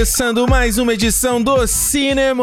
Começando 0.00 0.48
mais 0.48 0.78
uma 0.78 0.94
edição 0.94 1.42
do 1.42 1.66
Cinema 1.66 2.42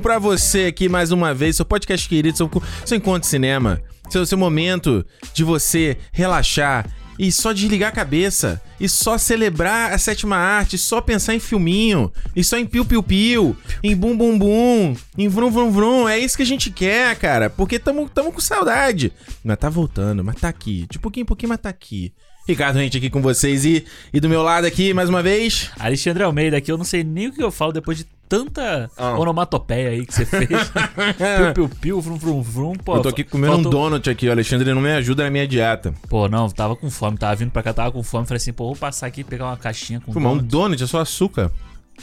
pra 0.00 0.18
você 0.18 0.64
aqui 0.64 0.88
mais 0.88 1.12
uma 1.12 1.34
vez, 1.34 1.56
seu 1.56 1.64
podcast 1.66 2.08
querido, 2.08 2.38
seu, 2.38 2.50
seu 2.86 2.96
encontro 2.96 3.20
de 3.20 3.26
cinema, 3.26 3.82
seu, 4.08 4.24
seu 4.24 4.38
momento 4.38 5.04
de 5.34 5.44
você 5.44 5.98
relaxar 6.10 6.86
e 7.18 7.30
só 7.30 7.52
desligar 7.52 7.90
a 7.90 7.94
cabeça, 7.94 8.62
e 8.80 8.88
só 8.88 9.18
celebrar 9.18 9.92
a 9.92 9.98
sétima 9.98 10.36
arte, 10.36 10.78
só 10.78 11.02
pensar 11.02 11.34
em 11.34 11.38
filminho, 11.38 12.10
e 12.34 12.42
só 12.42 12.56
em 12.56 12.64
piu-piu-piu, 12.64 13.54
em 13.82 13.94
bum-bum-bum, 13.94 14.96
em 15.18 15.28
vrum-vrum-vrum. 15.28 16.08
É 16.08 16.18
isso 16.18 16.34
que 16.34 16.42
a 16.42 16.46
gente 16.46 16.70
quer, 16.70 17.14
cara, 17.16 17.50
porque 17.50 17.78
tamo, 17.78 18.08
tamo 18.08 18.32
com 18.32 18.40
saudade. 18.40 19.12
Mas 19.44 19.58
tá 19.58 19.68
voltando, 19.68 20.24
mas 20.24 20.36
tá 20.36 20.48
aqui. 20.48 20.86
De 20.90 20.98
pouquinho 20.98 21.24
em 21.24 21.26
pouquinho, 21.26 21.50
mas 21.50 21.60
tá 21.60 21.68
aqui. 21.68 22.10
Ricardo 22.46 22.76
Rente 22.76 22.98
aqui 22.98 23.08
com 23.08 23.22
vocês 23.22 23.64
e, 23.64 23.84
e 24.12 24.20
do 24.20 24.28
meu 24.28 24.42
lado 24.42 24.66
aqui, 24.66 24.92
mais 24.92 25.08
uma 25.08 25.22
vez. 25.22 25.70
Alexandre 25.78 26.22
Almeida 26.24 26.58
aqui, 26.58 26.70
eu 26.70 26.76
não 26.76 26.84
sei 26.84 27.02
nem 27.02 27.28
o 27.28 27.32
que 27.32 27.42
eu 27.42 27.50
falo 27.50 27.72
depois 27.72 27.96
de 27.98 28.06
tanta 28.28 28.90
Ah. 28.98 29.18
onomatopeia 29.18 29.90
aí 29.90 30.04
que 30.04 30.12
você 30.14 30.26
fez. 30.26 30.48
piu, 31.54 31.68
piu, 31.68 31.68
piu, 31.80 32.00
vrum, 32.00 32.16
vrum, 32.18 32.42
vrum. 32.42 32.72
Pô, 32.74 32.96
eu 32.96 33.02
tô 33.02 33.08
aqui 33.08 33.24
comendo 33.24 33.54
faltou- 33.54 33.68
um 33.80 33.84
donut 33.84 34.10
aqui, 34.10 34.28
o 34.28 34.30
Alexandre 34.32 34.74
não 34.74 34.82
me 34.82 34.92
ajuda 34.92 35.24
na 35.24 35.30
minha 35.30 35.48
dieta. 35.48 35.94
Pô, 36.08 36.28
não, 36.28 36.48
tava 36.50 36.76
com 36.76 36.90
fome, 36.90 37.16
tava 37.16 37.34
vindo 37.34 37.50
pra 37.50 37.62
cá, 37.62 37.72
tava 37.72 37.92
com 37.92 38.02
fome. 38.02 38.26
Falei 38.26 38.36
assim, 38.36 38.52
pô, 38.52 38.66
vou 38.66 38.76
passar 38.76 39.06
aqui 39.06 39.22
e 39.22 39.24
pegar 39.24 39.46
uma 39.46 39.56
caixinha 39.56 40.00
com 40.00 40.12
Fumar 40.12 40.32
um 40.32 40.36
donut. 40.36 40.50
donut 40.50 40.82
é 40.84 40.86
só 40.86 41.00
açúcar. 41.00 41.50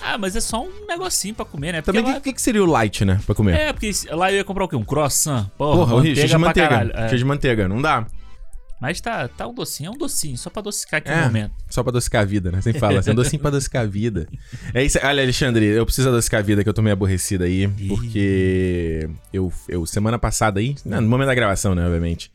Ah, 0.01 0.17
mas 0.17 0.35
é 0.35 0.41
só 0.41 0.63
um 0.63 0.87
negocinho 0.87 1.35
pra 1.35 1.43
comer, 1.45 1.73
né? 1.73 1.81
Porque 1.81 1.97
Também, 1.99 2.13
o 2.13 2.15
lá... 2.15 2.21
que, 2.21 2.31
que 2.33 2.41
seria 2.41 2.63
o 2.63 2.65
light, 2.65 3.03
né, 3.03 3.19
pra 3.25 3.35
comer? 3.35 3.57
É, 3.59 3.73
porque 3.73 3.91
lá 4.09 4.31
eu 4.31 4.37
ia 4.37 4.43
comprar 4.43 4.63
o 4.63 4.67
quê? 4.67 4.75
Um 4.75 4.85
croissant? 4.85 5.47
Porra, 5.57 5.77
Porra, 5.79 5.95
horrível, 5.95 6.15
cheio 6.15 6.27
de 6.27 6.31
pra 6.33 6.39
manteiga. 6.39 6.69
caralho. 6.69 6.91
É. 6.95 7.07
Cheio 7.09 7.19
de 7.19 7.25
manteiga, 7.25 7.67
não 7.67 7.81
dá. 7.81 8.07
Mas 8.81 8.99
tá, 8.99 9.27
tá 9.27 9.47
um 9.47 9.53
docinho, 9.53 9.89
é 9.89 9.91
um 9.91 9.97
docinho, 9.97 10.35
só 10.37 10.49
pra 10.49 10.59
adocicar 10.59 10.97
aqui 10.97 11.09
É. 11.09 11.17
no 11.17 11.23
momento. 11.27 11.53
Só 11.69 11.83
pra 11.83 11.91
adocicar 11.91 12.23
a 12.23 12.25
vida, 12.25 12.51
né? 12.51 12.59
Sempre 12.61 12.79
fala 12.79 12.99
assim, 12.99 13.11
um 13.11 13.15
docinho 13.15 13.39
pra 13.39 13.49
adocicar 13.49 13.83
a 13.83 13.85
vida. 13.85 14.27
É 14.73 14.83
isso. 14.83 14.97
Olha, 15.03 15.21
Alexandre, 15.21 15.63
eu 15.65 15.85
preciso 15.85 16.09
adocicar 16.09 16.39
a 16.39 16.43
vida, 16.43 16.63
que 16.63 16.69
eu 16.69 16.73
tô 16.73 16.81
meio 16.81 16.93
aborrecido 16.93 17.43
aí, 17.43 17.67
porque 17.87 19.07
eu, 19.31 19.53
eu 19.69 19.85
semana 19.85 20.17
passada 20.17 20.59
aí, 20.59 20.75
no 20.83 21.01
momento 21.03 21.27
da 21.27 21.35
gravação, 21.35 21.75
né, 21.75 21.85
obviamente, 21.85 22.31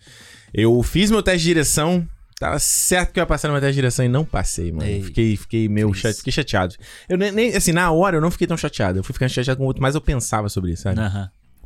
eu 0.55 0.81
fiz 0.85 1.11
meu 1.11 1.23
teste 1.23 1.41
de 1.41 1.45
direção, 1.49 2.07
tava 2.39 2.59
certo 2.61 3.13
que 3.13 3.19
eu 3.19 3.23
ia 3.23 3.27
passar 3.27 3.49
no 3.49 3.53
meu 3.55 3.61
teste 3.61 3.73
de 3.75 3.79
direção 3.81 4.05
e 4.05 4.09
não 4.09 4.25
passei, 4.25 4.71
mano. 4.71 4.89
Ei. 4.89 5.03
Fiquei, 5.03 5.37
fiquei 5.37 5.69
meio 5.69 5.93
chate, 5.95 6.19
fiquei 6.19 6.33
chateado. 6.33 6.77
Eu 7.09 7.19
nem, 7.19 7.33
nem- 7.33 7.57
assim, 7.57 7.73
na 7.73 7.91
hora 7.91 8.17
eu 8.19 8.21
não 8.21 8.31
fiquei 8.31 8.47
tão 8.47 8.57
chateado, 8.57 9.01
eu 9.01 9.03
fui 9.05 9.13
ficando 9.13 9.31
chateado 9.31 9.59
com 9.59 9.65
o 9.65 9.67
outro, 9.67 9.83
mas 9.83 9.95
eu 9.97 10.01
pensava 10.01 10.49
sobre 10.49 10.73
isso, 10.73 10.83
sabe? 10.85 11.01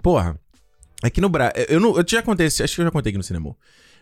Porra, 0.02 0.38
aqui 1.02 1.20
no 1.20 1.28
Brasil. 1.28 1.66
Eu, 1.68 1.78
não, 1.80 1.96
eu 1.98 2.04
já 2.08 2.22
contei, 2.22 2.46
acho 2.46 2.56
que 2.56 2.80
eu 2.80 2.84
já 2.86 2.90
contei 2.90 3.10
aqui 3.10 3.18
no 3.18 3.22
cinema. 3.24 3.54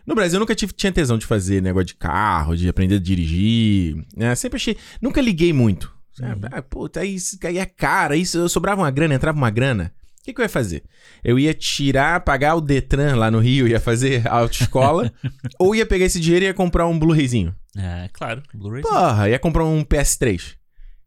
No 0.09 0.15
Brasil 0.15 0.37
eu 0.37 0.39
nunca 0.39 0.55
tive, 0.55 0.73
tinha 0.73 0.91
tesão 0.91 1.17
de 1.17 1.25
fazer 1.25 1.61
negócio 1.61 1.85
de 1.87 1.95
carro, 1.95 2.57
de 2.57 2.67
aprender 2.67 2.95
a 2.95 2.99
dirigir. 2.99 3.95
Né? 4.17 4.33
Sempre 4.35 4.57
achei. 4.57 4.75
Nunca 5.01 5.21
liguei 5.21 5.53
muito. 5.53 5.93
Sabe? 6.13 6.47
Ah, 6.51 6.61
puta, 6.61 7.05
isso- 7.05 7.37
aí 7.43 7.59
é 7.59 7.65
cara, 7.65 8.15
isso 8.15 8.37
eu 8.39 8.49
sobrava 8.49 8.81
uma 8.81 8.91
grana, 8.91 9.13
entrava 9.13 9.37
uma 9.37 9.49
grana. 9.49 9.93
O 10.19 10.23
que, 10.23 10.33
que 10.33 10.41
eu 10.41 10.43
ia 10.43 10.49
fazer? 10.49 10.83
Eu 11.23 11.39
ia 11.39 11.53
tirar, 11.53 12.19
pagar 12.21 12.55
o 12.55 12.61
Detran 12.61 13.15
lá 13.15 13.31
no 13.31 13.39
Rio, 13.39 13.67
ia 13.67 13.79
fazer 13.79 14.27
a 14.27 14.33
autoescola, 14.41 15.13
ou 15.59 15.73
ia 15.75 15.85
pegar 15.85 16.05
esse 16.05 16.19
dinheiro 16.19 16.43
e 16.45 16.47
ia 16.47 16.53
comprar 16.53 16.87
um 16.87 16.97
Blu-rayzinho. 16.99 17.55
É, 17.77 18.09
claro, 18.11 18.41
Blu-ray. 18.53 18.81
Porra, 18.81 19.29
ia 19.29 19.39
comprar 19.39 19.63
um 19.63 19.83
PS3. 19.83 20.55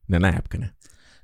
Né, 0.08 0.18
na 0.18 0.28
época, 0.28 0.58
né? 0.58 0.70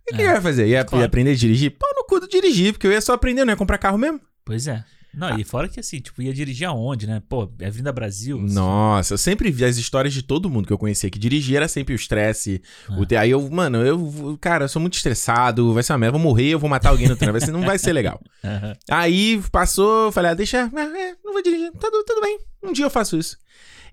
O 0.03 0.11
que, 0.11 0.17
que 0.17 0.23
É, 0.23 0.27
eu 0.31 0.35
ia 0.35 0.43
fazer? 0.43 0.67
Ia, 0.67 0.85
claro. 0.85 1.03
ia 1.03 1.07
aprender 1.07 1.31
a 1.31 1.35
dirigir? 1.35 1.71
Pau 1.79 1.89
no 1.95 2.05
cu 2.05 2.21
do 2.21 2.29
dirigir, 2.29 2.73
porque 2.73 2.87
eu 2.87 2.93
ia 2.93 3.01
só 3.01 3.13
aprender, 3.15 3.45
não 3.45 3.53
ia 3.53 3.57
comprar 3.57 3.79
carro 3.79 3.99
mesmo. 3.99 4.21
Pois 4.45 4.67
é. 4.67 4.85
Não, 5.15 5.39
e 5.39 5.43
fora 5.43 5.69
que 5.69 5.81
assim, 5.81 5.99
tipo, 6.01 6.21
ia 6.21 6.33
dirigir 6.35 6.67
aonde, 6.69 7.07
né? 7.07 7.23
Pô, 7.29 7.51
é 7.59 7.67
Avenida 7.67 7.91
Brasil. 7.93 8.41
assim. 8.45 8.55
Nossa, 8.55 9.15
eu 9.15 9.19
sempre 9.19 9.51
vi 9.51 9.65
as 9.65 9.77
histórias 9.79 10.13
de 10.15 10.23
todo 10.23 10.51
mundo 10.51 10.67
que 10.67 10.73
eu 10.73 10.79
conhecia 10.79 11.09
que 11.11 11.19
dirigia 11.19 11.57
era 11.57 11.67
sempre 11.69 11.95
o 11.95 11.97
estresse. 11.97 12.61
Ah. 12.89 12.99
o 12.99 13.07
te- 13.07 13.17
Aí 13.17 13.31
eu, 13.31 13.51
mano, 13.51 13.79
eu, 13.79 14.39
cara, 14.41 14.65
eu 14.65 14.69
sou 14.69 14.81
muito 14.81 14.95
estressado, 14.95 15.73
vai 15.73 15.83
ser 15.83 15.93
uma 15.93 15.99
merda, 15.99 16.17
eu 16.17 16.21
vou 16.21 16.31
morrer, 16.31 16.49
eu 16.51 16.59
vou 16.59 16.69
matar 16.71 16.91
alguém 16.91 17.09
no 17.09 17.17
trem, 17.17 17.33
vai 17.33 17.41
ser, 17.41 17.51
não 17.51 17.63
vai 17.63 17.79
ser 17.79 17.93
legal. 17.93 18.21
Aham. 18.45 18.77
Aí 18.91 19.43
passou, 19.51 20.07
eu 20.07 20.13
falei, 20.13 20.31
ah, 20.31 20.35
deixa, 20.35 20.65
ah, 20.73 20.81
é, 20.99 21.15
não 21.25 21.33
vou 21.33 21.43
dirigir, 21.43 21.73
tudo, 21.73 22.05
tudo 22.05 22.21
bem, 22.21 22.39
um 22.63 22.73
dia 22.73 22.85
eu 22.85 22.91
faço 22.91 23.17
isso. 23.19 23.37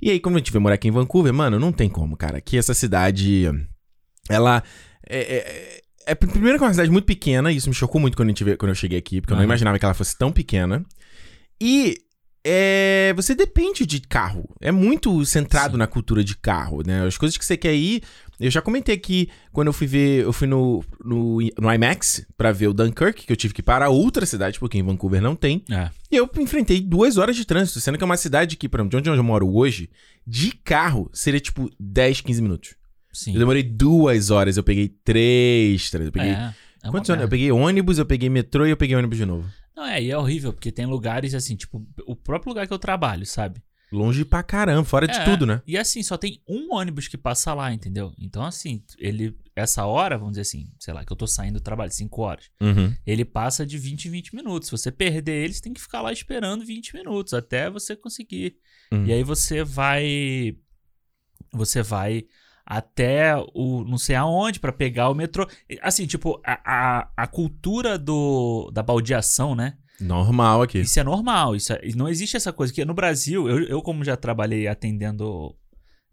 E 0.01 0.11
aí, 0.11 0.19
como 0.19 0.35
a 0.35 0.39
gente 0.39 0.51
veio 0.51 0.61
morar 0.61 0.75
aqui 0.75 0.89
em 0.89 0.91
Vancouver, 0.91 1.33
mano, 1.33 1.57
não 1.57 1.71
tem 1.71 1.87
como, 1.89 2.17
cara. 2.17 2.37
Aqui 2.39 2.57
essa 2.57 2.73
cidade, 2.73 3.49
ela 4.29 4.61
é, 5.07 5.19
é, 5.19 6.11
é- 6.11 6.15
primeiro 6.15 6.57
que 6.57 6.63
é 6.63 6.67
uma 6.67 6.73
cidade 6.73 6.91
muito 6.91 7.05
pequena, 7.05 7.51
e 7.51 7.55
isso 7.55 7.69
me 7.69 7.75
chocou 7.75 7.99
muito 8.01 8.17
quando, 8.17 8.27
gente 8.29 8.43
veio- 8.43 8.57
quando 8.57 8.69
eu 8.69 8.75
cheguei 8.75 8.99
aqui, 8.99 9.21
porque 9.21 9.33
eu 9.33 9.37
não 9.37 9.43
imaginava 9.43 9.79
que 9.79 9.85
ela 9.85 9.93
fosse 9.93 10.17
tão 10.17 10.31
pequena. 10.31 10.83
E 11.59 11.97
é, 12.47 13.11
você 13.15 13.33
depende 13.33 13.87
de 13.87 13.99
carro. 13.99 14.47
É 14.61 14.71
muito 14.71 15.25
centrado 15.25 15.73
Sim. 15.73 15.79
na 15.79 15.87
cultura 15.87 16.23
de 16.23 16.37
carro, 16.37 16.83
né? 16.85 17.03
As 17.03 17.17
coisas 17.17 17.35
que 17.37 17.43
você 17.43 17.57
quer 17.57 17.73
ir. 17.73 18.03
Eu 18.39 18.51
já 18.51 18.61
comentei 18.61 18.93
aqui 18.93 19.29
quando 19.51 19.67
eu 19.67 19.73
fui 19.73 19.87
ver. 19.87 20.23
Eu 20.23 20.31
fui 20.31 20.45
no, 20.45 20.83
no, 21.03 21.39
no 21.57 21.73
IMAX 21.73 22.23
pra 22.37 22.51
ver 22.51 22.67
o 22.67 22.73
Dunkirk, 22.73 23.25
que 23.25 23.31
eu 23.31 23.35
tive 23.35 23.51
que 23.51 23.61
ir 23.61 23.63
para 23.63 23.89
outra 23.89 24.27
cidade, 24.27 24.59
porque 24.59 24.77
em 24.77 24.83
Vancouver 24.83 25.21
não 25.21 25.35
tem. 25.35 25.63
É. 25.71 25.89
E 26.11 26.17
eu 26.17 26.29
enfrentei 26.37 26.79
duas 26.81 27.17
horas 27.17 27.35
de 27.35 27.45
trânsito, 27.45 27.79
sendo 27.79 27.97
que 27.97 28.03
é 28.03 28.05
uma 28.05 28.17
cidade 28.17 28.57
que, 28.57 28.67
de 28.67 28.97
onde 28.97 29.09
eu 29.09 29.23
moro 29.23 29.51
hoje, 29.51 29.89
de 30.27 30.51
carro 30.51 31.09
seria 31.11 31.39
tipo 31.39 31.71
10, 31.79 32.21
15 32.21 32.41
minutos. 32.43 32.75
Sim. 33.11 33.33
Eu 33.33 33.39
demorei 33.39 33.63
duas 33.63 34.29
horas, 34.29 34.57
eu 34.57 34.63
peguei 34.63 34.89
três, 34.89 35.89
três. 35.89 36.05
Eu 36.05 36.11
peguei. 36.11 36.31
É, 36.31 36.53
é 36.85 36.91
Quantos 36.91 37.09
ônibus? 37.09 37.23
Eu 37.23 37.29
peguei 37.29 37.51
ônibus, 37.51 37.97
eu 37.97 38.05
peguei 38.05 38.29
metrô 38.29 38.65
e 38.65 38.69
eu 38.69 38.77
peguei 38.77 38.95
ônibus 38.95 39.17
de 39.17 39.25
novo. 39.25 39.49
Não, 39.75 39.85
é, 39.85 40.01
e 40.01 40.11
é 40.11 40.17
horrível, 40.17 40.53
porque 40.53 40.71
tem 40.71 40.85
lugares 40.85 41.33
assim, 41.33 41.55
tipo, 41.55 41.85
o 42.05 42.15
próprio 42.15 42.49
lugar 42.49 42.65
que 42.65 42.73
eu 42.73 42.79
trabalho, 42.79 43.25
sabe? 43.25 43.61
Longe 43.91 44.25
pra 44.25 44.41
caramba, 44.41 44.83
fora 44.83 45.07
de 45.07 45.15
É, 45.15 45.23
tudo, 45.23 45.45
né? 45.45 45.61
E 45.65 45.77
assim, 45.77 46.01
só 46.01 46.17
tem 46.17 46.41
um 46.47 46.73
ônibus 46.73 47.07
que 47.07 47.17
passa 47.17 47.53
lá, 47.53 47.71
entendeu? 47.73 48.13
Então, 48.19 48.43
assim, 48.43 48.83
ele. 48.97 49.35
Essa 49.55 49.85
hora, 49.85 50.17
vamos 50.17 50.33
dizer 50.33 50.41
assim, 50.41 50.69
sei 50.77 50.93
lá, 50.93 51.05
que 51.05 51.13
eu 51.13 51.15
tô 51.15 51.25
saindo 51.25 51.59
do 51.59 51.63
trabalho, 51.63 51.89
5 51.89 52.21
horas. 52.21 52.49
Uhum. 52.59 52.93
Ele 53.07 53.23
passa 53.23 53.65
de 53.65 53.77
20 53.77 54.05
em 54.05 54.11
20 54.11 54.35
minutos. 54.35 54.67
Se 54.67 54.71
você 54.71 54.91
perder 54.91 55.43
ele, 55.45 55.53
você 55.53 55.61
tem 55.61 55.71
que 55.71 55.79
ficar 55.79 56.01
lá 56.01 56.11
esperando 56.11 56.65
20 56.65 56.93
minutos 56.93 57.33
até 57.33 57.69
você 57.69 57.95
conseguir. 57.95 58.57
Uhum. 58.91 59.05
E 59.05 59.13
aí 59.13 59.23
você 59.23 59.63
vai. 59.63 60.57
Você 61.53 61.81
vai 61.81 62.25
até 62.65 63.35
o 63.53 63.83
não 63.83 63.97
sei 63.97 64.15
aonde 64.15 64.59
pra 64.59 64.71
pegar 64.71 65.09
o 65.09 65.13
metrô. 65.15 65.47
Assim, 65.81 66.05
tipo, 66.07 66.41
a, 66.45 66.59
a, 66.65 67.09
a 67.15 67.27
cultura 67.27 67.97
do, 67.97 68.71
da 68.73 68.81
baldeação, 68.81 69.53
né? 69.55 69.77
Normal 70.01 70.63
aqui. 70.63 70.79
Isso 70.79 70.99
é 70.99 71.03
normal. 71.03 71.55
Isso 71.55 71.71
é- 71.73 71.81
não 71.95 72.09
existe 72.09 72.35
essa 72.35 72.51
coisa. 72.51 72.73
que 72.73 72.83
no 72.83 72.93
Brasil, 72.93 73.47
eu, 73.47 73.59
eu, 73.65 73.81
como 73.81 74.03
já 74.03 74.17
trabalhei 74.17 74.67
atendendo 74.67 75.55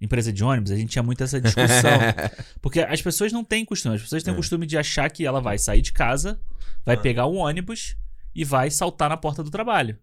empresa 0.01 0.33
de 0.33 0.43
ônibus, 0.45 0.71
a 0.73 0.77
gente 0.77 0.91
tinha 0.91 1.03
muito 1.03 1.23
essa 1.25 1.41
discussão. 1.41 1.91
porque 2.61 2.81
as 2.81 3.01
pessoas 3.01 3.33
não 3.33 3.43
têm 3.45 3.65
costume. 3.65 3.95
As 3.97 4.03
pessoas 4.03 4.23
têm 4.23 4.33
o 4.33 4.35
É. 4.35 4.37
costume 4.37 4.67
de 4.67 4.77
achar 4.77 5.09
que 5.11 5.25
ela 5.25 5.41
vai 5.41 5.59
sair 5.59 5.81
de 5.81 5.93
casa, 5.93 6.41
vai 6.85 6.97
Ah. 6.97 7.01
pegar 7.01 7.27
um 7.27 7.37
ônibus 7.39 7.97
e 8.35 8.45
vai 8.45 8.71
saltar 8.71 9.09
na 9.09 9.17
porta 9.17 9.43
do 9.43 9.51
trabalho. 9.51 9.97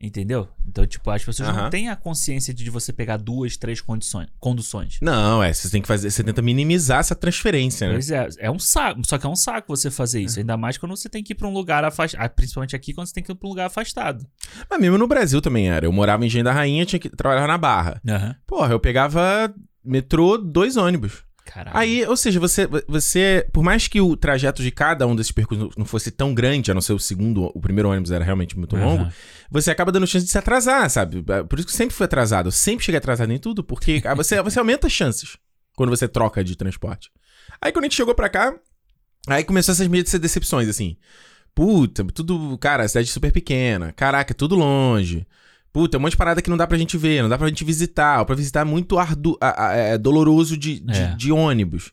Entendeu? 0.00 0.48
Então, 0.66 0.86
tipo, 0.86 1.08
as 1.10 1.24
pessoas 1.24 1.48
Aham. 1.48 1.62
não 1.62 1.70
têm 1.70 1.88
a 1.88 1.96
consciência 1.96 2.52
de 2.52 2.68
você 2.68 2.92
pegar 2.92 3.16
duas, 3.16 3.56
três 3.56 3.80
condições, 3.80 4.28
conduções. 4.38 4.98
Não, 5.00 5.42
é, 5.42 5.52
você 5.52 5.70
tem 5.70 5.80
que 5.80 5.88
fazer, 5.88 6.10
você 6.10 6.22
tenta 6.22 6.42
minimizar 6.42 6.98
essa 6.98 7.14
transferência, 7.14 7.86
né? 7.86 7.94
Pois 7.94 8.10
é, 8.10 8.28
é 8.38 8.50
um 8.50 8.58
saco. 8.58 9.00
Só 9.06 9.16
que 9.16 9.24
é 9.24 9.28
um 9.28 9.36
saco 9.36 9.74
você 9.74 9.90
fazer 9.90 10.20
isso. 10.20 10.38
Ainda 10.38 10.56
mais 10.56 10.76
quando 10.76 10.94
você 10.96 11.08
tem 11.08 11.22
que 11.22 11.32
ir 11.32 11.36
pra 11.36 11.48
um 11.48 11.52
lugar 11.54 11.84
afastado. 11.84 12.30
Principalmente 12.34 12.76
aqui, 12.76 12.92
quando 12.92 13.06
você 13.06 13.14
tem 13.14 13.22
que 13.22 13.32
ir 13.32 13.34
pra 13.34 13.46
um 13.46 13.50
lugar 13.50 13.66
afastado. 13.66 14.26
Mas 14.68 14.80
mesmo 14.80 14.98
no 14.98 15.06
Brasil 15.06 15.40
também 15.40 15.70
era. 15.70 15.86
Eu 15.86 15.92
morava 15.92 16.22
em 16.22 16.26
Engenho 16.26 16.44
da 16.44 16.52
Rainha, 16.52 16.84
tinha 16.84 17.00
que 17.00 17.08
trabalhar 17.08 17.46
na 17.46 17.56
Barra. 17.56 18.00
Aham. 18.06 18.36
Porra, 18.46 18.72
eu 18.72 18.80
pegava 18.80 19.54
metrô, 19.82 20.36
dois 20.36 20.76
ônibus. 20.76 21.23
Caralho. 21.44 21.76
Aí, 21.76 22.06
ou 22.06 22.16
seja, 22.16 22.40
você, 22.40 22.66
você, 22.88 23.46
por 23.52 23.62
mais 23.62 23.86
que 23.86 24.00
o 24.00 24.16
trajeto 24.16 24.62
de 24.62 24.70
cada 24.70 25.06
um 25.06 25.14
desses 25.14 25.30
percursos 25.30 25.76
não 25.76 25.84
fosse 25.84 26.10
tão 26.10 26.32
grande, 26.32 26.70
a 26.70 26.74
não 26.74 26.80
ser 26.80 26.94
o 26.94 26.98
segundo, 26.98 27.50
o 27.54 27.60
primeiro 27.60 27.90
ônibus 27.90 28.10
era 28.10 28.24
realmente 28.24 28.58
muito 28.58 28.76
longo, 28.76 29.06
você 29.50 29.70
acaba 29.70 29.92
dando 29.92 30.06
chance 30.06 30.24
de 30.24 30.30
se 30.32 30.38
atrasar, 30.38 30.88
sabe? 30.88 31.22
Por 31.22 31.58
isso 31.58 31.68
que 31.68 31.72
eu 31.72 31.76
sempre 31.76 31.94
fui 31.94 32.04
atrasado. 32.06 32.48
Eu 32.48 32.52
sempre 32.52 32.84
cheguei 32.84 32.98
atrasado 32.98 33.30
em 33.30 33.38
tudo, 33.38 33.62
porque 33.62 34.02
você, 34.16 34.40
você 34.42 34.58
aumenta 34.58 34.86
as 34.86 34.92
chances 34.92 35.36
quando 35.76 35.90
você 35.90 36.08
troca 36.08 36.42
de 36.42 36.56
transporte. 36.56 37.10
Aí 37.60 37.70
quando 37.72 37.84
a 37.84 37.86
gente 37.88 37.96
chegou 37.96 38.14
pra 38.14 38.28
cá, 38.28 38.54
aí 39.28 39.44
começou 39.44 39.72
essas 39.72 39.86
minhas 39.86 40.10
decepções, 40.12 40.68
assim. 40.68 40.96
Puta, 41.54 42.04
tudo, 42.06 42.58
cara, 42.58 42.88
cidade 42.88 43.08
super 43.08 43.30
pequena. 43.30 43.92
Caraca, 43.92 44.34
tudo 44.34 44.56
longe. 44.56 45.26
Puta, 45.74 45.98
um 45.98 46.00
monte 46.00 46.12
de 46.12 46.16
parada 46.16 46.40
que 46.40 46.48
não 46.48 46.56
dá 46.56 46.66
pra 46.68 46.78
gente 46.78 46.96
ver, 46.96 47.20
não 47.20 47.28
dá 47.28 47.36
pra 47.36 47.48
gente 47.48 47.64
visitar. 47.64 48.20
Ou 48.20 48.24
pra 48.24 48.36
visitar 48.36 48.60
é 48.60 48.64
muito 48.64 48.96
ardu 48.96 49.36
a- 49.40 49.66
a- 49.70 49.74
é 49.74 49.98
doloroso 49.98 50.56
de, 50.56 50.78
de, 50.78 50.96
É. 50.96 51.14
de 51.16 51.32
ônibus. 51.32 51.90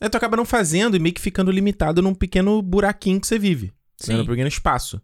Aí 0.00 0.08
tu 0.08 0.16
acaba 0.16 0.36
não 0.36 0.44
fazendo 0.44 0.96
e 0.96 1.00
meio 1.00 1.12
que 1.14 1.20
ficando 1.20 1.50
limitado 1.50 2.00
num 2.00 2.14
pequeno 2.14 2.62
buraquinho 2.62 3.20
que 3.20 3.26
você 3.26 3.36
vive. 3.38 3.66
Né, 3.66 3.72
Sim. 3.98 4.12
num 4.18 4.26
pequeno 4.26 4.46
espaço. 4.48 5.02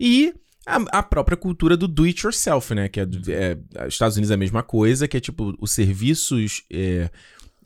E 0.00 0.32
a, 0.66 0.76
a 0.98 1.02
própria 1.02 1.36
cultura 1.36 1.76
do 1.76 1.86
do 1.86 2.04
it 2.04 2.24
yourself, 2.24 2.74
né? 2.74 2.88
Que 2.88 3.00
é, 3.00 3.04
do- 3.06 3.30
é, 3.30 3.58
Estados 3.86 4.16
Unidos 4.16 4.30
é 4.30 4.34
a 4.34 4.38
mesma 4.38 4.62
coisa, 4.62 5.06
que 5.06 5.16
é 5.16 5.20
tipo 5.20 5.54
os 5.60 5.70
serviços. 5.70 6.62
é, 6.72 7.10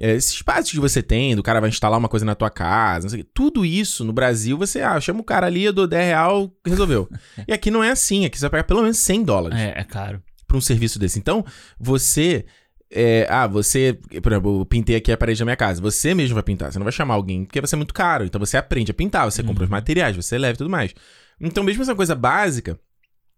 é, 0.00 0.14
esses 0.14 0.32
espaços 0.32 0.70
que 0.70 0.80
você 0.80 1.02
tem, 1.02 1.36
do 1.36 1.42
cara 1.42 1.60
vai 1.60 1.68
instalar 1.68 1.98
uma 1.98 2.08
coisa 2.08 2.24
na 2.24 2.34
tua 2.34 2.48
casa, 2.48 3.08
sei. 3.10 3.22
Tudo 3.22 3.66
isso 3.66 4.02
no 4.04 4.12
Brasil, 4.12 4.56
você 4.56 4.80
ah, 4.80 4.98
chama 4.98 5.20
o 5.20 5.24
cara 5.24 5.46
ali, 5.46 5.64
eu 5.64 5.72
dou 5.72 5.86
10 5.86 6.06
real, 6.06 6.50
resolveu. 6.64 7.08
e 7.46 7.52
aqui 7.52 7.70
não 7.70 7.84
é 7.84 7.90
assim, 7.90 8.24
aqui 8.24 8.38
você 8.38 8.42
vai 8.42 8.50
pagar 8.50 8.64
pelo 8.64 8.82
menos 8.82 8.98
100 8.98 9.24
dólares 9.24 9.58
É, 9.58 9.74
é 9.76 9.84
caro. 9.84 10.22
pra 10.46 10.56
um 10.56 10.60
serviço 10.60 10.98
desse. 10.98 11.18
Então, 11.18 11.44
você 11.78 12.46
é, 12.90 13.26
ah, 13.30 13.46
você, 13.46 13.98
por 14.22 14.32
exemplo, 14.32 14.60
eu 14.62 14.66
pintei 14.66 14.96
aqui 14.96 15.12
a 15.12 15.16
parede 15.16 15.38
da 15.38 15.44
minha 15.44 15.56
casa. 15.56 15.80
Você 15.80 16.12
mesmo 16.12 16.34
vai 16.34 16.42
pintar, 16.42 16.72
você 16.72 16.78
não 16.78 16.84
vai 16.84 16.92
chamar 16.92 17.14
alguém, 17.14 17.44
porque 17.44 17.60
vai 17.60 17.68
ser 17.68 17.76
muito 17.76 17.94
caro. 17.94 18.24
Então 18.24 18.38
você 18.38 18.56
aprende 18.56 18.90
a 18.90 18.94
pintar, 18.94 19.30
você 19.30 19.42
compra 19.42 19.64
os 19.64 19.70
materiais, 19.70 20.16
você 20.16 20.36
leva 20.36 20.54
e 20.54 20.58
tudo 20.58 20.70
mais. 20.70 20.92
Então, 21.40 21.62
mesmo 21.62 21.82
essa 21.82 21.94
coisa 21.94 22.14
básica, 22.14 22.78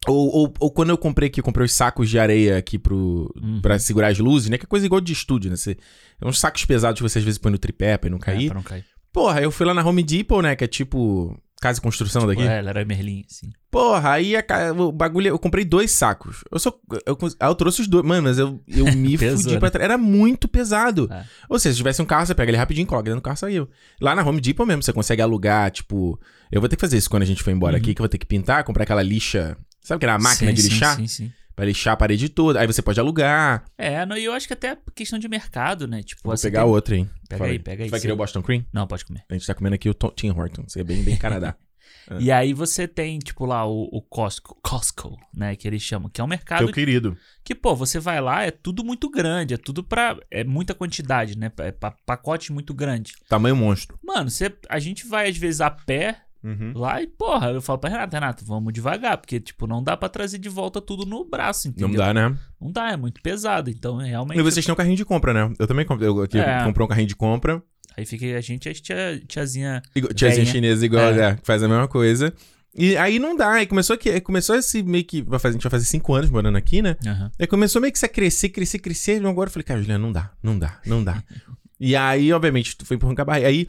ou, 0.09 0.29
ou, 0.35 0.55
ou 0.59 0.71
quando 0.71 0.91
eu 0.91 0.99
comprei 0.99 1.29
aqui, 1.29 1.41
eu 1.41 1.45
comprei 1.45 1.65
os 1.65 1.73
sacos 1.73 2.11
de 2.11 2.19
areia 2.19 2.57
aqui 2.59 2.79
pro, 2.79 3.33
pra 3.61 3.79
segurar 3.79 4.09
as 4.09 4.19
luzes, 4.19 4.49
né? 4.51 4.59
Que 4.59 4.65
é 4.65 4.69
coisa 4.69 4.85
igual 4.87 5.01
de 5.01 5.13
estúdio, 5.13 5.51
né? 5.51 5.57
Você, 5.57 5.77
é 6.21 6.27
uns 6.27 6.41
sacos 6.41 6.65
pesados 6.65 7.01
que 7.01 7.09
você 7.09 7.19
às 7.19 7.25
vezes 7.25 7.39
põe 7.39 7.53
no 7.53 7.59
tripé 7.59 7.97
pra 7.97 8.11
não 8.11 8.19
É, 8.19 8.21
cair. 8.21 8.47
pra 8.47 8.55
não 8.57 8.63
cair. 8.63 8.85
Porra, 9.13 9.41
eu 9.41 9.51
fui 9.51 9.67
lá 9.67 9.75
na 9.75 9.85
Home 9.87 10.03
Depot, 10.03 10.41
né? 10.43 10.57
Que 10.57 10.65
é 10.65 10.67
tipo 10.67 11.39
casa 11.61 11.79
e 11.79 11.83
construção 11.83 12.27
daqui. 12.27 12.43
É, 12.43 12.59
ela 12.59 12.71
era 12.71 12.85
Merlin, 12.85 13.25
assim. 13.31 13.53
Porra, 13.71 14.11
aí 14.13 14.35
a 14.35 14.45
o 14.77 14.91
bagulho. 14.91 15.29
Eu 15.29 15.39
comprei 15.39 15.65
dois 15.65 15.93
sacos. 15.93 16.43
Eu 16.51 16.59
só. 16.59 16.77
Eu, 17.07 17.17
ah, 17.39 17.47
eu 17.47 17.55
trouxe 17.55 17.83
os 17.83 17.87
dois. 17.87 18.05
Mano, 18.05 18.23
mas 18.25 18.39
eu, 18.39 18.61
eu 18.67 18.85
me 18.97 19.17
Pesou, 19.17 19.39
fudi 19.39 19.55
né? 19.55 19.61
pra 19.61 19.71
trás. 19.71 19.85
Era 19.85 19.97
muito 19.97 20.49
pesado. 20.49 21.09
É. 21.13 21.25
Ou 21.49 21.59
seja, 21.59 21.75
se 21.75 21.79
tivesse 21.79 22.03
um 22.03 22.05
carro, 22.05 22.27
você 22.27 22.35
pega 22.35 22.51
ele 22.51 22.57
rapidinho, 22.59 22.87
coloca 22.87 23.05
dentro 23.05 23.21
do 23.21 23.25
carro 23.25 23.37
saiu. 23.37 23.69
Lá 24.01 24.15
na 24.17 24.25
Home 24.25 24.41
Depot 24.41 24.67
mesmo, 24.67 24.83
você 24.83 24.93
consegue 24.93 25.23
alugar, 25.23 25.71
tipo. 25.71 26.19
Eu 26.51 26.61
vou 26.61 26.69
ter 26.69 26.75
que 26.77 26.81
fazer 26.81 26.97
isso 26.97 27.09
quando 27.09 27.23
a 27.23 27.27
gente 27.27 27.43
for 27.43 27.51
embora 27.51 27.77
aqui, 27.77 27.95
que 27.95 28.01
eu 28.01 28.05
vou 28.05 28.09
ter 28.09 28.19
que 28.19 28.27
pintar, 28.27 28.65
comprar 28.65 28.83
aquela 28.83 29.03
lixa. 29.03 29.57
Sabe 29.83 29.97
aquela 29.99 30.19
máquina 30.19 30.51
Uhum. 30.51 30.57
Sim, 30.57 30.63
de 30.63 30.63
sim, 30.63 30.69
lixar? 30.69 30.97
Sim, 30.97 31.07
sim. 31.07 31.33
Pra 31.55 31.67
lixar 31.67 31.93
a 31.95 31.97
parede 31.97 32.29
toda. 32.31 32.61
Aí 32.61 32.67
você 32.67 32.81
pode 32.81 32.99
alugar. 32.99 33.65
É, 33.77 34.07
não, 34.07 34.17
e 34.17 34.25
eu 34.25 34.33
acho 34.33 34.47
que 34.47 34.55
até 34.55 34.77
questão 34.95 35.19
de 35.19 35.29
mercado, 35.29 35.87
né? 35.87 36.03
Tipo, 36.03 36.23
Vou 36.25 36.35
você 36.37 36.47
pegar 36.49 36.63
tem- 36.63 36.71
outra, 36.71 36.97
hein? 36.97 37.11
Pega 37.29 37.39
Fala 37.39 37.51
aí, 37.51 37.59
pega 37.59 37.83
aí, 37.83 37.89
Você 37.89 37.91
vai 37.91 38.01
sim. 38.01 38.03
querer 38.05 38.15
o 38.15 38.17
Boston 38.17 38.43
Cream? 38.43 38.65
Não, 38.73 38.87
pode 38.87 39.05
comer. 39.05 39.23
A 39.31 39.35
gente 39.35 39.47
tá 39.47 39.55
comendo 39.55 39.75
aqui 39.75 39.89
o 39.89 39.95
Tom- 39.95 40.13
Tim 40.17 40.31
Hortons. 40.31 40.77
É 40.77 40.83
bem, 40.85 41.03
bem 41.03 41.17
Canadá. 41.17 41.49
É. 41.59 41.73
E 42.19 42.33
aí 42.33 42.53
você 42.53 42.89
tem, 42.89 43.17
tipo, 43.21 43.47
lá 43.47 43.65
o, 43.65 43.85
o 43.93 44.03
Costco, 44.03 44.59
Costco, 44.61 45.17
né? 45.33 45.55
Que 45.55 45.69
eles 45.69 45.81
chamam, 45.83 46.09
que 46.11 46.21
é 46.21 46.25
um 46.25 46.27
mercado 46.27 46.65
Teu 46.65 46.75
querido. 46.75 47.17
que, 47.45 47.55
pô, 47.55 47.77
você 47.77 48.01
vai 48.01 48.21
lá, 48.21 48.43
é 48.43 48.51
tudo 48.51 48.83
muito 48.83 49.09
grande, 49.09 49.55
é 49.55 49.57
tudo 49.57 49.85
pra. 49.85 50.17
É 50.29 50.43
muita 50.43 50.75
quantidade, 50.75 51.39
né? 51.39 51.53
É 51.59 51.71
pa- 51.71 51.95
pacote 52.05 52.51
muito 52.51 52.75
grande. 52.75 53.13
Tamanho 53.29 53.55
monstro. 53.55 53.97
Mano, 54.03 54.31
você, 54.31 54.53
a 54.69 54.81
gente 54.81 55.07
vai 55.07 55.29
às 55.29 55.37
vezes 55.37 55.61
a 55.61 55.71
pé 55.71 56.22
Uhum. 56.45 56.73
lá 56.75 57.01
e, 57.01 57.07
porra, 57.07 57.51
eu 57.53 57.63
falo 57.63 57.79
pra 57.79 57.89
Renato, 57.91 58.15
Renato, 58.15 58.45
vamos 58.45 58.73
devagar, 58.73 59.17
porque, 59.17 59.39
tipo, 59.39 59.67
não 59.67 59.83
dá 59.83 59.97
pra 59.97 60.09
trazer 60.09 60.39
de 60.39 60.49
volta 60.49 60.81
tudo 60.81 61.05
no 61.07 61.25
braço, 61.25 61.69
entendeu? 61.69 61.89
Não 61.89 61.95
dá, 61.97 62.13
né? 62.13 62.37
Não 62.61 62.71
dá, 62.73 62.91
é 62.93 62.97
muito 62.97 63.21
pesado. 63.23 63.71
Então, 63.71 63.97
realmente. 63.99 64.39
E 64.39 64.43
vocês 64.43 64.65
têm 64.65 64.73
um 64.73 64.77
carrinho 64.77 64.97
de 64.97 65.05
compra, 65.05 65.33
né? 65.33 65.55
Eu 65.59 65.67
também 65.67 65.85
comprei. 65.87 66.09
Eu 66.09 66.25
É. 66.25 66.65
comprei 66.65 66.85
um 66.85 66.89
carrinho 66.89 67.09
de 67.09 67.17
compra. 67.17 67.63
Aí 67.97 68.07
fica 68.07 68.25
a 68.37 68.41
gente, 68.41 68.69
a 68.69 68.73
tia, 68.75 69.23
tiazinha. 69.29 69.83
Igual- 69.95 70.15
Tiazinha 70.15 70.45
Velha. 70.45 70.53
chinesa 70.53 70.85
igual, 70.87 71.13
É. 71.13 71.31
é, 71.31 71.35
que 71.37 71.47
faz 71.47 71.63
a 71.63 71.69
mesma 71.69 71.87
coisa. 71.87 72.33
E 72.75 72.97
aí 72.97 73.19
não 73.19 73.37
dá. 73.37 73.53
Aí 73.53 73.67
começou 73.67 73.93
aqui, 73.95 74.19
começou 74.23 74.57
esse 74.57 74.83
meio 74.83 75.05
que. 75.05 75.21
Vai 75.21 75.39
fazer, 75.39 75.51
a 75.51 75.59
gente 75.59 75.63
vai 75.63 75.71
fazer 75.71 75.85
cinco 75.85 76.15
anos 76.15 76.31
morando 76.31 76.57
aqui, 76.57 76.81
né? 76.81 76.97
Aham. 77.07 77.31
Aí 77.39 77.47
começou 77.47 77.83
meio 77.83 77.93
que 77.93 77.99
isso 77.99 78.07
a 78.07 78.09
crescer, 78.09 78.49
crescer, 78.49 78.79
crescer. 78.79 79.21
E 79.23 79.27
agora 79.27 79.49
eu 79.49 79.53
falei, 79.53 79.65
cara, 79.65 79.81
Juliana, 79.81 80.03
não 80.03 80.11
dá, 80.11 80.31
não 80.43 80.59
dá, 80.59 80.81
não 80.87 81.05
dá. 81.05 81.23
e 81.79 81.95
aí, 81.95 82.33
obviamente, 82.33 82.75
tu 82.77 82.87
foi 82.87 82.97
empurrando 82.97 83.17
com 83.17 83.23
a 83.23 83.25
barriga. 83.27 83.49
Aí, 83.49 83.69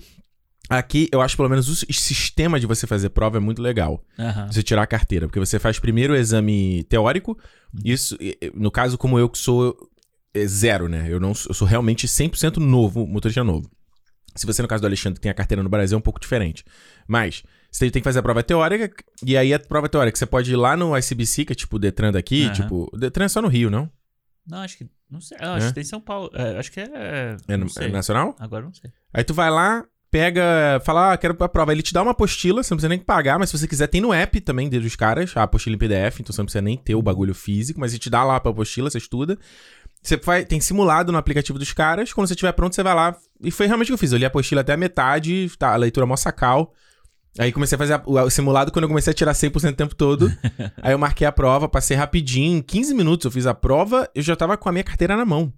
aqui, 0.77 1.07
eu 1.11 1.21
acho 1.21 1.35
pelo 1.37 1.49
menos 1.49 1.67
o 1.69 1.75
sistema 1.93 2.59
de 2.59 2.65
você 2.67 2.85
fazer 2.87 3.09
prova 3.09 3.37
é 3.37 3.39
muito 3.39 3.61
legal. 3.61 4.03
Aham. 4.19 4.51
Você 4.51 4.61
tirar 4.63 4.83
a 4.83 4.87
carteira. 4.87 5.27
Porque 5.27 5.39
você 5.39 5.59
faz 5.59 5.79
primeiro 5.79 6.13
o 6.13 6.15
exame 6.15 6.83
teórico. 6.85 7.37
Isso, 7.83 8.17
e- 8.19 8.37
e- 8.41 8.51
no 8.55 8.69
caso, 8.71 8.97
como 8.97 9.17
eu 9.19 9.29
que 9.29 9.37
sou 9.37 9.75
é, 10.35 10.45
zero, 10.47 10.87
né? 10.89 11.05
Eu, 11.07 11.19
não, 11.19 11.33
sou- 11.33 11.51
eu 11.51 11.53
sou 11.53 11.67
realmente 11.67 12.07
100% 12.07 12.57
novo, 12.59 13.05
motorista 13.05 13.43
novo. 13.43 13.69
Se 14.35 14.47
você, 14.47 14.63
no 14.63 14.67
caso 14.67 14.81
do 14.81 14.87
Alexandre, 14.87 15.19
tem 15.19 15.29
a 15.29 15.33
carteira 15.33 15.61
no 15.61 15.69
Brasil, 15.69 15.95
é 15.95 15.99
um 15.99 16.01
pouco 16.01 16.19
diferente. 16.19 16.65
Mas, 17.07 17.43
você 17.71 17.91
tem 17.91 18.01
que 18.01 18.03
fazer 18.03 18.17
a 18.17 18.23
prova 18.23 18.41
teórica. 18.41 18.91
E 19.23 19.37
aí, 19.37 19.53
a 19.53 19.59
prova 19.59 19.87
teórica, 19.87 20.17
você 20.17 20.25
pode 20.25 20.51
ir 20.51 20.55
lá 20.55 20.75
no 20.75 20.97
ICBC, 20.97 21.45
que 21.45 21.53
é 21.53 21.55
tipo 21.55 21.75
o 21.75 21.79
Detran 21.79 22.11
daqui. 22.11 22.45
Aham. 22.45 22.53
Tipo, 22.53 22.89
o 22.91 22.97
Detran 22.97 23.25
é 23.25 23.29
só 23.29 23.43
no 23.43 23.47
Rio, 23.47 23.69
não? 23.69 23.87
Não, 24.47 24.57
acho 24.59 24.75
que. 24.77 24.89
Não 25.07 25.21
sei. 25.21 25.37
Acho 25.39 25.65
É? 25.65 25.69
que 25.69 25.73
tem 25.75 25.81
em 25.81 25.85
São 25.85 26.01
Paulo. 26.01 26.31
É, 26.33 26.57
acho 26.57 26.71
que 26.71 26.79
é. 26.79 27.37
É, 27.47 27.55
no, 27.57 27.67
é 27.79 27.87
nacional? 27.89 28.35
Agora 28.39 28.65
não 28.65 28.73
sei. 28.73 28.91
Aí 29.13 29.23
tu 29.23 29.35
vai 29.35 29.51
lá, 29.51 29.85
pega, 30.13 30.79
fala, 30.85 31.13
ah, 31.13 31.17
quero 31.17 31.35
a 31.39 31.49
prova. 31.49 31.71
Ele 31.71 31.81
te 31.81 31.91
dá 31.91 32.03
uma 32.03 32.11
apostila, 32.11 32.61
você 32.61 32.71
não 32.71 32.77
precisa 32.77 32.89
nem 32.89 32.99
pagar, 32.99 33.39
mas 33.39 33.49
se 33.49 33.57
você 33.57 33.67
quiser, 33.67 33.87
tem 33.87 33.99
no 33.99 34.13
app 34.13 34.39
também 34.41 34.69
dos 34.69 34.95
caras, 34.95 35.35
a 35.35 35.41
apostila 35.41 35.75
em 35.75 35.79
PDF, 35.79 36.19
então 36.19 36.31
você 36.31 36.39
não 36.39 36.45
precisa 36.45 36.61
nem 36.61 36.77
ter 36.77 36.93
o 36.93 37.01
bagulho 37.01 37.33
físico, 37.33 37.79
mas 37.79 37.91
ele 37.93 37.99
te 37.99 38.11
dá 38.11 38.23
lá 38.23 38.35
a 38.35 38.37
apostila, 38.37 38.91
você 38.91 38.99
estuda. 38.99 39.37
Você 40.03 40.15
vai, 40.17 40.45
tem 40.45 40.59
simulado 40.61 41.11
no 41.11 41.17
aplicativo 41.17 41.57
dos 41.57 41.73
caras, 41.73 42.13
quando 42.13 42.27
você 42.27 42.33
estiver 42.33 42.51
pronto, 42.51 42.75
você 42.75 42.83
vai 42.83 42.93
lá. 42.93 43.15
E 43.41 43.49
foi 43.49 43.65
realmente 43.65 43.87
o 43.87 43.89
que 43.89 43.93
eu 43.93 43.97
fiz. 43.97 44.11
Eu 44.11 44.19
li 44.19 44.25
a 44.25 44.27
apostila 44.27 44.61
até 44.61 44.73
a 44.73 44.77
metade, 44.77 45.49
tá, 45.57 45.73
a 45.73 45.75
leitura 45.77 46.05
mó 46.05 46.15
sacal. 46.15 46.71
Aí 47.39 47.51
comecei 47.51 47.75
a 47.75 47.79
fazer 47.79 47.93
a- 47.93 48.03
o, 48.05 48.19
o 48.19 48.29
simulado 48.29 48.71
quando 48.71 48.83
eu 48.83 48.89
comecei 48.89 49.09
a 49.11 49.13
tirar 49.13 49.33
100% 49.33 49.71
o 49.73 49.75
tempo 49.75 49.95
todo. 49.95 50.31
aí 50.83 50.91
eu 50.93 50.99
marquei 50.99 51.25
a 51.25 51.31
prova, 51.31 51.67
passei 51.67 51.97
rapidinho, 51.97 52.57
em 52.59 52.61
15 52.61 52.93
minutos 52.93 53.25
eu 53.25 53.31
fiz 53.31 53.47
a 53.47 53.53
prova, 53.55 54.07
eu 54.13 54.21
já 54.21 54.35
tava 54.35 54.55
com 54.57 54.69
a 54.69 54.71
minha 54.71 54.83
carteira 54.83 55.17
na 55.17 55.25
mão. 55.25 55.51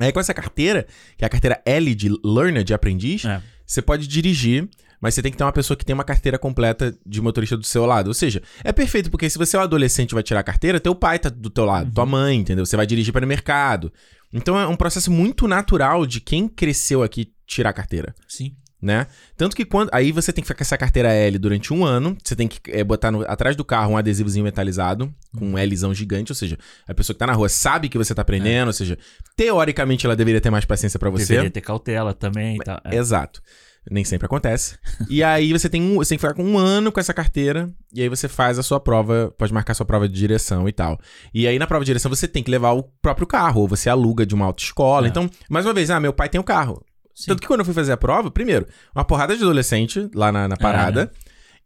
Aí 0.00 0.10
com 0.12 0.20
essa 0.20 0.34
carteira, 0.34 0.86
que 1.16 1.24
é 1.24 1.26
a 1.26 1.30
carteira 1.30 1.62
L 1.64 1.94
de 1.94 2.08
learner, 2.24 2.64
de 2.64 2.74
aprendiz, 2.74 3.24
É. 3.24 3.40
você 3.66 3.82
pode 3.82 4.06
dirigir, 4.06 4.68
mas 5.00 5.14
você 5.14 5.22
tem 5.22 5.30
que 5.30 5.38
ter 5.38 5.44
uma 5.44 5.52
pessoa 5.52 5.76
que 5.76 5.84
tem 5.84 5.94
uma 5.94 6.04
carteira 6.04 6.38
completa 6.38 6.96
de 7.04 7.20
motorista 7.20 7.56
do 7.56 7.66
seu 7.66 7.84
lado. 7.84 8.08
Ou 8.08 8.14
seja, 8.14 8.42
é 8.64 8.72
perfeito, 8.72 9.10
porque 9.10 9.28
se 9.28 9.38
você 9.38 9.56
é 9.56 9.60
um 9.60 9.62
adolescente 9.62 10.12
e 10.12 10.14
vai 10.14 10.22
tirar 10.22 10.40
a 10.40 10.44
carteira, 10.44 10.80
teu 10.80 10.94
pai 10.94 11.18
tá 11.18 11.28
do 11.28 11.50
teu 11.50 11.64
lado, 11.64 11.92
tua 11.92 12.06
mãe, 12.06 12.38
entendeu? 12.38 12.64
Você 12.64 12.76
vai 12.76 12.86
dirigir 12.86 13.12
para 13.12 13.24
o 13.24 13.28
mercado. 13.28 13.92
Então 14.32 14.58
é 14.58 14.66
um 14.66 14.76
processo 14.76 15.10
muito 15.10 15.46
natural 15.46 16.06
de 16.06 16.20
quem 16.20 16.48
cresceu 16.48 17.02
aqui 17.02 17.32
tirar 17.46 17.70
a 17.70 17.72
carteira, 17.72 18.14
Sim. 18.26 18.56
Né? 18.80 19.06
Tanto 19.36 19.56
que 19.56 19.64
quando. 19.64 19.88
Aí 19.92 20.12
você 20.12 20.32
tem 20.32 20.42
que 20.42 20.46
ficar 20.46 20.58
com 20.58 20.62
essa 20.62 20.76
carteira 20.76 21.12
L 21.12 21.38
durante 21.38 21.72
um 21.72 21.84
ano. 21.84 22.16
Você 22.22 22.36
tem 22.36 22.46
que 22.46 22.60
é, 22.70 22.84
botar 22.84 23.10
no- 23.10 23.22
atrás 23.22 23.56
do 23.56 23.64
carro 23.64 23.92
um 23.92 23.96
adesivozinho 23.96 24.44
metalizado, 24.44 25.12
com 25.36 25.46
um 25.54 25.56
Lzão 25.56 25.94
gigante. 25.94 26.32
Ou 26.32 26.36
seja, 26.36 26.58
a 26.86 26.94
pessoa 26.94 27.14
que 27.14 27.18
tá 27.18 27.26
na 27.26 27.32
rua 27.32 27.48
sabe 27.48 27.88
que 27.88 27.98
você 27.98 28.14
tá 28.14 28.22
aprendendo. 28.22 28.68
Ou 28.68 28.72
seja, 28.72 28.98
teoricamente 29.36 30.06
ela 30.06 30.16
deveria 30.16 30.40
ter 30.40 30.50
mais 30.50 30.64
paciência 30.64 30.98
para 30.98 31.10
você. 31.10 31.26
Deveria 31.26 31.50
ter 31.50 31.60
cautela 31.60 32.12
também 32.14 32.56
e 32.56 32.58
tal. 32.58 32.80
É. 32.84 32.96
Exato. 32.96 33.42
Nem 33.88 34.04
sempre 34.04 34.26
acontece. 34.26 34.76
e 35.08 35.22
aí 35.22 35.52
você 35.52 35.68
tem, 35.68 35.80
um, 35.80 35.94
você 35.94 36.08
tem 36.10 36.18
que 36.18 36.26
ficar 36.26 36.34
com 36.34 36.42
um 36.44 36.58
ano 36.58 36.90
com 36.90 36.98
essa 36.98 37.14
carteira. 37.14 37.70
E 37.94 38.02
aí 38.02 38.08
você 38.08 38.26
faz 38.26 38.58
a 38.58 38.62
sua 38.62 38.80
prova, 38.80 39.32
pode 39.38 39.54
marcar 39.54 39.72
a 39.72 39.74
sua 39.74 39.86
prova 39.86 40.08
de 40.08 40.14
direção 40.14 40.68
e 40.68 40.72
tal. 40.72 40.98
E 41.32 41.46
aí 41.46 41.56
na 41.58 41.68
prova 41.68 41.84
de 41.84 41.90
direção 41.90 42.08
você 42.08 42.26
tem 42.26 42.42
que 42.42 42.50
levar 42.50 42.72
o 42.72 42.82
próprio 42.82 43.26
carro, 43.28 43.60
ou 43.60 43.68
você 43.68 43.88
aluga 43.88 44.26
de 44.26 44.34
uma 44.34 44.44
autoescola. 44.44 45.06
É. 45.06 45.10
Então, 45.10 45.30
mais 45.48 45.64
uma 45.64 45.72
vez, 45.72 45.88
ah, 45.90 46.00
meu 46.00 46.12
pai 46.12 46.28
tem 46.28 46.40
o 46.40 46.44
carro. 46.44 46.84
Sim. 47.16 47.28
Tanto 47.28 47.40
que 47.40 47.48
quando 47.48 47.60
eu 47.60 47.64
fui 47.64 47.72
fazer 47.72 47.92
a 47.92 47.96
prova, 47.96 48.30
primeiro, 48.30 48.66
uma 48.94 49.02
porrada 49.02 49.34
de 49.34 49.42
adolescente 49.42 50.10
lá 50.14 50.30
na, 50.30 50.46
na 50.46 50.56
parada. 50.56 51.10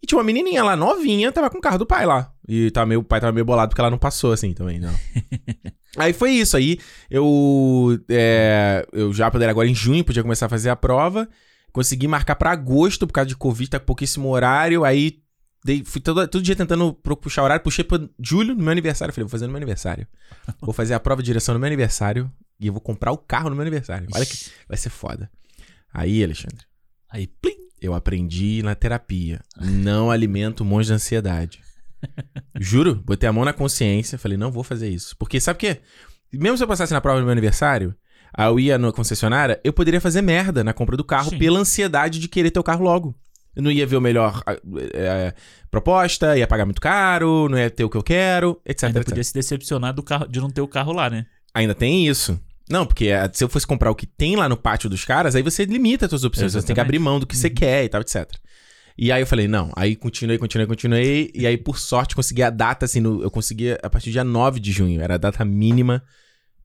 E 0.00 0.07
tinha 0.07 0.16
uma 0.16 0.25
menininha 0.25 0.62
lá, 0.62 0.76
novinha, 0.76 1.33
tava 1.33 1.50
com 1.50 1.59
o 1.59 1.61
carro 1.61 1.76
do 1.76 1.85
pai 1.85 2.07
lá. 2.07 2.33
E 2.49 2.71
tava 2.71 2.87
meio, 2.87 3.00
o 3.00 3.04
pai 3.04 3.21
tava 3.21 3.33
meio 3.33 3.45
bolado 3.45 3.71
porque 3.71 3.80
ela 3.80 3.90
não 3.90 3.99
passou 3.99 4.33
assim 4.33 4.54
também, 4.54 4.78
não. 4.78 4.95
aí 5.99 6.12
foi 6.12 6.30
isso. 6.30 6.57
Aí 6.57 6.78
eu, 7.11 8.00
é, 8.09 8.87
eu 8.92 9.12
já 9.12 9.28
poderia 9.28 9.50
agora 9.50 9.66
em 9.66 9.75
junho, 9.75 10.04
podia 10.04 10.23
começar 10.23 10.47
a 10.47 10.49
fazer 10.49 10.71
a 10.71 10.76
prova. 10.76 11.28
Consegui 11.73 12.07
marcar 12.07 12.37
pra 12.37 12.52
agosto 12.52 13.04
por 13.04 13.12
causa 13.12 13.28
de 13.28 13.37
Covid, 13.37 13.71
tá 13.71 13.80
com 13.80 13.87
pouquíssimo 13.87 14.28
horário. 14.28 14.85
Aí 14.85 15.21
dei, 15.64 15.83
fui 15.85 16.00
todo, 16.00 16.26
todo 16.28 16.42
dia 16.42 16.54
tentando 16.54 16.95
puxar 16.95 17.42
horário. 17.42 17.62
Puxei 17.62 17.85
pra 17.85 17.99
julho, 18.21 18.54
no 18.54 18.62
meu 18.62 18.71
aniversário. 18.71 19.12
Falei, 19.12 19.25
vou 19.25 19.30
fazer 19.30 19.47
no 19.47 19.52
meu 19.52 19.59
aniversário. 19.59 20.07
Vou 20.61 20.73
fazer 20.73 20.95
a 20.95 21.00
prova 21.00 21.23
de 21.23 21.26
direção 21.26 21.54
no 21.54 21.59
meu 21.59 21.66
aniversário. 21.66 22.30
E 22.61 22.69
eu 22.69 22.73
vou 22.73 22.80
comprar 22.80 23.11
o 23.11 23.19
carro 23.19 23.50
no 23.50 23.57
meu 23.57 23.62
aniversário. 23.62 24.07
Olha 24.14 24.25
que 24.25 24.50
vai 24.69 24.76
ser 24.76 24.90
foda. 24.90 25.30
Aí, 25.93 26.23
Alexandre, 26.23 26.65
Aí, 27.11 27.27
plim. 27.27 27.57
eu 27.81 27.95
aprendi 27.95 28.63
na 28.63 28.75
terapia. 28.75 29.41
Não 29.61 30.11
alimento 30.11 30.65
monstro 30.65 30.95
de 30.95 31.03
ansiedade. 31.03 31.61
Juro, 32.59 32.95
botei 33.05 33.29
a 33.29 33.33
mão 33.33 33.45
na 33.45 33.53
consciência, 33.53 34.19
falei, 34.19 34.39
não 34.39 34.51
vou 34.51 34.63
fazer 34.63 34.89
isso. 34.89 35.17
Porque 35.19 35.41
sabe 35.41 35.57
o 35.57 35.61
quê? 35.61 35.81
Mesmo 36.33 36.57
se 36.57 36.63
eu 36.63 36.69
passasse 36.69 36.93
na 36.93 37.01
prova 37.01 37.19
do 37.19 37.25
meu 37.25 37.33
aniversário, 37.33 37.95
aí 38.33 38.47
eu 38.47 38.61
ia 38.61 38.79
na 38.79 38.93
concessionária, 38.93 39.61
eu 39.65 39.73
poderia 39.73 40.01
fazer 40.01 40.23
merda 40.23 40.63
na 40.63 40.73
compra 40.73 40.97
do 40.97 41.05
carro 41.05 41.31
Sim. 41.31 41.39
pela 41.39 41.59
ansiedade 41.59 42.19
de 42.19 42.29
querer 42.29 42.51
ter 42.51 42.61
o 42.61 42.65
carro 42.65 42.85
logo. 42.85 43.15
Eu 43.55 43.63
não 43.65 43.71
ia 43.71 43.87
ver 43.87 43.97
o 43.97 44.01
melhor 44.01 44.43
ah, 44.47 44.57
eh, 44.95 45.35
proposta, 45.71 46.39
ia 46.39 46.47
pagar 46.47 46.65
muito 46.65 46.81
caro, 46.81 47.49
não 47.49 47.59
ia 47.59 47.69
ter 47.69 47.83
o 47.83 47.91
que 47.91 47.97
eu 47.97 48.03
quero, 48.03 48.61
etc. 48.65 48.85
Ainda 48.85 49.01
etc. 49.01 49.09
podia 49.09 49.25
se 49.25 49.35
decepcionar 49.35 49.93
do 49.93 50.05
carro, 50.05 50.29
de 50.29 50.41
não 50.41 50.49
ter 50.49 50.61
o 50.61 50.69
carro 50.69 50.93
lá, 50.93 51.11
né? 51.11 51.27
Ainda 51.53 51.75
tem 51.75 52.07
isso. 52.07 52.41
Não, 52.71 52.87
porque 52.87 53.07
eh, 53.09 53.29
se 53.33 53.43
eu 53.43 53.49
fosse 53.49 53.67
comprar 53.67 53.91
o 53.91 53.95
que 53.95 54.07
tem 54.07 54.37
lá 54.37 54.49
no 54.49 54.57
pátio 54.57 54.89
dos 54.89 55.05
caras, 55.05 55.35
aí 55.35 55.43
você 55.43 55.65
limita 55.65 56.07
as 56.07 56.11
suas 56.11 56.25
opções. 56.25 56.53
Você 56.53 56.59
tem 56.59 56.67
que 56.67 56.73
Exatamente. 56.73 56.87
abrir 56.87 56.99
mão 57.00 57.19
do 57.19 57.27
que 57.27 57.37
você 57.37 57.50
quer 57.50 57.85
e 57.85 57.89
tal, 57.89 58.00
etc. 58.00 58.31
E 58.97 59.11
aí 59.11 59.23
eu 59.23 59.27
falei, 59.27 59.49
não. 59.49 59.73
Aí 59.77 59.97
continuei, 59.97 60.39
continuei, 60.39 60.67
continuei. 60.67 61.31
E 61.35 61.47
aí, 61.47 61.57
por 61.57 61.79
sorte, 61.79 62.15
consegui 62.15 62.43
a 62.43 62.50
data, 62.50 62.85
assim, 62.85 63.00
no- 63.00 63.23
eu 63.23 63.31
consegui 63.31 63.73
a 63.83 63.89
partir 63.91 64.11
do 64.11 64.12
dia 64.12 64.25
9 64.25 64.61
de 64.61 64.71
junho. 64.73 65.00
Era 65.00 65.15
a 65.15 65.19
data 65.19 65.45
mínima 65.45 66.03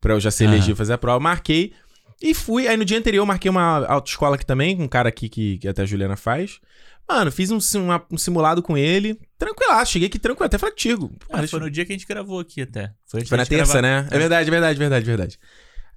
pra 0.01 0.13
eu 0.13 0.19
já 0.19 0.29
ser 0.29 0.45
Aham. 0.45 0.53
elegível 0.53 0.75
fazer 0.75 0.93
a 0.93 0.97
prova. 0.97 1.19
Marquei 1.19 1.73
e 2.21 2.33
fui. 2.33 2.67
Aí 2.67 2.75
no 2.77 2.85
dia 2.85 2.97
anterior 2.97 3.21
eu 3.21 3.25
marquei 3.25 3.49
uma 3.49 3.85
autoescola 3.87 4.35
aqui 4.35 4.45
também, 4.45 4.75
com 4.77 4.83
um 4.83 4.87
cara 4.87 5.09
aqui 5.09 5.27
que, 5.29 5.57
que 5.59 5.67
até 5.67 5.81
a 5.81 5.85
Juliana 5.85 6.15
faz. 6.15 6.59
Mano, 7.07 7.31
fiz 7.31 7.51
um, 7.51 7.59
uma- 7.79 8.03
um 8.11 8.17
simulado 8.17 8.61
com 8.61 8.77
ele. 8.77 9.17
Tranquilaço, 9.37 9.91
cheguei 9.93 10.07
aqui 10.07 10.19
tranquilo, 10.19 10.45
até 10.47 10.57
falei 10.57 10.73
contigo. 10.73 11.11
Ah, 11.31 11.45
foi 11.47 11.59
no 11.59 11.69
dia 11.69 11.85
que 11.85 11.93
a 11.93 11.95
gente 11.95 12.07
gravou 12.07 12.39
aqui 12.39 12.61
até. 12.63 12.91
Foi, 13.05 13.23
foi 13.23 13.37
na 13.37 13.45
terça, 13.45 13.79
gravar. 13.79 14.03
né? 14.03 14.07
É 14.11 14.17
verdade, 14.17 14.49
verdade, 14.51 14.77
verdade, 14.79 15.05
verdade. 15.05 15.39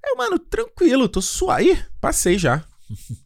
Eu, 0.05 0.15
mano, 0.15 0.39
tranquilo, 0.39 1.09
tô 1.09 1.21
suave. 1.21 1.71
Ih, 1.71 1.83
passei 1.99 2.37
já. 2.37 2.63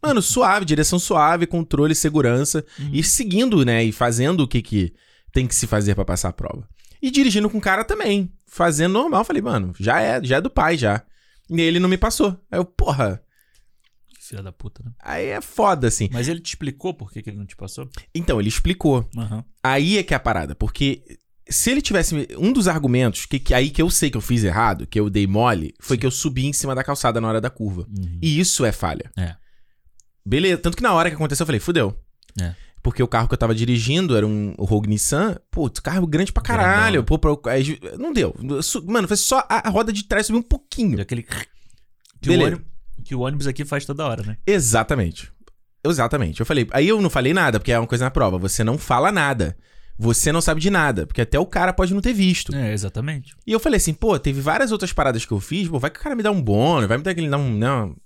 Mano, 0.02 0.20
suave, 0.20 0.64
direção 0.64 0.98
suave, 0.98 1.46
controle, 1.46 1.94
segurança. 1.94 2.64
E 2.92 3.02
seguindo, 3.02 3.64
né? 3.64 3.82
E 3.82 3.92
fazendo 3.92 4.40
o 4.42 4.48
que, 4.48 4.60
que 4.60 4.94
tem 5.32 5.46
que 5.46 5.54
se 5.54 5.66
fazer 5.66 5.94
pra 5.94 6.04
passar 6.04 6.28
a 6.28 6.32
prova. 6.32 6.68
E 7.00 7.10
dirigindo 7.10 7.48
com 7.48 7.58
o 7.58 7.62
cara 7.62 7.84
também. 7.84 8.32
Fazendo 8.46 8.92
normal. 8.92 9.24
Falei, 9.24 9.42
mano, 9.42 9.72
já 9.78 10.00
é, 10.00 10.22
já 10.22 10.36
é 10.36 10.40
do 10.40 10.50
pai, 10.50 10.76
já. 10.76 11.02
E 11.50 11.60
ele 11.60 11.78
não 11.78 11.88
me 11.88 11.96
passou. 11.98 12.38
Aí 12.50 12.58
eu, 12.58 12.64
porra, 12.64 13.22
Filha 14.20 14.42
da 14.42 14.52
puta, 14.52 14.82
né? 14.82 14.90
aí 15.00 15.26
é 15.26 15.40
foda, 15.42 15.86
assim. 15.86 16.08
Mas 16.10 16.28
ele 16.28 16.40
te 16.40 16.48
explicou 16.48 16.94
por 16.94 17.12
que, 17.12 17.22
que 17.22 17.28
ele 17.28 17.36
não 17.36 17.44
te 17.44 17.54
passou? 17.54 17.86
Então, 18.14 18.40
ele 18.40 18.48
explicou. 18.48 19.06
Aham. 19.14 19.44
Aí 19.62 19.98
é 19.98 20.02
que 20.02 20.14
é 20.14 20.16
a 20.16 20.20
parada, 20.20 20.54
porque 20.54 21.18
se 21.48 21.70
ele 21.70 21.82
tivesse. 21.82 22.28
Um 22.38 22.52
dos 22.52 22.68
argumentos, 22.68 23.26
que, 23.26 23.38
que 23.38 23.52
aí 23.54 23.70
que 23.70 23.82
eu 23.82 23.90
sei 23.90 24.10
que 24.10 24.16
eu 24.16 24.20
fiz 24.20 24.44
errado, 24.44 24.86
que 24.86 24.98
eu 24.98 25.10
dei 25.10 25.26
mole, 25.26 25.74
foi 25.80 25.98
que 25.98 26.06
eu 26.06 26.10
subi 26.10 26.46
em 26.46 26.52
cima 26.52 26.74
da 26.74 26.82
calçada 26.84 27.20
na 27.20 27.28
hora 27.28 27.40
da 27.40 27.50
curva. 27.50 27.86
Uhum. 27.88 28.18
E 28.22 28.38
isso 28.40 28.64
é 28.64 28.72
falha. 28.72 29.10
É. 29.16 29.36
Beleza. 30.24 30.58
Tanto 30.58 30.76
que 30.76 30.82
na 30.82 30.92
hora 30.94 31.10
que 31.10 31.16
aconteceu, 31.16 31.44
eu 31.44 31.46
falei, 31.46 31.60
fudeu. 31.60 31.96
É. 32.40 32.54
Porque 32.82 33.02
o 33.02 33.08
carro 33.08 33.28
que 33.28 33.34
eu 33.34 33.38
tava 33.38 33.54
dirigindo 33.54 34.14
era 34.16 34.26
um 34.26 34.54
Rogue 34.58 34.88
Nissan. 34.88 35.36
Putz, 35.50 35.80
carro 35.80 36.06
grande 36.06 36.32
pra 36.32 36.42
caralho. 36.42 37.02
Grandão, 37.02 37.04
Pô, 37.04 37.18
pra- 37.18 37.52
aí, 37.52 37.78
não 37.98 38.12
deu. 38.12 38.34
Mano, 38.84 39.08
foi 39.08 39.16
só 39.16 39.38
a, 39.48 39.68
a 39.68 39.70
roda 39.70 39.92
de 39.92 40.04
trás 40.04 40.26
subir 40.26 40.38
um 40.38 40.42
pouquinho. 40.42 40.96
Deu 40.96 41.02
aquele. 41.02 41.26
Que 42.20 42.30
o, 42.30 42.40
ônibus, 42.40 42.64
que 43.04 43.14
o 43.14 43.20
ônibus 43.20 43.46
aqui 43.46 43.64
faz 43.64 43.84
toda 43.86 44.04
hora, 44.06 44.22
né? 44.22 44.36
Exatamente. 44.46 45.32
Exatamente. 45.82 46.40
Eu 46.40 46.46
falei. 46.46 46.66
Aí 46.72 46.88
eu 46.88 47.00
não 47.00 47.08
falei 47.10 47.32
nada, 47.32 47.58
porque 47.58 47.72
é 47.72 47.78
uma 47.78 47.86
coisa 47.86 48.04
na 48.04 48.10
prova. 48.10 48.38
Você 48.38 48.62
não 48.64 48.76
fala 48.78 49.10
nada. 49.12 49.56
Você 49.98 50.32
não 50.32 50.40
sabe 50.40 50.60
de 50.60 50.70
nada, 50.70 51.06
porque 51.06 51.20
até 51.20 51.38
o 51.38 51.46
cara 51.46 51.72
pode 51.72 51.94
não 51.94 52.00
ter 52.00 52.12
visto. 52.12 52.54
É, 52.54 52.72
exatamente. 52.72 53.34
E 53.46 53.52
eu 53.52 53.60
falei 53.60 53.76
assim, 53.76 53.94
pô, 53.94 54.18
teve 54.18 54.40
várias 54.40 54.72
outras 54.72 54.92
paradas 54.92 55.24
que 55.24 55.32
eu 55.32 55.40
fiz, 55.40 55.68
pô, 55.68 55.78
vai 55.78 55.90
que 55.90 56.00
o 56.00 56.02
cara 56.02 56.16
me 56.16 56.22
dá 56.22 56.30
um 56.30 56.42
bônus, 56.42 56.88
vai 56.88 56.96
me 56.98 57.04
dar 57.04 57.12
aquele. 57.12 57.32
Um, 57.34 57.52
não. 57.56 57.96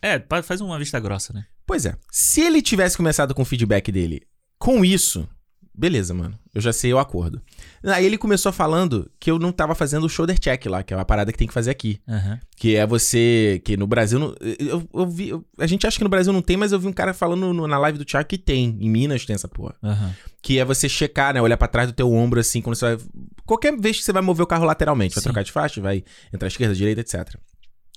É, 0.00 0.22
faz 0.42 0.60
uma 0.60 0.78
vista 0.78 1.00
grossa, 1.00 1.32
né? 1.32 1.44
Pois 1.66 1.84
é. 1.86 1.96
Se 2.10 2.40
ele 2.42 2.60
tivesse 2.62 2.96
começado 2.96 3.34
com 3.34 3.42
o 3.42 3.46
feedback 3.46 3.90
dele 3.90 4.22
com 4.58 4.84
isso, 4.84 5.26
beleza, 5.74 6.12
mano. 6.14 6.38
Eu 6.54 6.60
já 6.60 6.72
sei 6.72 6.92
o 6.92 6.98
acordo. 6.98 7.40
Aí 7.82 8.04
ele 8.04 8.18
começou 8.18 8.52
falando 8.52 9.10
que 9.18 9.30
eu 9.30 9.38
não 9.38 9.50
tava 9.50 9.74
fazendo 9.74 10.04
o 10.04 10.08
shoulder 10.08 10.38
check 10.38 10.66
lá, 10.66 10.82
que 10.82 10.92
é 10.92 10.96
uma 10.96 11.04
parada 11.04 11.32
que 11.32 11.38
tem 11.38 11.48
que 11.48 11.54
fazer 11.54 11.70
aqui. 11.70 11.98
Aham. 12.06 12.38
Que 12.56 12.76
é 12.76 12.86
você. 12.86 13.60
Que 13.64 13.76
no 13.76 13.86
Brasil. 13.86 14.18
não- 14.18 14.34
Eu, 14.58 14.86
eu 14.92 15.06
vi. 15.08 15.30
eu- 15.30 15.44
a 15.58 15.66
gente 15.66 15.86
acha 15.86 15.96
que 15.96 16.04
no 16.04 16.10
Brasil 16.10 16.32
não 16.32 16.42
tem, 16.42 16.56
mas 16.56 16.70
eu 16.72 16.78
vi 16.78 16.86
um 16.86 16.92
cara 16.92 17.14
falando 17.14 17.52
no- 17.52 17.66
na 17.66 17.78
live 17.78 17.98
do 17.98 18.04
Thiago 18.04 18.28
que 18.28 18.38
tem. 18.38 18.76
Em 18.80 18.90
Minas 18.90 19.24
tem 19.24 19.34
essa 19.34 19.48
porra. 19.48 19.74
Aham. 19.82 20.14
Que 20.42 20.58
é 20.58 20.64
você 20.64 20.88
checar, 20.88 21.32
né? 21.32 21.40
Olhar 21.40 21.56
pra 21.56 21.68
trás 21.68 21.88
do 21.88 21.94
teu 21.94 22.12
ombro, 22.12 22.40
assim, 22.40 22.60
quando 22.60 22.74
você 22.74 22.96
vai. 22.96 23.06
Qualquer 23.46 23.78
vez 23.78 23.98
que 23.98 24.04
você 24.04 24.12
vai 24.12 24.22
mover 24.22 24.42
o 24.42 24.46
carro 24.46 24.64
lateralmente, 24.64 25.14
vai 25.14 25.22
Sim. 25.22 25.28
trocar 25.28 25.44
de 25.44 25.52
faixa, 25.52 25.80
vai 25.80 26.04
entrar 26.32 26.46
à 26.46 26.48
esquerda, 26.48 26.74
direita, 26.74 27.00
etc. 27.00 27.36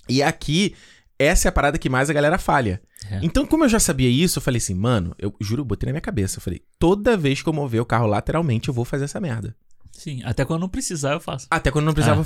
E 0.07 0.21
aqui, 0.21 0.75
essa 1.17 1.47
é 1.47 1.49
a 1.49 1.51
parada 1.51 1.77
que 1.79 1.89
mais 1.89 2.09
a 2.09 2.13
galera 2.13 2.37
falha. 2.37 2.81
É. 3.09 3.19
Então, 3.23 3.45
como 3.45 3.63
eu 3.63 3.69
já 3.69 3.79
sabia 3.79 4.09
isso, 4.09 4.37
eu 4.37 4.41
falei 4.41 4.57
assim, 4.57 4.73
mano, 4.73 5.15
eu 5.17 5.35
juro, 5.41 5.61
eu 5.61 5.65
botei 5.65 5.87
na 5.87 5.93
minha 5.93 6.01
cabeça. 6.01 6.37
Eu 6.37 6.41
falei, 6.41 6.61
toda 6.77 7.17
vez 7.17 7.41
que 7.41 7.49
eu 7.49 7.53
mover 7.53 7.81
o 7.81 7.85
carro 7.85 8.05
lateralmente, 8.07 8.67
eu 8.67 8.73
vou 8.73 8.85
fazer 8.85 9.05
essa 9.05 9.19
merda. 9.19 9.55
Sim, 9.91 10.21
até 10.23 10.43
quando 10.43 10.61
não 10.61 10.69
precisar 10.69 11.13
eu 11.13 11.19
faço. 11.19 11.47
Até 11.49 11.71
quando 11.71 11.85
não 11.85 11.93
precisava, 11.93 12.25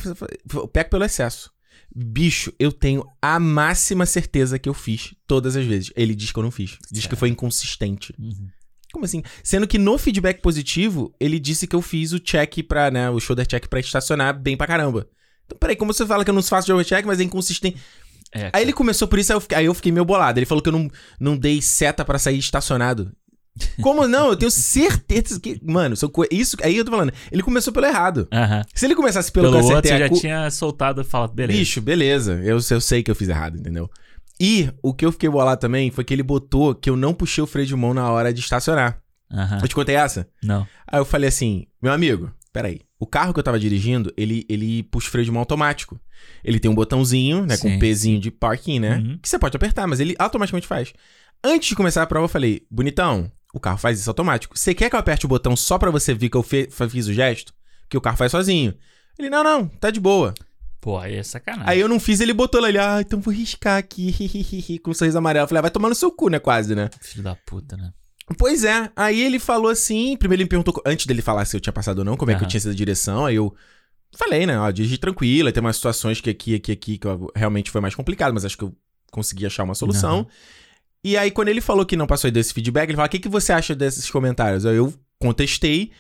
eu 0.54 0.68
pego 0.68 0.90
pelo 0.90 1.04
excesso. 1.04 1.52
Bicho, 1.96 2.54
eu 2.60 2.72
tenho 2.72 3.06
a 3.22 3.40
máxima 3.40 4.06
certeza 4.06 4.60
que 4.60 4.70
eu 4.70 4.74
fiz 4.74 5.16
todas 5.28 5.56
as 5.56 5.66
vezes. 5.66 5.92
Ele 5.96 6.14
diz 6.14 6.32
que 6.32 6.40
eu 6.40 6.44
não 6.44 6.52
fiz. 6.52 6.78
Diz 6.92 7.04
que 7.04 7.10
Certo. 7.10 7.18
foi 7.18 7.30
inconsistente. 7.30 8.14
Uhum. 8.20 8.48
Como 8.92 9.06
assim? 9.06 9.22
Sendo 9.44 9.68
que 9.68 9.78
no 9.78 9.98
feedback 9.98 10.42
positivo, 10.42 11.14
ele 11.20 11.40
disse 11.40 11.68
que 11.68 11.76
eu 11.76 11.82
fiz 11.82 12.12
o 12.12 12.20
check 12.20 12.64
pra, 12.68 12.90
né, 12.90 13.10
o 13.10 13.20
shoulder 13.20 13.46
check 13.46 13.68
pra 13.68 13.80
estacionar 13.80 14.38
bem 14.38 14.58
pra 14.58 14.66
caramba. 14.68 15.08
Então, 15.46 15.58
peraí, 15.60 15.76
como 15.76 15.94
você 15.94 16.06
fala 16.06 16.24
que 16.24 16.30
eu 16.30 16.34
não 16.34 16.42
faço 16.44 16.68
shoulder 16.68 16.86
check, 16.86 17.06
mas 17.06 17.20
é 17.20 17.24
inconsistente? 17.24 17.78
É, 18.34 18.50
Aí 18.54 18.62
ele 18.64 18.74
começou 18.74 19.08
por 19.08 19.18
isso, 19.20 19.32
aí 19.32 19.36
eu 19.36 19.42
fiquei, 19.42 19.58
aí 19.58 19.66
eu 19.66 19.74
fiquei 19.74 19.92
meio 19.92 20.06
bolado. 20.06 20.38
Ele 20.40 20.46
falou 20.46 20.62
que 20.62 20.70
eu 20.70 20.74
não, 20.74 20.90
não 21.20 21.36
dei 21.38 21.62
seta 21.62 22.06
pra 22.06 22.20
sair 22.20 22.38
estacionado. 22.38 23.12
Como 23.82 24.08
não? 24.08 24.30
Eu 24.30 24.36
tenho 24.36 24.52
certeza 24.52 25.40
que. 25.40 25.60
Mano, 25.64 25.96
isso 26.32 26.56
aí 26.64 26.78
eu 26.78 26.86
tô 26.86 26.92
falando. 26.92 27.12
Ele 27.32 27.42
começou 27.42 27.74
pelo 27.74 27.88
errado. 27.88 28.28
Aham. 28.32 28.62
Se 28.74 28.86
ele 28.86 28.96
começasse 28.96 29.32
pelo, 29.32 29.50
Pelo 29.52 29.58
que 29.58 29.72
eu 29.72 29.76
outro 29.76 29.80
acertei 29.80 29.92
você 29.98 30.04
a 30.04 30.08
já 30.08 30.10
cu- 30.14 30.20
tinha 30.22 30.52
soltado 30.52 31.02
e 31.02 31.04
falado, 31.04 31.34
beleza. 31.34 31.58
Bicho, 31.60 31.82
beleza. 31.82 32.40
Eu, 32.44 32.60
eu 32.70 32.80
sei 32.82 33.02
que 33.04 33.10
eu 33.10 33.16
fiz 33.16 33.28
errado, 33.30 33.58
entendeu? 33.58 33.90
E 34.40 34.72
o 34.82 34.94
que 34.94 35.06
eu 35.06 35.12
fiquei 35.12 35.30
bolado 35.30 35.60
também 35.60 35.92
foi 35.92 36.04
que 36.04 36.14
ele 36.14 36.24
botou 36.24 36.74
que 36.74 36.90
eu 36.90 36.96
não 36.96 37.14
puxei 37.14 37.44
o 37.44 37.48
freio 37.48 37.68
de 37.68 37.76
mão 37.76 37.94
na 37.94 38.10
hora 38.10 38.34
de 38.34 38.40
estacionar. 38.40 39.02
Aham. 39.32 39.60
Eu 39.62 39.68
te 39.68 39.76
contei 39.76 39.96
essa? 39.96 40.28
Não. 40.42 40.66
Aí 40.88 41.00
eu 41.00 41.06
falei 41.06 41.30
assim, 41.30 41.68
meu 41.82 41.92
amigo, 41.92 42.32
peraí. 42.54 42.82
O 42.98 43.06
carro 43.06 43.34
que 43.34 43.40
eu 43.40 43.44
tava 43.44 43.60
dirigindo, 43.60 44.14
ele, 44.18 44.46
ele 44.50 44.84
puxa 44.84 45.08
o 45.08 45.12
freio 45.12 45.26
de 45.26 45.32
mão 45.32 45.40
automático. 45.40 46.00
Ele 46.44 46.60
tem 46.60 46.70
um 46.70 46.76
botãozinho, 46.76 47.46
né, 47.46 47.58
com 47.58 47.68
Sim. 47.70 47.76
um 47.76 47.80
pezinho 47.80 48.20
de 48.20 48.32
parking, 48.32 48.80
né? 48.80 48.98
Uhum. 48.98 49.18
Que 49.22 49.30
você 49.30 49.40
pode 49.40 49.56
apertar, 49.56 49.88
mas 49.88 50.00
ele 50.00 50.16
automaticamente 50.20 50.68
faz. 50.68 50.94
Antes 51.44 51.70
de 51.70 51.76
começar 51.76 52.04
a 52.04 52.08
prova, 52.08 52.26
eu 52.26 52.30
falei, 52.30 52.66
bonitão, 52.70 53.32
o 53.54 53.60
carro 53.60 53.78
faz 53.78 54.00
isso 54.00 54.10
automático. 54.10 54.58
Você 54.58 54.74
quer 54.74 54.90
que 54.90 54.96
eu 54.96 55.00
aperte 55.00 55.26
o 55.26 55.30
botão 55.30 55.56
só 55.56 55.78
pra 55.78 55.92
você 55.92 56.14
ver 56.14 56.30
que 56.30 56.36
eu 56.36 56.44
fiz 56.44 57.08
o 57.08 57.14
gesto? 57.14 57.54
Que 57.88 57.98
o 57.98 58.02
carro 58.02 58.18
faz 58.18 58.32
sozinho. 58.32 58.74
Ele, 59.18 59.30
não, 59.30 59.44
não, 59.44 59.68
tá 59.68 59.90
de 59.90 60.00
boa. 60.00 60.34
Pô, 60.82 60.98
aí 60.98 61.16
é 61.16 61.24
sacanagem. 61.24 61.70
Aí 61.70 61.80
eu 61.80 61.90
não 61.90 62.00
fiz, 62.00 62.20
ele 62.22 62.34
botou 62.34 62.62
lá, 62.62 62.70
ele, 62.70 62.78
ah, 62.78 63.02
então 63.02 63.20
vou 63.20 63.34
riscar 63.34 63.78
aqui, 63.78 64.80
com 64.84 64.92
um 64.92 64.94
sorriso 64.94 65.18
amarelo. 65.18 65.44
Eu 65.44 65.48
falei, 65.48 65.60
ah, 65.60 65.64
vai 65.64 65.72
tomar 65.72 65.90
no 65.90 65.96
seu 65.96 66.12
cu, 66.12 66.30
né, 66.30 66.40
quase, 66.40 66.74
né? 66.76 66.90
Filho 67.02 67.24
da 67.24 67.36
puta, 67.36 67.76
né? 67.76 67.92
Pois 68.38 68.64
é, 68.64 68.92
aí 68.96 69.22
ele 69.22 69.40
falou 69.40 69.70
assim, 69.72 70.16
primeiro 70.16 70.42
ele 70.42 70.46
me 70.46 70.50
perguntou, 70.50 70.82
antes 70.86 71.06
dele 71.08 71.22
falar 71.22 71.46
se 71.46 71.58
eu 71.58 71.60
tinha 71.60 71.74
passado 71.74 72.00
ou 72.00 72.06
não, 72.06 72.16
como 72.16 72.30
é 72.32 72.36
que 72.36 72.44
eu 72.44 72.48
tinha 72.48 72.60
sido 72.62 72.72
a 72.72 72.76
direção, 72.76 73.26
aí 73.26 73.36
eu 73.36 73.54
falei, 74.16 74.46
né, 74.46 74.58
ó, 74.60 74.70
dirigi 74.70 74.98
tranquila, 75.00 75.52
tem 75.52 75.62
umas 75.62 75.76
situações 75.78 76.22
que 76.22 76.30
aqui, 76.30 76.54
aqui, 76.56 76.72
aqui, 76.72 76.98
que 77.00 77.08
eu- 77.08 77.32
realmente 77.36 77.72
foi 77.72 77.82
mais 77.82 77.96
complicado, 77.96 78.32
mas 78.34 78.46
acho 78.46 78.56
que 78.58 78.64
eu 78.64 78.74
consegui 79.12 79.46
achar 79.48 79.64
uma 79.64 79.74
solução. 79.74 80.20
Aham. 80.20 80.28
E 81.04 81.18
aí 81.18 81.32
quando 81.32 81.48
ele 81.48 81.60
falou 81.62 81.86
que 81.86 81.96
não 81.98 82.06
passou 82.06 82.30
desse 82.30 82.54
feedback, 82.54 82.90
ele 82.90 82.96
falou, 82.98 83.08
o 83.08 83.10
que, 83.10 83.20
que 83.20 83.30
você 83.30 83.52
acha 83.52 83.74
desses 83.74 84.10
comentários? 84.12 84.64
Aí 84.66 84.76
eu 84.76 84.94
contestei, 85.18 85.92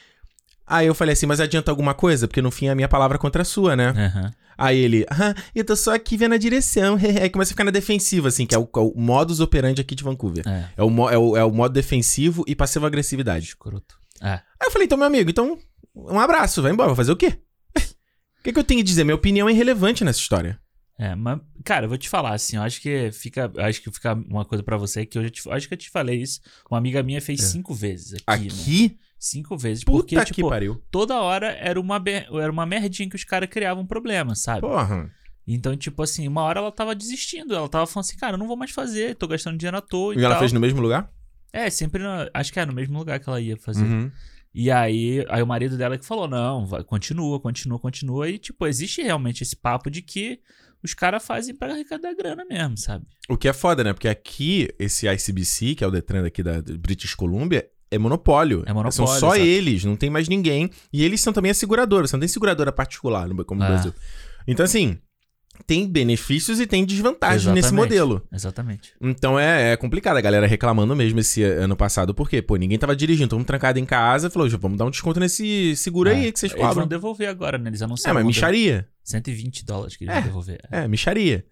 aí 0.69 0.87
eu 0.87 0.95
falei 0.95 1.13
assim, 1.13 1.25
mas 1.25 1.39
adianta 1.39 1.71
alguma 1.71 1.93
coisa? 1.93 2.27
Porque 2.27 2.41
no 2.41 2.51
fim 2.51 2.67
é 2.67 2.71
a 2.71 2.75
minha 2.75 2.87
palavra 2.87 3.17
contra 3.17 3.41
a 3.41 3.45
sua, 3.45 3.75
né? 3.75 3.89
Aham. 3.89 4.33
Aí 4.57 4.77
ele, 4.77 5.05
ah, 5.09 5.33
eu 5.55 5.63
tô 5.63 5.73
só 5.73 5.95
aqui 5.95 6.17
vendo 6.17 6.33
a 6.35 6.37
direção. 6.37 6.97
Aí 7.21 7.29
começa 7.29 7.51
a 7.51 7.53
ficar 7.53 7.63
na 7.63 7.71
defensiva, 7.71 8.27
assim, 8.27 8.45
que 8.45 8.53
é 8.53 8.57
o, 8.57 8.63
é 8.63 8.79
o 8.79 8.93
modus 8.93 9.39
operandi 9.39 9.79
aqui 9.79 9.95
de 9.95 10.03
Vancouver. 10.03 10.45
É. 10.45 10.69
É 10.75 10.83
o, 10.83 11.09
é 11.09 11.17
o, 11.17 11.37
é 11.37 11.43
o 11.45 11.51
modo 11.51 11.73
defensivo 11.73 12.43
e 12.45 12.53
passivo-agressividade. 12.53 13.45
Escroto. 13.45 13.97
É. 14.21 14.33
Aí 14.33 14.67
eu 14.67 14.71
falei, 14.71 14.85
então, 14.85 14.97
meu 14.97 15.07
amigo, 15.07 15.29
então, 15.29 15.57
um 15.95 16.19
abraço, 16.19 16.61
vai 16.61 16.73
embora, 16.73 16.89
vou 16.89 16.95
fazer 16.95 17.11
o 17.11 17.17
quê? 17.17 17.39
O 18.39 18.41
que, 18.41 18.53
que 18.53 18.59
eu 18.59 18.63
tenho 18.63 18.79
que 18.79 18.85
dizer? 18.85 19.03
Minha 19.03 19.15
opinião 19.15 19.49
é 19.49 19.51
irrelevante 19.51 20.01
nessa 20.05 20.19
história. 20.19 20.57
É, 20.97 21.13
mas, 21.13 21.39
cara, 21.65 21.85
eu 21.85 21.89
vou 21.89 21.97
te 21.97 22.07
falar 22.07 22.33
assim, 22.33 22.55
eu 22.55 22.61
acho 22.61 22.81
que 22.81 23.11
fica, 23.11 23.51
acho 23.57 23.81
que 23.81 23.91
fica 23.91 24.13
uma 24.13 24.45
coisa 24.45 24.63
pra 24.63 24.77
você 24.77 25.05
que 25.05 25.17
eu 25.17 25.23
já 25.23 25.29
te, 25.29 25.41
acho 25.49 25.67
que 25.67 25.73
eu 25.73 25.77
te 25.77 25.89
falei 25.89 26.21
isso. 26.21 26.39
Uma 26.69 26.77
amiga 26.77 27.03
minha 27.03 27.21
fez 27.21 27.41
cinco 27.43 27.73
vezes 27.73 28.13
aqui, 28.13 28.43
né? 28.43 28.95
Cinco 29.19 29.57
vezes, 29.57 29.83
puta 29.83 29.97
porque 29.97 30.15
que 30.15 30.33
tipo, 30.33 30.47
pariu. 30.49 30.81
toda 30.89 31.19
hora 31.19 31.47
era 31.59 31.79
uma 31.79 32.01
era 32.07 32.49
uma 32.51 32.65
merdinha 32.65 33.09
que 33.09 33.15
os 33.17 33.23
caras 33.25 33.49
criavam 33.49 33.85
problema, 33.85 34.33
sabe? 34.33 34.61
Porra. 34.61 35.11
Então, 35.45 35.75
tipo 35.75 36.01
assim, 36.03 36.27
uma 36.27 36.41
hora 36.43 36.59
ela 36.59 36.71
tava 36.71 36.95
desistindo, 36.95 37.53
ela 37.55 37.67
tava 37.67 37.85
falando 37.87 38.05
assim, 38.05 38.17
cara, 38.17 38.35
eu 38.35 38.37
não 38.37 38.47
vou 38.47 38.55
mais 38.55 38.71
fazer, 38.71 39.15
tô 39.15 39.27
gastando 39.27 39.57
dinheiro 39.57 39.75
à 39.77 39.81
toa 39.81 40.13
e, 40.13 40.19
E 40.19 40.23
ela 40.23 40.35
tal. 40.35 40.39
fez 40.39 40.53
no 40.53 40.59
mesmo 40.59 40.79
lugar? 40.79 41.11
É, 41.51 41.69
sempre, 41.69 42.01
na- 42.03 42.29
acho 42.33 42.53
que 42.53 42.59
é 42.59 42.65
no 42.65 42.71
mesmo 42.73 42.97
lugar 42.97 43.19
que 43.19 43.27
ela 43.27 43.41
ia 43.41 43.57
fazer. 43.57 43.83
Uhum. 43.83 44.09
E 44.53 44.69
aí, 44.71 45.25
aí 45.27 45.41
o 45.43 45.47
marido 45.47 45.75
dela 45.77 45.97
que 45.97 46.05
falou: 46.05 46.27
não, 46.27 46.65
vai, 46.65 46.83
continua, 46.83 47.39
continua, 47.39 47.77
continua. 47.79 48.29
E, 48.29 48.37
tipo, 48.37 48.65
existe 48.67 49.01
realmente 49.01 49.41
esse 49.43 49.55
papo 49.55 49.89
de 49.91 50.01
que 50.01 50.39
os 50.83 50.93
caras 50.93 51.25
fazem 51.25 51.55
pra 51.55 51.73
arrecadar 51.73 52.13
grana 52.15 52.45
mesmo, 52.45 52.77
sabe? 52.77 53.05
O 53.27 53.35
que 53.35 53.47
é 53.47 53.53
foda, 53.53 53.83
né? 53.83 53.91
Porque 53.91 54.07
aqui, 54.07 54.69
esse 54.79 55.07
ICBC, 55.07 55.75
que 55.75 55.83
é 55.83 55.87
o 55.87 55.91
Detran 55.91 56.25
aqui 56.25 56.41
da 56.41 56.61
British 56.61 57.13
Columbia, 57.15 57.67
é 57.91 57.97
monopólio. 57.97 58.63
É 58.65 58.73
monopólio, 58.73 58.91
São 58.93 59.07
só 59.07 59.35
exato. 59.35 59.41
eles, 59.49 59.83
não 59.85 59.95
tem 59.95 60.09
mais 60.09 60.27
ninguém. 60.27 60.69
E 60.91 61.03
eles 61.03 61.21
são 61.21 61.33
também 61.33 61.51
a 61.51 61.53
seguradora, 61.53 62.07
você 62.07 62.15
não 62.15 62.19
tem 62.21 62.27
seguradora 62.29 62.71
particular 62.71 63.27
no- 63.27 63.43
como 63.45 63.59
no 63.59 63.65
Ah. 63.65 63.69
Brasil. 63.69 63.93
Então, 64.47 64.63
assim, 64.63 64.97
tem 65.67 65.85
benefícios 65.87 66.59
e 66.59 66.65
tem 66.65 66.85
desvantagens 66.85 67.45
nesse 67.47 67.67
Exatamente. 67.67 67.75
modelo. 67.83 68.21
Exatamente. 68.31 68.93
Então 69.01 69.37
é, 69.37 69.73
é 69.73 69.77
complicado, 69.77 70.15
a 70.17 70.21
galera 70.21 70.47
reclamando 70.47 70.95
mesmo 70.95 71.19
esse 71.19 71.43
ano 71.43 71.75
passado, 71.75 72.13
porque, 72.13 72.41
pô, 72.41 72.55
ninguém 72.55 72.77
tava 72.79 72.95
dirigindo, 72.95 73.27
todo 73.29 73.39
mundo 73.39 73.47
trancado 73.47 73.77
em 73.77 73.85
casa, 73.85 74.29
falou, 74.29 74.47
"Já 74.49 74.57
vamos 74.57 74.77
dar 74.77 74.85
um 74.85 74.89
desconto 74.89 75.19
nesse 75.19 75.75
seguro 75.75 76.09
aí 76.09 76.27
É, 76.27 76.31
que 76.31 76.39
vocês 76.39 76.51
Eles 76.53 76.61
vão 76.61 76.69
cobram. 76.69 76.87
devolver 76.87 77.27
agora, 77.27 77.57
né? 77.57 77.69
Eles 77.69 77.81
É, 77.81 77.85
anunciaram. 77.85 78.13
mas 78.15 78.23
vão 78.23 78.27
micharia. 78.29 78.71
devolver 78.71 78.87
120 79.03 79.65
dólares 79.65 79.97
que 79.97 80.05
eles 80.05 80.13
É. 80.15 80.19
vão 80.19 80.27
devolver. 80.29 80.59
É, 80.71 80.87
micharia. 80.87 81.45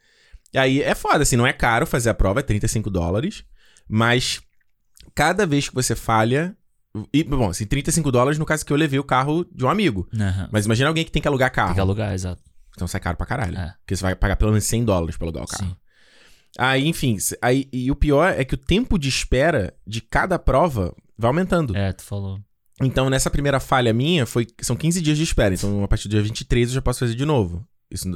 E 0.53 0.57
aí 0.57 0.81
é 0.81 0.95
foda, 0.95 1.23
assim, 1.23 1.35
não 1.35 1.45
é 1.45 1.51
caro 1.51 1.85
fazer 1.85 2.09
a 2.09 2.13
prova, 2.13 2.39
é 2.39 2.43
35 2.43 2.89
dólares, 2.89 3.43
mas 3.89 4.39
cada 5.17 5.47
vez 5.47 5.67
que 5.67 5.73
você 5.73 5.95
falha. 5.95 6.55
E, 7.11 7.23
bom, 7.23 7.49
assim, 7.49 7.65
35 7.65 8.11
dólares 8.11 8.37
no 8.37 8.45
caso 8.45 8.63
que 8.63 8.71
eu 8.71 8.77
levei 8.77 8.99
o 8.99 9.03
carro 9.03 9.43
de 9.51 9.65
um 9.65 9.69
amigo. 9.69 10.07
Aham. 10.13 10.47
Mas 10.51 10.65
imagina 10.65 10.87
alguém 10.87 11.03
que 11.03 11.11
tem 11.11 11.21
que 11.21 11.27
alugar 11.27 11.51
carro. 11.51 11.69
Tem 11.69 11.75
que 11.75 11.81
alugar, 11.81 12.13
exato. 12.13 12.41
Então 12.75 12.87
sai 12.87 13.01
caro 13.01 13.17
pra 13.17 13.25
caralho. 13.25 13.57
É. 13.57 13.73
Porque 13.79 13.95
você 13.95 14.03
vai 14.03 14.15
pagar 14.15 14.35
pelo 14.35 14.51
menos 14.51 14.65
100 14.65 14.85
dólares 14.85 15.17
pra 15.17 15.25
alugar 15.25 15.43
o 15.43 15.47
carro. 15.47 15.71
Sim. 15.71 15.75
Aí, 16.59 16.87
enfim, 16.87 17.17
aí, 17.41 17.67
e 17.73 17.89
o 17.89 17.95
pior 17.95 18.31
é 18.37 18.45
que 18.45 18.53
o 18.53 18.57
tempo 18.57 18.99
de 18.99 19.09
espera 19.09 19.73
de 19.85 20.01
cada 20.01 20.37
prova 20.37 20.95
vai 21.17 21.29
aumentando. 21.29 21.75
É, 21.75 21.91
tu 21.93 22.03
falou. 22.03 22.39
Então, 22.79 23.09
nessa 23.09 23.31
primeira 23.31 23.59
falha 23.59 23.91
minha, 23.91 24.25
foi, 24.27 24.45
são 24.61 24.75
15 24.75 25.01
dias 25.01 25.17
de 25.17 25.23
espera. 25.23 25.55
Então, 25.55 25.83
a 25.83 25.87
partir 25.87 26.07
do 26.07 26.11
dia 26.11 26.21
23 26.21 26.69
eu 26.69 26.75
já 26.75 26.81
posso 26.81 26.99
fazer 26.99 27.15
de 27.15 27.25
novo. 27.25 27.67
Isso 27.89 28.07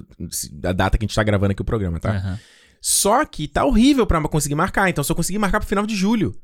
da 0.51 0.71
data 0.71 0.97
que 0.97 1.05
a 1.05 1.07
gente 1.07 1.15
tá 1.15 1.23
gravando 1.23 1.51
aqui 1.51 1.61
o 1.61 1.65
programa, 1.65 1.99
tá? 1.99 2.11
Aham. 2.11 2.39
Só 2.79 3.25
que 3.25 3.47
tá 3.47 3.65
horrível 3.65 4.05
pra 4.07 4.21
conseguir 4.27 4.55
marcar. 4.55 4.89
Então, 4.89 5.03
só 5.03 5.13
consegui 5.13 5.39
marcar 5.39 5.59
pro 5.59 5.69
final 5.69 5.85
de 5.85 5.95
julho. 5.95 6.35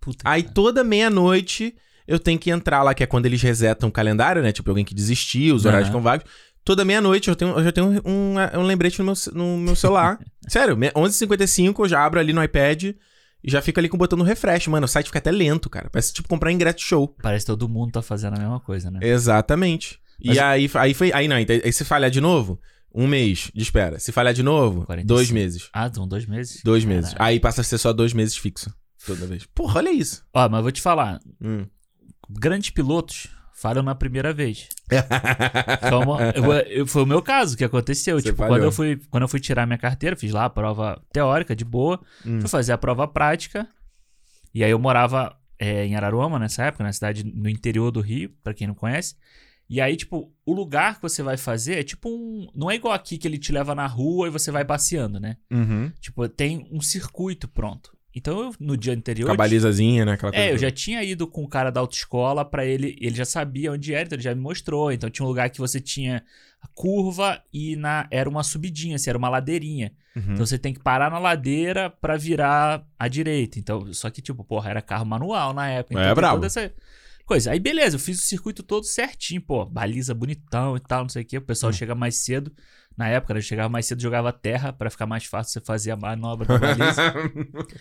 Puta. 0.00 0.22
Aí, 0.24 0.42
cara. 0.42 0.54
toda 0.54 0.82
meia-noite, 0.84 1.74
eu 2.06 2.18
tenho 2.18 2.38
que 2.38 2.50
entrar 2.50 2.82
lá, 2.82 2.94
que 2.94 3.02
é 3.02 3.06
quando 3.06 3.26
eles 3.26 3.42
resetam 3.42 3.88
o 3.88 3.92
calendário, 3.92 4.42
né? 4.42 4.52
Tipo, 4.52 4.70
alguém 4.70 4.84
que 4.84 4.94
desistiu, 4.94 5.54
os 5.54 5.64
horários 5.64 5.88
estão 5.88 6.00
vagos. 6.00 6.26
Toda 6.64 6.84
meia-noite 6.84 7.28
eu, 7.28 7.36
tenho, 7.36 7.52
eu 7.58 7.64
já 7.64 7.72
tenho 7.72 7.86
um, 8.04 8.10
um, 8.10 8.60
um 8.60 8.62
lembrete 8.62 8.98
no 8.98 9.04
meu, 9.04 9.14
no 9.32 9.58
meu 9.58 9.74
celular. 9.76 10.18
Sério, 10.48 10.76
me- 10.76 10.90
11h55 10.90 11.74
eu 11.80 11.88
já 11.88 12.04
abro 12.04 12.20
ali 12.20 12.32
no 12.32 12.42
iPad 12.44 12.82
e 12.84 13.50
já 13.50 13.62
fica 13.62 13.80
ali 13.80 13.88
com 13.88 13.96
o 13.96 13.98
botão 13.98 14.18
no 14.18 14.24
refresh. 14.24 14.66
Mano, 14.68 14.84
o 14.84 14.88
site 14.88 15.06
fica 15.06 15.18
até 15.18 15.30
lento, 15.30 15.70
cara. 15.70 15.88
Parece 15.90 16.12
tipo 16.12 16.28
comprar 16.28 16.52
ingresso 16.52 16.80
show. 16.80 17.08
Parece 17.22 17.46
que 17.46 17.52
todo 17.52 17.68
mundo 17.68 17.92
tá 17.92 18.02
fazendo 18.02 18.36
a 18.36 18.40
mesma 18.40 18.60
coisa, 18.60 18.90
né? 18.90 19.00
Exatamente. 19.02 19.98
Mas- 20.22 20.36
E 20.36 20.40
aí, 20.40 20.70
aí 20.74 20.92
foi. 20.94 21.10
Aí 21.14 21.26
não, 21.28 21.36
aí 21.36 21.72
se 21.72 21.82
falhar 21.84 22.10
de 22.10 22.20
novo, 22.20 22.60
um 22.94 23.06
mês 23.06 23.50
de 23.54 23.62
espera. 23.62 23.98
Se 23.98 24.12
falhar 24.12 24.34
de 24.34 24.42
novo, 24.42 24.84
45. 24.84 25.06
dois 25.08 25.30
meses. 25.30 25.68
Ah, 25.72 25.90
são 25.92 26.06
dois 26.06 26.26
meses? 26.26 26.60
Dois 26.62 26.84
meses. 26.84 27.12
Caralho. 27.14 27.24
Aí 27.30 27.40
passa 27.40 27.62
a 27.62 27.64
ser 27.64 27.78
só 27.78 27.92
dois 27.92 28.12
meses 28.12 28.36
fixo. 28.36 28.70
Toda 29.06 29.26
vez. 29.26 29.46
Porra, 29.54 29.78
olha 29.78 29.90
isso. 29.90 30.24
Ó, 30.34 30.48
mas 30.48 30.58
eu 30.58 30.62
vou 30.62 30.72
te 30.72 30.80
falar. 30.82 31.20
Hum. 31.40 31.66
Grandes 32.28 32.70
pilotos 32.70 33.28
falham 33.54 33.82
na 33.82 33.94
primeira 33.94 34.32
vez. 34.32 34.68
Foi, 35.88 35.98
uma- 36.04 36.22
eu- 36.34 36.52
eu- 36.52 36.86
foi 36.86 37.02
o 37.02 37.06
meu 37.06 37.20
caso 37.22 37.56
que 37.56 37.64
aconteceu. 37.64 38.18
Você 38.18 38.24
tipo, 38.26 38.38
falhou. 38.38 38.54
quando 38.56 38.64
eu, 38.64 38.72
fui, 38.72 39.00
quando 39.10 39.22
eu 39.22 39.28
fui 39.28 39.40
tirar 39.40 39.66
minha 39.66 39.78
carteira, 39.78 40.16
fiz 40.16 40.32
lá 40.32 40.44
a 40.46 40.50
prova 40.50 41.00
teórica, 41.12 41.54
de 41.54 41.64
boa. 41.64 42.00
Hum. 42.24 42.40
Fui 42.40 42.48
fazer 42.48 42.72
a 42.72 42.78
prova 42.78 43.06
prática. 43.06 43.68
E 44.54 44.64
aí 44.64 44.70
eu 44.70 44.78
morava 44.78 45.36
é, 45.58 45.84
em 45.86 45.94
Araruama 45.94 46.38
nessa 46.38 46.64
época, 46.64 46.82
na 46.84 46.92
cidade 46.92 47.22
no 47.24 47.48
interior 47.48 47.90
do 47.90 48.00
Rio, 48.00 48.30
pra 48.42 48.54
quem 48.54 48.66
não 48.66 48.74
conhece. 48.74 49.14
E 49.68 49.80
aí, 49.80 49.96
tipo, 49.96 50.32
o 50.44 50.52
lugar 50.52 50.96
que 50.96 51.02
você 51.02 51.22
vai 51.22 51.36
fazer 51.36 51.78
é 51.78 51.82
tipo 51.84 52.08
um. 52.08 52.48
Não 52.54 52.68
é 52.70 52.74
igual 52.74 52.92
aqui 52.92 53.16
que 53.18 53.28
ele 53.28 53.38
te 53.38 53.52
leva 53.52 53.74
na 53.74 53.86
rua 53.86 54.26
e 54.26 54.30
você 54.30 54.50
vai 54.50 54.64
passeando, 54.64 55.20
né? 55.20 55.36
Uhum. 55.50 55.92
Tipo, 56.00 56.28
tem 56.28 56.66
um 56.72 56.80
circuito 56.80 57.46
pronto. 57.46 57.92
Então, 58.14 58.40
eu, 58.40 58.54
no 58.58 58.76
dia 58.76 58.92
anterior. 58.92 59.26
Com 59.26 59.32
a 59.32 59.36
balizazinha, 59.36 60.04
né? 60.04 60.12
Aquela 60.12 60.32
coisa 60.32 60.46
É, 60.48 60.52
eu 60.52 60.58
já 60.58 60.70
tinha 60.70 61.02
ido 61.04 61.26
com 61.28 61.44
o 61.44 61.48
cara 61.48 61.70
da 61.70 61.80
autoescola 61.80 62.44
pra 62.44 62.64
ele, 62.66 62.96
ele 63.00 63.14
já 63.14 63.24
sabia 63.24 63.70
onde 63.72 63.94
era, 63.94 64.02
então 64.04 64.16
ele 64.16 64.22
já 64.22 64.34
me 64.34 64.40
mostrou. 64.40 64.90
Então 64.90 65.08
tinha 65.08 65.24
um 65.24 65.28
lugar 65.28 65.48
que 65.50 65.58
você 65.58 65.80
tinha 65.80 66.24
a 66.60 66.66
curva 66.74 67.40
e 67.52 67.76
na 67.76 68.08
era 68.10 68.28
uma 68.28 68.42
subidinha, 68.42 68.96
assim, 68.96 69.10
era 69.10 69.18
uma 69.18 69.28
ladeirinha. 69.28 69.92
Uhum. 70.16 70.32
Então 70.32 70.44
você 70.44 70.58
tem 70.58 70.74
que 70.74 70.80
parar 70.80 71.08
na 71.10 71.18
ladeira 71.20 71.88
pra 71.88 72.16
virar 72.16 72.84
à 72.98 73.06
direita. 73.06 73.58
Então, 73.60 73.92
só 73.94 74.10
que 74.10 74.20
tipo, 74.20 74.42
porra, 74.42 74.70
era 74.70 74.82
carro 74.82 75.06
manual 75.06 75.52
na 75.54 75.68
época. 75.68 75.94
Então 75.94 76.10
É, 76.10 76.14
brabo. 76.14 76.34
toda 76.36 76.46
essa 76.48 76.72
coisa. 77.24 77.52
Aí 77.52 77.60
beleza, 77.60 77.94
eu 77.94 78.00
fiz 78.00 78.18
o 78.18 78.22
circuito 78.26 78.62
todo 78.64 78.82
certinho, 78.84 79.40
pô, 79.40 79.64
baliza 79.64 80.12
bonitão 80.12 80.76
e 80.76 80.80
tal, 80.80 81.02
não 81.02 81.08
sei 81.08 81.22
o 81.22 81.24
quê. 81.24 81.38
O 81.38 81.42
pessoal 81.42 81.70
Hum. 81.70 81.74
chega 81.74 81.94
mais 81.94 82.16
cedo. 82.16 82.52
Na 83.00 83.08
época, 83.08 83.32
né, 83.32 83.38
eu 83.38 83.42
chegava 83.42 83.70
mais 83.70 83.86
cedo, 83.86 84.02
jogava 84.02 84.30
terra 84.30 84.74
pra 84.74 84.90
ficar 84.90 85.06
mais 85.06 85.24
fácil 85.24 85.54
você 85.54 85.60
fazer 85.64 85.90
a 85.90 85.96
manobra 85.96 86.46
da 86.46 86.58
baliza. 86.58 87.14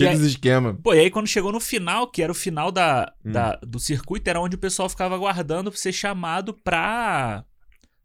E 0.00 0.06
aí- 0.06 0.14
dos 0.16 0.26
esquemas. 0.26 0.76
Pô, 0.80 0.94
e 0.94 1.00
aí 1.00 1.10
quando 1.10 1.26
chegou 1.26 1.50
no 1.50 1.58
final, 1.58 2.06
que 2.06 2.22
era 2.22 2.30
o 2.30 2.34
final 2.34 2.70
da, 2.70 3.12
Hum. 3.24 3.32
da- 3.32 3.58
do 3.66 3.80
circuito, 3.80 4.28
era 4.30 4.38
onde 4.40 4.54
o 4.54 4.58
pessoal 4.58 4.88
ficava 4.88 5.14
aguardando 5.16 5.70
pra 5.72 5.80
ser 5.80 5.90
chamado 5.92 6.54
pra, 6.54 7.44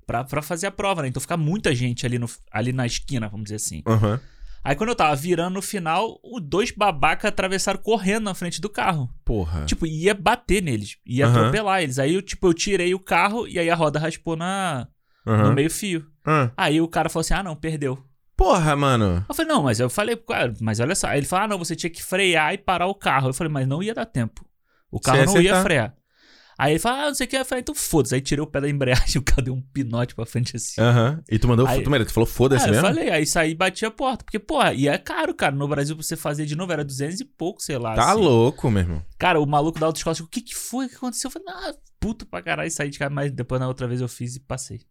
pra, 0.07 0.23
pra 0.23 0.41
fazer 0.41 0.65
a 0.67 0.71
prova, 0.71 1.01
né? 1.03 1.09
Então 1.09 1.21
fica 1.21 1.37
muita 1.37 1.75
gente 1.75 2.03
ali, 2.05 2.17
no, 2.17 2.27
ali 2.51 2.71
na 2.73 2.85
esquina, 2.87 3.27
vamos 3.29 3.43
dizer 3.43 3.57
assim. 3.57 3.83
Aham. 3.85 4.19
Aí 4.63 4.75
quando 4.75 4.89
eu 4.89 4.95
tava 4.95 5.15
virando 5.15 5.53
no 5.53 5.61
final, 5.61 6.19
os 6.23 6.41
dois 6.41 6.71
babacas 6.71 7.29
atravessaram 7.29 7.79
correndo 7.79 8.23
na 8.23 8.33
frente 8.33 8.59
do 8.59 8.69
carro. 8.69 9.07
Porra. 9.23 9.63
Tipo, 9.65 9.85
ia 9.85 10.15
bater 10.15 10.63
neles, 10.63 10.97
ia 11.05 11.27
Aham. 11.27 11.37
atropelar 11.41 11.83
eles. 11.83 11.99
Aí 11.99 12.15
eu, 12.15 12.21
tipo, 12.23 12.47
eu 12.47 12.53
tirei 12.55 12.95
o 12.95 12.99
carro 12.99 13.47
e 13.47 13.59
aí 13.59 13.69
a 13.69 13.75
roda 13.75 13.99
raspou 13.99 14.35
na, 14.35 14.87
Aham. 15.27 15.49
no 15.49 15.53
meio 15.53 15.69
fio. 15.69 16.05
Ah. 16.25 16.51
Aí 16.57 16.79
o 16.81 16.87
cara 16.87 17.09
falou 17.09 17.21
assim: 17.21 17.33
ah, 17.33 17.43
não, 17.43 17.55
perdeu. 17.55 18.03
Porra, 18.35 18.75
mano. 18.75 19.25
Eu 19.27 19.33
falei, 19.33 19.51
não, 19.51 19.63
mas 19.63 19.79
eu 19.79 19.89
falei, 19.89 20.15
cara, 20.15 20.53
mas 20.61 20.79
olha 20.79 20.93
só. 20.93 21.07
Aí 21.07 21.19
ele 21.19 21.25
falou, 21.25 21.45
ah, 21.45 21.47
não, 21.47 21.57
você 21.57 21.75
tinha 21.75 21.89
que 21.89 22.03
frear 22.03 22.53
e 22.53 22.57
parar 22.59 22.85
o 22.85 22.93
carro. 22.93 23.29
Eu 23.29 23.33
falei, 23.33 23.51
mas 23.51 23.67
não 23.67 23.81
ia 23.81 23.95
dar 23.95 24.05
tempo. 24.05 24.45
O 24.91 24.99
carro 24.99 25.25
não 25.25 25.41
ia 25.41 25.61
frear. 25.63 25.95
Aí 26.55 26.73
ele 26.73 26.79
falou, 26.79 26.99
ah, 26.99 27.05
não 27.07 27.15
sei 27.15 27.25
o 27.25 27.29
que. 27.29 27.35
Eu 27.35 27.43
falei, 27.45 27.61
então 27.61 27.73
foda-se. 27.73 28.13
Aí 28.13 28.21
tirei 28.21 28.43
o 28.43 28.47
pé 28.47 28.61
da 28.61 28.69
embreagem, 28.69 29.17
o 29.21 29.23
carro 29.23 29.41
deu 29.41 29.53
um 29.55 29.61
pinote 29.61 30.13
pra 30.13 30.23
frente 30.25 30.55
assim. 30.55 30.79
Aham. 30.79 31.19
E 31.29 31.39
tu 31.39 31.47
mandou. 31.47 31.65
Aí- 31.65 31.81
Tu, 31.83 32.05
tu 32.05 32.13
falou 32.13 32.27
foda-se 32.27 32.65
Ah, 32.65 32.67
eu 32.67 32.73
mesmo? 32.73 32.87
falei, 32.87 33.09
aí 33.09 33.25
saí 33.25 33.51
e 33.51 33.55
bati 33.55 33.85
a 33.87 33.91
porta. 33.91 34.23
Porque, 34.23 34.37
porra, 34.37 34.71
e 34.73 34.87
é 34.87 34.97
caro, 34.99 35.33
cara. 35.33 35.55
No 35.55 35.67
Brasil, 35.67 35.95
pra 35.95 36.03
você 36.03 36.15
fazer 36.15 36.45
de 36.45 36.55
novo, 36.55 36.71
era 36.71 36.85
200 36.85 37.19
e 37.19 37.25
pouco, 37.25 37.59
sei 37.61 37.79
lá. 37.79 37.95
Tá 37.95 38.11
assim. 38.11 38.21
louco, 38.21 38.69
meu 38.69 38.81
irmão. 38.83 39.03
Cara, 39.17 39.39
o 39.39 39.45
maluco 39.47 39.79
da 39.79 39.87
autoescola, 39.87 40.15
o 40.21 40.27
que 40.27 40.41
que 40.41 40.55
foi? 40.55 40.85
O 40.85 40.89
que 40.89 40.95
aconteceu? 40.95 41.27
Eu 41.29 41.31
falei, 41.31 41.47
ah, 41.49 41.73
puto 41.99 42.25
pra 42.27 42.41
caralho, 42.43 42.69
saí 42.69 42.89
de 42.89 42.99
casa. 42.99 43.09
Mas 43.09 43.31
depois, 43.31 43.59
na 43.59 43.67
outra 43.67 43.87
vez, 43.87 43.99
eu 44.01 44.07
fiz 44.07 44.35
e 44.35 44.39
passei. 44.39 44.81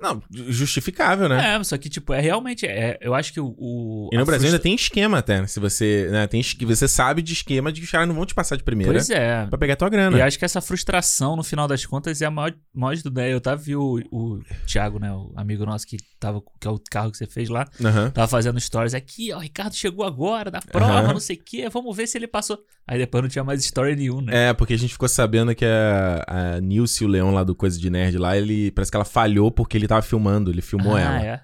Não, 0.00 0.22
justificável, 0.30 1.28
né? 1.28 1.54
É, 1.56 1.64
só 1.64 1.76
que, 1.78 1.88
tipo, 1.88 2.12
é 2.12 2.20
realmente, 2.20 2.66
é, 2.66 2.98
eu 3.00 3.14
acho 3.14 3.32
que 3.32 3.40
o... 3.40 3.54
o 3.58 4.08
E 4.12 4.16
no 4.18 4.24
Brasil 4.24 4.46
ainda 4.46 4.58
frustra- 4.58 4.58
tem 4.62 4.74
esquema 4.74 5.18
até, 5.18 5.40
né? 5.40 5.46
Se 5.46 5.58
você, 5.60 6.08
né, 6.10 6.26
tem 6.26 6.40
você 6.66 6.86
sabe 6.88 7.22
de 7.22 7.32
esquema 7.32 7.72
de 7.72 7.80
que 7.80 7.84
os 7.86 7.90
caras 7.90 8.06
não 8.08 8.14
vão 8.14 8.26
te 8.26 8.34
passar 8.34 8.56
de 8.56 8.62
primeira 8.62 8.92
Pois 8.92 9.08
é. 9.10 9.46
pra 9.46 9.58
pegar 9.58 9.76
tua 9.76 9.88
grana. 9.88 10.16
E 10.18 10.22
acho 10.22 10.38
que 10.38 10.44
essa 10.44 10.60
frustração, 10.60 11.36
no 11.36 11.42
final 11.42 11.66
das 11.66 11.84
contas, 11.86 12.20
é 12.22 12.26
a 12.26 12.30
maior, 12.30 12.54
maior 12.74 12.94
de 12.94 13.02
tudo. 13.02 13.16
né? 13.16 13.32
Eu 13.32 13.40
tava 13.40 13.60
vi 13.60 13.76
o, 13.76 14.00
o 14.10 14.40
Thiago, 14.66 14.98
né? 14.98 15.12
O 15.12 15.32
amigo 15.36 15.64
nosso 15.64 15.86
que 15.86 15.96
tava, 16.18 16.42
que 16.60 16.66
é 16.68 16.70
o 16.70 16.78
carro 16.90 17.10
que 17.10 17.16
você 17.16 17.26
fez 17.26 17.48
lá, 17.48 17.66
Aham. 17.82 18.10
tava 18.10 18.28
fazendo 18.28 18.60
stories 18.60 18.92
aqui, 18.94 19.32
ó, 19.32 19.38
o 19.38 19.40
Ricardo 19.40 19.74
chegou 19.74 20.04
agora 20.04 20.50
da 20.50 20.60
prova, 20.60 21.00
Aham. 21.00 21.12
não 21.14 21.20
sei 21.20 21.36
o 21.36 21.42
quê, 21.42 21.68
vamos 21.70 21.96
ver 21.96 22.06
se 22.06 22.18
ele 22.18 22.26
passou. 22.26 22.58
Aí 22.86 22.98
depois 22.98 23.22
não 23.22 23.28
tinha 23.28 23.44
mais 23.44 23.64
story 23.64 23.96
nenhum, 23.96 24.20
né? 24.20 24.48
É, 24.50 24.52
porque 24.52 24.74
a 24.74 24.78
gente 24.78 24.92
ficou 24.92 25.08
sabendo 25.08 25.54
que 25.54 25.64
a, 25.64 26.24
a 26.56 26.60
Nilce, 26.60 27.04
o 27.04 27.08
Leão 27.08 27.30
lá 27.30 27.42
do 27.42 27.54
Coisa 27.54 27.78
de 27.78 27.88
Nerd 27.88 28.18
lá, 28.18 28.36
ele 28.36 28.70
parece 28.72 28.90
que 28.90 28.96
ela 28.96 29.04
falhou 29.04 29.50
porque 29.50 29.76
ele 29.80 29.88
tava 29.88 30.02
filmando, 30.02 30.50
ele 30.50 30.62
filmou 30.62 30.96
ah, 30.96 31.00
ela. 31.00 31.22
é. 31.24 31.40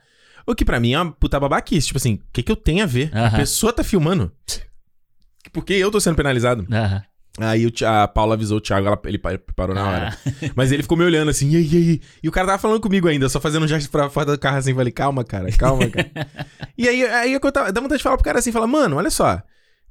O 0.47 0.55
que 0.55 0.65
pra 0.65 0.79
mim 0.79 0.93
é 0.95 1.01
uma 1.01 1.11
puta 1.13 1.41
babaquice. 1.41 1.89
Tipo 1.89 1.99
assim, 1.99 2.15
o 2.15 2.21
que, 2.33 2.43
que 2.43 2.53
eu 2.53 2.57
tenho 2.57 2.83
a 2.85 2.87
ver? 2.87 3.11
A 3.13 3.27
Aham. 3.27 3.37
pessoa 3.39 3.73
tá 3.73 3.83
filmando. 3.83 4.31
Por 5.53 5.65
que 5.65 5.75
eu 5.75 5.91
tô 5.91 6.01
sendo 6.01 6.17
penalizado? 6.17 6.67
Aham. 6.73 7.03
Aí 7.39 7.67
o 7.67 7.71
Thi- 7.71 7.85
a 7.85 8.09
Paula 8.09 8.33
avisou 8.35 8.57
o 8.57 8.61
Thiago, 8.63 8.87
ela- 8.87 8.99
ele 9.05 9.19
pa- 9.19 9.39
parou 9.55 9.75
na 9.75 9.87
hora. 9.87 10.19
Ah, 10.27 10.51
Mas 10.55 10.73
ele 10.73 10.83
ficou 10.83 10.97
me 10.97 11.05
olhando 11.05 11.31
assim, 11.31 11.51
e 11.51 11.57
aí, 11.57 11.67
e 11.71 11.77
aí? 11.77 12.01
E 12.23 12.29
o 12.29 12.33
cara 12.33 12.47
tava 12.47 12.59
falando 12.59 12.81
comigo 12.81 13.07
ainda, 13.09 13.29
só 13.29 13.39
fazendo 13.39 13.65
um 13.65 13.69
gesto 13.69 13.91
pra 13.91 14.09
fora 14.09 14.33
do 14.33 14.39
carro 14.39 14.57
assim. 14.57 14.75
Falei, 14.75 14.91
calma, 14.93 15.23
cara, 15.23 15.51
calma, 15.53 15.87
cara. 15.91 16.11
e 16.79 16.89
aí, 16.89 17.05
aí 17.05 17.33
eu 17.35 17.41
tava, 17.53 17.71
dá 17.71 17.79
vontade 17.81 17.99
de 17.99 18.03
falar 18.03 18.17
pro 18.17 18.25
cara 18.25 18.39
assim, 18.39 18.53
falar, 18.53 18.67
mano, 18.67 18.97
olha 18.97 19.11
só. 19.11 19.43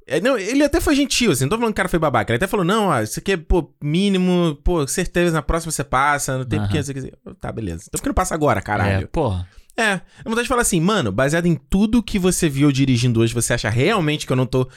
É, 0.06 0.20
não, 0.20 0.38
ele 0.38 0.62
até 0.62 0.80
foi 0.80 0.94
gentil, 0.94 1.32
assim, 1.32 1.44
não 1.44 1.48
tô 1.48 1.56
falando 1.56 1.72
que 1.72 1.74
o 1.74 1.82
cara 1.82 1.88
foi 1.88 1.98
babaca. 1.98 2.32
Ele 2.32 2.36
até 2.36 2.46
falou, 2.46 2.64
não, 2.64 2.86
ó, 2.86 3.00
isso 3.00 3.18
aqui 3.18 3.32
é, 3.32 3.36
pô, 3.36 3.74
mínimo, 3.82 4.56
pô, 4.62 4.86
certeza, 4.86 5.32
na 5.32 5.42
próxima 5.42 5.72
você 5.72 5.82
passa, 5.82 6.38
não 6.38 6.44
tem 6.44 6.60
Aham. 6.60 6.68
porque, 6.68 6.78
isso 6.78 6.90
aqui. 6.92 7.12
Tá, 7.40 7.50
beleza. 7.50 7.84
Então 7.88 7.98
por 7.98 8.02
que 8.02 8.08
não 8.08 8.14
passa 8.14 8.34
agora, 8.34 8.60
é, 8.60 8.62
caralho? 8.62 9.08
porra. 9.08 9.48
É, 9.76 9.96
dá 9.96 10.02
vontade 10.24 10.44
de 10.44 10.48
falar 10.48 10.62
assim, 10.62 10.80
mano, 10.80 11.12
baseado 11.12 11.46
em 11.46 11.54
tudo 11.54 12.02
que 12.02 12.18
você 12.18 12.48
viu 12.48 12.68
eu 12.68 12.72
dirigindo 12.72 13.20
hoje, 13.20 13.34
você 13.34 13.52
acha 13.52 13.68
realmente 13.68 14.26
que 14.26 14.32
eu 14.32 14.36
não 14.36 14.46
tô, 14.46 14.68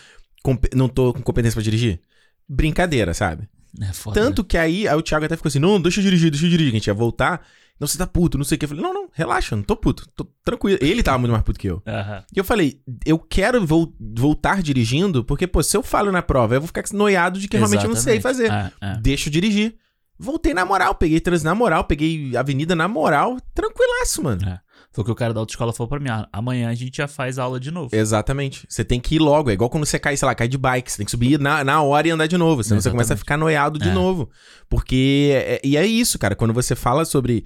não 0.73 0.89
tô 0.89 1.13
com 1.13 1.21
competência 1.21 1.55
pra 1.55 1.63
dirigir? 1.63 2.01
Brincadeira, 2.47 3.13
sabe? 3.13 3.47
É 3.79 3.93
foda. 3.93 4.19
Tanto 4.19 4.43
que 4.43 4.57
aí, 4.57 4.87
aí 4.87 4.95
o 4.95 5.01
Thiago 5.01 5.25
até 5.25 5.37
ficou 5.37 5.47
assim: 5.47 5.59
não, 5.59 5.79
deixa 5.79 5.99
eu 5.99 6.03
dirigir, 6.03 6.31
deixa 6.31 6.45
eu 6.45 6.49
dirigir. 6.49 6.71
Que 6.71 6.77
a 6.77 6.79
gente 6.79 6.87
ia 6.87 6.93
voltar. 6.93 7.45
Não, 7.79 7.87
você 7.87 7.97
tá 7.97 8.05
puto, 8.05 8.37
não 8.37 8.43
sei 8.45 8.55
o 8.55 8.59
que. 8.59 8.65
Eu 8.65 8.69
falei: 8.69 8.83
não, 8.83 8.93
não, 8.93 9.07
relaxa, 9.13 9.55
não 9.55 9.63
tô 9.63 9.75
puto, 9.75 10.07
tô 10.15 10.25
tranquilo. 10.43 10.77
Ele 10.81 11.01
tava 11.01 11.17
muito 11.17 11.31
mais 11.31 11.43
puto 11.43 11.57
que 11.59 11.67
eu. 11.67 11.81
Aham. 11.87 12.23
E 12.35 12.37
eu 12.39 12.43
falei: 12.43 12.81
eu 13.05 13.17
quero 13.17 13.65
vol- 13.65 13.93
voltar 14.15 14.61
dirigindo, 14.61 15.23
porque, 15.23 15.47
pô, 15.47 15.63
se 15.63 15.77
eu 15.77 15.81
falo 15.83 16.11
na 16.11 16.21
prova, 16.21 16.55
eu 16.55 16.61
vou 16.61 16.67
ficar 16.67 16.83
noiado 16.91 17.39
de 17.39 17.47
que 17.47 17.55
realmente 17.57 17.83
eu 17.85 17.89
não 17.89 17.95
sei 17.95 18.17
Exatamente. 18.17 18.49
fazer. 18.49 18.73
É, 18.81 18.93
é. 18.93 18.97
Deixa 18.99 19.29
eu 19.29 19.33
dirigir. 19.33 19.75
Voltei 20.21 20.53
na 20.53 20.65
moral, 20.65 20.93
peguei 20.95 21.21
trânsito 21.21 21.47
na 21.47 21.55
moral, 21.55 21.85
peguei 21.85 22.35
avenida 22.35 22.75
na 22.75 22.89
moral, 22.89 23.37
tranquilaço, 23.55 24.21
mano. 24.21 24.45
É. 24.45 24.59
Foi 24.91 25.03
o 25.03 25.05
que 25.05 25.11
o 25.11 25.15
cara 25.15 25.33
da 25.33 25.39
autoescola 25.39 25.71
falou 25.71 25.87
pra 25.87 25.99
mim. 25.99 26.09
ah, 26.09 26.27
Amanhã 26.33 26.67
a 26.67 26.73
gente 26.73 26.97
já 26.97 27.07
faz 27.07 27.37
aula 27.39 27.59
de 27.59 27.69
novo. 27.71 27.95
Exatamente. 27.95 28.65
Você 28.67 28.83
tem 28.83 28.99
que 28.99 29.15
ir 29.15 29.19
logo. 29.19 29.49
É 29.49 29.53
igual 29.53 29.69
quando 29.69 29.85
você 29.85 29.99
cai, 29.99 30.17
sei 30.17 30.25
lá, 30.25 30.33
cai 30.33 30.47
de 30.47 30.57
bike. 30.57 30.91
Você 30.91 30.97
tem 30.97 31.05
que 31.05 31.11
subir 31.11 31.39
na, 31.39 31.63
na 31.63 31.81
hora 31.83 32.07
e 32.07 32.11
andar 32.11 32.25
de 32.27 32.37
novo. 32.37 32.63
Senão 32.63 32.81
você 32.81 32.89
começa 32.89 33.13
a 33.13 33.15
Exatamente. 33.15 33.19
ficar 33.23 33.37
noiado 33.37 33.77
de 33.79 33.87
É. 33.89 33.93
novo. 33.93 34.29
Porque. 34.67 35.31
é- 35.45 35.61
e 35.63 35.77
é 35.77 35.85
isso, 35.85 36.17
cara. 36.19 36.35
Quando 36.35 36.53
você 36.53 36.75
fala 36.75 37.05
sobre. 37.05 37.45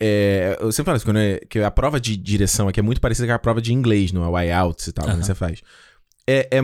É, 0.00 0.56
eu 0.60 0.72
sempre 0.72 0.86
falo 0.86 0.96
isso, 0.96 1.06
quando 1.06 1.18
é- 1.18 1.40
que 1.48 1.58
a 1.60 1.70
prova 1.70 2.00
de 2.00 2.16
direção 2.16 2.68
aqui 2.68 2.80
é 2.80 2.82
muito 2.82 3.00
parecida 3.00 3.26
com 3.26 3.34
a 3.34 3.38
prova 3.38 3.60
de 3.60 3.72
inglês, 3.72 4.12
no 4.12 4.22
IELTS 4.38 4.86
e 4.88 4.92
tal, 4.92 5.08
Aham. 5.08 5.22
você 5.22 5.34
faz. 5.34 5.60
É, 6.26 6.48
é, 6.50 6.60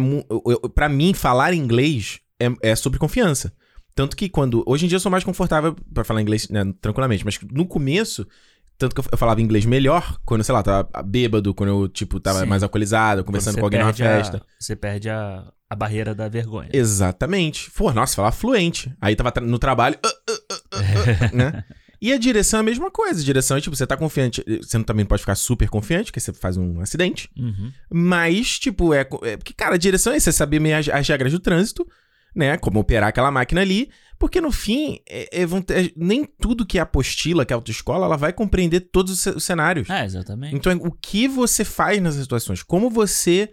pra 0.74 0.88
mim, 0.88 1.14
falar 1.14 1.54
inglês 1.54 2.20
é, 2.40 2.70
é 2.70 2.76
sobre 2.76 2.98
confiança. 2.98 3.52
Tanto 3.94 4.16
que 4.16 4.28
quando. 4.28 4.64
Hoje 4.66 4.86
em 4.86 4.88
dia 4.88 4.96
eu 4.96 5.00
sou 5.00 5.12
mais 5.12 5.22
confortável 5.22 5.76
pra 5.92 6.02
falar 6.02 6.22
inglês 6.22 6.48
né, 6.48 6.64
tranquilamente, 6.80 7.24
mas 7.24 7.38
no 7.50 7.66
começo. 7.66 8.26
Tanto 8.78 8.94
que 8.94 9.00
eu, 9.00 9.18
falava 9.18 9.40
inglês 9.40 9.64
melhor 9.64 10.18
quando, 10.24 10.42
sei 10.42 10.52
lá, 10.52 10.62
tava 10.62 10.88
bêbado, 11.04 11.54
quando 11.54 11.68
eu, 11.70 11.88
tipo, 11.88 12.18
tava 12.18 12.40
Sim. 12.40 12.46
mais 12.46 12.62
alcoolizado, 12.64 13.22
conversando 13.22 13.58
com 13.58 13.64
alguém 13.64 13.78
numa 13.78 13.92
perde 13.92 14.02
a- 14.02 14.16
festa. 14.16 14.42
Você 14.58 14.74
perde 14.74 15.08
a, 15.10 15.44
a 15.70 15.76
barreira 15.76 16.14
da 16.16 16.26
vergonha. 16.28 16.70
Exatamente. 16.72 17.70
Pô, 17.70 17.92
nossa, 17.92 18.16
falar 18.16 18.32
fluente. 18.32 18.92
Aí 19.00 19.14
tava 19.14 19.32
no 19.42 19.58
trabalho, 19.58 19.96
ah, 20.04 20.08
ah, 20.08 20.32
ah, 20.50 20.56
ah, 20.72 20.80
ah, 21.30 21.36
né? 21.36 21.64
E 22.02 22.12
a 22.12 22.18
direção 22.18 22.58
é 22.58 22.60
a 22.60 22.64
mesma 22.64 22.90
coisa. 22.90 23.20
A 23.20 23.24
direção 23.24 23.56
é 23.56 23.60
tipo, 23.60 23.76
você 23.76 23.86
tá 23.86 23.96
confiante. 23.96 24.42
Você 24.60 24.76
não- 24.76 24.84
também 24.84 25.06
pode 25.06 25.22
ficar 25.22 25.36
super 25.36 25.68
confiante, 25.70 26.06
porque 26.06 26.18
você 26.18 26.32
faz 26.32 26.56
um 26.56 26.80
acidente. 26.80 27.30
Uhum. 27.38 27.70
Mas, 27.88 28.58
tipo, 28.58 28.92
é, 28.92 29.06
é. 29.22 29.36
Porque, 29.36 29.54
cara, 29.54 29.76
a 29.76 29.78
direção 29.78 30.12
é 30.12 30.18
você 30.18 30.32
saber 30.32 30.58
meio 30.58 30.76
as, 30.76 30.88
as 30.88 31.06
regras 31.08 31.32
do 31.32 31.38
trânsito, 31.38 31.86
né? 32.34 32.56
Como 32.56 32.80
operar 32.80 33.08
aquela 33.08 33.30
máquina 33.30 33.60
ali. 33.60 33.88
Porque 34.18 34.40
no 34.40 34.50
fim, 34.52 34.98
é- 35.08 35.42
é- 35.42 35.46
ter- 35.64 35.92
nem 35.96 36.24
tudo 36.24 36.66
que 36.66 36.78
é 36.78 36.80
apostila, 36.80 37.44
que 37.44 37.52
é 37.52 37.56
autoescola, 37.56 38.06
ela 38.06 38.16
vai 38.16 38.32
compreender 38.32 38.80
todos 38.80 39.24
os 39.26 39.44
cenários. 39.44 39.88
É, 39.90 40.04
exatamente. 40.04 40.54
Então, 40.56 40.76
o 40.82 40.90
que 40.90 41.28
você 41.28 41.64
faz 41.64 42.00
nessas 42.02 42.22
situações? 42.22 42.62
Como 42.62 42.90
você 42.90 43.52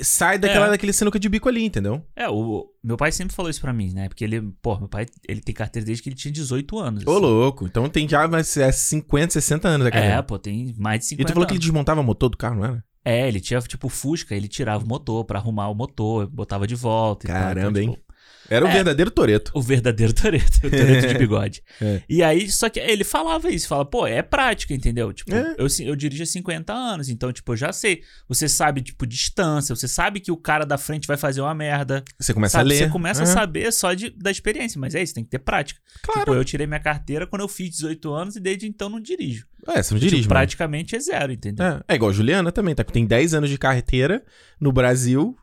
sai 0.00 0.38
daquela, 0.38 0.66
É. 0.66 0.70
daquele 0.70 0.92
sinuca 0.92 1.18
de 1.18 1.28
bico 1.28 1.48
ali, 1.48 1.64
entendeu? 1.64 2.02
É, 2.16 2.28
o 2.28 2.66
meu 2.82 2.96
pai 2.96 3.12
sempre 3.12 3.34
falou 3.34 3.50
isso 3.50 3.60
pra 3.60 3.72
mim, 3.72 3.92
né? 3.92 4.08
Porque 4.08 4.24
ele, 4.24 4.40
pô, 4.62 4.78
meu 4.78 4.88
pai, 4.88 5.06
ele 5.28 5.40
tem 5.40 5.54
carteira 5.54 5.84
desde 5.84 6.02
que 6.02 6.08
ele 6.08 6.16
tinha 6.16 6.32
18 6.32 6.78
anos. 6.78 7.06
Ô, 7.06 7.18
louco. 7.18 7.66
Então 7.66 7.88
tem 7.88 8.08
já 8.08 8.26
mais 8.26 8.56
é, 8.56 8.72
50, 8.72 9.32
60 9.32 9.68
anos 9.68 9.86
a 9.86 9.88
É, 9.88 9.92
carreira. 9.92 10.22
pô, 10.22 10.38
tem 10.38 10.74
mais 10.78 11.00
de 11.00 11.06
E 11.06 11.08
50 11.10 11.28
tu 11.30 11.34
falou 11.34 11.46
que 11.46 11.52
ele 11.52 11.56
anos. 11.58 11.66
desmontava 11.66 12.02
motor 12.02 12.28
do 12.30 12.36
carro, 12.36 12.56
não 12.56 12.64
era? 12.64 12.84
É, 13.04 13.26
ele 13.26 13.40
tinha, 13.40 13.60
tipo, 13.60 13.88
Fusca, 13.88 14.34
ele 14.34 14.46
tirava 14.46 14.84
o 14.84 14.88
motor 14.88 15.24
pra 15.24 15.38
arrumar 15.40 15.68
o 15.68 15.74
motor, 15.74 16.26
botava 16.28 16.66
de 16.68 16.76
volta 16.76 17.26
e 17.26 17.28
tal. 17.30 17.36
Caramba, 17.42 17.80
Então, 17.80 17.94
hein? 17.94 17.98
Tipo, 18.52 18.56
Era 18.56 18.64
o 18.64 18.68
É. 18.68 18.72
verdadeiro 18.72 19.10
Toreto. 19.10 19.52
o 19.54 19.62
verdadeiro 19.62 20.12
Toreto, 20.12 20.58
o 20.66 20.70
Toreto 20.70 21.08
de 21.08 21.14
bigode. 21.18 21.62
É. 21.80 22.02
E 22.08 22.22
aí, 22.22 22.50
só 22.50 22.68
que 22.68 22.78
ele 22.80 23.04
falava 23.04 23.50
isso, 23.50 23.68
fala, 23.68 23.84
pô, 23.84 24.06
é 24.06 24.22
prática, 24.22 24.74
entendeu? 24.74 25.12
Tipo, 25.12 25.34
É. 25.34 25.54
eu, 25.58 25.66
eu 25.86 25.96
dirijo 25.96 26.22
há 26.22 26.26
50 26.26 26.72
anos, 26.72 27.08
então, 27.08 27.32
tipo, 27.32 27.52
eu 27.52 27.56
já 27.56 27.72
sei. 27.72 28.02
Você 28.28 28.48
sabe, 28.48 28.82
tipo, 28.82 29.06
distância, 29.06 29.74
você 29.74 29.88
sabe 29.88 30.20
que 30.20 30.30
o 30.32 30.36
cara 30.36 30.64
da 30.64 30.78
frente 30.78 31.06
vai 31.06 31.16
fazer 31.16 31.40
uma 31.40 31.54
merda. 31.54 32.04
Você 32.18 32.32
começa 32.34 32.58
sabe? 32.58 32.64
a 32.64 32.68
ler. 32.68 32.78
Você 32.84 32.88
começa 32.90 33.20
a 33.22 33.24
É. 33.24 33.26
saber 33.26 33.72
só 33.72 33.94
de, 33.94 34.10
da 34.10 34.30
experiência, 34.30 34.80
mas 34.80 34.94
é 34.94 35.02
isso, 35.02 35.14
tem 35.14 35.24
que 35.24 35.30
ter 35.30 35.38
prática. 35.38 35.80
Claro. 36.02 36.20
Tipo, 36.20 36.34
eu 36.34 36.44
tirei 36.44 36.66
minha 36.66 36.80
carteira 36.80 37.26
quando 37.26 37.42
eu 37.42 37.48
fiz 37.48 37.70
18 37.70 38.12
anos 38.12 38.36
e 38.36 38.40
desde 38.40 38.66
então 38.66 38.88
não 38.88 39.00
dirijo. 39.00 39.46
É, 39.68 39.80
você 39.80 39.94
não 39.94 40.00
Tipo, 40.00 40.10
dirige, 40.10 40.22
mano. 40.28 40.28
praticamente 40.40 40.96
é 40.96 40.98
zero, 40.98 41.32
entendeu? 41.32 41.64
É, 41.64 41.80
é 41.88 41.94
igual 41.94 42.10
a 42.10 42.12
Juliana 42.12 42.50
também, 42.50 42.74
tá? 42.74 42.82
Tem 42.82 43.06
10 43.06 43.32
anos 43.32 43.48
de 43.48 43.56
carteira 43.56 44.24
no 44.60 44.72
Brasil. 44.72 45.36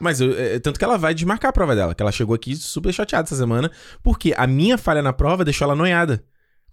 Mas 0.00 0.20
eu- 0.20 0.32
é, 0.38 0.58
tanto 0.58 0.78
que 0.78 0.84
ela 0.84 0.96
vai 0.96 1.12
desmarcar 1.14 1.50
a 1.50 1.52
prova 1.52 1.76
dela, 1.76 1.94
que 1.94 2.02
ela 2.02 2.10
chegou 2.10 2.34
aqui 2.34 2.56
super 2.56 2.92
chateada 2.92 3.26
essa 3.28 3.36
semana, 3.36 3.70
porque 4.02 4.32
a 4.36 4.46
minha 4.46 4.78
falha 4.78 5.02
na 5.02 5.12
prova 5.12 5.44
deixou 5.44 5.66
ela 5.66 5.76
noiada. 5.76 6.24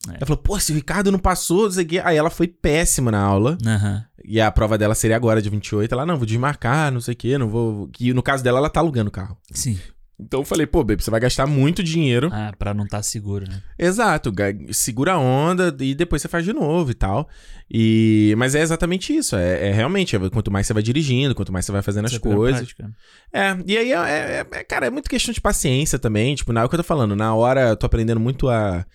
É. 0.10 0.12
Ela 0.18 0.26
falou, 0.26 0.38
pô, 0.38 0.60
se 0.60 0.72
o 0.72 0.76
Ricardo 0.76 1.12
não 1.12 1.20
passou, 1.20 1.64
não 1.64 1.72
sei 1.72 1.84
o 1.84 1.88
quê. 1.88 2.02
Aí 2.04 2.16
ela 2.16 2.30
foi 2.30 2.48
péssima 2.48 3.12
na 3.12 3.20
aula. 3.20 3.58
Aham. 3.66 4.06
E 4.24 4.40
a 4.40 4.52
prova 4.52 4.78
dela 4.78 4.94
seria 4.96 5.16
agora, 5.16 5.42
de 5.42 5.50
28. 5.50 5.92
Ela, 5.92 6.06
não, 6.06 6.18
vou 6.18 6.26
desmarcar, 6.26 6.92
não 6.92 7.02
sei 7.02 7.14
o 7.14 7.18
quê, 7.18 7.38
não 7.38 7.50
vou. 7.50 7.88
Que 7.90 8.14
no 8.14 8.22
caso 8.24 8.44
dela, 8.44 8.60
ela 8.60 8.70
tá 8.70 8.80
alugando 8.80 9.10
o 9.10 9.12
carro. 9.12 9.38
Sim. 9.52 9.80
Então 10.20 10.40
eu 10.40 10.44
falei, 10.46 10.66
pô, 10.66 10.84
baby, 10.84 11.04
você 11.04 11.12
vai 11.12 11.20
gastar 11.20 11.46
muito 11.46 11.84
dinheiro. 11.84 12.30
Ah, 12.34 12.52
pra 12.58 12.74
não 12.74 12.86
estar 12.86 13.04
seguro, 13.04 13.48
né? 13.48 13.62
Exato, 13.78 14.34
segura 14.72 15.14
a 15.14 15.20
onda 15.20 15.76
e 15.80 15.94
depois 15.94 16.22
você 16.22 16.28
faz 16.28 16.44
de 16.44 16.52
novo 16.54 16.90
e 16.90 16.96
tal. 16.96 17.30
E 17.70 18.34
mas 18.36 18.56
é 18.56 18.62
exatamente 18.62 19.16
isso. 19.16 19.36
É, 19.36 19.68
é 19.70 19.72
realmente, 19.72 20.16
é, 20.16 20.30
quanto 20.32 20.50
mais 20.50 20.66
você 20.66 20.74
vai 20.74 20.82
dirigindo, 20.82 21.36
quanto 21.36 21.52
mais 21.54 21.66
você 21.66 21.72
vai 21.72 21.84
fazendo 21.84 22.06
as 22.06 22.12
Você 22.14 22.20
pega 22.20 22.36
coisas. 22.36 22.74
prática. 22.74 22.92
É, 23.32 23.58
e 23.68 23.78
aí, 23.78 23.92
é, 23.92 23.96
é- 23.96 24.48
é- 24.52 24.64
cara, 24.64 24.88
é 24.88 24.90
muito 24.90 25.08
questão 25.10 25.32
de 25.32 25.40
paciência 25.40 26.00
também. 26.00 26.34
Tipo, 26.34 26.52
na 26.52 26.62
hora 26.62 26.70
que 26.70 26.74
eu 26.76 26.80
tô 26.80 26.84
falando, 26.84 27.16
na 27.16 27.36
hora 27.36 27.70
eu 27.70 27.78
tô 27.78 27.86
aprendendo 27.86 28.20
muito 28.20 28.50
a. 28.50 28.86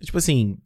Tipo 0.00 0.18
assim, 0.18 0.56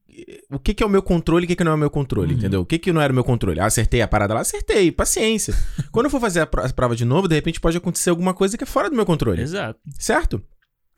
o 0.50 0.58
que 0.58 0.72
que 0.74 0.82
é 0.82 0.86
o 0.86 0.88
meu 0.88 1.02
controle 1.02 1.44
e 1.44 1.46
o 1.46 1.48
que 1.48 1.56
que 1.56 1.64
não 1.64 1.72
é 1.72 1.74
o 1.74 1.78
meu 1.78 1.90
controle, 1.90 2.32
Uhum. 2.32 2.38
entendeu? 2.38 2.60
O 2.60 2.66
que 2.66 2.78
que 2.78 2.92
não 2.92 3.00
era 3.00 3.12
o 3.12 3.14
meu 3.14 3.24
controle? 3.24 3.60
Ah, 3.60 3.66
acertei 3.66 4.00
a 4.02 4.08
parada 4.08 4.34
lá? 4.34 4.40
Acertei, 4.40 4.90
paciência. 4.92 5.54
Quando 5.92 6.06
eu 6.06 6.10
for 6.10 6.20
fazer 6.20 6.40
a, 6.40 6.46
pro- 6.46 6.64
a 6.64 6.68
prova 6.72 6.96
de 6.96 7.04
novo, 7.04 7.28
de 7.28 7.34
repente 7.34 7.60
pode 7.60 7.76
acontecer 7.76 8.10
alguma 8.10 8.32
coisa 8.34 8.56
que 8.56 8.64
é 8.64 8.66
fora 8.66 8.88
do 8.90 8.96
meu 8.96 9.04
controle. 9.06 9.42
Exato. 9.42 9.78
Certo? 9.98 10.42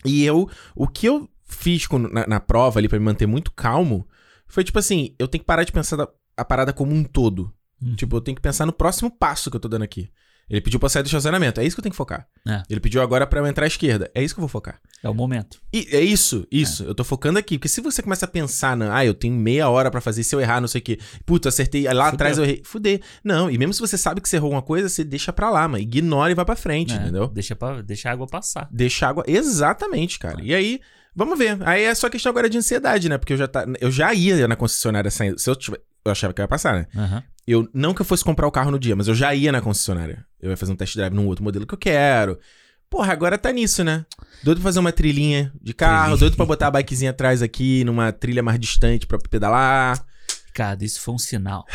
E 0.05 0.25
eu, 0.25 0.49
o 0.77 0.87
que 0.87 1.07
eu 1.07 1.29
fiz 1.45 1.87
com- 1.87 1.99
na, 1.99 2.27
na 2.27 2.41
prova 2.41 2.79
ali 2.79 2.89
pra 2.89 2.99
me 2.99 3.05
manter 3.05 3.27
muito 3.27 3.51
calmo 3.53 4.07
foi 4.47 4.63
tipo 4.65 4.79
assim: 4.79 5.15
eu 5.19 5.27
tenho 5.27 5.41
que 5.43 5.47
parar 5.47 5.65
de 5.65 5.73
pensar 5.73 5.97
da- 5.97 6.09
a 6.37 6.45
parada 6.45 6.73
como 6.73 6.95
um 6.95 7.03
todo. 7.03 7.53
Uhum. 7.83 7.95
Tipo, 7.97 8.17
eu 8.17 8.21
tenho 8.21 8.35
que 8.37 8.43
pensar 8.43 8.67
no 8.67 8.73
próximo 8.73 9.11
passo 9.11 9.51
que 9.51 9.57
eu 9.57 9.61
tô 9.61 9.69
dando 9.69 9.83
aqui. 9.83 10.09
Ele 10.51 10.61
pediu 10.61 10.81
pra 10.81 10.89
sair 10.89 11.03
do 11.03 11.07
estacionamento, 11.07 11.61
é 11.61 11.65
isso 11.65 11.77
que 11.77 11.81
eu 11.81 11.83
tenho 11.83 11.93
que 11.93 11.97
focar. 11.97 12.27
É. 12.47 12.63
Ele 12.71 12.81
pediu 12.81 13.03
agora 13.03 13.27
pra 13.27 13.41
eu 13.41 13.47
entrar 13.47 13.65
à 13.65 13.67
esquerda, 13.67 14.11
é 14.15 14.23
isso 14.23 14.35
que 14.35 14.39
eu 14.39 14.43
vou 14.43 14.49
focar. 14.49 14.81
É 15.03 15.09
o 15.09 15.15
momento. 15.15 15.61
E 15.73 15.87
é 15.93 16.01
isso, 16.01 16.47
isso. 16.51 16.83
Eu 16.85 16.95
tô 16.95 17.05
focando 17.05 17.39
aqui. 17.39 17.57
Porque 17.59 17.69
se 17.69 17.81
você 17.81 18.03
começa 18.03 18.25
a 18.25 18.29
pensar, 18.29 18.77
na, 18.77 18.97
ah, 18.97 19.05
eu 19.05 19.15
tenho 19.15 19.35
meia 19.35 19.69
hora 19.69 19.91
pra 19.91 20.01
fazer, 20.01 20.25
se 20.25 20.35
eu 20.35 20.41
errar, 20.41 20.61
não 20.61 20.67
sei 20.69 20.81
o 20.81 20.85
quê. 20.85 20.99
Puta, 21.25 21.51
acertei, 21.51 21.85
lá 21.85 22.07
Fudeu. 22.07 22.15
atrás 22.15 22.39
eu 22.39 22.45
errei. 22.45 22.63
Fuder. 22.65 23.01
Não, 23.23 23.51
e 23.51 23.57
mesmo 23.59 23.75
se 23.75 23.81
você 23.81 23.97
sabe 23.99 24.21
que 24.21 24.29
você 24.29 24.37
errou 24.37 24.47
alguma 24.47 24.63
coisa, 24.63 24.89
você 24.89 25.05
deixa 25.05 25.33
pra 25.33 25.51
lá, 25.51 25.69
mano. 25.69 25.83
Ignora 25.83 26.33
e 26.33 26.35
vai 26.35 26.45
pra 26.45 26.57
frente, 26.57 26.93
É, 26.95 26.97
entendeu? 26.97 27.29
Deixa, 27.29 27.55
pra, 27.55 27.81
deixa 27.83 28.09
a 28.09 28.13
água 28.13 28.27
passar. 28.27 28.69
Deixa 28.73 29.07
água. 29.07 29.25
Exatamente, 29.27 30.19
cara. 30.19 30.43
E 30.43 30.55
aí, 30.55 30.81
vamos 31.15 31.39
ver. 31.39 31.59
Aí 31.67 31.83
é 31.85 31.95
só 31.95 32.09
questão 32.09 32.31
agora 32.31 32.49
de 32.49 32.59
ansiedade, 32.59 33.09
né? 33.09 33.19
Porque 33.19 33.35
eu 33.35 33.37
já, 33.37 33.47
tá, 33.47 33.67
eu 33.81 33.91
já 33.91 34.13
ia 34.15 34.49
na 34.49 34.57
concessionária 34.57 35.11
saindo. 35.11 35.39
Se 35.39 35.49
eu 35.49 35.55
tiver. 35.55 35.81
Eu 36.05 36.13
achava 36.13 36.33
que 36.33 36.41
eu 36.41 36.45
ia 36.45 36.49
passar, 36.49 36.75
né? 36.75 36.87
Aham. 36.97 37.23
Eu, 37.51 37.69
não 37.73 37.95
que 37.95 38.01
eu 38.03 38.07
fosse 38.07 38.23
comprar 38.25 38.47
o 38.47 38.51
carro 38.53 38.71
no 38.71 38.79
dia, 38.79 38.95
mas 38.95 39.09
eu 39.09 39.15
já 39.15 39.35
ia 39.35 39.51
na 39.51 39.61
concessionária. 39.61 40.25
Eu 40.41 40.51
ia 40.51 40.57
fazer 40.57 40.73
um 40.73 40.77
test 40.77 40.95
drive 40.97 41.15
num 41.15 41.27
outro 41.27 41.43
modelo 41.43 41.67
que 41.67 41.75
eu 41.75 41.79
quero. 41.79 42.39
Porra, 42.91 43.13
agora 43.13 43.37
tá 43.39 43.51
nisso, 43.53 43.83
né? 43.85 44.05
Doido 44.43 44.59
pra 44.59 44.65
fazer 44.69 44.79
uma 44.81 44.93
trilhinha 44.93 45.53
de 45.61 45.73
carro, 45.75 46.17
doido 46.17 46.37
pra 46.37 46.47
botar 46.47 46.69
a 46.69 46.71
bikezinha 46.71 47.11
atrás 47.11 47.43
aqui, 47.43 47.85
numa 47.85 48.13
trilha 48.13 48.43
mais 48.43 48.59
distante 48.59 49.07
pra 49.07 49.19
pedalar. 49.19 50.03
Cara, 50.55 50.79
isso 50.83 51.01
foi 51.01 51.15
um 51.15 51.19
sinal. 51.19 51.65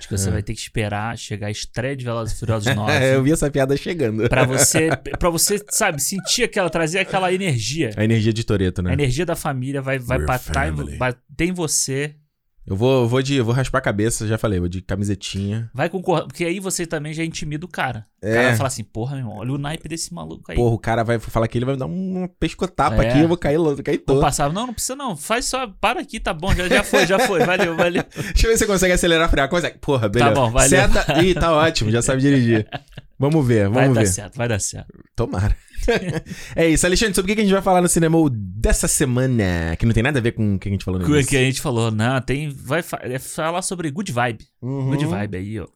De 0.00 0.08
que 0.08 0.18
você 0.18 0.28
É. 0.30 0.32
vai 0.32 0.42
ter 0.42 0.52
que 0.52 0.60
esperar 0.60 1.16
chegar 1.16 1.46
a 1.46 1.50
estreia 1.52 1.94
de 1.96 2.04
Velozes 2.04 2.34
e 2.34 2.38
Furiosos 2.40 2.66
9. 2.74 2.90
É, 2.92 3.14
eu 3.14 3.22
vi 3.22 3.30
essa 3.30 3.48
piada 3.48 3.76
chegando. 3.76 4.28
Pra 4.28 4.44
você, 4.44 4.88
pra 5.16 5.30
você, 5.30 5.64
sabe, 5.70 6.02
sentir 6.02 6.42
aquela, 6.42 6.68
trazer 6.68 6.98
aquela 6.98 7.32
energia. 7.32 7.90
A 7.96 8.02
energia 8.02 8.32
de 8.32 8.42
Toreto, 8.42 8.80
A 8.80 8.84
né? 8.84 8.92
energia 8.94 9.24
da 9.24 9.36
família 9.36 9.80
vai, 9.80 10.00
vai 10.00 10.18
We're 10.18 10.26
bater, 10.26 10.72
em- 10.72 10.98
bater 10.98 11.44
em 11.46 11.52
você. 11.52 12.16
Eu 12.64 12.76
vou, 12.76 13.02
eu 13.02 13.08
vou 13.08 13.20
de. 13.20 13.34
eu 13.34 13.44
vou 13.44 13.52
raspar 13.52 13.78
a 13.78 13.82
cabeça, 13.82 14.24
já 14.26 14.38
falei, 14.38 14.60
vou 14.60 14.68
de 14.68 14.80
camisetinha. 14.80 15.68
Vai 15.74 15.88
concordar. 15.88 16.26
Porque 16.26 16.44
aí 16.44 16.60
você 16.60 16.86
também 16.86 17.12
já 17.12 17.24
intimida 17.24 17.66
o 17.66 17.68
cara. 17.68 18.06
O 18.22 18.26
É. 18.26 18.34
cara 18.34 18.48
vai 18.48 18.56
falar 18.56 18.66
assim, 18.68 18.84
porra, 18.84 19.16
meu 19.16 19.24
irmão, 19.24 19.36
olha 19.38 19.52
o 19.52 19.58
naipe 19.58 19.88
desse 19.88 20.14
maluco 20.14 20.52
aí. 20.52 20.56
Porra, 20.56 20.72
o 20.74 20.78
cara 20.78 21.02
vai 21.02 21.18
falar 21.18 21.48
que 21.48 21.58
ele 21.58 21.64
vai 21.64 21.74
me 21.74 21.80
dar 21.80 21.86
uma 21.86 22.28
pescotapa 22.28 23.02
É. 23.02 23.08
aqui, 23.10 23.20
eu 23.20 23.26
vou 23.26 23.36
cair, 23.36 23.56
vou 23.58 23.76
cair 23.82 23.96
Vou 23.96 24.06
todo. 24.16 24.20
passar. 24.20 24.52
Não, 24.52 24.66
não 24.68 24.74
precisa 24.74 24.94
não. 24.94 25.16
Faz 25.16 25.46
só. 25.46 25.66
Para 25.80 26.00
aqui, 26.00 26.20
tá 26.20 26.32
bom. 26.32 26.54
Já, 26.54 26.68
já 26.68 26.84
foi, 26.84 27.04
já 27.04 27.18
foi. 27.18 27.44
Valeu, 27.44 27.76
valeu. 27.76 28.04
Deixa 28.14 28.46
eu 28.46 28.50
ver 28.50 28.56
se 28.56 28.58
você 28.58 28.66
consegue 28.66 28.92
acelerar 28.94 29.26
a 29.26 29.28
frear. 29.28 29.48
Consegue. 29.48 29.78
Porra, 29.78 30.08
beleza. 30.08 30.30
bom, 30.32 30.48
valeu. 30.50 30.68
Seta. 30.68 31.20
Ih, 31.20 31.34
tá 31.34 31.52
ótimo, 31.52 31.90
já 31.90 32.00
sabe 32.00 32.20
dirigir. 32.20 32.68
Vamos 33.22 33.46
ver, 33.46 33.68
Vai 33.68 33.84
vamos 33.84 33.94
dar 33.94 34.00
ver. 34.00 34.06
certo, 34.08 34.36
vai 34.36 34.48
dar 34.48 34.58
certo. 34.58 34.92
Tomara. 35.14 35.56
é 36.56 36.68
isso, 36.68 36.84
Alexandre, 36.84 37.14
sobre 37.14 37.30
o 37.30 37.34
que 37.36 37.40
a 37.40 37.44
gente 37.44 37.52
vai 37.52 37.62
falar 37.62 37.80
no 37.80 37.88
cinema 37.88 38.18
dessa 38.32 38.88
semana? 38.88 39.76
Que 39.78 39.86
não 39.86 39.92
tem 39.92 40.02
nada 40.02 40.18
a 40.18 40.22
ver 40.22 40.32
com 40.32 40.56
o 40.56 40.58
que 40.58 40.68
a 40.68 40.72
gente 40.72 40.84
falou 40.84 40.98
no 40.98 41.06
O 41.06 41.24
que 41.24 41.36
a 41.36 41.40
gente 41.40 41.60
falou, 41.60 41.92
não, 41.92 42.20
tem. 42.20 42.48
Vai 42.50 42.82
é 43.02 43.20
falar 43.20 43.62
sobre 43.62 43.92
good 43.92 44.10
vibe. 44.10 44.44
Uhum. 44.60 44.90
Good 44.90 45.06
vibe 45.06 45.36
aí, 45.36 45.60
ó. 45.60 45.68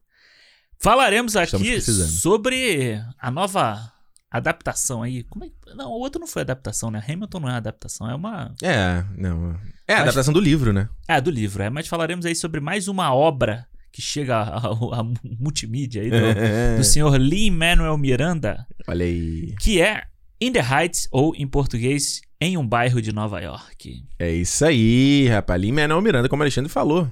Falaremos 0.80 1.36
aqui 1.36 1.80
sobre 1.80 3.00
a 3.16 3.30
nova 3.30 3.92
adaptação 4.28 5.04
aí. 5.04 5.22
Como 5.22 5.44
é 5.44 5.50
Não, 5.72 5.92
o 5.92 6.00
outro 6.00 6.20
não 6.20 6.26
foi 6.26 6.42
adaptação, 6.42 6.90
né? 6.90 7.00
Hamilton 7.08 7.38
não 7.38 7.48
é 7.48 7.52
adaptação, 7.52 8.10
é 8.10 8.14
uma. 8.16 8.52
É, 8.60 9.04
não. 9.16 9.56
É 9.86 9.94
a 9.94 10.00
adaptação 10.00 10.34
do 10.34 10.40
livro, 10.40 10.72
né? 10.72 10.88
É, 11.06 11.20
do 11.20 11.30
livro, 11.30 11.62
é. 11.62 11.70
Mas 11.70 11.86
falaremos 11.86 12.26
aí 12.26 12.34
sobre 12.34 12.58
mais 12.58 12.88
uma 12.88 13.14
obra 13.14 13.68
que 13.96 14.02
chega 14.02 14.36
a, 14.36 14.58
a- 14.58 15.00
a 15.00 15.04
multimídia 15.40 16.02
aí 16.02 16.10
do, 16.10 16.76
do 16.76 16.84
senhor 16.84 17.16
Lin-Manuel 17.18 17.96
Miranda, 17.96 18.66
Olha 18.86 19.06
aí. 19.06 19.54
que 19.58 19.80
é 19.80 20.02
In 20.38 20.52
the 20.52 20.60
Heights, 20.60 21.08
ou 21.10 21.34
em 21.34 21.46
português, 21.48 22.20
em 22.38 22.58
um 22.58 22.68
bairro 22.68 23.00
de 23.00 23.10
Nova 23.10 23.40
York. 23.40 24.04
É 24.18 24.30
isso 24.30 24.66
aí, 24.66 25.26
rapaz. 25.28 25.58
Lin 25.58 25.72
Manuel 25.72 26.02
Miranda, 26.02 26.28
como 26.28 26.42
o 26.42 26.44
Alexandre 26.44 26.70
falou. 26.70 27.10